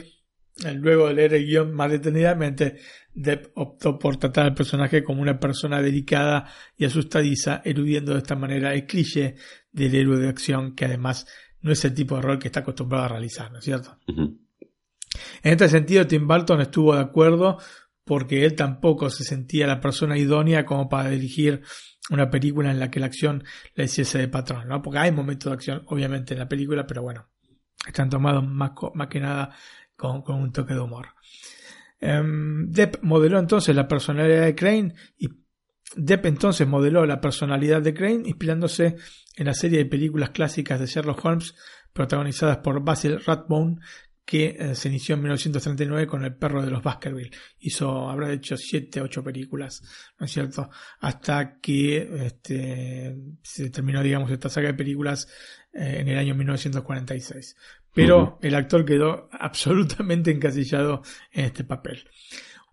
eh, 0.65 0.73
luego 0.73 1.09
de 1.09 1.15
leer 1.15 1.35
el 1.35 1.47
guion 1.47 1.73
más 1.73 1.91
detenidamente, 1.91 2.77
Depp 3.13 3.57
optó 3.57 3.99
por 3.99 4.17
tratar 4.17 4.47
al 4.47 4.55
personaje 4.55 5.03
como 5.03 5.21
una 5.21 5.39
persona 5.39 5.83
delicada 5.83 6.49
y 6.77 6.85
asustadiza, 6.85 7.61
eludiendo 7.65 8.13
de 8.13 8.19
esta 8.19 8.37
manera 8.37 8.73
el 8.73 8.87
cliché 8.87 9.35
del 9.73 9.95
héroe 9.95 10.19
de 10.19 10.29
acción, 10.29 10.75
que 10.75 10.85
además 10.85 11.27
no 11.65 11.73
es 11.73 11.85
el 11.87 11.95
tipo 11.95 12.15
de 12.17 12.23
rol 12.23 12.39
que 12.39 12.49
está 12.49 12.61
acostumbrado 12.61 13.07
a 13.07 13.09
realizar, 13.09 13.51
¿no 13.51 13.59
es 13.59 13.65
cierto? 13.65 13.99
En 14.07 14.39
este 15.43 15.69
sentido, 15.71 16.07
Tim 16.07 16.29
Burton 16.29 16.61
estuvo 16.61 16.95
de 16.95 17.01
acuerdo 17.01 17.59
porque 18.05 18.45
él 18.45 18.55
tampoco 18.55 19.09
se 19.09 19.25
sentía 19.25 19.67
la 19.67 19.81
persona 19.81 20.19
idónea 20.19 20.67
como 20.67 20.91
para 20.91 21.09
dirigir 21.09 21.63
una 22.11 22.29
película 22.29 22.71
en 22.71 22.79
la 22.79 22.91
que 22.91 23.01
la 23.01 23.07
acción 23.07 23.45
le 23.75 23.85
hiciese 23.85 24.19
de 24.19 24.29
patrón, 24.29 24.69
¿no? 24.69 24.83
Porque 24.83 24.99
hay 24.99 25.11
momentos 25.11 25.51
de 25.51 25.55
acción, 25.55 25.83
obviamente, 25.87 26.35
en 26.35 26.41
la 26.41 26.49
película, 26.49 26.87
pero 26.87 27.01
bueno, 27.01 27.29
están 27.87 28.11
tomados 28.11 28.47
más, 28.47 28.73
más 28.93 29.09
que 29.09 29.21
nada 29.21 29.57
con, 29.97 30.21
con, 30.21 30.37
un 30.37 30.53
toque 30.53 30.75
de 30.75 30.81
humor. 30.81 31.09
Um, 32.03 32.71
Depp 32.71 33.03
modeló 33.03 33.39
entonces 33.39 33.75
la 33.75 33.89
personalidad 33.89 34.45
de 34.45 34.55
Crane 34.55 34.95
y 35.17 35.29
Depp 35.97 36.27
entonces 36.27 36.67
modeló 36.67 37.07
la 37.07 37.21
personalidad 37.21 37.83
de 37.83 37.95
Crane 37.95 38.23
inspirándose 38.29 38.97
en 39.37 39.47
la 39.47 39.55
serie 39.55 39.79
de 39.79 39.87
películas 39.87 40.31
clásicas 40.31 40.81
de 40.81 40.87
Sherlock 40.87 41.25
Holmes 41.25 41.55
protagonizadas 41.93 42.59
por 42.59 42.83
Basil 42.85 43.21
Rathbone 43.25 43.79
que 44.25 44.57
eh, 44.59 44.75
se 44.75 44.89
inició 44.89 45.15
en 45.17 45.23
1939 45.23 46.07
con 46.07 46.25
El 46.25 46.35
perro 46.35 46.63
de 46.63 46.71
los 46.71 46.83
Baskerville. 46.83 47.31
Hizo, 47.61 48.09
habrá 48.09 48.33
hecho 48.33 48.57
7, 48.57 49.03
8 49.03 49.23
películas, 49.23 49.83
¿no 50.19 50.27
es 50.27 50.33
cierto? 50.33 50.71
Hasta 51.01 51.59
que 51.61 52.27
este, 52.27 53.17
se 53.43 53.71
terminó, 53.71 54.03
digamos, 54.03 54.31
esta 54.31 54.49
saga 54.49 54.69
de 54.69 54.75
películas 54.75 55.29
eh, 55.73 55.99
en 56.01 56.09
el 56.09 56.19
año 56.19 56.35
1946. 56.35 57.57
Pero 57.93 58.39
el 58.43 58.55
actor 58.55 58.85
quedó 58.85 59.29
absolutamente 59.39 60.31
encasillado 60.31 61.03
en 61.31 61.45
este 61.45 61.65
papel. 61.65 62.09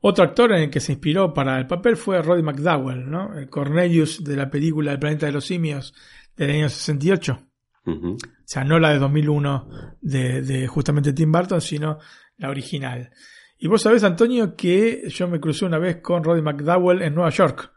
Otro 0.02 0.24
actor 0.24 0.52
en 0.52 0.64
el 0.64 0.70
que 0.70 0.80
se 0.80 0.94
inspiró 0.94 1.34
para 1.34 1.60
el 1.60 1.68
papel 1.68 1.96
fue 1.96 2.22
Roddy 2.22 2.42
McDowell, 2.42 3.10
¿no? 3.10 3.38
El 3.38 3.50
Cornelius 3.50 4.24
de 4.24 4.36
la 4.36 4.50
película 4.50 4.92
El 4.92 5.00
planeta 5.00 5.28
de 5.28 5.32
los 5.32 5.46
simios 5.46 5.94
del 6.36 6.50
año 6.50 6.70
68. 6.70 7.48
O 7.86 8.18
sea, 8.46 8.64
no 8.64 8.80
la 8.80 8.92
de 8.92 9.00
2001 9.00 9.70
de, 10.02 10.42
de, 10.42 10.68
justamente 10.68 11.14
Tim 11.14 11.32
Burton, 11.32 11.62
sino 11.62 12.00
la 12.38 12.50
original. 12.50 13.12
Y 13.58 13.68
vos 13.68 13.82
sabés, 13.82 14.04
Antonio, 14.04 14.56
que 14.56 15.08
yo 15.10 15.28
me 15.28 15.40
crucé 15.40 15.66
una 15.66 15.78
vez 15.78 15.98
con 15.98 16.24
Roddy 16.24 16.42
McDowell 16.42 17.02
en 17.04 17.14
Nueva 17.14 17.30
York. 17.30 17.72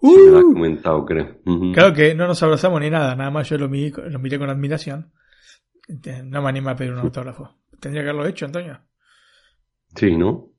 Sí, 0.00 0.16
me 0.16 0.30
lo 0.30 0.38
has 0.38 0.44
comentado, 0.44 1.04
creo. 1.04 1.40
Claro 1.74 1.92
que 1.92 2.14
no 2.14 2.26
nos 2.26 2.42
abrazamos 2.42 2.80
ni 2.80 2.90
nada, 2.90 3.14
nada 3.16 3.30
más 3.30 3.48
yo 3.48 3.58
lo 3.58 3.68
miré, 3.68 3.92
lo 4.10 4.18
miré 4.18 4.38
con 4.38 4.50
admiración. 4.50 5.12
No 6.24 6.42
me 6.42 6.48
anima 6.48 6.72
a 6.72 6.76
pedir 6.76 6.92
un 6.92 6.98
autógrafo. 6.98 7.56
Tendría 7.80 8.02
que 8.02 8.10
haberlo 8.10 8.28
hecho, 8.28 8.46
Antonio. 8.46 8.80
Sí, 9.94 10.16
¿no? 10.16 10.50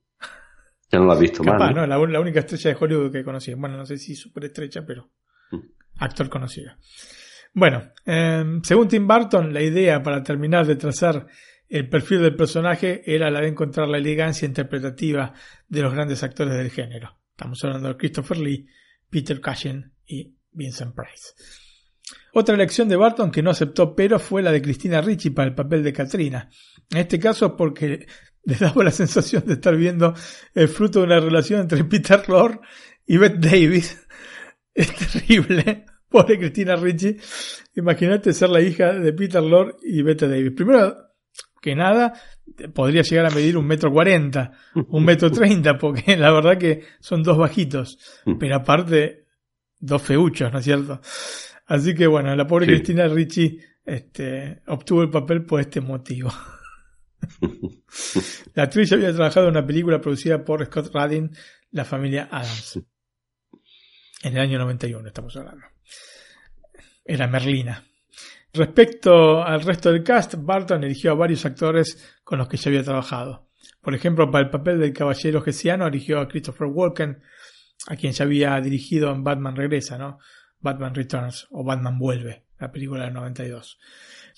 Ya 0.90 0.98
no 0.98 1.04
lo 1.04 1.12
has 1.12 1.20
visto 1.20 1.42
Capaz, 1.44 1.58
más. 1.58 1.74
¿no? 1.74 1.86
La, 1.86 1.98
la, 1.98 2.20
única 2.20 2.40
estrella 2.40 2.70
de 2.70 2.76
Hollywood 2.80 3.12
que 3.12 3.24
conocí. 3.24 3.54
Bueno, 3.54 3.76
no 3.76 3.86
sé 3.86 3.96
si 3.96 4.16
súper 4.16 4.46
estrecha, 4.46 4.84
pero 4.84 5.10
actor 5.98 6.28
conocido. 6.28 6.72
Bueno, 7.52 7.92
eh, 8.06 8.44
según 8.62 8.88
Tim 8.88 9.06
Burton, 9.06 9.52
la 9.52 9.62
idea 9.62 10.02
para 10.02 10.22
terminar 10.22 10.66
de 10.66 10.76
trazar 10.76 11.26
el 11.68 11.88
perfil 11.88 12.22
del 12.22 12.34
personaje 12.34 13.02
era 13.06 13.30
la 13.30 13.40
de 13.40 13.48
encontrar 13.48 13.88
la 13.88 13.98
elegancia 13.98 14.46
interpretativa 14.46 15.32
de 15.68 15.82
los 15.82 15.94
grandes 15.94 16.22
actores 16.22 16.54
del 16.54 16.70
género. 16.70 17.18
Estamos 17.30 17.62
hablando 17.64 17.88
de 17.88 17.96
Christopher 17.96 18.38
Lee, 18.38 18.66
Peter 19.08 19.40
Cushing 19.40 19.92
y 20.06 20.34
Vincent 20.50 20.94
Price. 20.94 21.32
Otra 22.32 22.54
elección 22.54 22.88
de 22.88 22.96
Barton 22.96 23.30
que 23.30 23.42
no 23.42 23.50
aceptó 23.50 23.94
pero 23.94 24.18
fue 24.18 24.42
la 24.42 24.52
de 24.52 24.62
Christina 24.62 25.00
Ricci 25.00 25.30
para 25.30 25.48
el 25.48 25.54
papel 25.54 25.82
de 25.82 25.92
Katrina. 25.92 26.50
En 26.90 26.98
este 26.98 27.18
caso 27.18 27.56
porque 27.56 28.06
le 28.44 28.54
daba 28.54 28.84
la 28.84 28.90
sensación 28.90 29.44
de 29.46 29.54
estar 29.54 29.76
viendo 29.76 30.14
el 30.54 30.68
fruto 30.68 31.00
de 31.00 31.06
una 31.06 31.20
relación 31.20 31.60
entre 31.60 31.84
Peter 31.84 32.28
Lorre 32.28 32.60
y 33.06 33.16
Beth 33.16 33.38
Davis. 33.38 34.06
Es 34.72 34.94
terrible. 34.94 35.84
Pobre 36.08 36.38
Cristina 36.38 36.76
Ricci. 36.76 37.16
Imagínate 37.74 38.32
ser 38.32 38.50
la 38.50 38.60
hija 38.60 38.92
de 38.92 39.12
Peter 39.12 39.42
Lorre 39.42 39.74
y 39.82 40.00
Bette 40.02 40.28
Davis. 40.28 40.52
Primero 40.52 40.96
que 41.60 41.74
nada, 41.74 42.14
podría 42.72 43.02
llegar 43.02 43.26
a 43.26 43.30
medir 43.30 43.56
un 43.56 43.66
metro 43.66 43.92
cuarenta, 43.92 44.52
un 44.74 45.04
metro 45.04 45.30
treinta, 45.30 45.76
porque 45.76 46.16
la 46.16 46.32
verdad 46.32 46.56
que 46.56 46.84
son 47.00 47.22
dos 47.22 47.36
bajitos. 47.36 47.98
Pero 48.38 48.56
aparte, 48.56 49.26
dos 49.78 50.02
feuchos, 50.02 50.52
¿no 50.52 50.60
es 50.60 50.64
cierto? 50.64 51.00
Así 51.66 51.94
que 51.94 52.06
bueno, 52.06 52.34
la 52.34 52.46
pobre 52.46 52.66
sí. 52.66 52.72
Cristina 52.72 53.06
Ricci 53.08 53.58
este, 53.84 54.62
obtuvo 54.66 55.02
el 55.02 55.10
papel 55.10 55.44
por 55.44 55.60
este 55.60 55.80
motivo. 55.80 56.32
la 58.54 58.64
actriz 58.64 58.92
había 58.92 59.12
trabajado 59.12 59.46
en 59.46 59.52
una 59.52 59.66
película 59.66 60.00
producida 60.00 60.44
por 60.44 60.64
Scott 60.66 60.90
Radin, 60.94 61.30
La 61.70 61.84
familia 61.84 62.28
Adams. 62.30 62.80
En 64.22 64.34
el 64.34 64.40
año 64.40 64.58
91 64.58 65.08
estamos 65.08 65.36
hablando. 65.36 65.66
Era 67.04 67.26
Merlina. 67.26 67.84
Respecto 68.52 69.42
al 69.42 69.62
resto 69.62 69.92
del 69.92 70.02
cast, 70.02 70.34
Barton 70.36 70.82
eligió 70.82 71.12
a 71.12 71.14
varios 71.14 71.44
actores 71.46 72.18
con 72.24 72.38
los 72.38 72.48
que 72.48 72.56
ya 72.56 72.70
había 72.70 72.82
trabajado. 72.82 73.48
Por 73.80 73.94
ejemplo, 73.94 74.30
para 74.30 74.44
el 74.44 74.50
papel 74.50 74.80
del 74.80 74.92
caballero 74.92 75.40
gesiano 75.40 75.86
eligió 75.86 76.20
a 76.20 76.28
Christopher 76.28 76.66
Walken, 76.66 77.22
a 77.86 77.96
quien 77.96 78.12
ya 78.12 78.24
había 78.24 78.60
dirigido 78.60 79.10
en 79.10 79.24
Batman 79.24 79.56
Regresa, 79.56 79.96
¿no? 79.96 80.18
Batman 80.58 80.94
Returns 80.94 81.46
o 81.50 81.64
Batman 81.64 81.98
Vuelve, 81.98 82.44
la 82.58 82.70
película 82.70 83.04
del 83.04 83.14
92. 83.14 83.78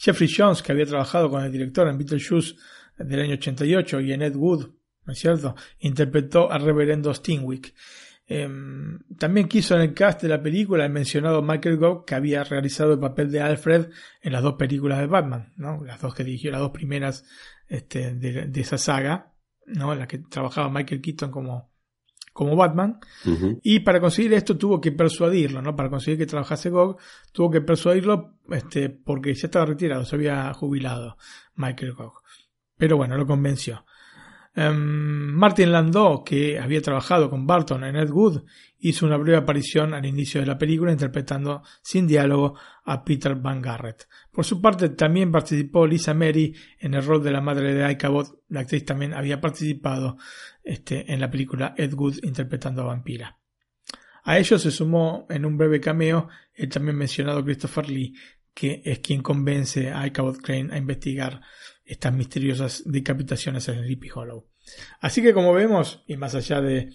Jeffrey 0.03 0.29
Jones, 0.29 0.63
que 0.63 0.73
había 0.73 0.85
trabajado 0.85 1.31
con 1.31 1.45
el 1.45 1.53
director 1.53 1.87
en 1.87 1.97
Beetlejuice 1.97 2.57
del 2.99 3.21
año 3.21 3.35
88 3.35 4.01
y 4.01 4.13
en 4.13 4.23
Ed 4.23 4.35
Wood, 4.35 4.71
¿no 5.05 5.13
es 5.13 5.19
cierto? 5.19 5.55
Interpretó 5.79 6.51
al 6.51 6.63
reverendo 6.63 7.15
Stingwick. 7.15 7.73
Eh, 8.27 8.49
también 9.17 9.47
quiso 9.47 9.77
en 9.77 9.83
el 9.83 9.95
cast 9.95 10.23
de 10.23 10.29
la 10.29 10.43
película 10.43 10.85
el 10.85 10.91
mencionado 10.91 11.41
Michael 11.41 11.77
Gough, 11.77 12.05
que 12.05 12.17
había 12.17 12.43
realizado 12.43 12.95
el 12.95 12.99
papel 12.99 13.31
de 13.31 13.43
Alfred 13.43 13.91
en 14.21 14.33
las 14.33 14.43
dos 14.43 14.55
películas 14.55 14.99
de 14.99 15.07
Batman, 15.07 15.53
¿no? 15.57 15.85
Las 15.85 16.01
dos 16.01 16.15
que 16.15 16.25
dirigió, 16.25 16.51
las 16.51 16.61
dos 16.61 16.73
primeras 16.73 17.25
este, 17.69 18.15
de, 18.15 18.47
de, 18.47 18.61
esa 18.61 18.79
saga, 18.79 19.35
¿no? 19.67 19.93
En 19.93 20.01
la 20.01 20.09
que 20.09 20.19
trabajaba 20.19 20.69
Michael 20.69 21.01
Keaton 21.01 21.31
como, 21.31 21.72
como 22.33 22.57
Batman. 22.57 22.99
Uh 23.25 23.31
-huh. 23.31 23.61
Y 23.63 23.81
para 23.81 24.01
conseguir 24.01 24.33
esto 24.35 24.57
tuvo 24.57 24.81
que 24.81 24.93
persuadirlo, 24.93 25.63
¿no? 25.63 25.77
Para 25.77 25.91
conseguir 25.91 26.19
que 26.19 26.27
trabajase 26.27 26.71
Gough, 26.71 26.99
tuvo 27.33 27.51
que 27.51 27.61
persuadirlo 27.61 28.35
este, 28.51 28.89
porque 28.91 29.35
ya 29.35 29.47
estaba 29.47 29.67
retirado, 29.67 30.05
se 30.05 30.17
había 30.17 30.53
jubilado 30.55 31.17
Michael 31.57 31.93
Gough. 31.95 32.23
Pero 32.77 32.97
bueno, 32.97 33.17
lo 33.17 33.27
convenció. 33.27 33.85
Um, 34.55 35.33
Martin 35.33 35.73
Landau, 35.73 36.23
que 36.23 36.59
había 36.59 36.83
trabajado 36.83 37.31
con 37.31 37.47
Barton 37.47 37.85
en 37.85 37.97
Ed 37.97 38.11
Wood, 38.11 38.45
hizo 38.81 39.07
una 39.07 39.17
breve 39.17 39.39
aparición 39.39 39.95
al 39.95 40.05
inicio 40.05 40.41
de 40.41 40.47
la 40.47 40.59
película 40.59 40.93
interpretando 40.93 41.63
sin 41.81 42.07
diálogo 42.07 42.59
a 42.85 43.03
Peter 43.03 43.35
Van 43.35 43.63
Garrett. 43.63 44.09
Por 44.31 44.45
su 44.45 44.61
parte, 44.61 44.91
también 44.91 45.33
participó 45.33 45.87
Lisa 45.87 46.13
Mary 46.13 46.55
en 46.79 46.93
el 46.95 47.05
rol 47.05 47.23
de 47.23 47.31
la 47.31 47.41
madre 47.41 47.73
de 47.73 47.91
Icabod. 47.93 48.41
La 48.49 48.61
actriz 48.61 48.85
también 48.85 49.15
había 49.15 49.41
participado 49.41 50.19
este, 50.63 51.11
en 51.13 51.21
la 51.21 51.31
película 51.31 51.75
Ed 51.79 51.95
Wood 51.95 52.17
interpretando 52.23 52.83
a 52.83 52.87
Vampira. 52.87 53.39
A 54.25 54.39
ellos 54.39 54.61
se 54.61 54.71
sumó 54.71 55.27
en 55.31 55.47
un 55.47 55.57
breve 55.57 55.81
cameo 55.81 56.29
el 56.55 56.69
también 56.69 56.97
mencionado 56.97 57.43
Christopher 57.43 57.89
Lee, 57.89 58.15
que 58.55 58.83
es 58.85 58.99
quien 58.99 59.23
convence 59.23 59.91
a 59.91 60.07
Icabod 60.07 60.37
Crane 60.39 60.73
a 60.73 60.79
investigar 60.79 61.41
estas 61.85 62.15
misteriosas 62.15 62.83
decapitaciones 62.87 63.69
en 63.69 63.83
Sleepy 63.83 64.09
Hollow. 64.15 64.49
Así 65.01 65.23
que 65.23 65.35
como 65.35 65.53
vemos, 65.53 66.05
y 66.07 66.17
más 66.17 66.35
allá 66.35 66.61
de 66.61 66.91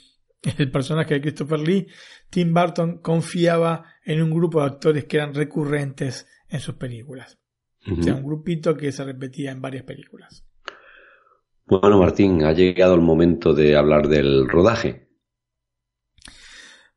el 0.58 0.72
personaje 0.72 1.16
de 1.16 1.22
Christopher 1.22 1.60
Lee, 1.60 1.88
Tim 2.30 2.54
Burton 2.54 3.00
confiaba 3.00 3.86
en 4.06 4.22
un 4.22 4.32
grupo 4.32 4.62
de 4.62 4.68
actores 4.68 5.06
que 5.06 5.18
eran 5.18 5.34
recurrentes 5.34 6.28
en 6.50 6.60
sus 6.60 6.76
películas. 6.76 7.40
Uh 7.86 7.92
-huh. 7.92 8.00
O 8.00 8.04
sea, 8.04 8.16
un 8.16 8.24
grupito 8.24 8.76
que 8.76 8.92
se 8.92 9.04
repetía 9.04 9.52
en 9.52 9.62
varias 9.62 9.84
películas. 9.84 10.46
Bueno, 11.66 12.00
Martín, 12.00 12.44
ha 12.46 12.54
llegado 12.54 12.96
el 12.96 13.02
momento 13.02 13.54
de 13.54 13.76
hablar 13.76 14.08
del 14.08 14.48
rodaje. 14.48 15.10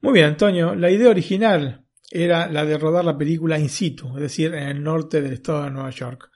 Muy 0.00 0.14
bien, 0.14 0.26
Antonio. 0.26 0.76
La 0.76 0.90
idea 0.90 1.10
original 1.10 1.86
era 2.10 2.48
la 2.48 2.64
de 2.64 2.78
rodar 2.78 3.04
la 3.04 3.18
película 3.18 3.58
in 3.58 3.68
situ, 3.68 4.14
es 4.16 4.22
decir, 4.22 4.54
en 4.54 4.68
el 4.68 4.82
norte 4.82 5.20
del 5.20 5.32
estado 5.32 5.64
de 5.64 5.70
Nueva 5.70 5.90
York 5.90 6.30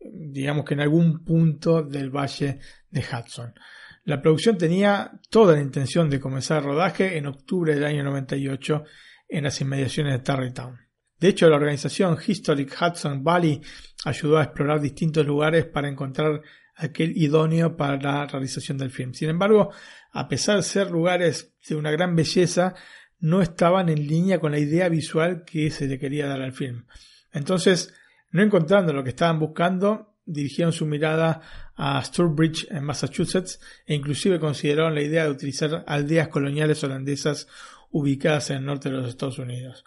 digamos 0.00 0.64
que 0.64 0.74
en 0.74 0.80
algún 0.80 1.24
punto 1.24 1.82
del 1.82 2.10
valle 2.10 2.58
de 2.90 3.00
Hudson. 3.00 3.54
La 4.04 4.22
producción 4.22 4.56
tenía 4.56 5.12
toda 5.28 5.54
la 5.54 5.60
intención 5.60 6.08
de 6.08 6.20
comenzar 6.20 6.58
el 6.58 6.64
rodaje 6.64 7.18
en 7.18 7.26
octubre 7.26 7.74
del 7.74 7.84
año 7.84 8.02
98 8.04 8.84
en 9.28 9.44
las 9.44 9.60
inmediaciones 9.60 10.14
de 10.14 10.18
Tarrytown. 10.20 10.78
De 11.18 11.28
hecho, 11.28 11.48
la 11.50 11.56
organización 11.56 12.18
Historic 12.26 12.74
Hudson 12.80 13.22
Valley 13.22 13.60
ayudó 14.06 14.38
a 14.38 14.44
explorar 14.44 14.80
distintos 14.80 15.26
lugares 15.26 15.66
para 15.66 15.88
encontrar 15.88 16.40
aquel 16.74 17.14
idóneo 17.14 17.76
para 17.76 17.98
la 17.98 18.26
realización 18.26 18.78
del 18.78 18.90
film. 18.90 19.12
Sin 19.12 19.28
embargo, 19.28 19.70
a 20.12 20.28
pesar 20.28 20.56
de 20.56 20.62
ser 20.62 20.90
lugares 20.90 21.54
de 21.68 21.76
una 21.76 21.90
gran 21.90 22.16
belleza, 22.16 22.74
no 23.18 23.42
estaban 23.42 23.90
en 23.90 24.06
línea 24.06 24.40
con 24.40 24.52
la 24.52 24.58
idea 24.58 24.88
visual 24.88 25.44
que 25.44 25.70
se 25.70 25.86
le 25.86 25.98
quería 25.98 26.26
dar 26.26 26.40
al 26.40 26.52
film. 26.52 26.86
Entonces, 27.32 27.92
no 28.30 28.42
encontrando 28.42 28.92
lo 28.92 29.02
que 29.02 29.10
estaban 29.10 29.38
buscando, 29.38 30.16
dirigieron 30.24 30.72
su 30.72 30.86
mirada 30.86 31.40
a 31.76 32.02
Sturbridge 32.04 32.68
en 32.70 32.84
Massachusetts 32.84 33.60
e 33.86 33.94
inclusive 33.94 34.38
consideraron 34.38 34.94
la 34.94 35.02
idea 35.02 35.24
de 35.24 35.30
utilizar 35.30 35.84
aldeas 35.86 36.28
coloniales 36.28 36.82
holandesas 36.84 37.48
ubicadas 37.90 38.50
en 38.50 38.58
el 38.58 38.66
norte 38.66 38.90
de 38.90 38.96
los 38.96 39.08
Estados 39.08 39.38
Unidos. 39.38 39.84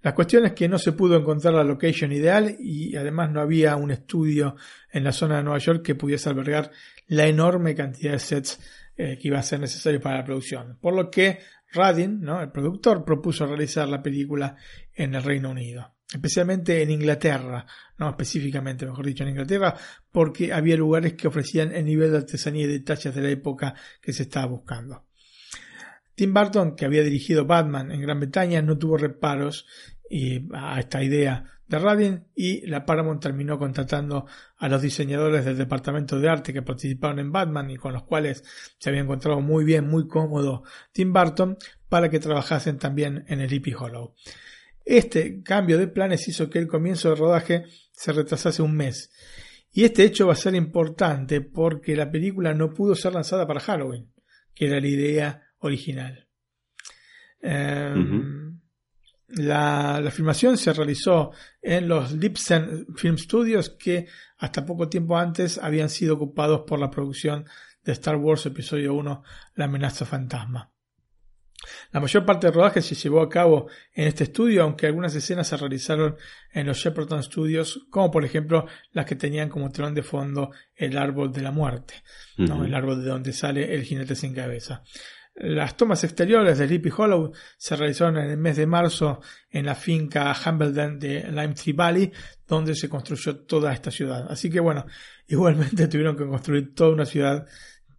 La 0.00 0.14
cuestión 0.14 0.46
es 0.46 0.52
que 0.52 0.68
no 0.68 0.78
se 0.78 0.92
pudo 0.92 1.16
encontrar 1.16 1.54
la 1.54 1.64
location 1.64 2.12
ideal 2.12 2.56
y 2.60 2.94
además 2.94 3.30
no 3.32 3.40
había 3.40 3.74
un 3.74 3.90
estudio 3.90 4.54
en 4.92 5.02
la 5.02 5.12
zona 5.12 5.38
de 5.38 5.42
Nueva 5.42 5.58
York 5.58 5.82
que 5.84 5.96
pudiese 5.96 6.28
albergar 6.28 6.70
la 7.08 7.26
enorme 7.26 7.74
cantidad 7.74 8.12
de 8.12 8.20
sets 8.20 8.60
eh, 8.96 9.18
que 9.20 9.28
iba 9.28 9.38
a 9.38 9.42
ser 9.42 9.58
necesario 9.58 10.00
para 10.00 10.18
la 10.18 10.24
producción. 10.24 10.78
Por 10.80 10.94
lo 10.94 11.10
que 11.10 11.40
Radin, 11.72 12.26
el 12.28 12.50
productor, 12.50 13.04
propuso 13.04 13.46
realizar 13.46 13.88
la 13.88 14.02
película 14.02 14.56
en 14.94 15.14
el 15.14 15.22
Reino 15.22 15.50
Unido, 15.50 15.94
especialmente 16.12 16.82
en 16.82 16.90
Inglaterra, 16.90 17.66
no 17.98 18.08
específicamente, 18.08 18.86
mejor 18.86 19.06
dicho, 19.06 19.24
en 19.24 19.30
Inglaterra, 19.30 19.74
porque 20.10 20.52
había 20.52 20.76
lugares 20.76 21.14
que 21.14 21.28
ofrecían 21.28 21.72
el 21.72 21.84
nivel 21.84 22.12
de 22.12 22.18
artesanía 22.18 22.64
y 22.64 22.68
detalles 22.68 23.14
de 23.14 23.22
la 23.22 23.30
época 23.30 23.74
que 24.00 24.12
se 24.12 24.22
estaba 24.24 24.46
buscando. 24.46 25.04
Tim 26.14 26.34
Burton, 26.34 26.74
que 26.74 26.84
había 26.84 27.02
dirigido 27.02 27.44
Batman 27.44 27.92
en 27.92 28.00
Gran 28.00 28.18
Bretaña, 28.18 28.60
no 28.62 28.76
tuvo 28.76 28.96
reparos 28.96 29.66
a 30.52 30.80
esta 30.80 31.02
idea 31.02 31.44
de 31.68 31.78
Radin 31.78 32.24
y 32.34 32.66
la 32.66 32.86
Paramount 32.86 33.22
terminó 33.22 33.58
contratando 33.58 34.26
a 34.56 34.68
los 34.68 34.80
diseñadores 34.80 35.44
del 35.44 35.58
departamento 35.58 36.18
de 36.18 36.28
arte 36.28 36.52
que 36.52 36.62
participaron 36.62 37.18
en 37.18 37.30
Batman 37.30 37.70
y 37.70 37.76
con 37.76 37.92
los 37.92 38.04
cuales 38.04 38.42
se 38.78 38.88
había 38.88 39.02
encontrado 39.02 39.40
muy 39.40 39.64
bien, 39.64 39.86
muy 39.86 40.08
cómodo 40.08 40.64
Tim 40.92 41.12
Burton 41.12 41.58
para 41.88 42.08
que 42.08 42.20
trabajasen 42.20 42.78
también 42.78 43.24
en 43.28 43.40
el 43.40 43.52
Hippie 43.52 43.76
Hollow. 43.76 44.14
Este 44.88 45.42
cambio 45.42 45.76
de 45.76 45.86
planes 45.86 46.26
hizo 46.28 46.48
que 46.48 46.58
el 46.58 46.66
comienzo 46.66 47.10
de 47.10 47.16
rodaje 47.16 47.64
se 47.92 48.10
retrasase 48.10 48.62
un 48.62 48.74
mes. 48.74 49.10
Y 49.70 49.84
este 49.84 50.02
hecho 50.02 50.26
va 50.26 50.32
a 50.32 50.36
ser 50.36 50.54
importante 50.54 51.42
porque 51.42 51.94
la 51.94 52.10
película 52.10 52.54
no 52.54 52.72
pudo 52.72 52.94
ser 52.94 53.12
lanzada 53.12 53.46
para 53.46 53.60
Halloween, 53.60 54.10
que 54.54 54.66
era 54.66 54.80
la 54.80 54.86
idea 54.86 55.42
original. 55.58 56.26
Em, 57.42 58.58
la, 59.26 60.10
filmación 60.10 60.56
se 60.56 60.72
realizó 60.72 61.32
en 61.60 61.86
los 61.86 62.12
Lipsen 62.12 62.86
Film 62.96 63.18
Studios 63.18 63.68
que 63.68 64.06
hasta 64.38 64.64
poco 64.64 64.88
tiempo 64.88 65.18
antes 65.18 65.58
habían 65.58 65.90
sido 65.90 66.14
ocupados 66.14 66.62
por 66.66 66.78
la 66.78 66.90
producción 66.90 67.44
de 67.84 67.92
Star 67.92 68.16
Wars 68.16 68.46
Episodio 68.46 68.94
1 68.94 69.22
La 69.54 69.66
amenaza 69.66 70.06
fantasma. 70.06 70.72
La 71.92 72.00
mayor 72.00 72.24
parte 72.24 72.46
del 72.46 72.54
rodaje 72.54 72.82
se 72.82 72.94
llevó 72.94 73.20
a 73.20 73.28
cabo 73.28 73.68
en 73.92 74.06
este 74.06 74.24
estudio, 74.24 74.62
aunque 74.62 74.86
algunas 74.86 75.14
escenas 75.14 75.48
se 75.48 75.56
realizaron 75.56 76.16
en 76.52 76.66
los 76.66 76.78
Shepperton 76.78 77.22
Studios, 77.22 77.86
como 77.90 78.10
por 78.10 78.24
ejemplo 78.24 78.66
las 78.92 79.06
que 79.06 79.16
tenían 79.16 79.48
como 79.48 79.70
telón 79.70 79.94
de 79.94 80.02
fondo 80.02 80.50
el 80.74 80.96
árbol 80.96 81.32
de 81.32 81.42
la 81.42 81.50
muerte, 81.50 81.94
el 82.36 82.74
árbol 82.74 83.02
de 83.02 83.10
donde 83.10 83.32
sale 83.32 83.74
el 83.74 83.82
jinete 83.82 84.14
sin 84.14 84.34
cabeza. 84.34 84.82
Las 85.40 85.76
tomas 85.76 86.02
exteriores 86.02 86.58
de 86.58 86.66
Sleepy 86.66 86.90
Hollow 86.96 87.32
se 87.56 87.76
realizaron 87.76 88.18
en 88.18 88.30
el 88.30 88.38
mes 88.38 88.56
de 88.56 88.66
marzo 88.66 89.20
en 89.48 89.66
la 89.66 89.76
finca 89.76 90.32
Hambledon 90.32 90.98
de 90.98 91.28
Lime 91.28 91.54
Tree 91.54 91.74
Valley, 91.74 92.12
donde 92.46 92.74
se 92.74 92.88
construyó 92.88 93.44
toda 93.44 93.72
esta 93.72 93.92
ciudad. 93.92 94.26
Así 94.28 94.50
que 94.50 94.58
bueno, 94.58 94.84
igualmente 95.28 95.86
tuvieron 95.86 96.16
que 96.16 96.26
construir 96.26 96.74
toda 96.74 96.90
una 96.90 97.06
ciudad 97.06 97.46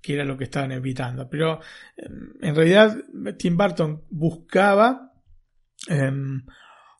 que 0.01 0.13
era 0.13 0.26
lo 0.26 0.38
que 0.38 0.45
estaban 0.45 0.71
evitando. 0.71 1.30
Pero 1.30 1.59
em, 1.97 2.34
en 2.41 2.55
realidad 2.55 2.97
Tim 3.38 3.57
Burton 3.57 4.05
buscaba 4.09 5.13
em, 5.88 6.45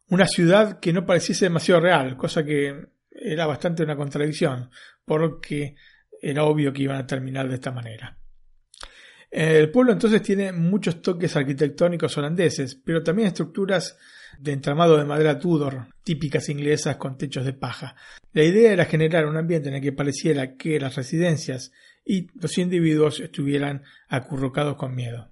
una 0.10 0.28
ciudad 0.28 0.80
que 0.80 0.94
no 0.94 1.06
pareciese 1.06 1.46
demasiado 1.46 1.82
real, 1.82 2.18
cosa 2.18 2.44
que 2.44 2.88
era 3.12 3.46
bastante 3.46 3.84
una 3.84 3.96
contradicción, 3.96 4.70
porque 5.06 5.76
era 6.22 6.44
obvio 6.44 6.74
que 6.74 6.84
iban 6.84 6.98
a 6.98 7.08
terminar 7.08 7.48
de 7.48 7.56
esta 7.56 7.72
manera. 7.72 8.18
El 9.32 9.70
pueblo 9.70 9.92
entonces 9.92 10.24
tiene 10.24 10.52
muchos 10.52 11.02
toques 11.02 11.36
arquitectónicos 11.36 12.18
holandeses, 12.18 12.76
pero 12.76 13.04
también 13.04 13.28
estructuras 13.28 13.98
de 14.40 14.54
entramado 14.54 14.98
de 14.98 15.06
madera 15.06 15.38
Tudor, 15.38 15.88
típicas 16.04 16.50
inglesas 16.50 16.96
con 16.98 17.18
techos 17.18 17.46
de 17.46 17.54
paja. 17.54 17.96
La 18.34 18.44
idea 18.44 18.72
era 18.72 18.86
generar 18.86 19.28
un 19.28 19.38
ambiente 19.38 19.70
en 19.70 19.76
el 19.76 19.82
que 19.82 19.92
pareciera 19.92 20.56
que 20.56 20.80
las 20.80 20.96
residencias 20.96 21.72
y 22.10 22.28
los 22.42 22.58
individuos 22.58 23.20
estuvieran 23.20 23.84
acurrucados 24.08 24.76
con 24.78 24.96
miedo. 24.96 25.32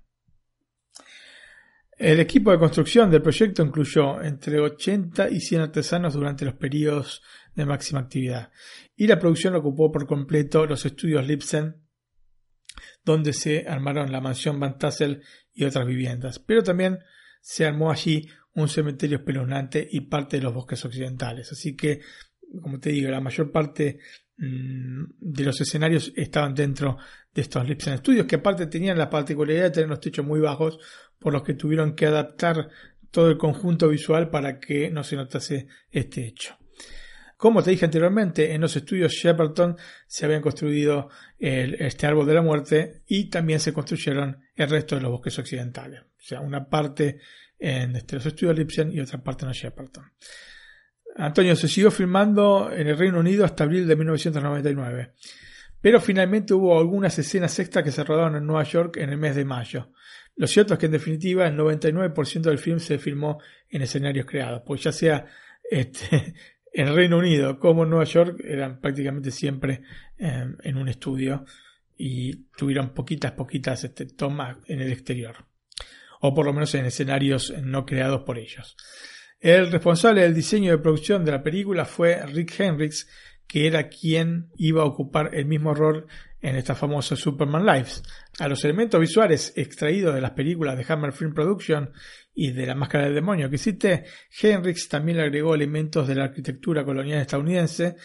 El 1.98 2.20
equipo 2.20 2.52
de 2.52 2.60
construcción 2.60 3.10
del 3.10 3.24
proyecto 3.24 3.64
incluyó 3.64 4.22
entre 4.22 4.60
80 4.60 5.32
y 5.32 5.40
100 5.40 5.62
artesanos 5.62 6.14
durante 6.14 6.45
los 6.45 6.54
periodos 6.54 7.24
de 7.56 7.66
máxima 7.66 8.02
actividad, 8.02 8.52
y 8.95 9.08
la 9.08 9.18
producción 9.18 9.56
ocupó 9.56 9.91
por 9.91 10.06
completo 10.06 10.68
los 10.68 10.86
estudios 10.86 11.26
Lipsen 11.26 11.84
donde 13.04 13.34
se 13.34 13.68
armaron 13.68 14.12
la 14.12 14.22
mansión 14.22 14.60
Van 14.60 14.78
Tassel 14.78 15.24
y 15.52 15.64
otras 15.64 15.88
viviendas, 15.88 16.38
pero 16.38 16.62
también 16.62 16.99
se 17.41 17.66
armó 17.66 17.90
allí 17.90 18.30
un 18.54 18.68
cementerio 18.68 19.18
espeluznante 19.18 19.88
y 19.90 20.02
parte 20.02 20.38
de 20.38 20.44
los 20.44 20.54
bosques 20.54 20.86
occidentales. 20.86 21.52
Así 21.52 21.76
que, 21.76 22.02
como 22.62 22.80
te 22.80 22.91
digo, 22.91 23.10
la 23.10 23.22
mayor 23.22 23.52
parte 23.52 23.98
de 24.38 25.44
los 25.44 25.60
escenarios 25.60 26.14
estaban 26.16 26.54
dentro 26.54 26.98
de 27.34 27.42
estos 27.42 27.68
Lipsen 27.68 27.98
Studios, 27.98 28.28
que 28.28 28.36
aparte 28.36 28.68
tenían 28.68 28.98
la 28.98 29.10
particularidad 29.10 29.64
de 29.64 29.72
tener 29.72 29.88
unos 29.88 30.00
techos 30.00 30.26
muy 30.26 30.40
bajos, 30.40 30.80
por 31.20 31.34
los 31.34 31.44
que 31.44 31.56
tuvieron 31.56 31.96
que 31.96 32.06
adaptar 32.06 32.70
todo 33.10 33.30
el 33.30 33.38
conjunto 33.38 33.90
visual 33.90 34.30
para 34.30 34.60
que 34.60 34.92
no 34.92 35.04
se 35.04 35.16
notase 35.16 35.68
este 35.90 36.28
hecho. 36.28 36.56
Como 37.36 37.62
te 37.62 37.70
dije 37.70 37.86
anteriormente, 37.86 38.54
en 38.54 38.62
los 38.62 38.76
estudios 38.76 39.14
Shepperton 39.14 39.78
se 40.08 40.26
habían 40.26 40.42
construido 40.42 41.10
este 41.38 42.08
árbol 42.08 42.26
de 42.26 42.34
la 42.34 42.42
muerte 42.42 43.04
y 43.06 43.30
también 43.30 43.60
se 43.60 43.74
construyeron 43.74 44.44
el 44.56 44.70
resto 44.70 44.96
de 44.96 45.02
los 45.02 45.12
bosques 45.12 45.38
occidentales. 45.38 46.02
O 46.02 46.20
sea, 46.20 46.42
una 46.42 46.68
parte 46.68 47.20
en 47.60 47.96
este, 47.96 48.16
los 48.16 48.26
estudios 48.26 48.58
Lipsen 48.58 48.92
y 48.92 49.00
otra 49.00 49.22
parte 49.22 49.46
en 49.46 49.50
los 49.50 49.58
Shepperton. 49.58 50.12
Antonio 51.18 51.56
se 51.56 51.68
siguió 51.68 51.89
filmando 51.89 52.72
en 52.72 52.88
el 52.88 52.98
Reino 52.98 53.19
Unido 53.19 53.44
hasta 53.44 53.64
abril 53.64 53.88
de 53.88 53.95
1999. 53.95 55.14
Pero 55.81 55.99
finalmente 55.99 56.53
hubo 56.53 56.77
algunas 56.77 57.18
escenas 57.18 57.57
extras 57.60 57.84
que 57.84 57.91
se 57.91 58.03
rodaron 58.03 58.35
en 58.35 58.45
Nueva 58.45 58.64
York 58.64 58.98
en 58.98 59.10
el 59.10 59.18
mes 59.18 59.35
de 59.35 59.45
mayo. 59.45 59.91
Lo 60.35 60.45
cierto 60.45 60.73
es 60.73 60.80
que 60.80 60.85
en 60.85 60.91
definitiva 60.91 61.48
el 61.48 61.57
99% 61.57 62.41
del 62.41 62.60
film 62.60 62.80
se 62.80 62.99
filmó 62.99 63.39
en 63.69 63.81
escenarios 63.81 64.26
creados, 64.27 64.61
pues 64.65 64.84
ya 64.84 64.91
sea 64.91 65.26
este, 65.69 66.35
en 66.73 66.95
Reino 66.95 67.18
Unido 67.18 67.60
como 67.60 67.84
en 67.84 67.89
Nueva 67.89 68.06
York 68.06 68.39
eran 68.44 68.80
prácticamente 68.80 69.31
siempre 69.31 69.81
em, 70.18 70.56
en 70.61 70.77
un 70.77 70.88
estudio 70.89 71.45
y 71.98 72.45
tuvieron 72.56 72.94
poquitas, 72.94 73.31
poquitas 73.31 73.84
este, 73.84 74.06
tomas 74.06 74.57
en 74.68 74.81
el 74.81 74.91
exterior, 74.91 75.35
o 76.22 76.35
por 76.35 76.45
lo 76.45 76.53
menos 76.53 76.73
en 76.76 76.85
escenarios 76.85 77.52
no 77.64 77.85
creados 77.85 78.22
por 78.22 78.38
ellos. 78.38 78.77
El 79.40 79.72
responsable 79.72 80.22
del 80.22 80.34
diseño 80.34 80.72
de 80.72 80.80
producción 80.80 81.24
de 81.24 81.32
la 81.32 81.44
película 81.44 81.86
fue 81.86 82.26
Rick 82.26 82.60
Henricks, 82.60 83.08
que 83.48 83.68
era 83.68 83.88
quien 83.88 84.50
iba 84.58 84.82
a 84.82 84.86
ocupar 84.86 85.30
el 85.34 85.46
mismo 85.46 85.76
rol 85.76 86.08
en 86.42 86.56
esta 86.56 86.74
famosa 86.74 87.16
Superman 87.16 87.64
Lives. 87.64 88.02
A 88.40 88.48
los 88.48 88.64
elementos 88.66 89.00
visuales 89.00 89.54
extraídos 89.56 90.16
de 90.16 90.22
las 90.22 90.32
películas 90.32 90.76
de 90.76 90.86
Hammer 90.92 91.14
Film 91.14 91.36
Production 91.36 91.92
y 92.34 92.52
de 92.52 92.66
la 92.66 92.74
máscara 92.74 93.06
del 93.06 93.14
demonio 93.14 93.48
que 93.50 93.58
existe, 93.58 94.06
Henrix 94.42 94.90
también 94.90 95.18
le 95.18 95.24
agregó 95.24 95.54
elementos 95.54 96.08
de 96.08 96.16
la 96.16 96.26
arquitectura 96.26 96.84
colonial 96.84 97.20
estadounidense, 97.20 97.96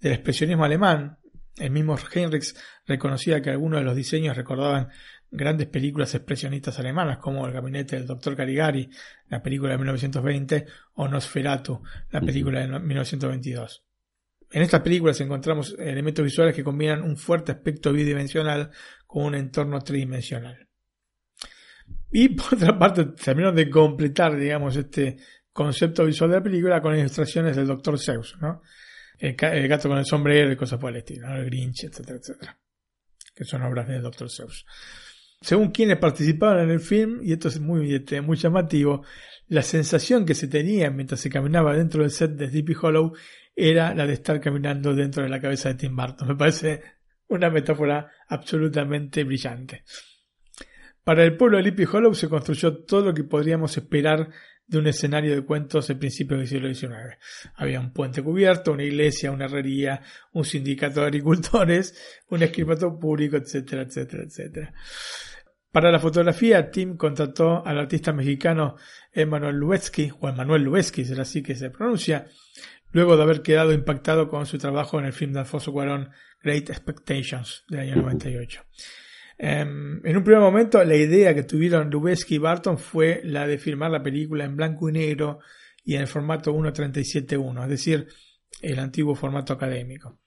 del 0.00 0.12
expresionismo 0.12 0.64
alemán. 0.64 1.18
El 1.56 1.70
mismo 1.70 1.96
Henrix 2.12 2.56
reconocía 2.86 3.40
que 3.40 3.50
algunos 3.50 3.80
de 3.80 3.84
los 3.84 3.94
diseños 3.96 4.36
recordaban 4.36 4.88
grandes 5.30 5.68
películas 5.68 6.14
expresionistas 6.14 6.78
alemanas 6.78 7.18
como 7.18 7.46
El 7.46 7.52
gabinete 7.52 7.96
del 7.96 8.06
doctor 8.06 8.36
Caligari, 8.36 8.88
la 9.28 9.42
película 9.42 9.72
de 9.72 9.78
1920, 9.78 10.66
o 10.94 11.08
Nosferatu, 11.08 11.82
la 12.10 12.20
película 12.20 12.60
de 12.60 12.78
1922. 12.80 13.84
En 14.52 14.62
estas 14.62 14.80
películas 14.80 15.20
encontramos 15.20 15.76
elementos 15.78 16.24
visuales 16.24 16.54
que 16.54 16.64
combinan 16.64 17.02
un 17.02 17.16
fuerte 17.16 17.52
aspecto 17.52 17.92
bidimensional 17.92 18.70
con 19.06 19.26
un 19.26 19.34
entorno 19.36 19.80
tridimensional. 19.80 20.68
Y 22.10 22.28
por 22.34 22.54
otra 22.54 22.78
parte, 22.78 23.04
terminaron 23.06 23.54
de 23.54 23.70
completar, 23.70 24.36
digamos, 24.36 24.76
este 24.76 25.18
concepto 25.52 26.04
visual 26.04 26.30
de 26.30 26.36
la 26.36 26.42
película 26.42 26.80
con 26.80 26.96
ilustraciones 26.96 27.56
del 27.56 27.66
Dr. 27.66 27.98
Zeus, 27.98 28.36
¿no? 28.40 28.62
El, 29.18 29.36
gato 29.68 29.88
con 29.88 29.98
el 29.98 30.06
sombrero 30.06 30.50
y 30.50 30.56
cosas 30.56 30.80
por 30.80 30.90
el 30.90 30.96
estilo, 30.96 31.28
el 31.34 31.44
Grinch, 31.44 31.84
etcétera, 31.84 32.18
etcétera. 32.18 32.58
Que 33.34 33.44
son 33.44 33.62
obras 33.62 33.86
del 33.86 34.02
Dr. 34.02 34.30
Zeus. 34.30 34.64
Según 35.40 35.70
quienes 35.70 35.98
participaron 35.98 36.64
en 36.64 36.70
el 36.70 36.80
film, 36.80 37.20
y 37.22 37.32
esto 37.32 37.48
es 37.48 37.60
muy, 37.60 37.94
este, 37.94 38.20
muy 38.20 38.36
llamativo, 38.36 39.04
la 39.48 39.62
sensación 39.62 40.26
que 40.26 40.34
se 40.34 40.48
tenía 40.48 40.90
mientras 40.90 41.20
se 41.20 41.30
caminaba 41.30 41.76
dentro 41.76 42.02
del 42.02 42.10
set 42.10 42.32
de 42.32 42.48
Sleepy 42.48 42.74
Hollow 42.80 43.12
era 43.56 43.94
la 43.94 44.06
de 44.06 44.12
estar 44.14 44.40
caminando 44.40 44.94
dentro 44.94 45.22
de 45.22 45.28
la 45.28 45.40
cabeza 45.40 45.70
de 45.70 45.74
Tim 45.76 45.96
Burton. 45.96 46.28
Me 46.28 46.36
parece 46.36 46.82
Una 47.28 47.48
metáfora 47.48 48.10
absolutamente 48.28 49.22
brillante. 49.22 49.84
Para 51.04 51.24
el 51.24 51.36
pueblo 51.36 51.56
de 51.56 51.62
Lippy 51.62 51.84
Hollow 51.84 52.14
se 52.14 52.28
construyó 52.28 52.84
todo 52.84 53.06
lo 53.06 53.14
que 53.14 53.24
podríamos 53.24 53.76
esperar 53.76 54.28
de 54.70 54.78
un 54.78 54.86
escenario 54.86 55.34
de 55.34 55.44
cuentos 55.44 55.88
de 55.88 55.96
principios 55.96 56.38
del 56.38 56.48
siglo 56.48 56.72
XIX. 56.72 57.18
Había 57.56 57.80
un 57.80 57.92
puente 57.92 58.22
cubierto, 58.22 58.72
una 58.72 58.84
iglesia, 58.84 59.32
una 59.32 59.46
herrería, 59.46 60.00
un 60.32 60.44
sindicato 60.44 61.00
de 61.00 61.06
agricultores, 61.06 62.22
un 62.28 62.44
escribato 62.44 62.96
público, 62.96 63.36
etcétera, 63.36 63.82
etcétera, 63.82 64.22
etcétera. 64.22 64.72
Para 65.72 65.90
la 65.90 65.98
fotografía, 65.98 66.70
Tim 66.70 66.96
contrató 66.96 67.66
al 67.66 67.78
artista 67.78 68.12
mexicano 68.12 68.76
Emanuel 69.12 69.56
Lubezki, 69.56 70.12
o 70.20 70.28
Emanuel 70.28 70.62
Lubezki, 70.62 71.02
es 71.02 71.18
así 71.18 71.42
que 71.42 71.56
se 71.56 71.70
pronuncia, 71.70 72.26
luego 72.92 73.16
de 73.16 73.24
haber 73.24 73.42
quedado 73.42 73.72
impactado 73.72 74.28
con 74.28 74.46
su 74.46 74.56
trabajo 74.58 75.00
en 75.00 75.06
el 75.06 75.12
film 75.12 75.32
de 75.32 75.40
Alfonso 75.40 75.72
Cuarón 75.72 76.10
Great 76.42 76.70
Expectations 76.70 77.64
del 77.68 77.80
año 77.80 77.96
98. 77.96 78.62
Em, 79.42 80.06
en 80.06 80.16
un 80.18 80.22
primer 80.22 80.42
momento, 80.42 80.84
la 80.84 80.96
idea 80.96 81.34
que 81.34 81.44
tuvieron 81.44 81.88
Lubezki 81.88 82.34
y 82.34 82.38
Barton 82.38 82.76
fue 82.76 83.22
la 83.24 83.46
de 83.46 83.56
filmar 83.56 83.90
la 83.90 84.02
película 84.02 84.44
en 84.44 84.54
blanco 84.54 84.90
y 84.90 84.92
negro 84.92 85.38
y 85.82 85.94
en 85.94 86.02
el 86.02 86.06
formato 86.08 86.52
1.37.1, 86.52 87.62
es 87.62 87.68
decir, 87.70 88.06
el 88.60 88.78
antiguo 88.78 89.14
formato 89.14 89.54
académico. 89.54 90.20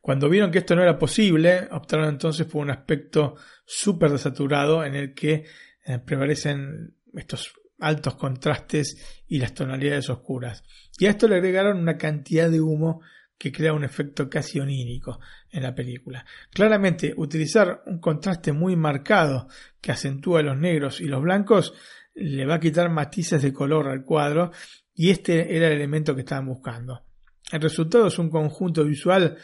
Cuando 0.00 0.28
vieron 0.28 0.50
que 0.50 0.58
esto 0.58 0.74
no 0.74 0.82
era 0.82 0.98
posible, 0.98 1.68
optaron 1.70 2.08
entonces 2.08 2.48
por 2.48 2.62
un 2.62 2.70
aspecto 2.72 3.36
súper 3.64 4.10
desaturado 4.10 4.84
en 4.84 4.96
el 4.96 5.14
que 5.14 5.44
eh, 5.86 5.98
prevalecen 6.04 6.96
estos 7.14 7.52
altos 7.78 8.16
contrastes 8.16 9.22
y 9.28 9.38
las 9.38 9.54
tonalidades 9.54 10.10
oscuras. 10.10 10.64
Y 10.98 11.06
a 11.06 11.10
esto 11.10 11.28
le 11.28 11.36
agregaron 11.36 11.78
una 11.78 11.96
cantidad 11.96 12.50
de 12.50 12.60
humo 12.60 13.02
que 13.42 13.50
crea 13.50 13.72
un 13.72 13.82
efecto 13.82 14.30
casi 14.30 14.60
onírico 14.60 15.18
en 15.50 15.64
la 15.64 15.74
película. 15.74 16.24
Claramente, 16.52 17.12
utilizar 17.16 17.82
un 17.86 17.98
contraste 17.98 18.52
muy 18.52 18.76
marcado 18.76 19.48
que 19.80 19.90
acentúa 19.90 20.42
los 20.42 20.56
negros 20.56 21.00
y 21.00 21.06
los 21.06 21.20
blancos 21.20 21.74
le 22.14 22.46
va 22.46 22.54
a 22.54 22.60
quitar 22.60 22.88
matices 22.88 23.42
de 23.42 23.52
color 23.52 23.88
al 23.88 24.04
cuadro 24.04 24.52
y 24.94 25.10
este 25.10 25.56
era 25.56 25.66
el 25.66 25.72
elemento 25.72 26.14
que 26.14 26.20
estaban 26.20 26.46
buscando. 26.46 27.02
El 27.50 27.60
resultado 27.60 28.06
es 28.06 28.18
un 28.20 28.30
conjunto 28.30 28.84
visual 28.84 29.36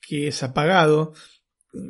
que 0.00 0.28
es 0.28 0.42
apagado 0.42 1.12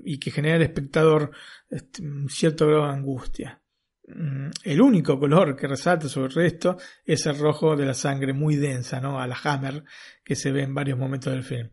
y 0.04 0.18
que 0.18 0.32
genera 0.32 0.56
al 0.56 0.62
espectador 0.62 1.30
este, 1.68 2.02
cierto 2.28 2.66
grado 2.66 2.86
de 2.86 2.92
angustia. 2.92 3.59
Mm, 4.06 4.50
el 4.64 4.80
único 4.80 5.18
color 5.18 5.54
que 5.56 5.68
resalta 5.68 6.08
sobre 6.08 6.28
el 6.28 6.34
resto 6.34 6.76
es 7.04 7.26
el 7.26 7.38
rojo 7.38 7.76
de 7.76 7.86
la 7.86 7.94
sangre 7.94 8.32
muy 8.32 8.56
densa, 8.56 9.00
¿no? 9.00 9.20
A 9.20 9.26
la 9.26 9.38
Hammer, 9.42 9.84
que 10.24 10.34
se 10.34 10.52
ve 10.52 10.62
en 10.62 10.74
varios 10.74 10.98
momentos 10.98 11.32
del 11.32 11.44
film. 11.44 11.70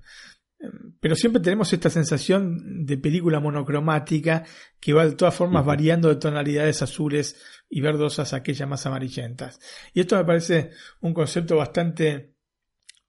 Mm, 0.60 0.98
pero 1.00 1.16
siempre 1.16 1.42
tenemos 1.42 1.72
esta 1.74 1.90
sensación 1.90 2.86
de 2.86 2.98
película 2.98 3.40
monocromática 3.40 4.44
que 4.80 4.94
va 4.94 5.06
de 5.06 5.16
todas 5.16 5.36
formas 5.36 5.66
variando 5.66 6.10
de 6.10 6.18
tonalidades 6.18 6.82
azules 6.82 7.42
y 7.70 7.82
verdosas 7.82 8.34
a 8.34 8.38
aquellas 8.38 8.68
más 8.68 8.86
amarillentas. 8.86 9.60
Y 9.94 10.02
esto 10.02 10.16
me 10.18 10.26
parece 10.26 10.72
un 11.02 11.14
concepto 11.14 11.58
bastante 11.58 12.36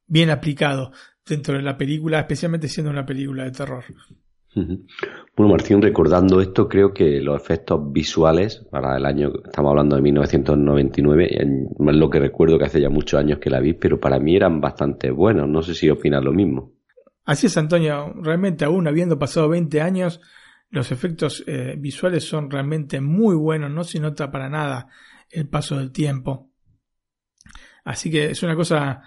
bien 0.07 0.31
aplicado 0.31 0.93
dentro 1.27 1.55
de 1.55 1.63
la 1.63 1.77
película, 1.77 2.21
especialmente 2.21 2.69
siendo 2.69 2.91
una 2.91 3.05
película 3.05 3.45
de 3.45 3.51
terror. 3.51 3.85
Bueno, 5.37 5.53
Martín, 5.53 5.81
recordando 5.81 6.41
esto, 6.41 6.69
creo 6.69 6.93
que 6.93 7.21
los 7.21 7.41
efectos 7.41 7.93
visuales 7.93 8.67
para 8.71 8.97
el 8.97 9.07
año, 9.07 9.33
estamos 9.45 9.71
hablando 9.71 9.97
de 9.97 10.03
1999, 10.03 11.29
es 11.31 11.97
lo 11.97 12.11
que 12.11 12.19
recuerdo 12.19 12.59
que 12.59 12.65
hace 12.65 12.81
ya 12.81 12.89
muchos 12.89 13.21
años 13.21 13.39
que 13.39 13.51
la 13.51 13.61
vi, 13.61 13.75
pero 13.75 14.01
para 14.01 14.19
mí 14.19 14.35
eran 14.37 14.61
bastante 14.61 15.11
buenos. 15.11 15.49
No 15.49 15.63
sé 15.63 15.75
si 15.75 15.89
opinas 15.89 16.25
lo 16.25 16.33
mismo. 16.33 16.73
Así 17.25 17.47
es, 17.47 17.57
Antonio. 17.57 18.13
Realmente, 18.23 18.65
aún 18.65 18.89
habiendo 18.89 19.19
pasado 19.19 19.49
20 19.49 19.81
años, 19.81 20.21
los 20.71 20.91
efectos 20.91 21.45
eh, 21.47 21.75
visuales 21.79 22.25
son 22.25 22.51
realmente 22.51 23.01
muy 23.01 23.37
buenos. 23.37 23.71
No 23.71 23.85
se 23.85 24.01
nota 24.01 24.31
para 24.31 24.49
nada 24.49 24.89
el 25.31 25.49
paso 25.49 25.77
del 25.77 25.93
tiempo. 25.93 26.51
Así 27.85 28.11
que 28.11 28.31
es 28.31 28.43
una 28.43 28.57
cosa, 28.57 29.03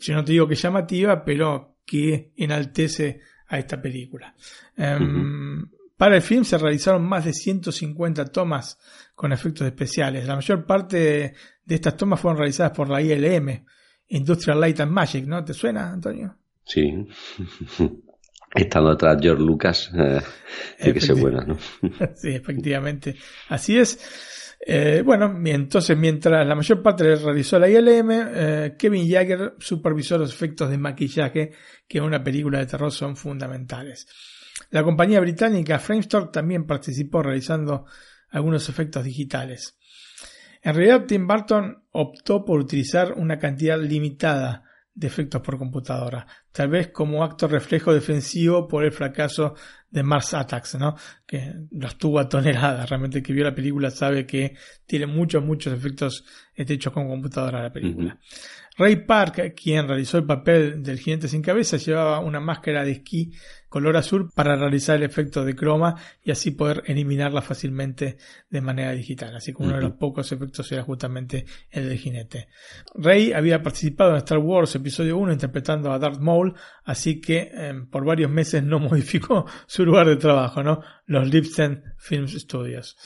yo 0.00 0.14
no 0.14 0.24
te 0.24 0.32
digo 0.32 0.48
que 0.48 0.54
llamativa, 0.54 1.24
pero 1.24 1.76
que 1.86 2.32
enaltece 2.36 3.20
a 3.48 3.58
esta 3.58 3.80
película. 3.80 4.34
Em, 4.76 5.68
para 5.96 6.16
el 6.16 6.22
film 6.22 6.44
se 6.44 6.58
realizaron 6.58 7.04
más 7.04 7.24
de 7.24 7.32
150 7.32 8.26
tomas 8.26 8.78
con 9.14 9.32
efectos 9.32 9.66
especiales. 9.66 10.26
La 10.26 10.34
mayor 10.34 10.66
parte 10.66 11.34
de 11.64 11.74
estas 11.74 11.96
tomas 11.96 12.20
fueron 12.20 12.38
realizadas 12.38 12.72
por 12.72 12.88
la 12.88 13.00
ILM, 13.00 13.64
Industrial 14.08 14.60
Light 14.60 14.80
and 14.80 14.92
Magic, 14.92 15.26
¿no? 15.26 15.44
¿Te 15.44 15.54
suena, 15.54 15.90
Antonio? 15.90 16.36
Sí. 16.64 17.06
Estando 18.54 18.90
atrás 18.90 19.18
George 19.20 19.42
Lucas, 19.42 19.90
eh, 19.94 20.92
que 20.92 21.00
se 21.00 21.12
buena, 21.12 21.44
¿no? 21.44 21.58
sí, 22.14 22.30
efectivamente. 22.30 23.16
Así 23.48 23.78
es. 23.78 24.45
Eh, 24.58 25.02
bueno, 25.04 25.38
entonces 25.44 25.96
mientras 25.96 26.46
la 26.46 26.54
mayor 26.54 26.82
parte 26.82 27.14
realizó 27.16 27.58
la 27.58 27.68
ILM, 27.68 28.10
eh, 28.10 28.74
Kevin 28.78 29.08
Jagger 29.08 29.54
supervisó 29.58 30.18
los 30.18 30.32
efectos 30.32 30.70
de 30.70 30.78
maquillaje 30.78 31.52
que 31.86 31.98
en 31.98 32.04
una 32.04 32.22
película 32.22 32.58
de 32.58 32.66
terror 32.66 32.90
son 32.90 33.16
fundamentales. 33.16 34.08
La 34.70 34.82
compañía 34.82 35.20
británica 35.20 35.78
Framestore 35.78 36.30
también 36.32 36.66
participó 36.66 37.22
realizando 37.22 37.86
algunos 38.30 38.68
efectos 38.68 39.04
digitales. 39.04 39.78
En 40.62 40.74
realidad, 40.74 41.04
Tim 41.06 41.26
Burton 41.26 41.84
optó 41.92 42.44
por 42.44 42.58
utilizar 42.58 43.12
una 43.12 43.38
cantidad 43.38 43.78
limitada 43.78 44.65
de 44.96 45.06
efectos 45.06 45.42
por 45.42 45.58
computadora, 45.58 46.26
tal 46.50 46.68
vez 46.68 46.88
como 46.88 47.22
acto 47.22 47.46
reflejo 47.46 47.92
defensivo 47.92 48.66
por 48.66 48.82
el 48.82 48.92
fracaso 48.92 49.54
de 49.90 50.02
Mars 50.02 50.32
Attacks, 50.32 50.76
¿no? 50.76 50.96
que 51.26 51.52
los 51.70 51.98
tuvo 51.98 52.18
a. 52.18 52.86
Realmente 52.86 53.18
el 53.18 53.24
que 53.24 53.34
vio 53.34 53.44
la 53.44 53.54
película 53.54 53.90
sabe 53.90 54.26
que 54.26 54.56
tiene 54.86 55.06
muchos, 55.06 55.44
muchos 55.44 55.74
efectos 55.74 56.24
hechos 56.74 56.94
con 56.94 57.08
computadora 57.08 57.62
la 57.62 57.72
película. 57.72 58.18
Ray 58.78 58.96
Park, 58.96 59.54
quien 59.54 59.88
realizó 59.88 60.18
el 60.18 60.26
papel 60.26 60.82
del 60.82 60.98
jinete 60.98 61.28
sin 61.28 61.42
cabeza, 61.42 61.78
llevaba 61.78 62.20
una 62.20 62.40
máscara 62.40 62.84
de 62.84 62.92
esquí 62.92 63.32
color 63.68 63.96
azul 63.96 64.30
para 64.34 64.56
realizar 64.56 64.96
el 64.96 65.02
efecto 65.02 65.44
de 65.44 65.54
croma 65.54 65.96
y 66.22 66.30
así 66.30 66.50
poder 66.50 66.82
eliminarla 66.86 67.42
fácilmente 67.42 68.16
de 68.48 68.60
manera 68.60 68.92
digital. 68.92 69.34
Así 69.36 69.52
que 69.52 69.62
uno 69.62 69.76
de 69.76 69.82
los 69.82 69.92
pocos 69.92 70.30
efectos 70.32 70.70
era 70.72 70.82
justamente 70.82 71.44
el 71.70 71.88
del 71.88 71.98
jinete. 71.98 72.48
Ray 72.94 73.32
había 73.32 73.62
participado 73.62 74.12
en 74.12 74.18
Star 74.18 74.38
Wars 74.38 74.74
Episodio 74.74 75.18
1 75.18 75.32
interpretando 75.32 75.92
a 75.92 75.98
Darth 75.98 76.20
Maul, 76.20 76.54
así 76.84 77.20
que 77.20 77.50
em, 77.52 77.86
por 77.88 78.04
varios 78.04 78.30
meses 78.30 78.62
no 78.62 78.78
modificó 78.80 79.46
su 79.66 79.84
lugar 79.84 80.06
de 80.06 80.16
trabajo, 80.16 80.62
¿no? 80.62 80.80
Los 81.06 81.28
Lipsen 81.28 81.82
Film 81.98 82.28
Studios. 82.28 82.96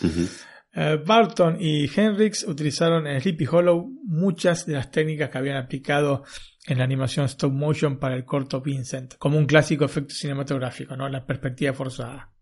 Eh, 0.72 1.02
Barton 1.04 1.56
y 1.58 1.90
Henrix 1.94 2.44
utilizaron 2.44 3.06
en 3.06 3.20
Sleepy 3.20 3.46
Hollow 3.50 3.90
muchas 4.04 4.66
de 4.66 4.74
las 4.74 4.90
técnicas 4.90 5.30
que 5.30 5.38
habían 5.38 5.56
aplicado 5.56 6.24
en 6.66 6.78
la 6.78 6.84
animación 6.84 7.26
stop 7.26 7.52
motion 7.52 7.98
para 7.98 8.14
el 8.14 8.24
corto 8.24 8.60
Vincent, 8.60 9.14
como 9.18 9.36
un 9.36 9.46
clásico 9.46 9.84
efecto 9.84 10.14
cinematográfico, 10.14 10.96
¿no? 10.96 11.08
la 11.08 11.26
perspectiva 11.26 11.72
forzada. 11.72 12.32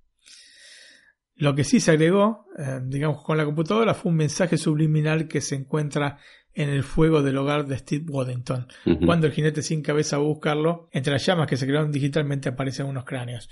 Lo 1.37 1.55
que 1.55 1.65
sí 1.65 1.79
se 1.79 1.93
agregó, 1.93 2.47
eh, 2.59 2.81
digamos, 2.83 3.23
con 3.23 3.39
la 3.39 3.45
computadora 3.45 3.95
fue 3.95 4.11
un 4.11 4.19
mensaje 4.19 4.59
subliminal 4.59 5.29
que 5.29 5.41
se 5.41 5.55
encuentra 5.55 6.19
en 6.53 6.69
el 6.71 6.83
fuego 6.83 7.23
del 7.23 7.37
hogar 7.39 7.67
de 7.67 7.79
Steve 7.79 8.05
Waddington. 8.09 8.67
Cuando 9.07 9.29
el 9.29 9.33
jinete 9.33 9.63
sin 9.63 9.81
cabeza 9.81 10.19
va 10.19 10.25
a 10.25 10.27
buscarlo, 10.27 10.89
entre 10.91 11.13
las 11.13 11.25
llamas 11.25 11.47
que 11.47 11.57
se 11.57 11.67
crearon 11.67 11.93
digitalmente 11.93 12.49
aparecen 12.49 12.87
unos 12.87 13.05
cráneos. 13.05 13.49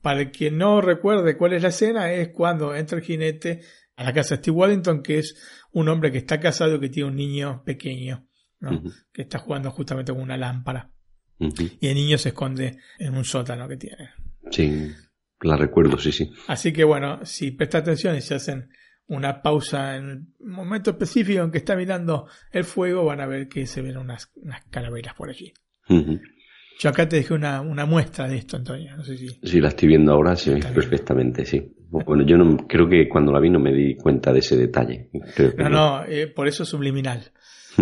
Para 0.00 0.20
el 0.20 0.30
que 0.30 0.52
no 0.52 0.80
recuerde 0.80 1.36
cuál 1.36 1.54
es 1.54 1.62
la 1.62 1.70
escena, 1.70 2.12
es 2.12 2.28
cuando 2.28 2.76
entra 2.76 2.98
el 2.98 3.04
jinete 3.04 3.62
a 3.98 4.04
la 4.04 4.12
casa 4.12 4.36
de 4.36 4.42
Steve 4.42 4.56
Wellington, 4.56 5.02
que 5.02 5.18
es 5.18 5.34
un 5.72 5.88
hombre 5.88 6.12
que 6.12 6.18
está 6.18 6.38
casado 6.38 6.76
y 6.76 6.80
que 6.80 6.88
tiene 6.88 7.10
un 7.10 7.16
niño 7.16 7.64
pequeño, 7.64 8.28
que 9.12 9.22
está 9.22 9.38
jugando 9.38 9.72
justamente 9.72 10.12
con 10.12 10.22
una 10.22 10.36
lámpara. 10.36 10.92
Y 11.80 11.88
el 11.88 11.94
niño 11.96 12.16
se 12.16 12.28
esconde 12.28 12.78
en 13.00 13.16
un 13.16 13.24
sótano 13.24 13.66
que 13.66 13.76
tiene. 13.76 14.10
Sí, 14.52 14.92
la 15.40 15.56
recuerdo, 15.56 15.98
sí, 15.98 16.12
sí. 16.12 16.32
Así 16.46 16.72
que 16.72 16.84
bueno, 16.84 17.26
si 17.26 17.50
presta 17.50 17.78
atención 17.78 18.14
y 18.14 18.20
se 18.20 18.36
hacen 18.36 18.70
una 19.08 19.42
pausa 19.42 19.96
en 19.96 20.32
un 20.38 20.50
momento 20.52 20.90
específico 20.90 21.42
en 21.42 21.50
que 21.50 21.58
está 21.58 21.74
mirando 21.74 22.28
el 22.52 22.62
fuego, 22.62 23.04
van 23.04 23.20
a 23.20 23.26
ver 23.26 23.48
que 23.48 23.66
se 23.66 23.82
ven 23.82 23.96
unas, 23.96 24.30
calaveras 24.70 25.14
por 25.14 25.28
allí. 25.28 25.52
Yo 26.78 26.88
acá 26.88 27.08
te 27.08 27.16
dejé 27.16 27.34
una, 27.34 27.62
muestra 27.84 28.28
de 28.28 28.36
esto, 28.36 28.56
Antonio. 28.58 28.96
No 28.96 29.02
sé 29.02 29.18
si... 29.18 29.40
Sí, 29.42 29.60
la 29.60 29.70
estoy 29.70 29.88
viendo 29.88 30.12
ahora, 30.12 30.36
sí, 30.36 30.52
perfectamente, 30.72 31.44
sí. 31.44 31.74
Bueno, 31.90 32.24
yo 32.24 32.36
no, 32.36 32.56
creo 32.66 32.88
que 32.88 33.08
cuando 33.08 33.32
la 33.32 33.40
vi 33.40 33.50
no 33.50 33.58
me 33.58 33.72
di 33.72 33.96
cuenta 33.96 34.32
de 34.32 34.40
ese 34.40 34.56
detalle. 34.56 35.10
no, 35.56 35.68
no, 35.68 36.04
eh, 36.04 36.26
por 36.26 36.46
eso 36.46 36.62
es 36.64 36.68
subliminal. 36.68 37.32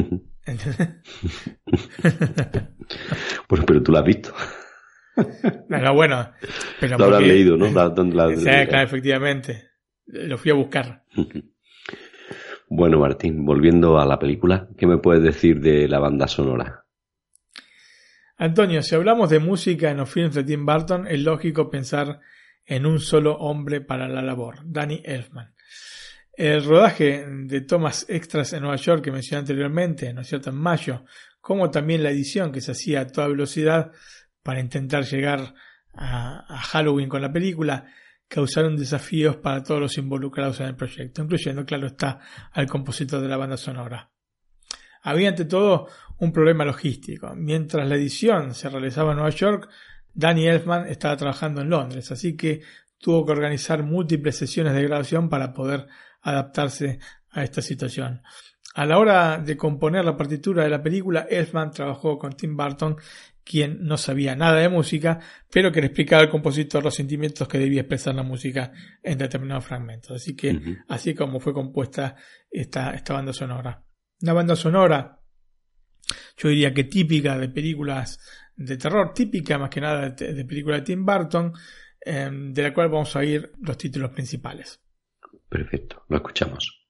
pues, 3.48 3.64
pero 3.66 3.82
tú 3.82 3.92
la 3.92 4.00
has 4.00 4.04
visto. 4.04 4.32
no, 5.68 5.94
bueno. 5.94 6.30
Pero 6.80 6.98
lo 6.98 7.04
habrás 7.06 7.22
leído, 7.22 7.56
¿no? 7.56 7.66
sí, 8.36 8.48
efectivamente. 8.48 9.70
Lo 10.06 10.38
fui 10.38 10.52
a 10.52 10.54
buscar. 10.54 11.02
bueno, 12.68 13.00
Martín, 13.00 13.44
volviendo 13.44 13.98
a 13.98 14.06
la 14.06 14.20
película, 14.20 14.68
¿qué 14.78 14.86
me 14.86 14.98
puedes 14.98 15.22
decir 15.22 15.60
de 15.60 15.88
la 15.88 15.98
banda 15.98 16.28
sonora? 16.28 16.84
Antonio, 18.38 18.82
si 18.82 18.94
hablamos 18.94 19.30
de 19.30 19.40
música 19.40 19.90
en 19.90 19.96
los 19.96 20.10
films 20.10 20.34
de 20.34 20.44
Tim 20.44 20.64
Burton, 20.66 21.06
es 21.08 21.20
lógico 21.20 21.70
pensar 21.70 22.20
en 22.66 22.84
un 22.84 23.00
solo 23.00 23.36
hombre 23.36 23.80
para 23.80 24.08
la 24.08 24.22
labor, 24.22 24.60
Danny 24.64 25.00
Elfman. 25.04 25.54
El 26.32 26.64
rodaje 26.64 27.24
de 27.26 27.60
tomas 27.62 28.04
extras 28.08 28.52
en 28.52 28.62
Nueva 28.62 28.76
York 28.76 29.02
que 29.02 29.12
mencioné 29.12 29.40
anteriormente, 29.40 30.12
¿no 30.12 30.20
es 30.20 30.28
cierto?, 30.28 30.50
en 30.50 30.56
mayo, 30.56 31.04
como 31.40 31.70
también 31.70 32.02
la 32.02 32.10
edición 32.10 32.52
que 32.52 32.60
se 32.60 32.72
hacía 32.72 33.00
a 33.00 33.06
toda 33.06 33.28
velocidad 33.28 33.92
para 34.42 34.60
intentar 34.60 35.04
llegar 35.04 35.54
a, 35.94 36.44
a 36.54 36.58
Halloween 36.58 37.08
con 37.08 37.22
la 37.22 37.32
película, 37.32 37.86
causaron 38.28 38.76
desafíos 38.76 39.36
para 39.36 39.62
todos 39.62 39.80
los 39.80 39.98
involucrados 39.98 40.60
en 40.60 40.66
el 40.66 40.76
proyecto, 40.76 41.22
incluyendo, 41.22 41.64
claro 41.64 41.86
está, 41.86 42.20
al 42.52 42.66
compositor 42.66 43.22
de 43.22 43.28
la 43.28 43.36
banda 43.36 43.56
sonora. 43.56 44.10
Había 45.02 45.28
ante 45.28 45.44
todo 45.44 45.88
un 46.18 46.32
problema 46.32 46.64
logístico. 46.64 47.32
Mientras 47.36 47.88
la 47.88 47.94
edición 47.94 48.54
se 48.54 48.68
realizaba 48.68 49.12
en 49.12 49.18
Nueva 49.18 49.30
York, 49.30 49.68
Danny 50.16 50.48
Elfman 50.48 50.88
estaba 50.88 51.16
trabajando 51.16 51.60
en 51.60 51.68
Londres, 51.68 52.10
así 52.10 52.36
que 52.36 52.62
tuvo 52.98 53.26
que 53.26 53.32
organizar 53.32 53.82
múltiples 53.82 54.36
sesiones 54.36 54.72
de 54.72 54.82
grabación 54.82 55.28
para 55.28 55.52
poder 55.52 55.86
adaptarse 56.22 56.98
a 57.30 57.44
esta 57.44 57.60
situación. 57.60 58.22
A 58.74 58.86
la 58.86 58.98
hora 58.98 59.38
de 59.38 59.56
componer 59.58 60.04
la 60.04 60.16
partitura 60.16 60.64
de 60.64 60.70
la 60.70 60.82
película, 60.82 61.26
Elfman 61.30 61.70
trabajó 61.70 62.18
con 62.18 62.32
Tim 62.32 62.56
Burton, 62.56 62.96
quien 63.44 63.84
no 63.84 63.98
sabía 63.98 64.34
nada 64.34 64.58
de 64.58 64.70
música, 64.70 65.20
pero 65.52 65.70
que 65.70 65.80
le 65.80 65.88
explicaba 65.88 66.22
al 66.22 66.30
compositor 66.30 66.82
los 66.82 66.94
sentimientos 66.94 67.46
que 67.46 67.58
debía 67.58 67.82
expresar 67.82 68.14
la 68.14 68.22
música 68.22 68.72
en 69.02 69.18
determinados 69.18 69.66
fragmentos. 69.66 70.16
Así 70.16 70.34
que 70.34 70.78
así 70.88 71.14
como 71.14 71.40
fue 71.40 71.52
compuesta 71.52 72.16
esta, 72.50 72.90
esta 72.90 73.12
banda 73.12 73.34
sonora. 73.34 73.84
Una 74.22 74.32
banda 74.32 74.56
sonora, 74.56 75.20
yo 76.38 76.48
diría 76.48 76.72
que 76.72 76.84
típica 76.84 77.38
de 77.38 77.48
películas 77.50 78.18
de 78.56 78.76
terror, 78.76 79.12
típica 79.12 79.58
más 79.58 79.70
que 79.70 79.80
nada 79.80 80.10
de, 80.10 80.44
películas 80.44 80.80
de 80.80 80.86
Tim 80.86 81.04
Burton, 81.04 81.52
eh, 82.00 82.30
de 82.32 82.62
la 82.62 82.72
cual 82.72 82.88
vamos 82.88 83.14
a 83.14 83.20
oír 83.20 83.52
los 83.60 83.76
títulos 83.76 84.10
principales. 84.10 84.80
Perfecto, 85.48 86.04
lo 86.08 86.16
escuchamos. 86.16 86.86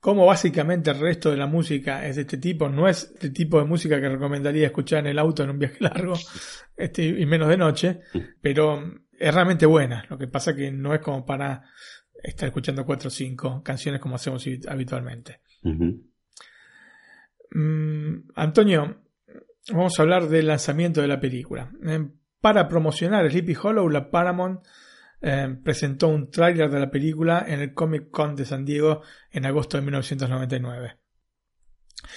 Como 0.00 0.26
básicamente 0.26 0.90
el 0.90 1.00
resto 1.00 1.30
de 1.30 1.36
la 1.36 1.46
música 1.46 2.06
es 2.06 2.16
de 2.16 2.22
este 2.22 2.38
tipo, 2.38 2.68
no 2.68 2.88
es 2.88 3.14
el 3.20 3.32
tipo 3.32 3.58
de 3.58 3.64
música 3.64 4.00
que 4.00 4.08
recomendaría 4.08 4.66
escuchar 4.66 5.00
en 5.00 5.06
el 5.06 5.18
auto 5.18 5.42
en 5.42 5.50
un 5.50 5.58
viaje 5.58 5.78
largo 5.80 6.14
este, 6.76 7.04
y 7.04 7.26
menos 7.26 7.48
de 7.48 7.56
noche, 7.56 8.00
pero 8.40 8.82
es 9.18 9.34
realmente 9.34 9.66
buena. 9.66 10.04
Lo 10.08 10.16
que 10.16 10.28
pasa 10.28 10.54
que 10.54 10.70
no 10.70 10.94
es 10.94 11.00
como 11.00 11.26
para 11.26 11.64
estar 12.22 12.48
escuchando 12.48 12.84
cuatro 12.84 13.08
o 13.08 13.10
cinco 13.10 13.62
canciones 13.62 14.00
como 14.00 14.14
hacemos 14.14 14.46
habitualmente. 14.68 15.40
Mm, 17.50 18.30
Antonio, 18.36 19.02
vamos 19.72 19.98
a 19.98 20.02
hablar 20.02 20.28
del 20.28 20.46
lanzamiento 20.46 21.00
de 21.00 21.08
la 21.08 21.20
película. 21.20 21.72
Para 22.40 22.68
promocionar 22.68 23.28
Sleepy 23.28 23.56
Hollow, 23.60 23.88
la 23.88 24.10
Paramount 24.10 24.60
eh, 25.20 25.56
presentó 25.62 26.08
un 26.08 26.30
tráiler 26.30 26.70
de 26.70 26.80
la 26.80 26.90
película 26.90 27.44
en 27.46 27.60
el 27.60 27.74
Comic 27.74 28.10
Con 28.10 28.34
de 28.36 28.44
San 28.44 28.64
Diego 28.64 29.02
en 29.30 29.46
agosto 29.46 29.76
de 29.76 29.82
1999. 29.82 30.98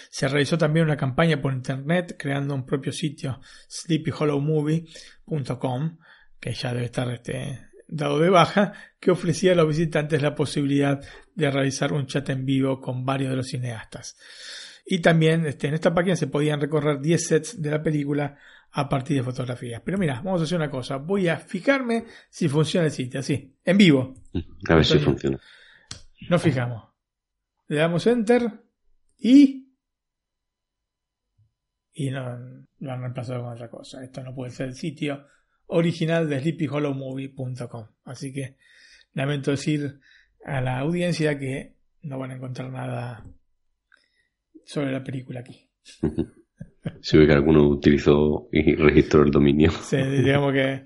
Se 0.09 0.27
realizó 0.27 0.57
también 0.57 0.85
una 0.85 0.97
campaña 0.97 1.41
por 1.41 1.53
internet 1.53 2.15
creando 2.17 2.53
un 2.53 2.65
propio 2.65 2.91
sitio 2.91 3.39
sleepyhollowmovie.com 3.67 5.97
que 6.39 6.53
ya 6.53 6.73
debe 6.73 6.85
estar 6.85 7.09
este, 7.11 7.71
dado 7.91 8.19
de 8.19 8.29
baja, 8.29 8.73
que 8.99 9.11
ofrecía 9.11 9.51
a 9.51 9.55
los 9.55 9.67
visitantes 9.67 10.21
la 10.21 10.33
posibilidad 10.33 11.01
de 11.35 11.51
realizar 11.51 11.93
un 11.93 12.07
chat 12.07 12.27
en 12.29 12.45
vivo 12.45 12.81
con 12.81 13.05
varios 13.05 13.29
de 13.29 13.35
los 13.35 13.47
cineastas. 13.47 14.17
Y 14.85 14.99
también 14.99 15.45
este, 15.45 15.67
en 15.67 15.75
esta 15.75 15.93
página 15.93 16.15
se 16.15 16.27
podían 16.27 16.59
recorrer 16.59 16.99
10 16.99 17.27
sets 17.27 17.61
de 17.61 17.69
la 17.69 17.83
película 17.83 18.37
a 18.73 18.87
partir 18.87 19.17
de 19.17 19.23
fotografías. 19.23 19.81
Pero 19.83 19.97
mira, 19.97 20.21
vamos 20.21 20.41
a 20.41 20.43
hacer 20.45 20.57
una 20.57 20.69
cosa. 20.69 20.97
Voy 20.97 21.27
a 21.27 21.37
fijarme 21.37 22.05
si 22.29 22.47
funciona 22.47 22.87
el 22.87 22.91
sitio, 22.91 23.19
así, 23.19 23.55
en 23.63 23.77
vivo. 23.77 24.13
A 24.69 24.75
ver 24.75 24.85
si 24.85 24.99
funciona. 24.99 25.39
Nos 26.29 26.41
fijamos. 26.41 26.83
Le 27.67 27.77
damos 27.77 28.05
enter 28.07 28.63
y... 29.17 29.69
Y 31.93 32.09
no, 32.09 32.67
lo 32.79 32.91
han 32.91 33.01
reemplazado 33.01 33.43
con 33.43 33.53
otra 33.53 33.69
cosa. 33.69 34.03
Esto 34.03 34.23
no 34.23 34.33
puede 34.33 34.51
ser 34.51 34.67
el 34.67 34.75
sitio 34.75 35.27
original 35.67 36.29
de 36.29 36.39
sleepyhollowmovie.com. 36.39 37.87
Así 38.05 38.31
que 38.31 38.57
lamento 39.13 39.51
decir 39.51 39.99
a 40.45 40.61
la 40.61 40.79
audiencia 40.79 41.37
que 41.37 41.75
no 42.03 42.17
van 42.17 42.31
a 42.31 42.35
encontrar 42.35 42.71
nada 42.71 43.25
sobre 44.65 44.91
la 44.91 45.03
película 45.03 45.41
aquí. 45.41 45.69
Si 47.01 47.17
ve 47.17 47.27
que 47.27 47.33
alguno 47.33 47.67
utilizó 47.67 48.49
y 48.51 48.75
registró 48.75 49.23
el 49.23 49.31
dominio. 49.31 49.71
Sí, 49.83 49.97
digamos 49.97 50.53
que 50.53 50.83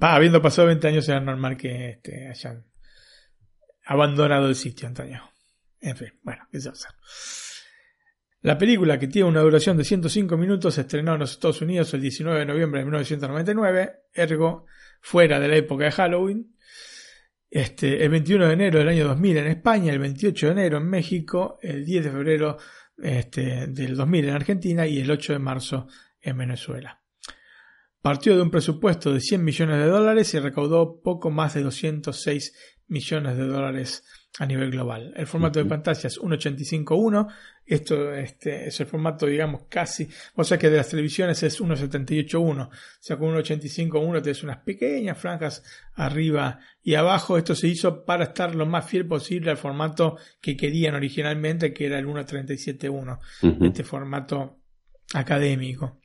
va, 0.00 0.14
habiendo 0.14 0.40
pasado 0.40 0.68
20 0.68 0.88
años 0.88 1.08
era 1.08 1.20
normal 1.20 1.56
que 1.56 1.90
este, 1.90 2.28
hayan 2.28 2.64
abandonado 3.86 4.48
el 4.48 4.54
sitio, 4.54 4.88
Antonio. 4.88 5.22
En 5.80 5.96
fin, 5.96 6.08
bueno, 6.22 6.46
qué 6.50 6.60
se 6.60 6.68
hacer. 6.68 6.90
La 8.42 8.56
película, 8.56 8.98
que 8.98 9.08
tiene 9.08 9.28
una 9.28 9.40
duración 9.40 9.76
de 9.76 9.84
105 9.84 10.36
minutos, 10.36 10.74
se 10.74 10.82
estrenó 10.82 11.14
en 11.14 11.20
los 11.20 11.32
Estados 11.32 11.60
Unidos 11.60 11.92
el 11.94 12.02
19 12.02 12.38
de 12.38 12.46
noviembre 12.46 12.80
de 12.80 12.84
1999, 12.84 13.92
ergo 14.14 14.66
fuera 15.00 15.40
de 15.40 15.48
la 15.48 15.56
época 15.56 15.84
de 15.84 15.90
Halloween. 15.90 16.54
Este, 17.50 18.04
el 18.04 18.10
21 18.10 18.46
de 18.46 18.52
enero 18.52 18.78
del 18.78 18.88
año 18.88 19.08
2000 19.08 19.38
en 19.38 19.46
España, 19.48 19.92
el 19.92 19.98
28 19.98 20.46
de 20.46 20.52
enero 20.52 20.78
en 20.78 20.88
México, 20.88 21.58
el 21.62 21.84
10 21.84 22.04
de 22.04 22.10
febrero 22.10 22.58
este, 23.02 23.66
del 23.68 23.96
2000 23.96 24.28
en 24.28 24.34
Argentina 24.34 24.86
y 24.86 24.98
el 24.98 25.10
8 25.10 25.34
de 25.34 25.38
marzo 25.38 25.86
en 26.20 26.38
Venezuela. 26.38 27.02
Partió 28.00 28.36
de 28.36 28.42
un 28.42 28.50
presupuesto 28.50 29.12
de 29.12 29.20
100 29.20 29.44
millones 29.44 29.78
de 29.78 29.86
dólares 29.86 30.32
y 30.34 30.38
recaudó 30.38 31.00
poco 31.02 31.30
más 31.30 31.54
de 31.54 31.62
206 31.62 32.54
millones 32.86 33.36
de 33.36 33.46
dólares 33.46 34.04
a 34.38 34.46
nivel 34.46 34.70
global. 34.70 35.12
El 35.16 35.26
formato 35.26 35.58
de 35.58 35.64
pantalla 35.64 36.06
es 36.06 36.18
1.85.1. 36.18 37.28
Esto 37.66 38.14
este, 38.14 38.68
es 38.68 38.80
el 38.80 38.86
formato, 38.86 39.26
digamos, 39.26 39.64
casi. 39.68 40.08
O 40.36 40.44
sea 40.44 40.58
que 40.58 40.70
de 40.70 40.76
las 40.76 40.88
televisiones 40.88 41.42
es 41.42 41.60
1.78.1. 41.60 42.68
O 42.68 42.70
sea, 43.00 43.16
con 43.16 43.34
1.85.1 43.34 44.22
tienes 44.22 44.42
unas 44.42 44.58
pequeñas 44.58 45.18
franjas 45.18 45.62
arriba 45.94 46.60
y 46.82 46.94
abajo. 46.94 47.36
Esto 47.36 47.54
se 47.54 47.68
hizo 47.68 48.04
para 48.04 48.24
estar 48.24 48.54
lo 48.54 48.64
más 48.64 48.88
fiel 48.88 49.06
posible 49.06 49.50
al 49.50 49.56
formato 49.56 50.16
que 50.40 50.56
querían 50.56 50.94
originalmente, 50.94 51.72
que 51.72 51.86
era 51.86 51.98
el 51.98 52.06
1.37.1. 52.06 53.66
Este 53.66 53.82
formato 53.82 54.60
académico 55.14 55.98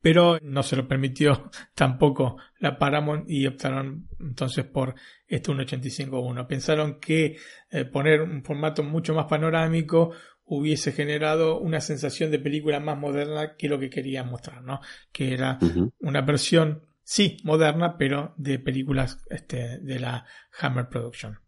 pero 0.00 0.38
no 0.42 0.62
se 0.62 0.76
lo 0.76 0.88
permitió 0.88 1.50
tampoco 1.74 2.36
la 2.58 2.78
Paramount 2.78 3.28
y 3.28 3.46
optaron 3.46 4.08
entonces 4.18 4.64
por 4.64 4.94
este 5.26 5.50
1.85.1. 5.50 6.46
Pensaron 6.46 6.98
que 6.98 7.36
eh, 7.70 7.84
poner 7.84 8.22
un 8.22 8.42
formato 8.42 8.82
mucho 8.82 9.14
más 9.14 9.26
panorámico 9.26 10.12
hubiese 10.50 10.90
generado 10.92 11.60
una 11.60 11.80
sensación 11.80 12.30
de 12.30 12.40
película 12.40 12.80
más 12.80 12.98
moderna 12.98 13.54
que 13.56 13.68
lo 13.68 13.78
que 13.78 13.88
querían 13.88 14.28
mostrar, 14.28 14.62
¿no? 14.64 14.80
Que 15.12 15.32
era 15.32 15.58
una 16.00 16.22
versión, 16.22 16.82
sí, 17.04 17.36
moderna, 17.44 17.96
pero 17.96 18.34
de 18.36 18.58
películas 18.58 19.18
este, 19.30 19.78
de 19.78 20.00
la 20.00 20.26
Hammer 20.60 20.88
Production. 20.88 21.38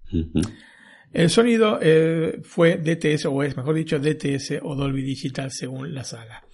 El 1.13 1.31
sonido 1.31 1.81
eh, 1.83 2.41
fue 2.45 2.77
DTS, 2.77 3.27
o 3.27 3.43
es 3.43 3.57
mejor 3.57 3.75
dicho, 3.75 3.99
DTS 3.99 4.61
o 4.63 4.77
Dolby 4.77 5.03
Digital 5.03 5.51
según 5.51 5.93
la 5.93 6.05
saga. 6.05 6.45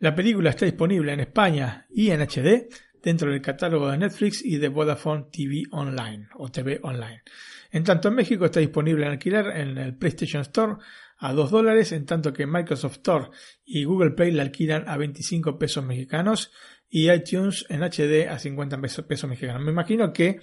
La 0.00 0.14
película 0.14 0.48
está 0.48 0.64
disponible 0.64 1.12
en 1.12 1.20
España 1.20 1.86
y 1.90 2.10
en 2.10 2.22
HD 2.22 2.70
dentro 3.02 3.30
del 3.30 3.42
catálogo 3.42 3.90
de 3.90 3.98
Netflix 3.98 4.42
y 4.42 4.56
de 4.56 4.68
Vodafone 4.68 5.26
TV 5.30 5.64
Online 5.72 6.26
o 6.36 6.50
TV 6.50 6.80
Online. 6.82 7.22
En 7.70 7.84
tanto 7.84 8.08
en 8.08 8.14
México 8.14 8.46
está 8.46 8.60
disponible 8.60 9.04
en 9.04 9.12
alquiler 9.12 9.48
en 9.48 9.76
el 9.76 9.94
PlayStation 9.94 10.40
Store 10.40 10.76
a 11.18 11.34
2 11.34 11.50
dólares, 11.50 11.92
en 11.92 12.06
tanto 12.06 12.32
que 12.32 12.46
Microsoft 12.46 12.96
Store 12.96 13.26
y 13.66 13.84
Google 13.84 14.12
Play 14.12 14.30
la 14.30 14.40
alquilan 14.40 14.88
a 14.88 14.96
25 14.96 15.58
pesos 15.58 15.84
mexicanos 15.84 16.50
y 16.88 17.10
iTunes 17.10 17.66
en 17.68 17.82
HD 17.82 18.26
a 18.26 18.38
50 18.38 18.80
pesos, 18.80 19.28
mexicanos. 19.28 19.62
Me 19.62 19.70
imagino 19.70 20.14
que 20.14 20.40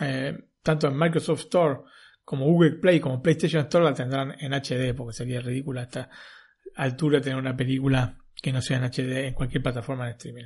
eh, 0.00 0.38
tanto 0.62 0.88
en 0.88 0.96
Microsoft 0.96 1.40
Store 1.40 1.80
como 2.24 2.46
Google 2.46 2.76
Play 2.76 2.98
como 3.00 3.22
PlayStation 3.22 3.64
Store 3.64 3.84
la 3.84 3.92
tendrán 3.92 4.36
en 4.40 4.54
HD 4.54 4.94
porque 4.96 5.12
sería 5.12 5.42
ridícula 5.42 5.82
a 5.82 5.84
esta 5.84 6.10
altura 6.76 7.20
tener 7.20 7.38
una 7.38 7.54
película 7.54 8.16
que 8.40 8.52
no 8.52 8.60
sea 8.60 8.78
en 8.78 8.84
HD 8.84 9.26
en 9.26 9.34
cualquier 9.34 9.62
plataforma 9.62 10.06
de 10.06 10.12
streaming. 10.12 10.44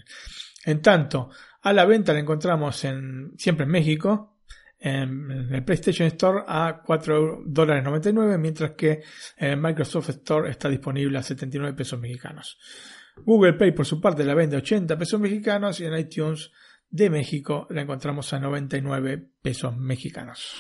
En 0.65 0.83
tanto, 0.83 1.31
a 1.62 1.73
la 1.73 1.85
venta 1.85 2.12
la 2.12 2.21
encontramos 2.21 2.85
en, 2.85 3.33
siempre 3.37 3.65
en 3.65 3.71
México, 3.71 4.39
en 4.79 5.31
el 5.53 5.65
PlayStation 5.65 6.07
Store 6.09 6.43
a 6.47 6.83
4,99 6.83 7.43
dólares, 7.47 8.39
mientras 8.39 8.71
que 8.73 9.03
en 9.37 9.51
el 9.51 9.57
Microsoft 9.59 10.11
Store 10.11 10.51
está 10.51 10.69
disponible 10.69 11.19
a 11.19 11.23
79 11.23 11.77
pesos 11.77 12.01
mexicanos. 12.01 12.59
Google 13.25 13.55
Play, 13.55 13.73
por 13.73 13.85
su 13.85 14.01
parte, 14.01 14.25
la 14.25 14.35
vende 14.35 14.57
a 14.57 14.61
80 14.61 14.97
pesos 14.97 15.21
mexicanos 15.21 15.81
y 15.81 15.85
en 15.85 15.99
iTunes 15.99 16.51
de 16.89 17.11
México 17.11 17.67
la 17.71 17.83
encontramos 17.83 18.33
a 18.33 18.41
99 18.41 19.31
pesos 19.43 19.77
mexicanos. 19.77 20.59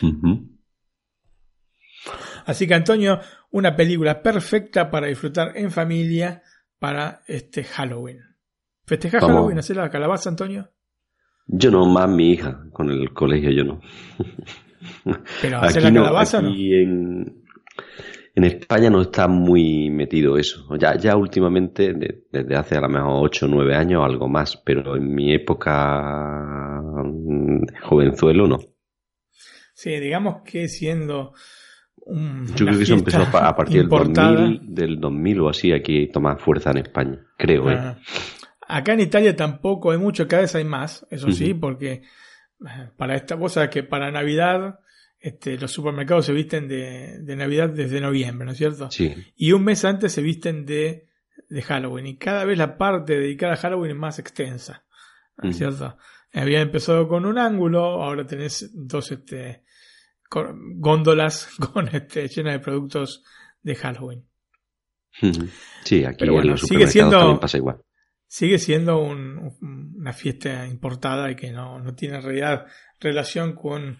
Así 2.44 2.66
que, 2.66 2.74
Antonio, 2.74 3.20
una 3.50 3.74
película 3.74 4.22
perfecta 4.22 4.90
para 4.90 5.06
disfrutar 5.06 5.56
en 5.56 5.70
familia 5.70 6.42
para 6.80 7.22
este 7.28 7.62
Halloween. 7.62 8.18
¿Festejas 8.86 9.20
Halloween? 9.20 9.58
¿Hacer 9.58 9.76
la 9.76 9.88
calabaza, 9.88 10.30
Antonio? 10.30 10.72
Yo 11.46 11.70
no, 11.70 11.86
más 11.86 12.08
mi 12.08 12.32
hija. 12.32 12.64
Con 12.72 12.90
el 12.90 13.12
colegio 13.12 13.50
yo 13.50 13.62
no. 13.62 13.80
¿Pero 15.42 15.58
hacer 15.58 15.84
la 15.84 15.92
calabaza 15.92 16.42
no? 16.42 16.48
En, 16.48 17.44
en 18.34 18.44
España 18.44 18.90
no 18.90 19.02
está 19.02 19.28
muy 19.28 19.90
metido 19.90 20.36
eso. 20.38 20.66
Ya, 20.76 20.96
ya 20.96 21.16
últimamente, 21.16 21.92
desde 22.30 22.56
hace 22.56 22.76
a 22.76 22.80
lo 22.80 22.88
mejor 22.88 23.26
8 23.26 23.46
o 23.46 23.48
9 23.48 23.76
años, 23.76 24.02
algo 24.04 24.28
más, 24.28 24.56
pero 24.56 24.96
en 24.96 25.14
mi 25.14 25.32
época 25.34 26.82
mm, 27.04 27.66
jovenzuelo 27.82 28.48
no. 28.48 28.58
Sí, 29.74 29.90
digamos 30.00 30.42
que 30.44 30.68
siendo 30.68 31.32
yo 32.10 32.66
creo 32.66 32.76
que 32.76 32.82
eso 32.82 32.94
empezó 32.94 33.22
a 33.22 33.54
partir 33.54 33.86
del 33.86 33.88
2000, 33.88 34.74
del 34.74 35.00
2000 35.00 35.40
o 35.40 35.48
así, 35.48 35.72
aquí 35.72 36.08
toma 36.08 36.36
fuerza 36.36 36.70
en 36.70 36.78
España, 36.78 37.18
creo. 37.36 37.70
¿eh? 37.70 37.76
Ah. 37.78 37.98
Acá 38.66 38.92
en 38.92 39.00
Italia 39.00 39.34
tampoco 39.34 39.90
hay 39.92 39.98
mucho, 39.98 40.26
cada 40.26 40.42
vez 40.42 40.54
hay 40.54 40.64
más, 40.64 41.06
eso 41.10 41.30
sí, 41.30 41.54
porque 41.54 41.92
eh, 41.92 42.02
para 42.96 43.16
esta 43.16 43.36
cosa 43.36 43.68
que 43.70 43.82
para 43.82 44.10
Navidad 44.10 44.80
este, 45.18 45.58
los 45.58 45.70
supermercados 45.70 46.26
se 46.26 46.32
visten 46.32 46.66
de, 46.66 47.36
Navidad 47.36 47.68
desde 47.68 48.00
noviembre, 48.00 48.46
¿no 48.46 48.52
es 48.52 48.58
cierto? 48.58 48.90
Sí. 48.90 49.14
Y 49.36 49.52
un 49.52 49.64
mes 49.64 49.84
antes 49.84 50.12
se 50.12 50.22
visten 50.22 50.64
de, 50.64 51.08
de 51.48 51.62
Halloween 51.62 52.06
y 52.06 52.16
cada 52.16 52.44
vez 52.44 52.58
la 52.58 52.78
parte 52.78 53.18
dedicada 53.18 53.54
a 53.54 53.56
Halloween 53.56 53.92
es 53.92 53.96
más 53.96 54.18
extensa, 54.18 54.84
¿no 55.36 55.50
es 55.50 55.58
cierto? 55.58 55.96
Había 56.32 56.60
empezado 56.60 57.08
con 57.08 57.26
un 57.26 57.38
ángulo, 57.38 58.02
ahora 58.02 58.26
tenés 58.26 58.70
dos 58.72 59.10
este, 59.10 59.64
góndolas 60.30 61.48
con 61.72 61.88
este, 61.88 62.28
llenas 62.28 62.54
de 62.54 62.60
productos 62.60 63.22
de 63.62 63.74
Halloween. 63.74 64.26
Sí, 65.84 66.04
aquí 66.04 66.24
en 66.24 66.46
los 66.46 66.60
sigue 66.60 66.86
siendo, 66.86 67.18
también 67.18 67.40
pasa 67.40 67.56
igual. 67.56 67.82
Sigue 68.26 68.58
siendo 68.58 69.00
una 69.00 70.12
fiesta 70.12 70.66
importada 70.66 71.30
y 71.30 71.34
que 71.34 71.50
no, 71.50 71.80
no 71.80 71.94
tiene 71.94 72.16
en 72.16 72.22
realidad 72.22 72.66
relación 73.00 73.54
con 73.54 73.98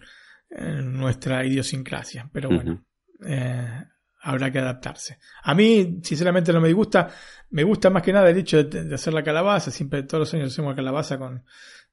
eh, 0.49 0.81
nuestra 0.81 1.45
idiosincrasia. 1.45 2.29
Pero 2.31 2.49
bueno, 2.49 2.85
eh, 3.25 3.83
habrá 4.21 4.49
que 4.49 4.59
adaptarse. 4.59 5.19
A 5.43 5.53
mí, 5.53 5.99
sinceramente, 6.01 6.53
no 6.53 6.61
me 6.61 6.69
disgusta. 6.69 7.09
Me 7.49 7.63
gusta 7.63 7.89
más 7.89 8.03
que 8.03 8.13
nada 8.13 8.29
el 8.29 8.37
hecho 8.37 8.63
de, 8.63 8.95
hacer 8.95 9.13
la 9.13 9.23
calabaza. 9.23 9.69
Siempre 9.69 10.03
todos 10.03 10.19
los 10.19 10.33
años 10.33 10.53
hacemos 10.53 10.75
calabaza 10.75 11.17
con 11.17 11.43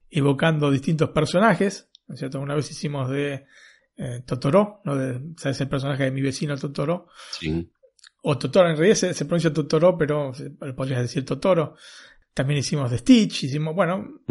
evocando 0.09 0.71
distintos 0.71 1.11
personajes. 1.11 1.91
¿no 2.07 2.15
es 2.15 2.21
cierto? 2.21 2.41
Una 2.41 2.55
vez 2.55 2.71
hicimos 2.71 3.11
de 3.11 3.47
eh, 3.99 4.23
Totoro, 4.25 4.81
¿no? 4.85 4.95
¿sabes? 5.37 5.61
El 5.61 5.69
personaje 5.69 6.05
de 6.05 6.11
mi 6.13 6.23
vecino 6.23 6.57
Totoro. 6.57 7.09
Sí. 7.33 7.69
O 8.23 8.39
Totoro, 8.39 8.71
en 8.71 8.77
realidad 8.77 8.95
se, 8.95 9.25
pronuncia 9.25 9.53
Totoro, 9.53 9.99
pero 9.99 10.33
podrías 10.77 11.03
decir 11.03 11.25
Totoro. 11.25 11.75
También 12.33 12.61
hicimos 12.61 12.91
de 12.91 12.99
Stitch, 12.99 13.45
hicimos, 13.45 13.75
bueno, 13.75 14.23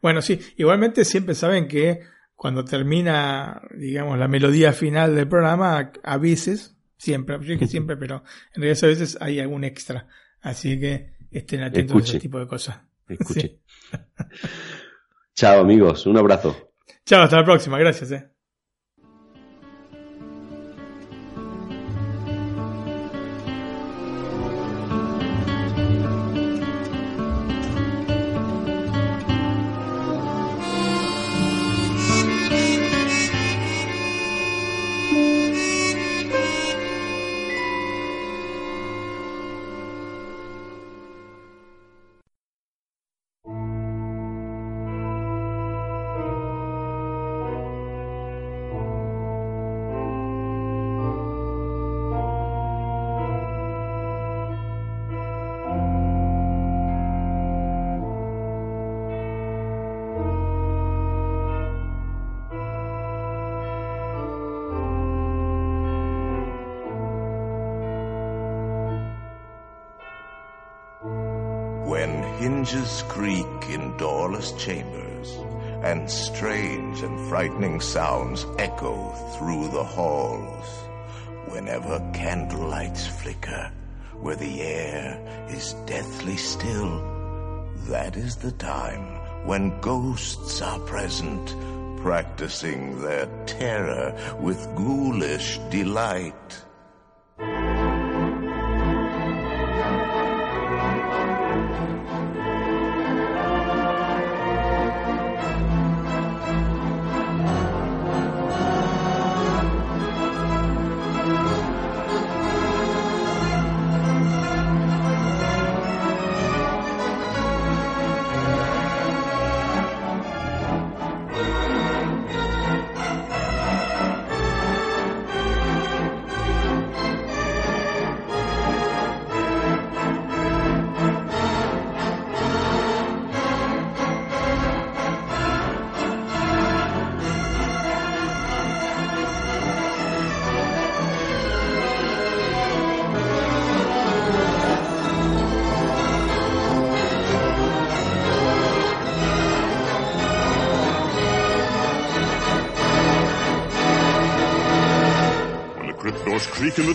Bueno, 0.00 0.22
sí, 0.22 0.38
igualmente 0.56 1.04
siempre 1.04 1.34
saben 1.34 1.66
que 1.66 2.02
cuando 2.36 2.64
termina, 2.64 3.60
digamos, 3.76 4.16
la 4.20 4.28
melodía 4.28 4.72
final 4.72 5.16
del 5.16 5.26
programa, 5.26 5.90
a 6.00 6.18
veces, 6.18 6.76
siempre, 6.96 7.38
yo 7.40 7.54
dije 7.54 7.66
siempre, 7.66 7.96
pero 7.96 8.22
en 8.54 8.62
realidad 8.62 8.84
a 8.84 8.86
veces 8.86 9.18
hay 9.20 9.40
algún 9.40 9.64
extra. 9.64 10.06
Así 10.40 10.78
que 10.78 11.14
estén 11.32 11.64
atentos 11.64 11.96
a 11.96 12.04
ese 12.04 12.20
tipo 12.20 12.38
de 12.38 12.46
cosas. 12.46 12.78
Escuche. 13.08 13.58
Chao 15.34 15.60
amigos, 15.60 16.06
un 16.06 16.16
abrazo. 16.16 16.70
Chao, 17.04 17.24
hasta 17.24 17.38
la 17.38 17.44
próxima, 17.44 17.80
gracias. 17.80 18.12
Eh. 18.12 18.30
Hinges 72.68 73.02
creak 73.08 73.70
in 73.70 73.96
doorless 73.96 74.52
chambers, 74.52 75.32
and 75.82 76.10
strange 76.10 77.00
and 77.00 77.28
frightening 77.28 77.80
sounds 77.80 78.44
echo 78.58 79.10
through 79.38 79.68
the 79.68 79.82
halls. 79.82 80.66
Whenever 81.50 81.98
candlelights 82.12 83.06
flicker, 83.06 83.72
where 84.20 84.36
the 84.36 84.60
air 84.60 85.46
is 85.48 85.72
deathly 85.86 86.36
still, 86.36 87.72
that 87.86 88.16
is 88.16 88.36
the 88.36 88.52
time 88.52 89.46
when 89.46 89.80
ghosts 89.80 90.60
are 90.60 90.80
present, 90.80 91.54
practicing 92.02 93.00
their 93.00 93.26
terror 93.46 94.14
with 94.40 94.58
ghoulish 94.76 95.58
delight. 95.70 96.62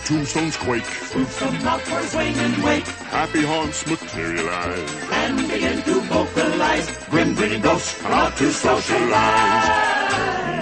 Tombstones 0.05 0.57
quake. 0.57 0.85
Spooks 0.85 1.39
come 1.39 1.55
out 1.67 1.81
for 1.81 1.99
a 1.99 2.03
swing 2.03 2.35
and 2.37 2.63
wake. 2.63 2.87
Happy 2.87 3.43
haunts 3.43 3.85
materialize. 3.87 4.95
And 5.11 5.37
begin 5.37 5.81
to 5.83 6.01
vocalize. 6.01 6.97
Grim 7.09 7.35
grinning 7.35 7.61
ghosts 7.61 8.01
come 8.01 8.11
out 8.11 8.35
to 8.37 8.51
socialize. 8.51 9.69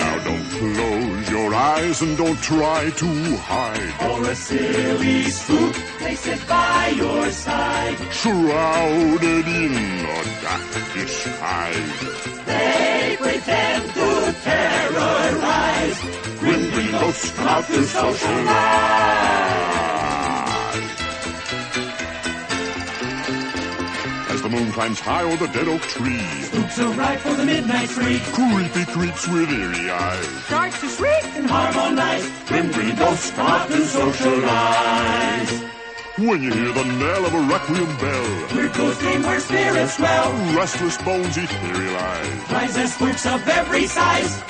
Now 0.01 0.23
don't 0.23 0.49
close 0.59 1.29
your 1.31 1.53
eyes 1.53 2.01
and 2.01 2.17
don't 2.17 2.41
try 2.41 2.89
to 2.89 3.35
hide. 3.37 3.93
For 3.99 4.29
a 4.29 4.35
silly 4.35 5.23
spook, 5.23 5.73
place 5.99 6.27
it 6.27 6.47
by 6.47 6.93
your 6.95 7.31
side. 7.31 7.97
Shrouded 8.11 9.47
in 9.47 9.73
a 10.05 10.41
dark 10.41 10.93
disguise. 10.93 12.45
They 12.45 13.17
pretend 13.19 13.93
to 13.93 14.20
terrorize. 14.33 15.99
Grim 16.39 16.71
grinning 16.71 16.91
ghosts 16.91 17.31
come 17.31 17.47
out 17.47 17.65
to 17.65 17.83
socialize. 17.83 19.31
As 24.29 24.41
the 24.41 24.49
moon 24.49 24.71
climbs 24.71 24.99
high 24.99 25.23
o'er 25.23 25.37
the 25.37 25.47
dead 25.47 25.67
oak 25.67 25.81
tree. 25.81 26.19
Spooks 26.43 26.79
arrive 26.79 27.21
for 27.21 27.33
the 27.33 27.45
midnight 27.45 27.89
free. 27.89 28.19
Creepy 28.33 28.85
creeps 28.91 29.27
with 29.27 29.51
eerie 29.51 29.89
eyes. 29.91 30.45
Starts 30.45 30.81
to 30.81 30.87
shriek 30.87 31.25
and 31.35 31.49
harmonize. 31.49 32.29
Grim 32.47 32.71
grinning 32.71 32.95
ghosts 32.95 33.31
come 33.31 33.47
out 33.47 33.67
to 33.67 33.85
socialize. 33.85 35.80
When 36.17 36.43
you 36.43 36.51
hear 36.51 36.73
the 36.73 36.83
knell 36.83 37.25
of 37.25 37.33
a 37.33 37.39
requiem 37.39 37.97
bell, 37.97 38.55
Weird 38.55 38.73
ghost 38.73 39.01
game 39.01 39.23
where 39.23 39.39
spirits 39.39 39.95
dwell. 39.97 40.31
restless 40.55 40.97
bones 41.03 41.37
etherealize. 41.37 42.51
Rise 42.51 42.77
as 42.77 42.93
spooks 42.93 43.25
of 43.25 43.47
every 43.47 43.87
size. 43.87 44.41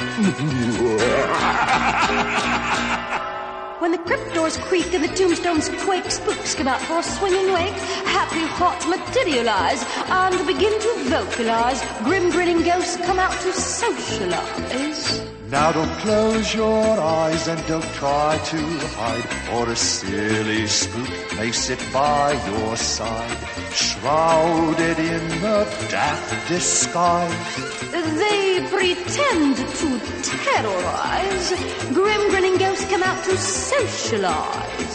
When 3.79 3.91
the 3.91 3.99
crypt 3.99 4.33
doors 4.33 4.57
creak 4.57 4.91
and 4.93 5.03
the 5.03 5.09
tombstones 5.15 5.69
quake, 5.83 6.09
spooks 6.09 6.55
come 6.55 6.67
out 6.67 6.81
for 6.81 6.99
a 6.99 7.03
swinging 7.03 7.53
wake. 7.53 7.73
Happy 8.05 8.41
hearts 8.41 8.87
materialize 8.87 9.83
and 10.09 10.47
begin 10.47 10.73
to 10.79 10.93
vocalize. 11.09 11.81
Grim 12.03 12.31
grinning 12.31 12.63
ghosts 12.63 12.97
come 13.05 13.19
out 13.19 13.39
to 13.41 13.53
socialize. 13.53 15.30
Now 15.51 15.73
don't 15.73 15.91
close 15.99 16.55
your 16.55 16.97
eyes 17.01 17.49
and 17.49 17.59
don't 17.67 17.93
try 17.95 18.37
to 18.37 18.57
hide, 18.95 19.27
or 19.53 19.69
a 19.69 19.75
silly 19.75 20.65
spook 20.65 21.09
may 21.35 21.51
sit 21.51 21.85
by 21.91 22.31
your 22.47 22.77
side, 22.77 23.37
shrouded 23.73 24.97
in 24.97 25.43
a 25.43 25.65
daft 25.91 26.47
disguise. 26.47 27.91
They 27.91 28.65
pretend 28.69 29.57
to 29.57 29.99
terrorize. 30.23 31.49
Grim 31.93 32.29
grinning 32.29 32.57
ghosts 32.57 32.89
come 32.89 33.03
out 33.03 33.21
to 33.25 33.37
socialize. 33.37 34.90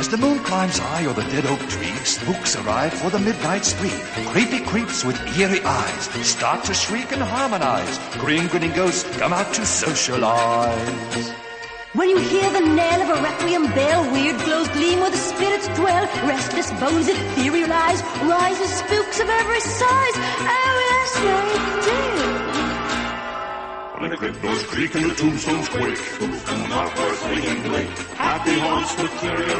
As 0.00 0.08
the 0.08 0.16
moon 0.16 0.38
climbs 0.38 0.78
high 0.78 1.04
o'er 1.04 1.12
the 1.12 1.24
dead 1.24 1.44
oak 1.44 1.60
tree, 1.68 1.94
spooks 2.04 2.56
arrive 2.56 2.94
for 2.94 3.10
the 3.10 3.18
midnight 3.18 3.66
spree. 3.66 4.00
Creepy 4.32 4.60
creeps 4.60 5.04
with 5.04 5.20
eerie 5.36 5.60
eyes 5.62 6.04
start 6.26 6.64
to 6.64 6.72
shriek 6.72 7.12
and 7.12 7.20
harmonize. 7.20 7.98
Green 8.16 8.46
grinning 8.46 8.72
ghosts 8.72 9.04
come 9.18 9.34
out 9.34 9.52
to 9.52 9.66
socialize. 9.66 11.28
When 11.92 12.08
you 12.08 12.16
hear 12.16 12.50
the 12.50 12.60
knell 12.60 13.02
of 13.02 13.18
a 13.18 13.22
requiem 13.22 13.66
bell, 13.74 14.10
weird 14.10 14.40
glows 14.46 14.68
gleam 14.68 15.00
where 15.00 15.10
the 15.10 15.18
spirits 15.18 15.68
dwell. 15.76 16.06
Restless 16.26 16.70
bones 16.80 17.06
etherealize, 17.06 18.00
rises 18.26 18.70
spooks 18.70 19.20
of 19.20 19.28
every 19.28 19.60
size. 19.60 20.16
Oh 20.16 20.76
yes, 20.88 21.10
they 21.20 22.16
do. 22.16 22.19
When 24.00 24.08
the 24.08 24.16
crypt 24.16 24.40
doors 24.40 24.62
creak 24.62 24.94
and 24.94 25.10
the 25.10 25.14
tombstones 25.14 25.68
quake, 25.68 25.98
quick. 26.16 26.44
Come 26.46 26.72
up 26.72 26.88
first 26.96 27.22
and 27.22 27.62
blink. 27.64 27.90
Happy 28.16 28.58
haunts 28.58 28.96
with 28.96 29.12
curious. 29.20 29.52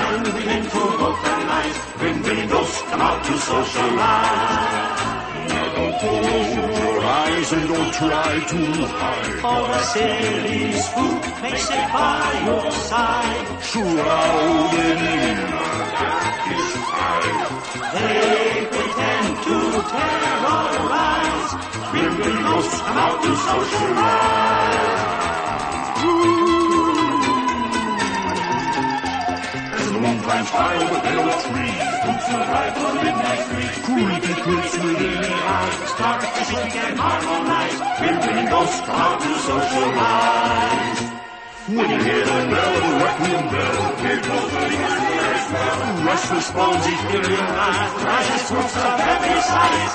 And 0.00 0.32
we 0.32 0.40
aim 0.48 0.64
to 0.64 0.82
hope 0.96 1.20
and 1.20 1.42
lies. 1.46 1.76
Bienvenidos, 2.00 2.72
come 2.88 3.02
out 3.02 3.22
to 3.26 3.36
socialize. 3.36 4.96
Now 5.52 5.74
don't 5.76 5.96
close 6.00 6.56
your 6.56 7.04
eyes 7.04 7.52
and 7.52 7.68
don't 7.68 7.92
try 7.92 8.32
to 8.48 8.60
hide. 8.96 9.44
All 9.44 9.66
the 9.68 9.82
silly 9.92 10.72
spook 10.72 11.42
makes 11.42 11.68
it 11.68 11.86
by 11.92 12.32
your 12.48 12.70
side. 12.72 13.46
Shrouded 13.60 15.00
in 15.20 15.36
his 16.48 16.72
eye. 16.96 17.44
They 17.92 18.64
pretend 18.72 19.36
to 19.44 19.56
terrorize 19.92 21.45
big 21.96 22.12
eagles 22.32 22.68
come 22.86 22.98
out 23.04 23.18
to 23.24 23.30
socialize. 23.48 24.96
As 29.78 29.86
the 29.92 30.00
moon 30.04 30.18
climbs 30.20 30.50
high 30.50 30.76
over 30.82 31.00
trees, 31.48 31.86
midnight 34.82 35.72
start 35.94 36.20
to 36.20 36.44
shake 36.48 36.76
and 36.84 36.98
harmonize. 36.98 37.78
Big 38.02 38.20
eagles 38.40 38.72
come 38.86 39.00
out 39.06 39.18
to 39.20 39.32
socialize. 39.48 41.05
When 41.66 41.78
you 41.78 41.98
hear 41.98 42.20
the 42.20 42.30
bell 42.30 42.76
a 42.78 43.02
requiem 43.02 43.48
bell, 43.50 43.98
it 43.98 44.22
goes 44.22 44.50
the 44.52 44.66
as 45.34 45.50
well. 45.52 46.06
Restless 46.06 46.50
bones 46.52 46.86
etherealize, 46.86 48.04
rises 48.04 48.42
spooks 48.46 48.76
of 48.76 49.00
every 49.00 49.40
size. 49.42 49.92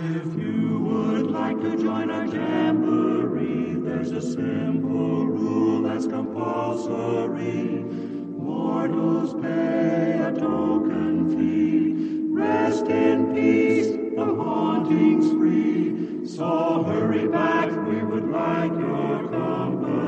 If 0.00 0.26
you 0.42 0.78
would 0.80 1.30
like 1.30 1.60
to 1.60 1.76
join 1.76 2.10
our 2.10 2.24
jamboree, 2.24 3.74
there's 3.84 4.12
a 4.12 4.22
simple 4.22 5.26
rule 5.26 5.82
that's 5.82 6.06
compulsory. 6.06 7.84
Mortals 8.38 9.34
pay 9.42 10.22
a 10.26 10.32
token 10.32 11.36
fee. 11.36 11.91
Rest 12.32 12.86
in 12.86 13.34
peace, 13.34 13.88
the 13.88 14.24
haunting's 14.24 15.30
free. 15.32 16.26
So 16.26 16.82
hurry 16.82 17.28
back, 17.28 17.68
we 17.86 18.02
would 18.02 18.30
like 18.30 18.72
your 18.72 19.28
company. 19.28 20.01